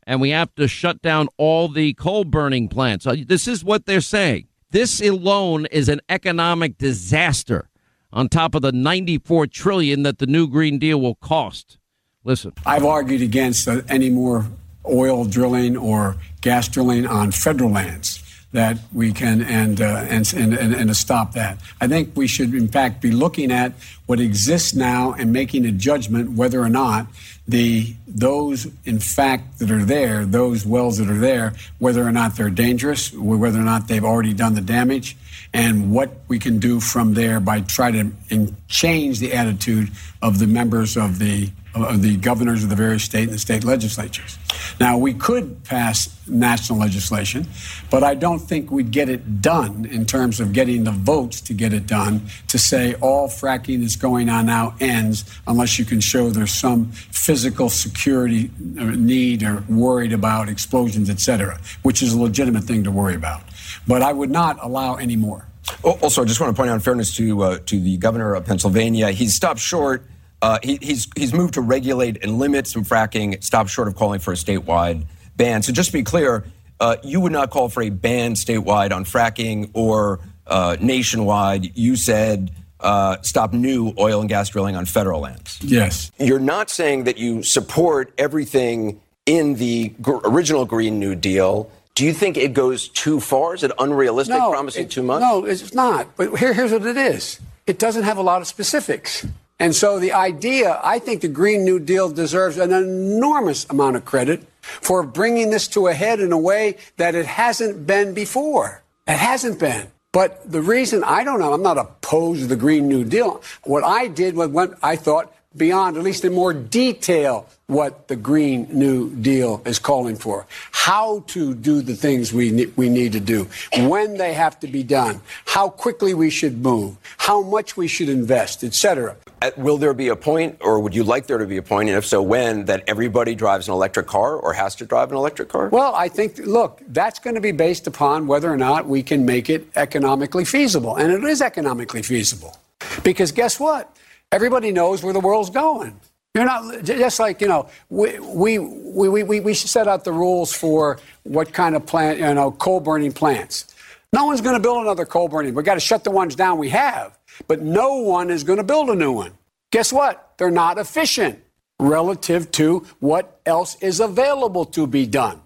And 0.06 0.20
we 0.20 0.32
have 0.32 0.54
to 0.56 0.68
shut 0.68 1.02
down 1.02 1.30
all 1.38 1.70
the 1.70 1.94
coal 1.94 2.26
burning 2.26 2.68
plants. 2.68 3.08
Uh, 3.08 3.16
this 3.26 3.48
is 3.48 3.64
what 3.64 3.86
they're 3.86 4.02
saying. 4.02 4.48
This 4.72 5.02
alone 5.02 5.68
is 5.68 5.88
an 5.88 6.02
economic 6.10 6.78
disaster 6.78 7.70
on 8.12 8.28
top 8.28 8.56
of 8.56 8.62
the 8.62 8.72
94 8.74 9.48
trillion 9.48 10.04
that 10.04 10.18
the 10.18 10.28
new 10.28 10.48
Green 10.48 10.80
Deal 10.80 11.00
will 11.00 11.16
cost. 11.16 11.78
Listen. 12.24 12.54
I've 12.66 12.86
argued 12.86 13.22
against 13.22 13.68
uh, 13.68 13.82
any 13.88 14.10
more 14.10 14.48
oil 14.86 15.26
drilling 15.26 15.78
or 15.78 16.18
gas 16.42 16.68
drilling 16.68 17.06
on 17.06 17.32
federal 17.32 17.72
lands 17.72 18.24
that 18.54 18.78
we 18.94 19.14
can 19.14 19.42
and, 19.44 19.80
uh, 19.80 20.06
and, 20.10 20.34
and, 20.34 20.54
and, 20.54 20.90
to 20.90 20.94
stop 20.94 21.34
that. 21.34 21.58
I 21.80 21.88
think 21.88 22.12
we 22.16 22.28
should, 22.28 22.54
in 22.54 22.68
fact, 22.68 23.02
be 23.02 23.12
looking 23.12 23.50
at 23.50 23.72
what 24.08 24.20
exists 24.20 24.74
now 24.76 25.14
and 25.14 25.32
making 25.32 25.66
a 25.66 25.72
judgment 25.72 26.32
whether 26.32 26.62
or 26.62 26.70
not 26.70 27.08
the 27.48 27.96
those 28.08 28.68
in 28.86 29.00
fact 29.00 29.60
that 29.60 29.72
are 29.72 29.86
there, 29.86 30.26
those 30.26 30.66
wells 30.66 30.98
that 30.98 31.10
are 31.10 31.18
there, 31.18 31.54
whether 31.80 32.06
or 32.06 32.12
not 32.12 32.36
they're 32.36 32.50
dangerous, 32.50 33.14
whether 33.14 33.60
or 33.60 33.64
not 33.64 33.88
they've 33.88 34.04
already 34.04 34.34
done 34.34 34.54
the 34.54 34.62
damage, 34.62 35.16
and 35.54 35.92
what 35.92 36.12
we 36.28 36.40
can 36.40 36.60
do 36.60 36.80
from 36.80 37.14
there 37.14 37.40
by 37.40 37.62
trying 37.62 38.16
to 38.30 38.54
change 38.68 39.20
the 39.20 39.34
attitude 39.34 39.90
of 40.22 40.40
the 40.40 40.48
members 40.48 40.96
of 40.98 41.20
the 41.20 41.50
of 41.74 42.02
the 42.02 42.18
governors 42.18 42.64
of 42.64 42.70
the 42.70 42.76
various 42.76 43.04
state 43.04 43.30
and 43.30 43.40
state 43.40 43.64
legislatures. 43.64 44.38
Now, 44.80 44.98
we 44.98 45.14
could 45.14 45.64
pass 45.64 46.10
national 46.28 46.80
legislation, 46.80 47.48
but 47.90 48.04
I 48.04 48.14
don't 48.14 48.40
think 48.40 48.72
we'd 48.72 48.92
get 48.92 49.10
it 49.10 49.42
done 49.42 49.86
in 49.86 50.06
terms 50.06 50.40
of 50.40 50.52
getting 50.52 50.84
the 50.84 50.92
votes 50.92 51.40
to 51.42 51.54
get 51.54 51.74
it 51.74 51.88
done 51.88 52.28
to 52.50 52.60
say 52.60 52.96
all 52.96 53.30
fracking 53.30 53.82
that's 53.82 53.96
going 53.96 54.28
on 54.28 54.48
now 54.48 54.76
ends 54.80 55.24
unless 55.48 55.80
you 55.80 55.86
can 55.86 56.02
show 56.02 56.30
there's 56.30 56.54
some 56.54 56.92
physical 56.92 57.70
security 57.70 58.52
uh, 58.78 58.84
need 58.86 59.44
or 59.44 59.64
worried 59.70 60.12
about 60.12 60.50
explosions, 60.50 61.10
et 61.10 61.20
cetera, 61.20 61.60
which 61.84 62.02
is 62.02 62.14
a 62.14 62.20
legitimate 62.20 62.64
thing 62.64 62.84
to 62.84 62.92
worry 62.92 63.16
about. 63.16 63.44
But 63.92 64.02
I 64.02 64.14
would 64.14 64.32
not 64.32 64.58
allow 64.62 64.96
any 64.96 65.16
more. 65.16 65.48
Also, 65.84 66.22
I 66.22 66.26
just 66.26 66.40
want 66.40 66.56
to 66.56 66.60
point 66.60 66.70
out 66.70 66.76
in 66.76 66.80
fairness 66.80 67.16
to 67.16 67.44
uh, 67.44 67.60
to 67.66 67.80
the 67.80 67.98
governor 67.98 68.34
of 68.34 68.46
Pennsylvania, 68.46 69.12
he's 69.12 69.34
stopped 69.34 69.60
short 69.60 70.06
uh, 70.42 70.58
he, 70.64 70.80
he's 70.82 71.08
he's 71.16 71.34
moved 71.34 71.54
to 71.54 71.62
regulate 71.62 72.24
and 72.24 72.40
limit 72.40 72.68
some 72.68 72.84
fracking, 72.84 73.42
stop 73.44 73.68
short 73.68 73.88
of 73.88 73.96
calling 73.96 74.20
for 74.20 74.34
a 74.34 74.36
statewide 74.36 75.06
ban. 75.36 75.62
So 75.62 75.72
just 75.72 75.92
to 75.92 75.94
be 75.94 76.04
clear, 76.04 76.46
uh, 76.80 76.98
you 77.04 77.20
would 77.20 77.32
not 77.32 77.52
call 77.52 77.70
for 77.70 77.84
a 77.84 77.90
ban 77.90 78.34
statewide 78.34 78.92
on 78.92 79.06
fracking 79.06 79.70
or 79.74 80.20
uh, 80.48 80.78
nationwide. 80.82 81.78
You 81.78 81.96
said 81.96 82.52
uh, 82.80 83.18
stop 83.22 83.54
new 83.54 83.94
oil 84.00 84.20
and 84.22 84.30
gas 84.30 84.50
drilling 84.50 84.76
on 84.76 84.86
federal 84.86 85.22
lands. 85.22 85.60
Yes. 85.62 86.12
You're 86.18 86.40
not 86.40 86.72
saying 86.72 87.04
that 87.04 87.18
you 87.18 87.44
support 87.44 88.12
everything 88.18 89.00
in 89.28 89.56
the 89.56 89.94
original 90.26 90.66
Green 90.66 90.98
New 91.00 91.14
Deal. 91.14 91.72
Do 92.02 92.08
you 92.08 92.14
think 92.14 92.36
it 92.36 92.56
goes 92.56 92.88
too 92.88 93.20
far? 93.20 93.54
Is 93.54 93.62
it 93.62 93.72
unrealistic, 93.78 94.36
no, 94.36 94.50
promising 94.50 94.86
it, 94.86 94.90
too 94.90 95.04
much? 95.04 95.22
No, 95.22 95.46
it's 95.46 95.72
not. 95.76 96.08
But 96.18 96.36
here, 96.40 96.52
here's 96.52 96.72
what 96.72 96.84
it 96.84 96.98
is. 96.98 97.40
It 97.68 97.78
doesn't 97.78 98.02
have 98.02 98.18
a 98.18 98.24
lot 98.24 98.42
of 98.42 98.48
specifics. 98.48 99.28
And 99.60 99.76
so 99.76 100.00
the 100.00 100.12
idea, 100.12 100.80
I 100.84 100.98
think 100.98 101.22
the 101.22 101.28
Green 101.28 101.64
New 101.64 101.78
Deal 101.78 102.10
deserves 102.10 102.58
an 102.58 102.72
enormous 102.72 103.68
amount 103.70 103.98
of 103.98 104.06
credit 104.06 104.48
for 104.64 105.04
bringing 105.04 105.52
this 105.52 105.68
to 105.68 105.86
a 105.90 105.94
head 105.94 106.20
in 106.20 106.32
a 106.32 106.40
way 106.40 106.78
that 106.98 107.14
it 107.14 107.28
hasn't 107.28 107.86
been 107.86 108.16
before. 108.16 108.82
It 109.06 109.18
hasn't 109.18 109.60
been. 109.60 109.86
But 110.12 110.52
the 110.52 110.64
reason 110.64 111.04
I 111.04 111.24
don't 111.24 111.40
know, 111.40 111.54
I'm 111.54 111.62
not 111.62 111.78
opposed 111.78 112.42
to 112.42 112.48
the 112.48 112.56
Green 112.56 112.88
New 112.88 113.04
Deal. 113.04 113.44
What 113.64 113.84
I 113.84 114.08
did 114.08 114.36
was 114.36 114.48
what 114.48 114.74
I 114.82 114.96
thought 114.96 115.32
beyond, 115.56 115.98
at 115.98 116.04
least 116.04 116.26
in 116.26 116.34
more 116.34 116.54
detail, 116.54 117.48
what 117.72 118.10
the 118.10 118.18
Green 118.18 118.68
New 118.70 119.16
Deal 119.16 119.62
is 119.66 119.80
calling 119.80 120.18
for. 120.18 120.46
How 120.72 121.24
to 121.28 121.56
do 121.56 121.82
the 121.82 121.96
things 121.96 122.34
we, 122.34 122.52
ne- 122.52 122.66
we 122.76 122.90
need 122.90 123.14
to 123.14 123.22
do, 123.22 123.48
when 123.78 124.18
they 124.18 124.34
have 124.34 124.60
to 124.60 124.68
be 124.68 124.84
done, 124.84 125.22
how 125.46 125.70
quickly 125.70 126.14
we 126.14 126.30
should 126.30 126.62
move, 126.62 126.98
how 127.18 127.42
much 127.42 127.78
we 127.78 127.88
should 127.88 128.10
invest, 128.10 128.66
etc. 128.66 129.16
Uh, 129.42 129.52
will 129.56 129.78
there 129.78 129.94
be 129.94 130.10
a 130.10 130.16
point, 130.18 130.58
or 130.60 130.82
would 130.82 130.94
you 130.94 131.06
like 131.06 131.28
there 131.28 131.38
to 131.38 131.48
be 131.48 131.56
a 131.56 131.64
point, 131.64 131.88
and 131.88 131.98
if 131.98 132.06
so, 132.06 132.22
when, 132.22 132.66
that 132.66 132.84
everybody 132.88 133.36
drives 133.36 133.70
an 133.70 133.74
electric 133.74 134.06
car 134.06 134.36
or 134.36 134.52
has 134.52 134.76
to 134.76 134.86
drive 134.86 135.10
an 135.10 135.18
electric 135.18 135.48
car? 135.48 135.70
Well, 135.70 135.96
I 135.96 136.10
think, 136.10 136.40
look, 136.40 136.82
that's 136.90 137.20
going 137.20 137.36
to 137.36 137.42
be 137.42 137.54
based 137.54 137.88
upon 137.88 138.28
whether 138.28 138.52
or 138.52 138.58
not 138.58 138.86
we 138.86 139.02
can 139.02 139.26
make 139.26 139.50
it 139.50 139.66
economically 139.78 140.44
feasible. 140.44 140.98
And 140.98 141.12
it 141.14 141.24
is 141.24 141.42
economically 141.42 142.04
feasible. 142.04 142.58
Because 143.02 143.32
guess 143.32 143.62
what? 143.62 143.96
Everybody 144.30 144.72
knows 144.72 145.04
where 145.04 145.14
the 145.14 145.20
world's 145.22 145.50
going. 145.50 146.00
You're 146.36 146.46
not 146.46 146.84
just 146.84 147.20
like 147.20 147.42
you 147.42 147.48
know. 147.48 147.70
We 147.90 148.20
we 148.20 148.60
we 148.60 149.24
we 149.24 149.40
we 149.42 149.54
set 149.54 149.88
out 149.88 150.04
the 150.06 150.14
rules 150.14 150.54
for 150.54 151.00
what 151.24 151.54
kind 151.54 151.76
of 151.76 151.86
plant 151.86 152.20
you 152.20 152.34
know 152.34 152.52
coal 152.52 152.80
burning 152.80 153.12
plants. 153.12 153.74
No 154.14 154.26
one's 154.26 154.42
going 154.42 154.56
to 154.56 154.62
build 154.62 154.82
another 154.84 155.06
coal 155.06 155.28
burning. 155.30 155.54
We've 155.56 155.66
got 155.66 155.76
to 155.76 155.80
shut 155.82 156.04
the 156.04 156.12
ones 156.12 156.36
down 156.36 156.58
we 156.58 156.70
have. 156.70 157.18
But 157.48 157.62
no 157.62 157.96
one 157.96 158.30
is 158.30 158.44
going 158.44 158.58
to 158.58 158.64
build 158.64 158.90
a 158.90 158.96
new 158.96 159.12
one. 159.14 159.34
Guess 159.72 159.94
what? 159.94 160.34
They're 160.38 160.52
not 160.52 160.78
efficient 160.78 161.40
relative 161.80 162.52
to 162.52 162.86
what 163.00 163.40
else 163.46 163.76
is 163.82 164.00
available 164.02 164.66
to 164.66 164.86
be 164.88 165.06
done. 165.08 165.42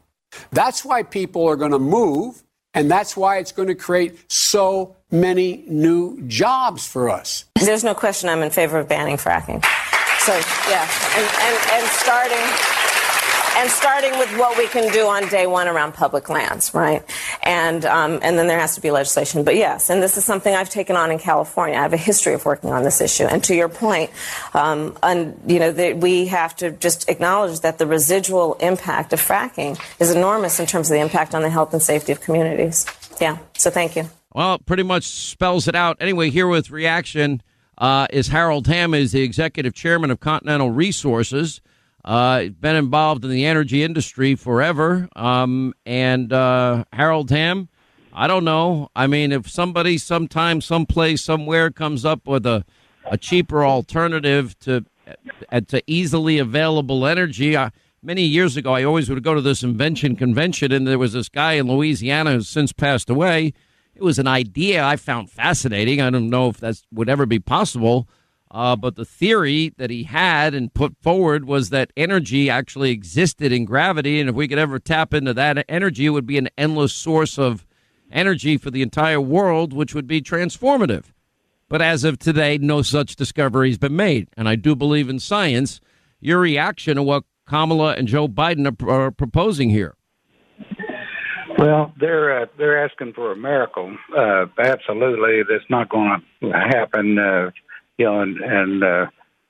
That's 0.52 0.84
why 0.84 1.04
people 1.04 1.48
are 1.48 1.56
going 1.56 1.72
to 1.72 1.80
move 1.80 2.44
And 2.76 2.92
that's 2.92 3.16
why 3.16 3.38
it's 3.38 3.54
going 3.54 3.70
to 3.70 3.76
create 3.76 4.32
so 4.32 4.98
many 5.10 5.64
new 5.68 6.22
jobs 6.28 6.86
for 6.86 7.10
us. 7.10 7.46
There's 7.56 7.86
no 7.86 7.96
question 7.96 8.30
I'm 8.30 8.44
in 8.44 8.52
favor 8.52 8.78
of 8.78 8.90
banning 8.90 9.16
fracking. 9.18 9.66
So, 10.26 10.34
yeah, 10.68 10.90
and, 11.18 11.28
and, 11.40 11.72
and 11.72 11.86
starting 11.92 12.86
and 13.58 13.70
starting 13.70 14.18
with 14.18 14.38
what 14.38 14.58
we 14.58 14.68
can 14.68 14.92
do 14.92 15.08
on 15.08 15.28
day 15.30 15.48
one 15.48 15.68
around 15.68 15.94
public 15.94 16.30
lands, 16.30 16.74
right? 16.74 17.04
And 17.44 17.86
um, 17.86 18.20
and 18.22 18.36
then 18.38 18.48
there 18.48 18.60
has 18.60 18.74
to 18.74 18.82
be 18.82 18.90
legislation. 18.90 19.44
But 19.44 19.56
yes, 19.56 19.90
and 19.90 20.02
this 20.02 20.18
is 20.18 20.26
something 20.26 20.54
I've 20.54 20.70
taken 20.70 20.96
on 20.96 21.12
in 21.12 21.20
California. 21.20 21.78
I 21.78 21.84
have 21.84 21.94
a 21.94 21.98
history 21.98 22.34
of 22.34 22.44
working 22.44 22.72
on 22.72 22.84
this 22.84 23.02
issue. 23.02 23.26
And 23.26 23.44
to 23.44 23.56
your 23.56 23.70
point, 23.70 24.10
um, 24.54 24.98
and 25.04 25.40
you 25.46 25.60
know, 25.60 25.72
the, 25.72 25.94
we 25.94 26.26
have 26.26 26.56
to 26.58 26.72
just 26.72 27.08
acknowledge 27.08 27.60
that 27.60 27.78
the 27.78 27.86
residual 27.86 28.56
impact 28.56 29.14
of 29.14 29.22
fracking 29.22 29.80
is 30.00 30.10
enormous 30.10 30.60
in 30.60 30.66
terms 30.66 30.90
of 30.90 30.96
the 30.96 31.02
impact 31.02 31.34
on 31.34 31.44
the 31.44 31.50
health 31.50 31.72
and 31.72 31.82
safety 31.82 32.12
of 32.12 32.20
communities. 32.20 32.86
Yeah. 33.22 33.38
So 33.58 33.70
thank 33.70 33.96
you. 33.96 34.10
Well, 34.34 34.60
pretty 34.60 34.84
much 34.84 35.06
spells 35.06 35.68
it 35.68 35.76
out. 35.76 35.98
Anyway, 36.02 36.30
here 36.30 36.48
with 36.48 36.72
reaction 36.72 37.42
uh, 37.78 38.08
is 38.12 38.30
Harold 38.30 38.68
Hamm, 38.68 38.94
is 38.94 39.12
the 39.12 39.22
executive 39.22 39.74
chairman 39.74 40.12
of 40.12 40.20
Continental 40.20 40.72
Resources. 40.72 41.62
Uh, 42.04 42.50
been 42.50 42.76
involved 42.76 43.26
in 43.26 43.32
the 43.32 43.46
energy 43.46 43.84
industry 43.84 44.36
forever. 44.36 45.10
Um, 45.16 45.74
and 45.86 46.32
uh, 46.32 46.86
Harold 46.94 47.32
Hamm, 47.32 47.68
I 48.14 48.28
don't 48.28 48.46
know. 48.46 48.90
I 48.96 49.08
mean, 49.08 49.32
if 49.32 49.50
somebody 49.50 49.98
sometime, 49.98 50.62
someplace, 50.62 51.24
somewhere 51.24 51.72
comes 51.72 52.06
up 52.06 52.28
with 52.28 52.46
a, 52.46 52.64
a 53.10 53.18
cheaper 53.18 53.66
alternative 53.66 54.58
to 54.60 54.86
uh, 55.52 55.62
to 55.68 55.84
easily 55.86 56.40
available 56.40 57.06
energy, 57.06 57.56
I, 57.58 57.72
many 58.02 58.24
years 58.24 58.56
ago, 58.56 58.74
I 58.74 58.84
always 58.84 59.10
would 59.10 59.22
go 59.24 59.34
to 59.34 59.42
this 59.42 59.64
invention 59.64 60.16
convention, 60.16 60.72
and 60.72 60.88
there 60.88 60.98
was 61.00 61.14
this 61.14 61.30
guy 61.30 61.54
in 61.54 61.68
Louisiana 61.68 62.34
who's 62.34 62.50
since 62.50 62.72
passed 62.72 63.10
away. 63.10 63.54
It 63.96 64.04
was 64.04 64.20
an 64.20 64.28
idea 64.28 64.84
I 64.84 64.98
found 64.98 65.30
fascinating. 65.30 66.02
I 66.02 66.10
don't 66.10 66.30
know 66.30 66.50
if 66.50 66.58
that 66.58 66.82
would 66.92 67.10
ever 67.10 67.26
be 67.26 67.40
possible 67.40 68.08
uh, 68.56 68.74
but 68.74 68.96
the 68.96 69.04
theory 69.04 69.74
that 69.78 69.90
he 69.90 70.04
had 70.04 70.54
and 70.54 70.74
put 70.74 70.96
forward 71.02 71.44
was 71.44 71.72
that 71.72 71.92
energy 71.98 72.50
actually 72.50 72.92
existed 72.92 73.52
in 73.52 73.66
gravity, 73.66 74.20
and 74.22 74.30
if 74.30 74.36
we 74.36 74.48
could 74.48 74.58
ever 74.58 74.80
tap 74.80 75.14
into 75.14 75.34
that 75.34 75.66
energy, 75.68 76.06
it 76.06 76.12
would 76.12 76.26
be 76.26 76.38
an 76.38 76.48
endless 76.58 76.94
source 76.94 77.38
of 77.38 77.66
energy 78.10 78.58
for 78.58 78.72
the 78.72 78.82
entire 78.82 79.20
world, 79.20 79.74
which 79.74 79.94
would 79.94 80.08
be 80.08 80.22
transformative. 80.22 81.06
But 81.68 81.82
as 81.82 82.06
of 82.06 82.18
today, 82.18 82.58
no 82.58 82.82
such 82.82 83.18
discovery 83.18 83.72
has 83.72 83.78
been 83.78 83.96
made. 83.96 84.30
And 84.38 84.48
I 84.48 84.56
do 84.56 84.74
believe 84.74 85.10
in 85.10 85.20
science. 85.20 85.82
Your 86.22 86.40
reaction 86.40 86.96
to 86.96 87.04
what 87.04 87.26
Kamala 87.46 87.96
and 87.96 88.08
Joe 88.08 88.30
Biden 88.30 88.66
are, 88.66 88.90
are 88.90 89.12
proposing 89.12 89.72
here? 89.72 89.98
Well, 91.58 91.94
they're 92.00 92.42
uh, 92.42 92.46
they're 92.58 92.84
asking 92.86 93.14
for 93.14 93.32
a 93.32 93.36
miracle. 93.36 93.96
Uh, 94.16 94.46
absolutely, 94.58 95.44
that's 95.50 95.70
not 95.70 95.90
going 95.90 96.22
to 96.42 96.52
happen. 96.52 97.18
Uh, 97.18 97.52
you 97.98 98.06
know, 98.06 98.22
and 98.22 98.38
and 98.38 98.84
uh, 98.84 99.06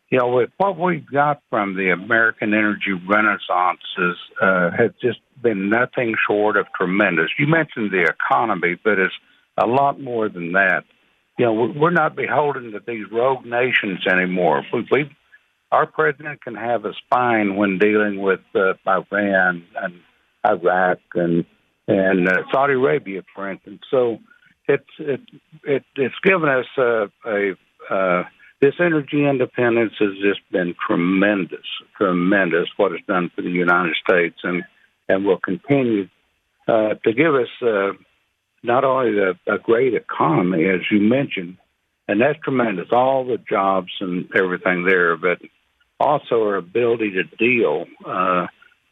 you 0.10 0.20
know, 0.20 0.28
with 0.28 0.52
what 0.58 0.78
we've 0.78 1.06
got 1.06 1.42
from 1.50 1.76
the 1.76 1.90
American 1.90 2.54
energy 2.54 2.94
renaissance 2.94 3.82
is 3.98 4.16
uh, 4.42 4.70
has 4.72 4.92
just 5.02 5.20
been 5.42 5.70
nothing 5.70 6.16
short 6.28 6.58
of 6.58 6.68
tremendous. 6.78 7.32
You 7.40 7.48
mentioned 7.48 7.92
the 7.92 8.04
economy, 8.04 8.78
but 8.84 9.00
it's 9.00 9.14
a 9.58 9.66
lot 9.66 10.00
more 10.00 10.30
than 10.30 10.52
that. 10.54 10.84
You 11.38 11.46
know, 11.46 11.74
we're 11.76 11.92
not 11.92 12.16
beholden 12.16 12.72
to 12.74 12.82
these 12.86 13.06
rogue 13.12 13.46
nations 13.46 14.06
anymore. 14.08 14.64
We, 14.72 14.88
we 14.92 15.16
our 15.72 15.88
president 15.88 16.44
can 16.44 16.56
have 16.56 16.86
a 16.86 16.94
spine 16.94 17.56
when 17.56 17.80
dealing 17.80 18.22
with 18.22 18.42
uh, 18.54 18.74
Iran 18.88 19.66
and 19.76 20.00
Iraq 20.46 21.00
and 21.16 21.46
and 21.88 22.28
uh, 22.28 22.44
Saudi 22.52 22.74
Arabia, 22.74 23.24
for 23.34 23.52
instance. 23.52 23.82
So 23.92 24.20
it's 24.68 24.84
it, 25.00 25.22
it 25.64 25.84
it's 25.96 26.16
given 26.24 26.50
us 26.50 26.66
a, 26.78 27.08
a 27.26 27.56
uh, 27.90 28.24
this 28.62 28.76
energy 28.80 29.26
independence 29.26 29.94
has 30.00 30.14
just 30.24 30.40
been 30.52 30.76
tremendous, 30.88 31.66
tremendous 31.98 32.68
what 32.78 32.94
it's 32.94 33.06
done 33.06 33.30
for 33.36 33.42
the 33.42 33.50
United 33.50 33.96
States, 34.08 34.38
and 34.44 34.64
and 35.08 35.26
will 35.26 35.40
continue 35.40 36.08
uh, 36.68 36.96
to 37.04 37.14
give 37.14 37.36
us 37.36 37.50
uh, 37.62 37.92
not 38.64 38.84
only 38.84 39.20
a, 39.20 39.54
a 39.54 39.60
great 39.60 39.94
economy 39.94 40.66
as 40.66 40.82
you 40.90 41.00
mentioned, 41.00 41.58
and 42.08 42.22
that's 42.22 42.40
tremendous, 42.44 42.88
all 42.92 43.26
the 43.26 43.38
jobs 43.38 43.92
and 44.00 44.30
everything 44.36 44.86
there, 44.86 45.16
but 45.16 45.40
also 46.00 46.42
our 46.42 46.56
ability 46.56 47.12
to 47.12 47.24
deal, 47.38 47.86
uh, 48.06 48.48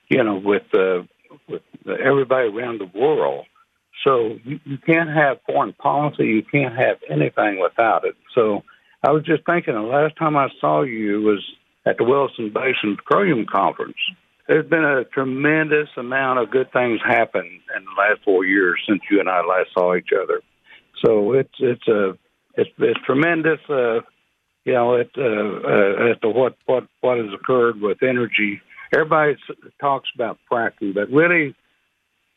you 0.10 0.24
know, 0.24 0.38
with 0.38 0.64
uh, 0.74 1.04
with 1.48 1.62
everybody 1.88 2.50
around 2.50 2.80
the 2.80 2.98
world. 2.98 3.46
So 4.04 4.38
you, 4.44 4.60
you 4.66 4.78
can't 4.78 5.10
have 5.10 5.40
foreign 5.46 5.74
policy, 5.74 6.26
you 6.26 6.44
can't 6.44 6.76
have 6.76 6.98
anything 7.10 7.60
without 7.60 8.06
it. 8.06 8.16
So 8.36 8.64
I 9.04 9.12
was 9.12 9.24
just 9.24 9.46
thinking 9.46 9.74
the 9.74 9.82
last 9.82 10.16
time 10.18 10.36
I 10.36 10.50
saw 10.60 10.82
you 10.82 11.22
was 11.22 11.44
at 11.86 11.98
the 11.98 12.04
Williston 12.04 12.52
Basin 12.54 12.98
Petroleum 12.98 13.46
Conference. 13.46 13.98
There's 14.48 14.68
been 14.68 14.84
a 14.84 15.06
tremendous 15.06 15.90
amount 15.96 16.40
of 16.40 16.52
good 16.52 16.72
things 16.74 17.00
happen 17.06 17.46
in 17.76 17.86
the 17.86 17.92
last 17.98 18.24
four 18.26 18.46
years 18.46 18.80
since 18.88 19.02
you 19.10 19.20
and 19.20 19.30
I 19.30 19.40
last 19.40 19.70
saw 19.74 19.96
each 19.96 20.10
other. 20.12 20.42
So 21.04 21.34
it's 21.34 21.54
it's 21.60 21.88
a 21.88 22.18
it's 22.56 22.70
it's 22.78 23.00
tremendous. 23.06 23.60
Uh, 23.70 24.02
you 24.66 24.74
know, 24.74 24.96
it, 24.96 25.12
uh, 25.18 25.22
uh, 25.22 26.12
as 26.12 26.20
to 26.22 26.30
what 26.30 26.56
what 26.66 26.88
what 27.02 27.18
has 27.18 27.34
occurred 27.34 27.82
with 27.82 28.04
energy. 28.04 28.62
Everybody 28.94 29.36
talks 29.80 30.10
about 30.14 30.38
fracking, 30.52 30.94
but 30.94 31.10
really, 31.10 31.56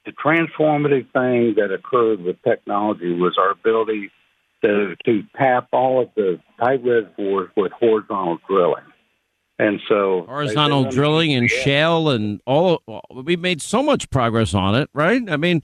the 0.07 0.13
transformative 0.13 1.11
thing 1.13 1.55
that 1.57 1.73
occurred 1.73 2.23
with 2.23 2.41
technology 2.43 3.13
was 3.13 3.37
our 3.39 3.51
ability 3.51 4.11
to, 4.63 4.97
to 5.05 5.23
tap 5.37 5.69
all 5.73 6.03
of 6.03 6.11
the 6.15 6.41
tight 6.59 6.83
reservoirs 6.85 7.51
with 7.57 7.73
horizontal 7.73 8.39
drilling. 8.49 8.85
And 9.59 9.81
so 9.89 10.25
horizontal 10.29 10.85
drilling 10.85 11.33
and 11.33 11.49
shale 11.49 12.11
and 12.11 12.41
all 12.47 12.83
we 13.11 13.37
made 13.37 13.63
so 13.63 13.83
much 13.83 14.11
progress 14.11 14.53
on 14.53 14.75
it, 14.75 14.91
right? 14.93 15.23
I 15.31 15.39
mean, 15.39 15.63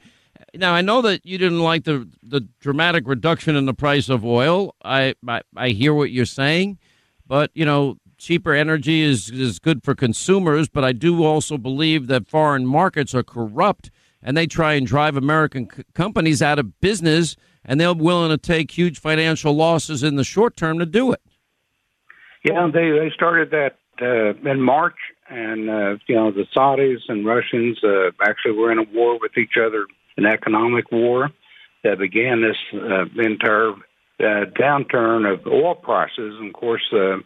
now 0.54 0.72
I 0.72 0.80
know 0.80 1.02
that 1.02 1.26
you 1.26 1.36
didn't 1.36 1.60
like 1.60 1.84
the 1.84 2.08
the 2.22 2.40
dramatic 2.58 3.06
reduction 3.06 3.54
in 3.54 3.66
the 3.66 3.74
price 3.74 4.08
of 4.08 4.24
oil. 4.24 4.74
I 4.82 5.14
I, 5.28 5.42
I 5.56 5.68
hear 5.70 5.92
what 5.92 6.10
you're 6.10 6.24
saying, 6.24 6.78
but 7.26 7.50
you 7.52 7.66
know, 7.66 7.98
cheaper 8.22 8.54
energy 8.54 9.02
is 9.02 9.30
is 9.30 9.58
good 9.58 9.82
for 9.82 9.94
consumers, 9.94 10.68
but 10.68 10.84
I 10.84 10.92
do 10.92 11.24
also 11.24 11.58
believe 11.58 12.06
that 12.06 12.28
foreign 12.28 12.66
markets 12.66 13.14
are 13.14 13.22
corrupt 13.22 13.90
and 14.22 14.36
they 14.36 14.46
try 14.46 14.74
and 14.74 14.86
drive 14.86 15.16
American 15.16 15.68
c- 15.68 15.82
companies 15.94 16.40
out 16.40 16.58
of 16.58 16.80
business 16.80 17.36
and 17.64 17.80
they're 17.80 17.92
willing 17.92 18.30
to 18.30 18.38
take 18.38 18.70
huge 18.70 18.98
financial 18.98 19.52
losses 19.52 20.02
in 20.02 20.16
the 20.16 20.24
short 20.24 20.56
term 20.56 20.78
to 20.78 20.86
do 20.86 21.12
it. 21.12 21.20
Yeah, 22.44 22.68
they 22.72 22.90
they 22.90 23.10
started 23.14 23.50
that 23.50 23.76
uh, 24.00 24.50
in 24.50 24.60
March, 24.60 24.96
and 25.28 25.68
uh, 25.68 25.96
you 26.06 26.14
know 26.14 26.30
the 26.30 26.46
Saudis 26.56 27.00
and 27.08 27.26
Russians 27.26 27.78
uh, 27.84 28.10
actually 28.22 28.52
were 28.52 28.72
in 28.72 28.78
a 28.78 28.86
war 28.94 29.18
with 29.18 29.36
each 29.36 29.56
other, 29.60 29.86
an 30.16 30.26
economic 30.26 30.90
war 30.90 31.30
that 31.84 31.98
began 31.98 32.42
this 32.42 32.56
uh, 32.74 33.04
entire 33.20 33.72
uh, 34.20 34.44
downturn 34.58 35.30
of 35.30 35.46
oil 35.46 35.74
prices. 35.74 36.34
And 36.38 36.48
of 36.48 36.52
course, 36.52 36.82
uh, 36.92 37.18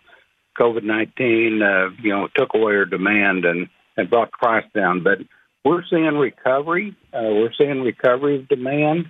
COVID 0.59 0.85
nineteen, 0.85 1.62
uh, 1.62 1.91
you 2.03 2.11
know, 2.11 2.28
took 2.35 2.51
away 2.55 2.74
our 2.74 2.85
demand 2.85 3.45
and 3.45 3.69
and 3.97 4.11
brought 4.11 4.33
price 4.33 4.65
down. 4.74 5.03
But 5.03 5.19
we're 5.65 5.85
seeing 5.91 6.16
recovery. 6.16 6.97
Uh, 7.12 7.31
we're 7.35 7.53
seeing 7.59 7.81
recovery 7.83 8.37
of 8.37 8.49
demand 8.49 9.07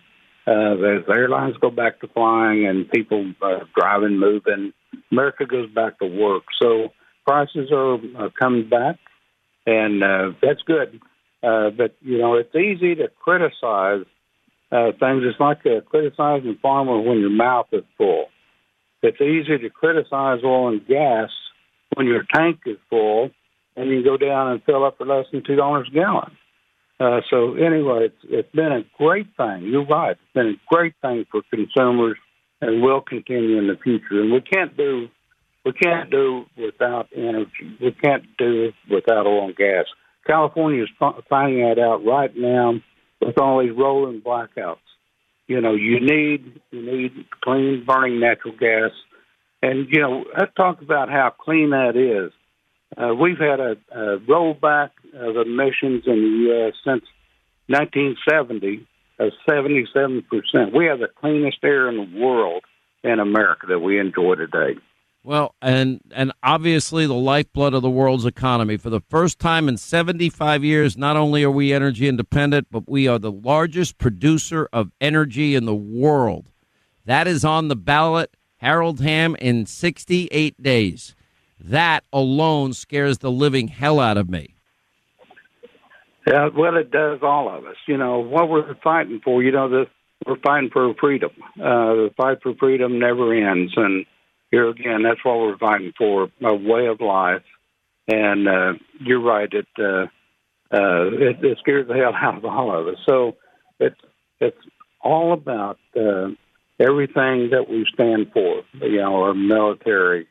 uh, 0.47 0.75
as 0.75 1.03
airlines 1.09 1.57
go 1.61 1.71
back 1.71 2.01
to 2.01 2.09
flying 2.09 2.67
and 2.67 2.89
people 2.91 3.33
uh, 3.43 3.61
driving, 3.77 4.19
moving, 4.19 4.73
America 5.11 5.45
goes 5.45 5.69
back 5.71 5.99
to 5.99 6.07
work. 6.07 6.45
So 6.61 6.93
prices 7.27 7.71
are 7.73 7.95
uh, 7.95 8.29
coming 8.39 8.69
back, 8.69 8.97
and 9.67 10.03
uh, 10.03 10.33
that's 10.43 10.63
good. 10.63 11.01
Uh, 11.43 11.71
but 11.71 11.95
you 12.01 12.19
know, 12.19 12.35
it's 12.35 12.55
easy 12.55 12.95
to 12.97 13.09
criticize 13.23 14.05
uh, 14.73 14.93
things. 14.99 15.23
It's 15.25 15.41
like 15.41 15.67
uh, 15.67 15.81
criticizing 15.83 16.51
a 16.51 16.61
farmer 16.61 17.01
when 17.01 17.19
your 17.19 17.31
mouth 17.31 17.67
is 17.73 17.85
full. 17.99 18.27
It's 19.03 19.21
easy 19.21 19.59
to 19.59 19.71
criticize 19.71 20.41
oil 20.45 20.69
and 20.69 20.87
gas 20.87 21.31
when 21.95 22.07
your 22.07 22.25
tank 22.35 22.61
is 22.67 22.79
full, 22.91 23.31
and 23.77 23.91
you 23.91 24.03
go 24.03 24.17
down 24.17 24.53
and 24.53 24.63
fill 24.65 24.85
up 24.85 24.99
for 24.99 25.07
less 25.07 25.27
than 25.33 25.45
two 25.45 25.57
dollars 25.57 25.89
a 25.91 25.95
gallon. 25.95 26.33
Uh, 26.99 27.21
so 27.29 27.55
anyway, 27.55 28.07
it's, 28.07 28.25
it's 28.25 28.53
been 28.53 28.73
a 28.73 28.83
great 28.97 29.27
thing. 29.37 29.65
You're 29.65 29.85
right. 29.85 30.13
It's 30.13 30.35
been 30.35 30.47
a 30.47 30.75
great 30.75 30.95
thing 31.03 31.27
for 31.31 31.43
consumers, 31.51 32.17
and 32.61 32.83
will 32.83 33.03
continue 33.03 33.59
in 33.59 33.67
the 33.67 33.77
future. 33.83 34.21
And 34.23 34.33
we 34.33 34.41
can't 34.41 34.77
do 34.77 35.09
we 35.67 35.73
can't 35.73 36.11
do 36.11 36.45
without 36.57 37.09
energy. 37.15 37.77
We 37.81 37.91
can't 37.91 38.23
do 38.39 38.73
without 38.89 39.27
oil 39.27 39.47
and 39.47 39.57
gas. 39.57 39.87
California 40.25 40.85
is 40.85 40.89
finding 41.29 41.61
that 41.69 41.81
out 41.81 42.05
right 42.05 42.31
now 42.37 42.75
with 43.21 43.37
all 43.39 43.61
these 43.61 43.77
rolling 43.77 44.21
blackouts. 44.21 44.77
You 45.49 45.61
know, 45.61 45.75
you 45.75 46.01
need 46.01 46.61
you 46.71 46.83
need 46.83 47.13
clean 47.43 47.85
burning 47.87 48.21
natural 48.21 48.55
gas, 48.59 48.91
and 49.63 49.87
you 49.91 50.01
know, 50.01 50.25
let's 50.37 50.55
talk 50.55 50.83
about 50.83 51.09
how 51.09 51.31
clean 51.39 51.71
that 51.71 51.97
is. 51.97 52.33
Uh, 52.97 53.15
we've 53.15 53.39
had 53.39 53.61
a, 53.61 53.77
a 53.91 54.19
rollback 54.21 54.91
of 55.15 55.37
emissions 55.37 56.05
in 56.07 56.17
the 56.23 56.47
U.S. 56.49 56.75
since 56.85 57.05
1970, 57.69 58.87
of 59.19 59.33
77%. 59.49 60.23
We 60.75 60.87
have 60.87 60.99
the 60.99 61.09
cleanest 61.21 61.59
air 61.63 61.89
in 61.89 61.97
the 61.97 62.21
world 62.21 62.65
in 63.03 63.19
America 63.19 63.67
that 63.69 63.81
we 63.81 63.99
enjoy 63.99 64.35
today. 64.35 64.79
Well, 65.27 65.57
and 65.61 66.01
and 66.13 66.31
obviously 66.45 67.05
the 67.05 67.13
lifeblood 67.13 67.75
of 67.75 67.83
the 67.83 67.91
world's 67.91 68.25
economy. 68.25 68.77
For 68.77 68.91
the 68.91 69.01
first 69.01 69.41
time 69.41 69.69
in 69.69 69.77
75 69.77 70.63
years, 70.63 70.97
not 70.97 71.17
only 71.17 71.43
are 71.43 71.51
we 71.51 71.73
energy 71.73 72.07
independent, 72.07 72.69
but 72.71 72.89
we 72.89 73.09
are 73.09 73.19
the 73.19 73.33
largest 73.33 73.99
producer 73.99 74.69
of 74.73 74.93
energy 75.01 75.57
in 75.57 75.65
the 75.65 75.75
world. 75.75 76.53
That 77.07 77.27
is 77.27 77.45
on 77.45 77.67
the 77.67 77.75
ballot, 77.75 78.37
Harold 78.59 79.01
Hamm, 79.01 79.35
in 79.41 79.67
68 79.67 80.63
days. 80.63 81.17
That 81.59 82.05
alone 82.13 82.73
scares 82.73 83.19
the 83.19 83.33
living 83.33 83.67
hell 83.67 83.99
out 83.99 84.17
of 84.19 84.31
me. 84.31 84.55
Yeah, 86.25 86.51
well, 86.57 86.77
it 86.77 86.93
does 86.93 87.19
all 87.23 87.53
of 87.53 87.65
us. 87.67 87.77
You 87.89 87.97
know 87.97 88.21
what 88.21 88.49
we're 88.49 88.77
fighting 88.77 89.21
for. 89.25 89.43
You 89.43 89.51
know, 89.51 89.69
the, 89.69 89.87
we're 90.25 90.39
fighting 90.39 90.71
for 90.73 90.95
freedom. 90.95 91.31
Uh, 91.59 92.07
the 92.07 92.11
fight 92.17 92.39
for 92.45 92.55
freedom 92.55 93.01
never 93.01 93.35
ends, 93.35 93.73
and 93.75 94.07
here 94.51 94.69
again, 94.69 95.03
that's 95.03 95.25
what 95.25 95.39
we're 95.39 95.59
fighting 95.59 95.93
for: 95.97 96.29
a 96.43 96.55
way 96.55 96.87
of 96.87 97.01
life. 97.01 97.43
And 98.09 98.49
uh, 98.49 98.73
you're 99.01 99.23
right; 99.23 99.53
it, 99.53 99.67
uh, 99.79 100.07
uh, 100.75 101.07
it 101.13 101.45
it 101.45 101.59
scares 101.59 101.89
the 101.89 101.95
hell 101.95 102.15
out 102.21 102.39
of 102.39 102.45
all 102.45 102.79
of 102.79 102.87
us. 102.89 102.99
So 103.07 103.37
it's 103.81 104.01
it's 104.41 104.57
all 105.01 105.33
about 105.33 105.79
uh, 105.97 106.29
everything 106.79 107.51
that 107.51 107.67
we 107.69 107.87
stand 107.93 108.33
for. 108.33 108.63
You 108.75 108.99
know, 108.99 109.23
our 109.23 109.35
military, 109.35 110.27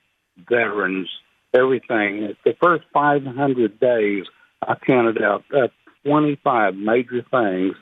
veterans, 0.49 1.09
everything. 1.53 2.35
The 2.43 2.55
first 2.61 2.83
500 2.93 3.79
days, 3.79 4.25
I 4.61 4.75
counted 4.75 5.21
out 5.21 5.43
uh, 5.53 5.67
25 6.05 6.75
major 6.75 7.23
things 7.31 7.75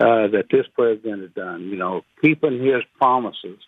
uh, 0.00 0.28
that 0.28 0.44
this 0.50 0.66
president 0.74 1.22
has 1.22 1.30
done. 1.32 1.68
You 1.68 1.76
know, 1.76 2.02
keeping 2.20 2.60
his 2.62 2.82
promises. 2.98 3.58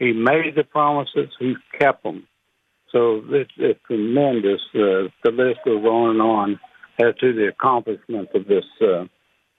He 0.00 0.12
made 0.12 0.54
the 0.56 0.64
promises, 0.64 1.28
he 1.38 1.54
kept 1.78 2.02
them. 2.02 2.26
So 2.90 3.22
it's, 3.28 3.52
it's 3.56 3.78
tremendous. 3.86 4.60
Uh, 4.74 5.12
the 5.22 5.30
list 5.30 5.60
goes 5.64 5.84
on 5.84 6.10
and 6.10 6.22
on 6.22 6.60
as 7.00 7.14
to 7.20 7.32
the 7.32 7.46
accomplishments 7.46 8.32
of 8.34 8.48
this 8.48 8.64
uh, 8.82 9.04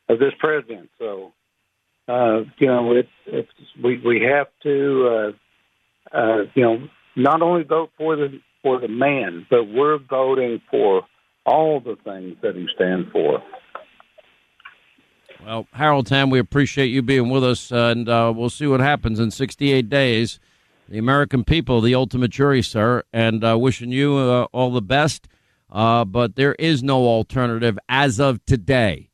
of 0.10 0.20
this 0.20 0.34
president. 0.40 0.90
So 1.00 1.32
uh, 2.08 2.42
you 2.58 2.68
know, 2.68 2.94
it, 2.94 3.08
it's 3.26 3.50
we 3.82 4.02
we 4.04 4.22
have 4.22 4.48
to 4.64 5.34
uh, 6.14 6.18
uh, 6.18 6.38
you 6.56 6.64
know 6.64 6.88
not 7.16 7.42
only 7.42 7.64
vote 7.64 7.92
for 7.98 8.16
the 8.16 8.40
for 8.64 8.80
the 8.80 8.88
man, 8.88 9.46
but 9.50 9.66
we're 9.66 9.98
voting 9.98 10.62
for 10.70 11.04
all 11.46 11.80
the 11.80 11.96
things 12.04 12.36
that 12.42 12.56
he 12.56 12.68
stands 12.76 13.10
for. 13.12 13.42
Well, 15.46 15.68
Harold 15.74 16.08
Hamm, 16.10 16.30
we 16.30 16.38
appreciate 16.38 16.88
you 16.88 17.02
being 17.02 17.30
with 17.30 17.44
us, 17.44 17.72
and 17.72 18.08
uh, 18.08 18.32
we'll 18.36 18.52
see 18.52 18.68
what 18.68 18.80
happens 18.80 19.20
in 19.20 19.32
68 19.32 19.90
days. 19.90 20.40
The 20.88 21.00
American 21.00 21.44
people, 21.44 21.82
the 21.82 21.96
ultimate 21.96 22.30
jury, 22.30 22.62
sir, 22.62 23.04
and 23.12 23.44
uh, 23.44 23.58
wishing 23.58 23.92
you 23.92 24.18
uh, 24.18 24.44
all 24.52 24.72
the 24.72 24.84
best. 24.84 25.28
Uh, 25.72 26.06
but 26.06 26.36
there 26.36 26.54
is 26.56 26.84
no 26.84 27.08
alternative 27.08 27.80
as 27.90 28.20
of 28.20 28.46
today 28.46 29.10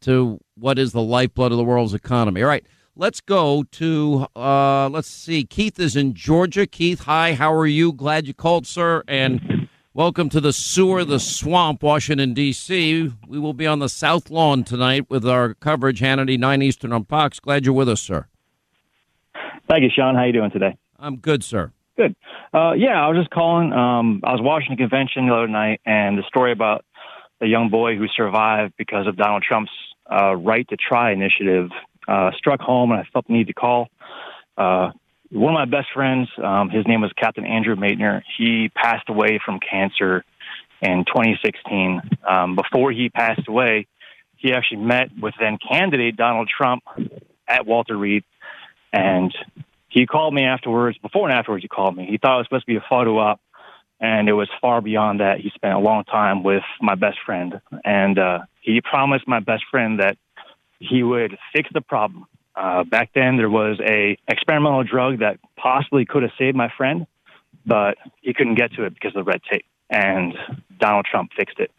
to 0.00 0.40
what 0.56 0.78
is 0.78 0.92
the 0.92 1.02
lifeblood 1.02 1.52
of 1.52 1.58
the 1.58 1.64
world's 1.64 1.92
economy. 1.92 2.42
All 2.42 2.48
right, 2.48 2.64
let's 2.96 3.20
go 3.20 3.64
to, 3.72 4.26
uh, 4.34 4.88
let's 4.88 5.08
see, 5.08 5.44
Keith 5.44 5.78
is 5.78 5.96
in 5.96 6.14
Georgia. 6.14 6.66
Keith, 6.66 7.00
hi, 7.00 7.34
how 7.34 7.52
are 7.52 7.66
you? 7.66 7.92
Glad 7.92 8.26
you 8.26 8.32
called, 8.32 8.66
sir, 8.66 9.02
and 9.06 9.61
welcome 9.94 10.28
to 10.30 10.40
the 10.40 10.52
sewer, 10.52 11.04
the 11.04 11.20
swamp, 11.20 11.82
Washington, 11.82 12.32
D.C. 12.34 13.12
We 13.26 13.38
will 13.38 13.52
be 13.52 13.66
on 13.66 13.78
the 13.78 13.88
South 13.88 14.30
Lawn 14.30 14.64
tonight 14.64 15.06
with 15.10 15.26
our 15.26 15.54
coverage, 15.54 16.00
Hannity 16.00 16.38
9 16.38 16.62
Eastern 16.62 16.92
on 16.92 17.04
Fox. 17.04 17.38
Glad 17.40 17.66
you're 17.66 17.74
with 17.74 17.88
us, 17.88 18.00
sir. 18.00 18.26
Thank 19.68 19.82
you, 19.82 19.90
Sean. 19.94 20.14
How 20.14 20.24
you 20.24 20.32
doing 20.32 20.50
today? 20.50 20.76
I'm 20.98 21.16
good, 21.16 21.44
sir. 21.44 21.72
Good. 21.96 22.16
Uh, 22.54 22.72
yeah, 22.72 23.04
I 23.04 23.08
was 23.08 23.18
just 23.18 23.30
calling. 23.30 23.72
Um, 23.72 24.20
I 24.24 24.32
was 24.32 24.40
watching 24.42 24.72
a 24.72 24.76
convention 24.76 25.26
the 25.26 25.34
other 25.34 25.48
night, 25.48 25.80
and 25.84 26.16
the 26.16 26.22
story 26.26 26.52
about 26.52 26.84
the 27.40 27.46
young 27.46 27.68
boy 27.70 27.96
who 27.96 28.06
survived 28.08 28.74
because 28.78 29.06
of 29.06 29.16
Donald 29.16 29.42
Trump's 29.46 29.72
uh, 30.10 30.34
right 30.34 30.66
to 30.68 30.76
try 30.76 31.12
initiative 31.12 31.70
uh, 32.08 32.30
struck 32.36 32.60
home, 32.60 32.92
and 32.92 33.00
I 33.00 33.04
felt 33.12 33.26
the 33.26 33.34
need 33.34 33.48
to 33.48 33.54
call. 33.54 33.88
Uh, 34.56 34.90
one 35.32 35.54
of 35.54 35.58
my 35.58 35.78
best 35.78 35.88
friends, 35.94 36.28
um, 36.42 36.68
his 36.68 36.86
name 36.86 37.00
was 37.00 37.10
Captain 37.16 37.46
Andrew 37.46 37.74
Maitner. 37.74 38.22
He 38.36 38.70
passed 38.74 39.08
away 39.08 39.40
from 39.44 39.60
cancer 39.60 40.24
in 40.82 41.04
2016. 41.06 42.02
Um, 42.28 42.54
before 42.54 42.92
he 42.92 43.08
passed 43.08 43.48
away, 43.48 43.86
he 44.36 44.52
actually 44.52 44.82
met 44.82 45.08
with 45.18 45.34
then 45.40 45.56
candidate 45.56 46.16
Donald 46.16 46.50
Trump 46.54 46.82
at 47.48 47.64
Walter 47.66 47.96
Reed, 47.96 48.24
and 48.92 49.34
he 49.88 50.06
called 50.06 50.34
me 50.34 50.44
afterwards. 50.44 50.98
Before 50.98 51.28
and 51.28 51.38
afterwards, 51.38 51.64
he 51.64 51.68
called 51.68 51.96
me. 51.96 52.06
He 52.10 52.18
thought 52.18 52.34
it 52.34 52.38
was 52.38 52.46
supposed 52.46 52.66
to 52.66 52.72
be 52.72 52.76
a 52.76 52.84
photo 52.88 53.18
op, 53.18 53.40
and 54.00 54.28
it 54.28 54.34
was 54.34 54.48
far 54.60 54.82
beyond 54.82 55.20
that. 55.20 55.40
He 55.40 55.50
spent 55.54 55.74
a 55.74 55.78
long 55.78 56.04
time 56.04 56.42
with 56.42 56.64
my 56.80 56.94
best 56.94 57.18
friend, 57.24 57.60
and 57.84 58.18
uh, 58.18 58.40
he 58.60 58.82
promised 58.82 59.26
my 59.26 59.40
best 59.40 59.64
friend 59.70 60.00
that 60.00 60.18
he 60.78 61.02
would 61.02 61.38
fix 61.54 61.70
the 61.72 61.80
problem. 61.80 62.26
Uh, 62.54 62.84
back 62.84 63.10
then, 63.14 63.36
there 63.36 63.50
was 63.50 63.78
a 63.80 64.16
experimental 64.28 64.84
drug 64.84 65.20
that 65.20 65.38
possibly 65.56 66.04
could 66.04 66.22
have 66.22 66.32
saved 66.38 66.56
my 66.56 66.70
friend, 66.76 67.06
but 67.66 67.96
he 68.20 68.34
couldn't 68.34 68.56
get 68.56 68.72
to 68.74 68.84
it 68.84 68.94
because 68.94 69.16
of 69.16 69.24
the 69.24 69.30
red 69.30 69.40
tape, 69.50 69.64
and 69.90 70.34
Donald 70.78 71.06
Trump 71.10 71.30
fixed 71.36 71.58
it. 71.58 71.70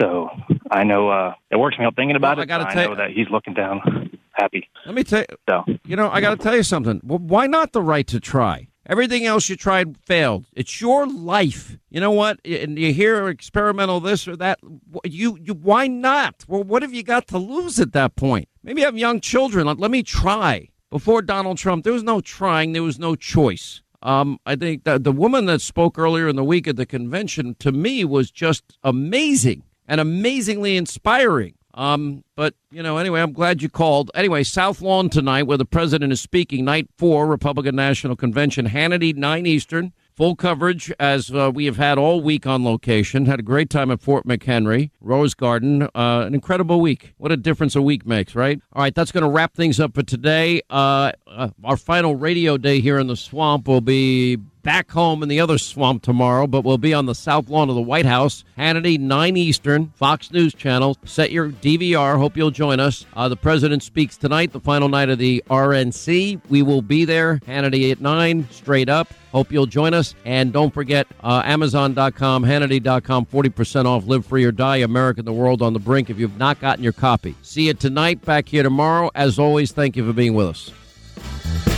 So 0.00 0.28
I 0.70 0.84
know 0.84 1.08
uh, 1.08 1.34
it 1.50 1.56
works 1.56 1.78
me 1.78 1.86
up 1.86 1.96
thinking 1.96 2.16
about 2.16 2.36
Well, 2.36 2.40
I 2.40 2.44
it. 2.44 2.46
gotta 2.46 2.64
but 2.64 2.70
I 2.70 2.74
tell 2.74 2.90
know 2.90 2.96
that 2.96 3.10
he's 3.10 3.28
looking 3.30 3.54
down 3.54 4.10
happy. 4.36 4.68
Let 4.84 4.94
me 4.94 5.04
tell 5.04 5.20
you. 5.20 5.36
So. 5.48 5.64
You 5.84 5.96
know, 5.96 6.10
I 6.10 6.20
got 6.20 6.30
to 6.30 6.36
tell 6.36 6.54
you 6.54 6.62
something. 6.62 7.00
Well, 7.02 7.18
why 7.18 7.46
not 7.46 7.72
the 7.72 7.82
right 7.82 8.06
to 8.08 8.20
try? 8.20 8.68
Everything 8.88 9.26
else 9.26 9.48
you 9.48 9.56
tried 9.56 9.96
failed. 9.96 10.44
It's 10.52 10.80
your 10.80 11.08
life. 11.08 11.76
You 11.90 12.00
know 12.00 12.12
what? 12.12 12.38
And 12.44 12.78
you 12.78 12.92
hear 12.92 13.28
experimental 13.28 13.98
this 13.98 14.28
or 14.28 14.36
that. 14.36 14.60
You, 15.04 15.38
you 15.42 15.54
why 15.54 15.88
not? 15.88 16.44
Well, 16.46 16.62
what 16.62 16.82
have 16.82 16.94
you 16.94 17.02
got 17.02 17.26
to 17.28 17.38
lose 17.38 17.80
at 17.80 17.92
that 17.92 18.14
point? 18.14 18.48
Maybe 18.66 18.80
you 18.80 18.86
have 18.86 18.98
young 18.98 19.20
children. 19.20 19.64
Like, 19.64 19.78
let 19.78 19.92
me 19.92 20.02
try. 20.02 20.70
Before 20.90 21.22
Donald 21.22 21.56
Trump, 21.56 21.84
there 21.84 21.92
was 21.92 22.02
no 22.02 22.20
trying. 22.20 22.72
There 22.72 22.82
was 22.82 22.98
no 22.98 23.14
choice. 23.14 23.80
Um, 24.02 24.40
I 24.44 24.56
think 24.56 24.82
that 24.82 25.04
the 25.04 25.12
woman 25.12 25.46
that 25.46 25.60
spoke 25.60 25.96
earlier 25.96 26.28
in 26.28 26.34
the 26.34 26.44
week 26.44 26.66
at 26.66 26.74
the 26.74 26.84
convention 26.84 27.54
to 27.60 27.70
me 27.70 28.04
was 28.04 28.32
just 28.32 28.76
amazing 28.82 29.62
and 29.86 30.00
amazingly 30.00 30.76
inspiring. 30.76 31.54
Um, 31.74 32.24
but 32.34 32.54
you 32.72 32.82
know, 32.82 32.98
anyway, 32.98 33.20
I'm 33.20 33.32
glad 33.32 33.62
you 33.62 33.68
called. 33.68 34.10
Anyway, 34.16 34.42
South 34.42 34.80
Lawn 34.80 35.10
tonight, 35.10 35.44
where 35.44 35.58
the 35.58 35.64
president 35.64 36.12
is 36.12 36.20
speaking, 36.20 36.64
night 36.64 36.88
four, 36.98 37.26
Republican 37.26 37.76
National 37.76 38.16
Convention, 38.16 38.66
Hannity, 38.66 39.14
nine 39.14 39.46
Eastern. 39.46 39.92
Full 40.16 40.34
coverage 40.34 40.90
as 40.98 41.30
uh, 41.30 41.52
we 41.54 41.66
have 41.66 41.76
had 41.76 41.98
all 41.98 42.22
week 42.22 42.46
on 42.46 42.64
location. 42.64 43.26
Had 43.26 43.38
a 43.38 43.42
great 43.42 43.68
time 43.68 43.90
at 43.90 44.00
Fort 44.00 44.26
McHenry, 44.26 44.90
Rose 45.02 45.34
Garden. 45.34 45.82
Uh, 45.82 46.24
an 46.26 46.32
incredible 46.32 46.80
week. 46.80 47.12
What 47.18 47.32
a 47.32 47.36
difference 47.36 47.76
a 47.76 47.82
week 47.82 48.06
makes, 48.06 48.34
right? 48.34 48.58
All 48.72 48.82
right, 48.82 48.94
that's 48.94 49.12
going 49.12 49.24
to 49.24 49.28
wrap 49.28 49.52
things 49.52 49.78
up 49.78 49.94
for 49.94 50.02
today. 50.02 50.62
Uh, 50.70 51.12
uh, 51.26 51.50
our 51.62 51.76
final 51.76 52.16
radio 52.16 52.56
day 52.56 52.80
here 52.80 52.98
in 52.98 53.08
the 53.08 53.16
swamp 53.16 53.68
will 53.68 53.82
be 53.82 54.38
back 54.66 54.90
home 54.90 55.22
in 55.22 55.28
the 55.28 55.38
other 55.38 55.58
swamp 55.58 56.02
tomorrow, 56.02 56.44
but 56.44 56.64
we'll 56.64 56.76
be 56.76 56.92
on 56.92 57.06
the 57.06 57.14
south 57.14 57.48
lawn 57.48 57.68
of 57.68 57.76
the 57.76 57.80
White 57.80 58.04
House. 58.04 58.42
Hannity, 58.58 58.98
9 58.98 59.36
Eastern, 59.36 59.92
Fox 59.94 60.32
News 60.32 60.52
Channel. 60.52 60.96
Set 61.04 61.30
your 61.30 61.50
DVR. 61.50 62.18
Hope 62.18 62.36
you'll 62.36 62.50
join 62.50 62.80
us. 62.80 63.06
Uh, 63.14 63.28
the 63.28 63.36
president 63.36 63.84
speaks 63.84 64.16
tonight, 64.16 64.52
the 64.52 64.58
final 64.58 64.88
night 64.88 65.08
of 65.08 65.18
the 65.18 65.40
RNC. 65.48 66.40
We 66.48 66.62
will 66.62 66.82
be 66.82 67.04
there. 67.04 67.36
Hannity 67.46 67.92
at 67.92 68.00
9, 68.00 68.48
straight 68.50 68.88
up. 68.88 69.06
Hope 69.30 69.52
you'll 69.52 69.66
join 69.66 69.94
us. 69.94 70.16
And 70.24 70.52
don't 70.52 70.74
forget, 70.74 71.06
uh, 71.22 71.42
Amazon.com, 71.44 72.42
Hannity.com, 72.42 73.26
40% 73.26 73.84
off. 73.84 74.04
Live 74.06 74.26
free 74.26 74.42
or 74.42 74.50
die. 74.50 74.78
America 74.78 75.20
and 75.20 75.28
the 75.28 75.32
world 75.32 75.62
on 75.62 75.74
the 75.74 75.78
brink 75.78 76.10
if 76.10 76.18
you've 76.18 76.38
not 76.38 76.60
gotten 76.60 76.82
your 76.82 76.92
copy. 76.92 77.36
See 77.40 77.68
you 77.68 77.74
tonight, 77.74 78.20
back 78.24 78.48
here 78.48 78.64
tomorrow. 78.64 79.12
As 79.14 79.38
always, 79.38 79.70
thank 79.70 79.94
you 79.94 80.04
for 80.04 80.12
being 80.12 80.34
with 80.34 80.48
us. 80.48 81.75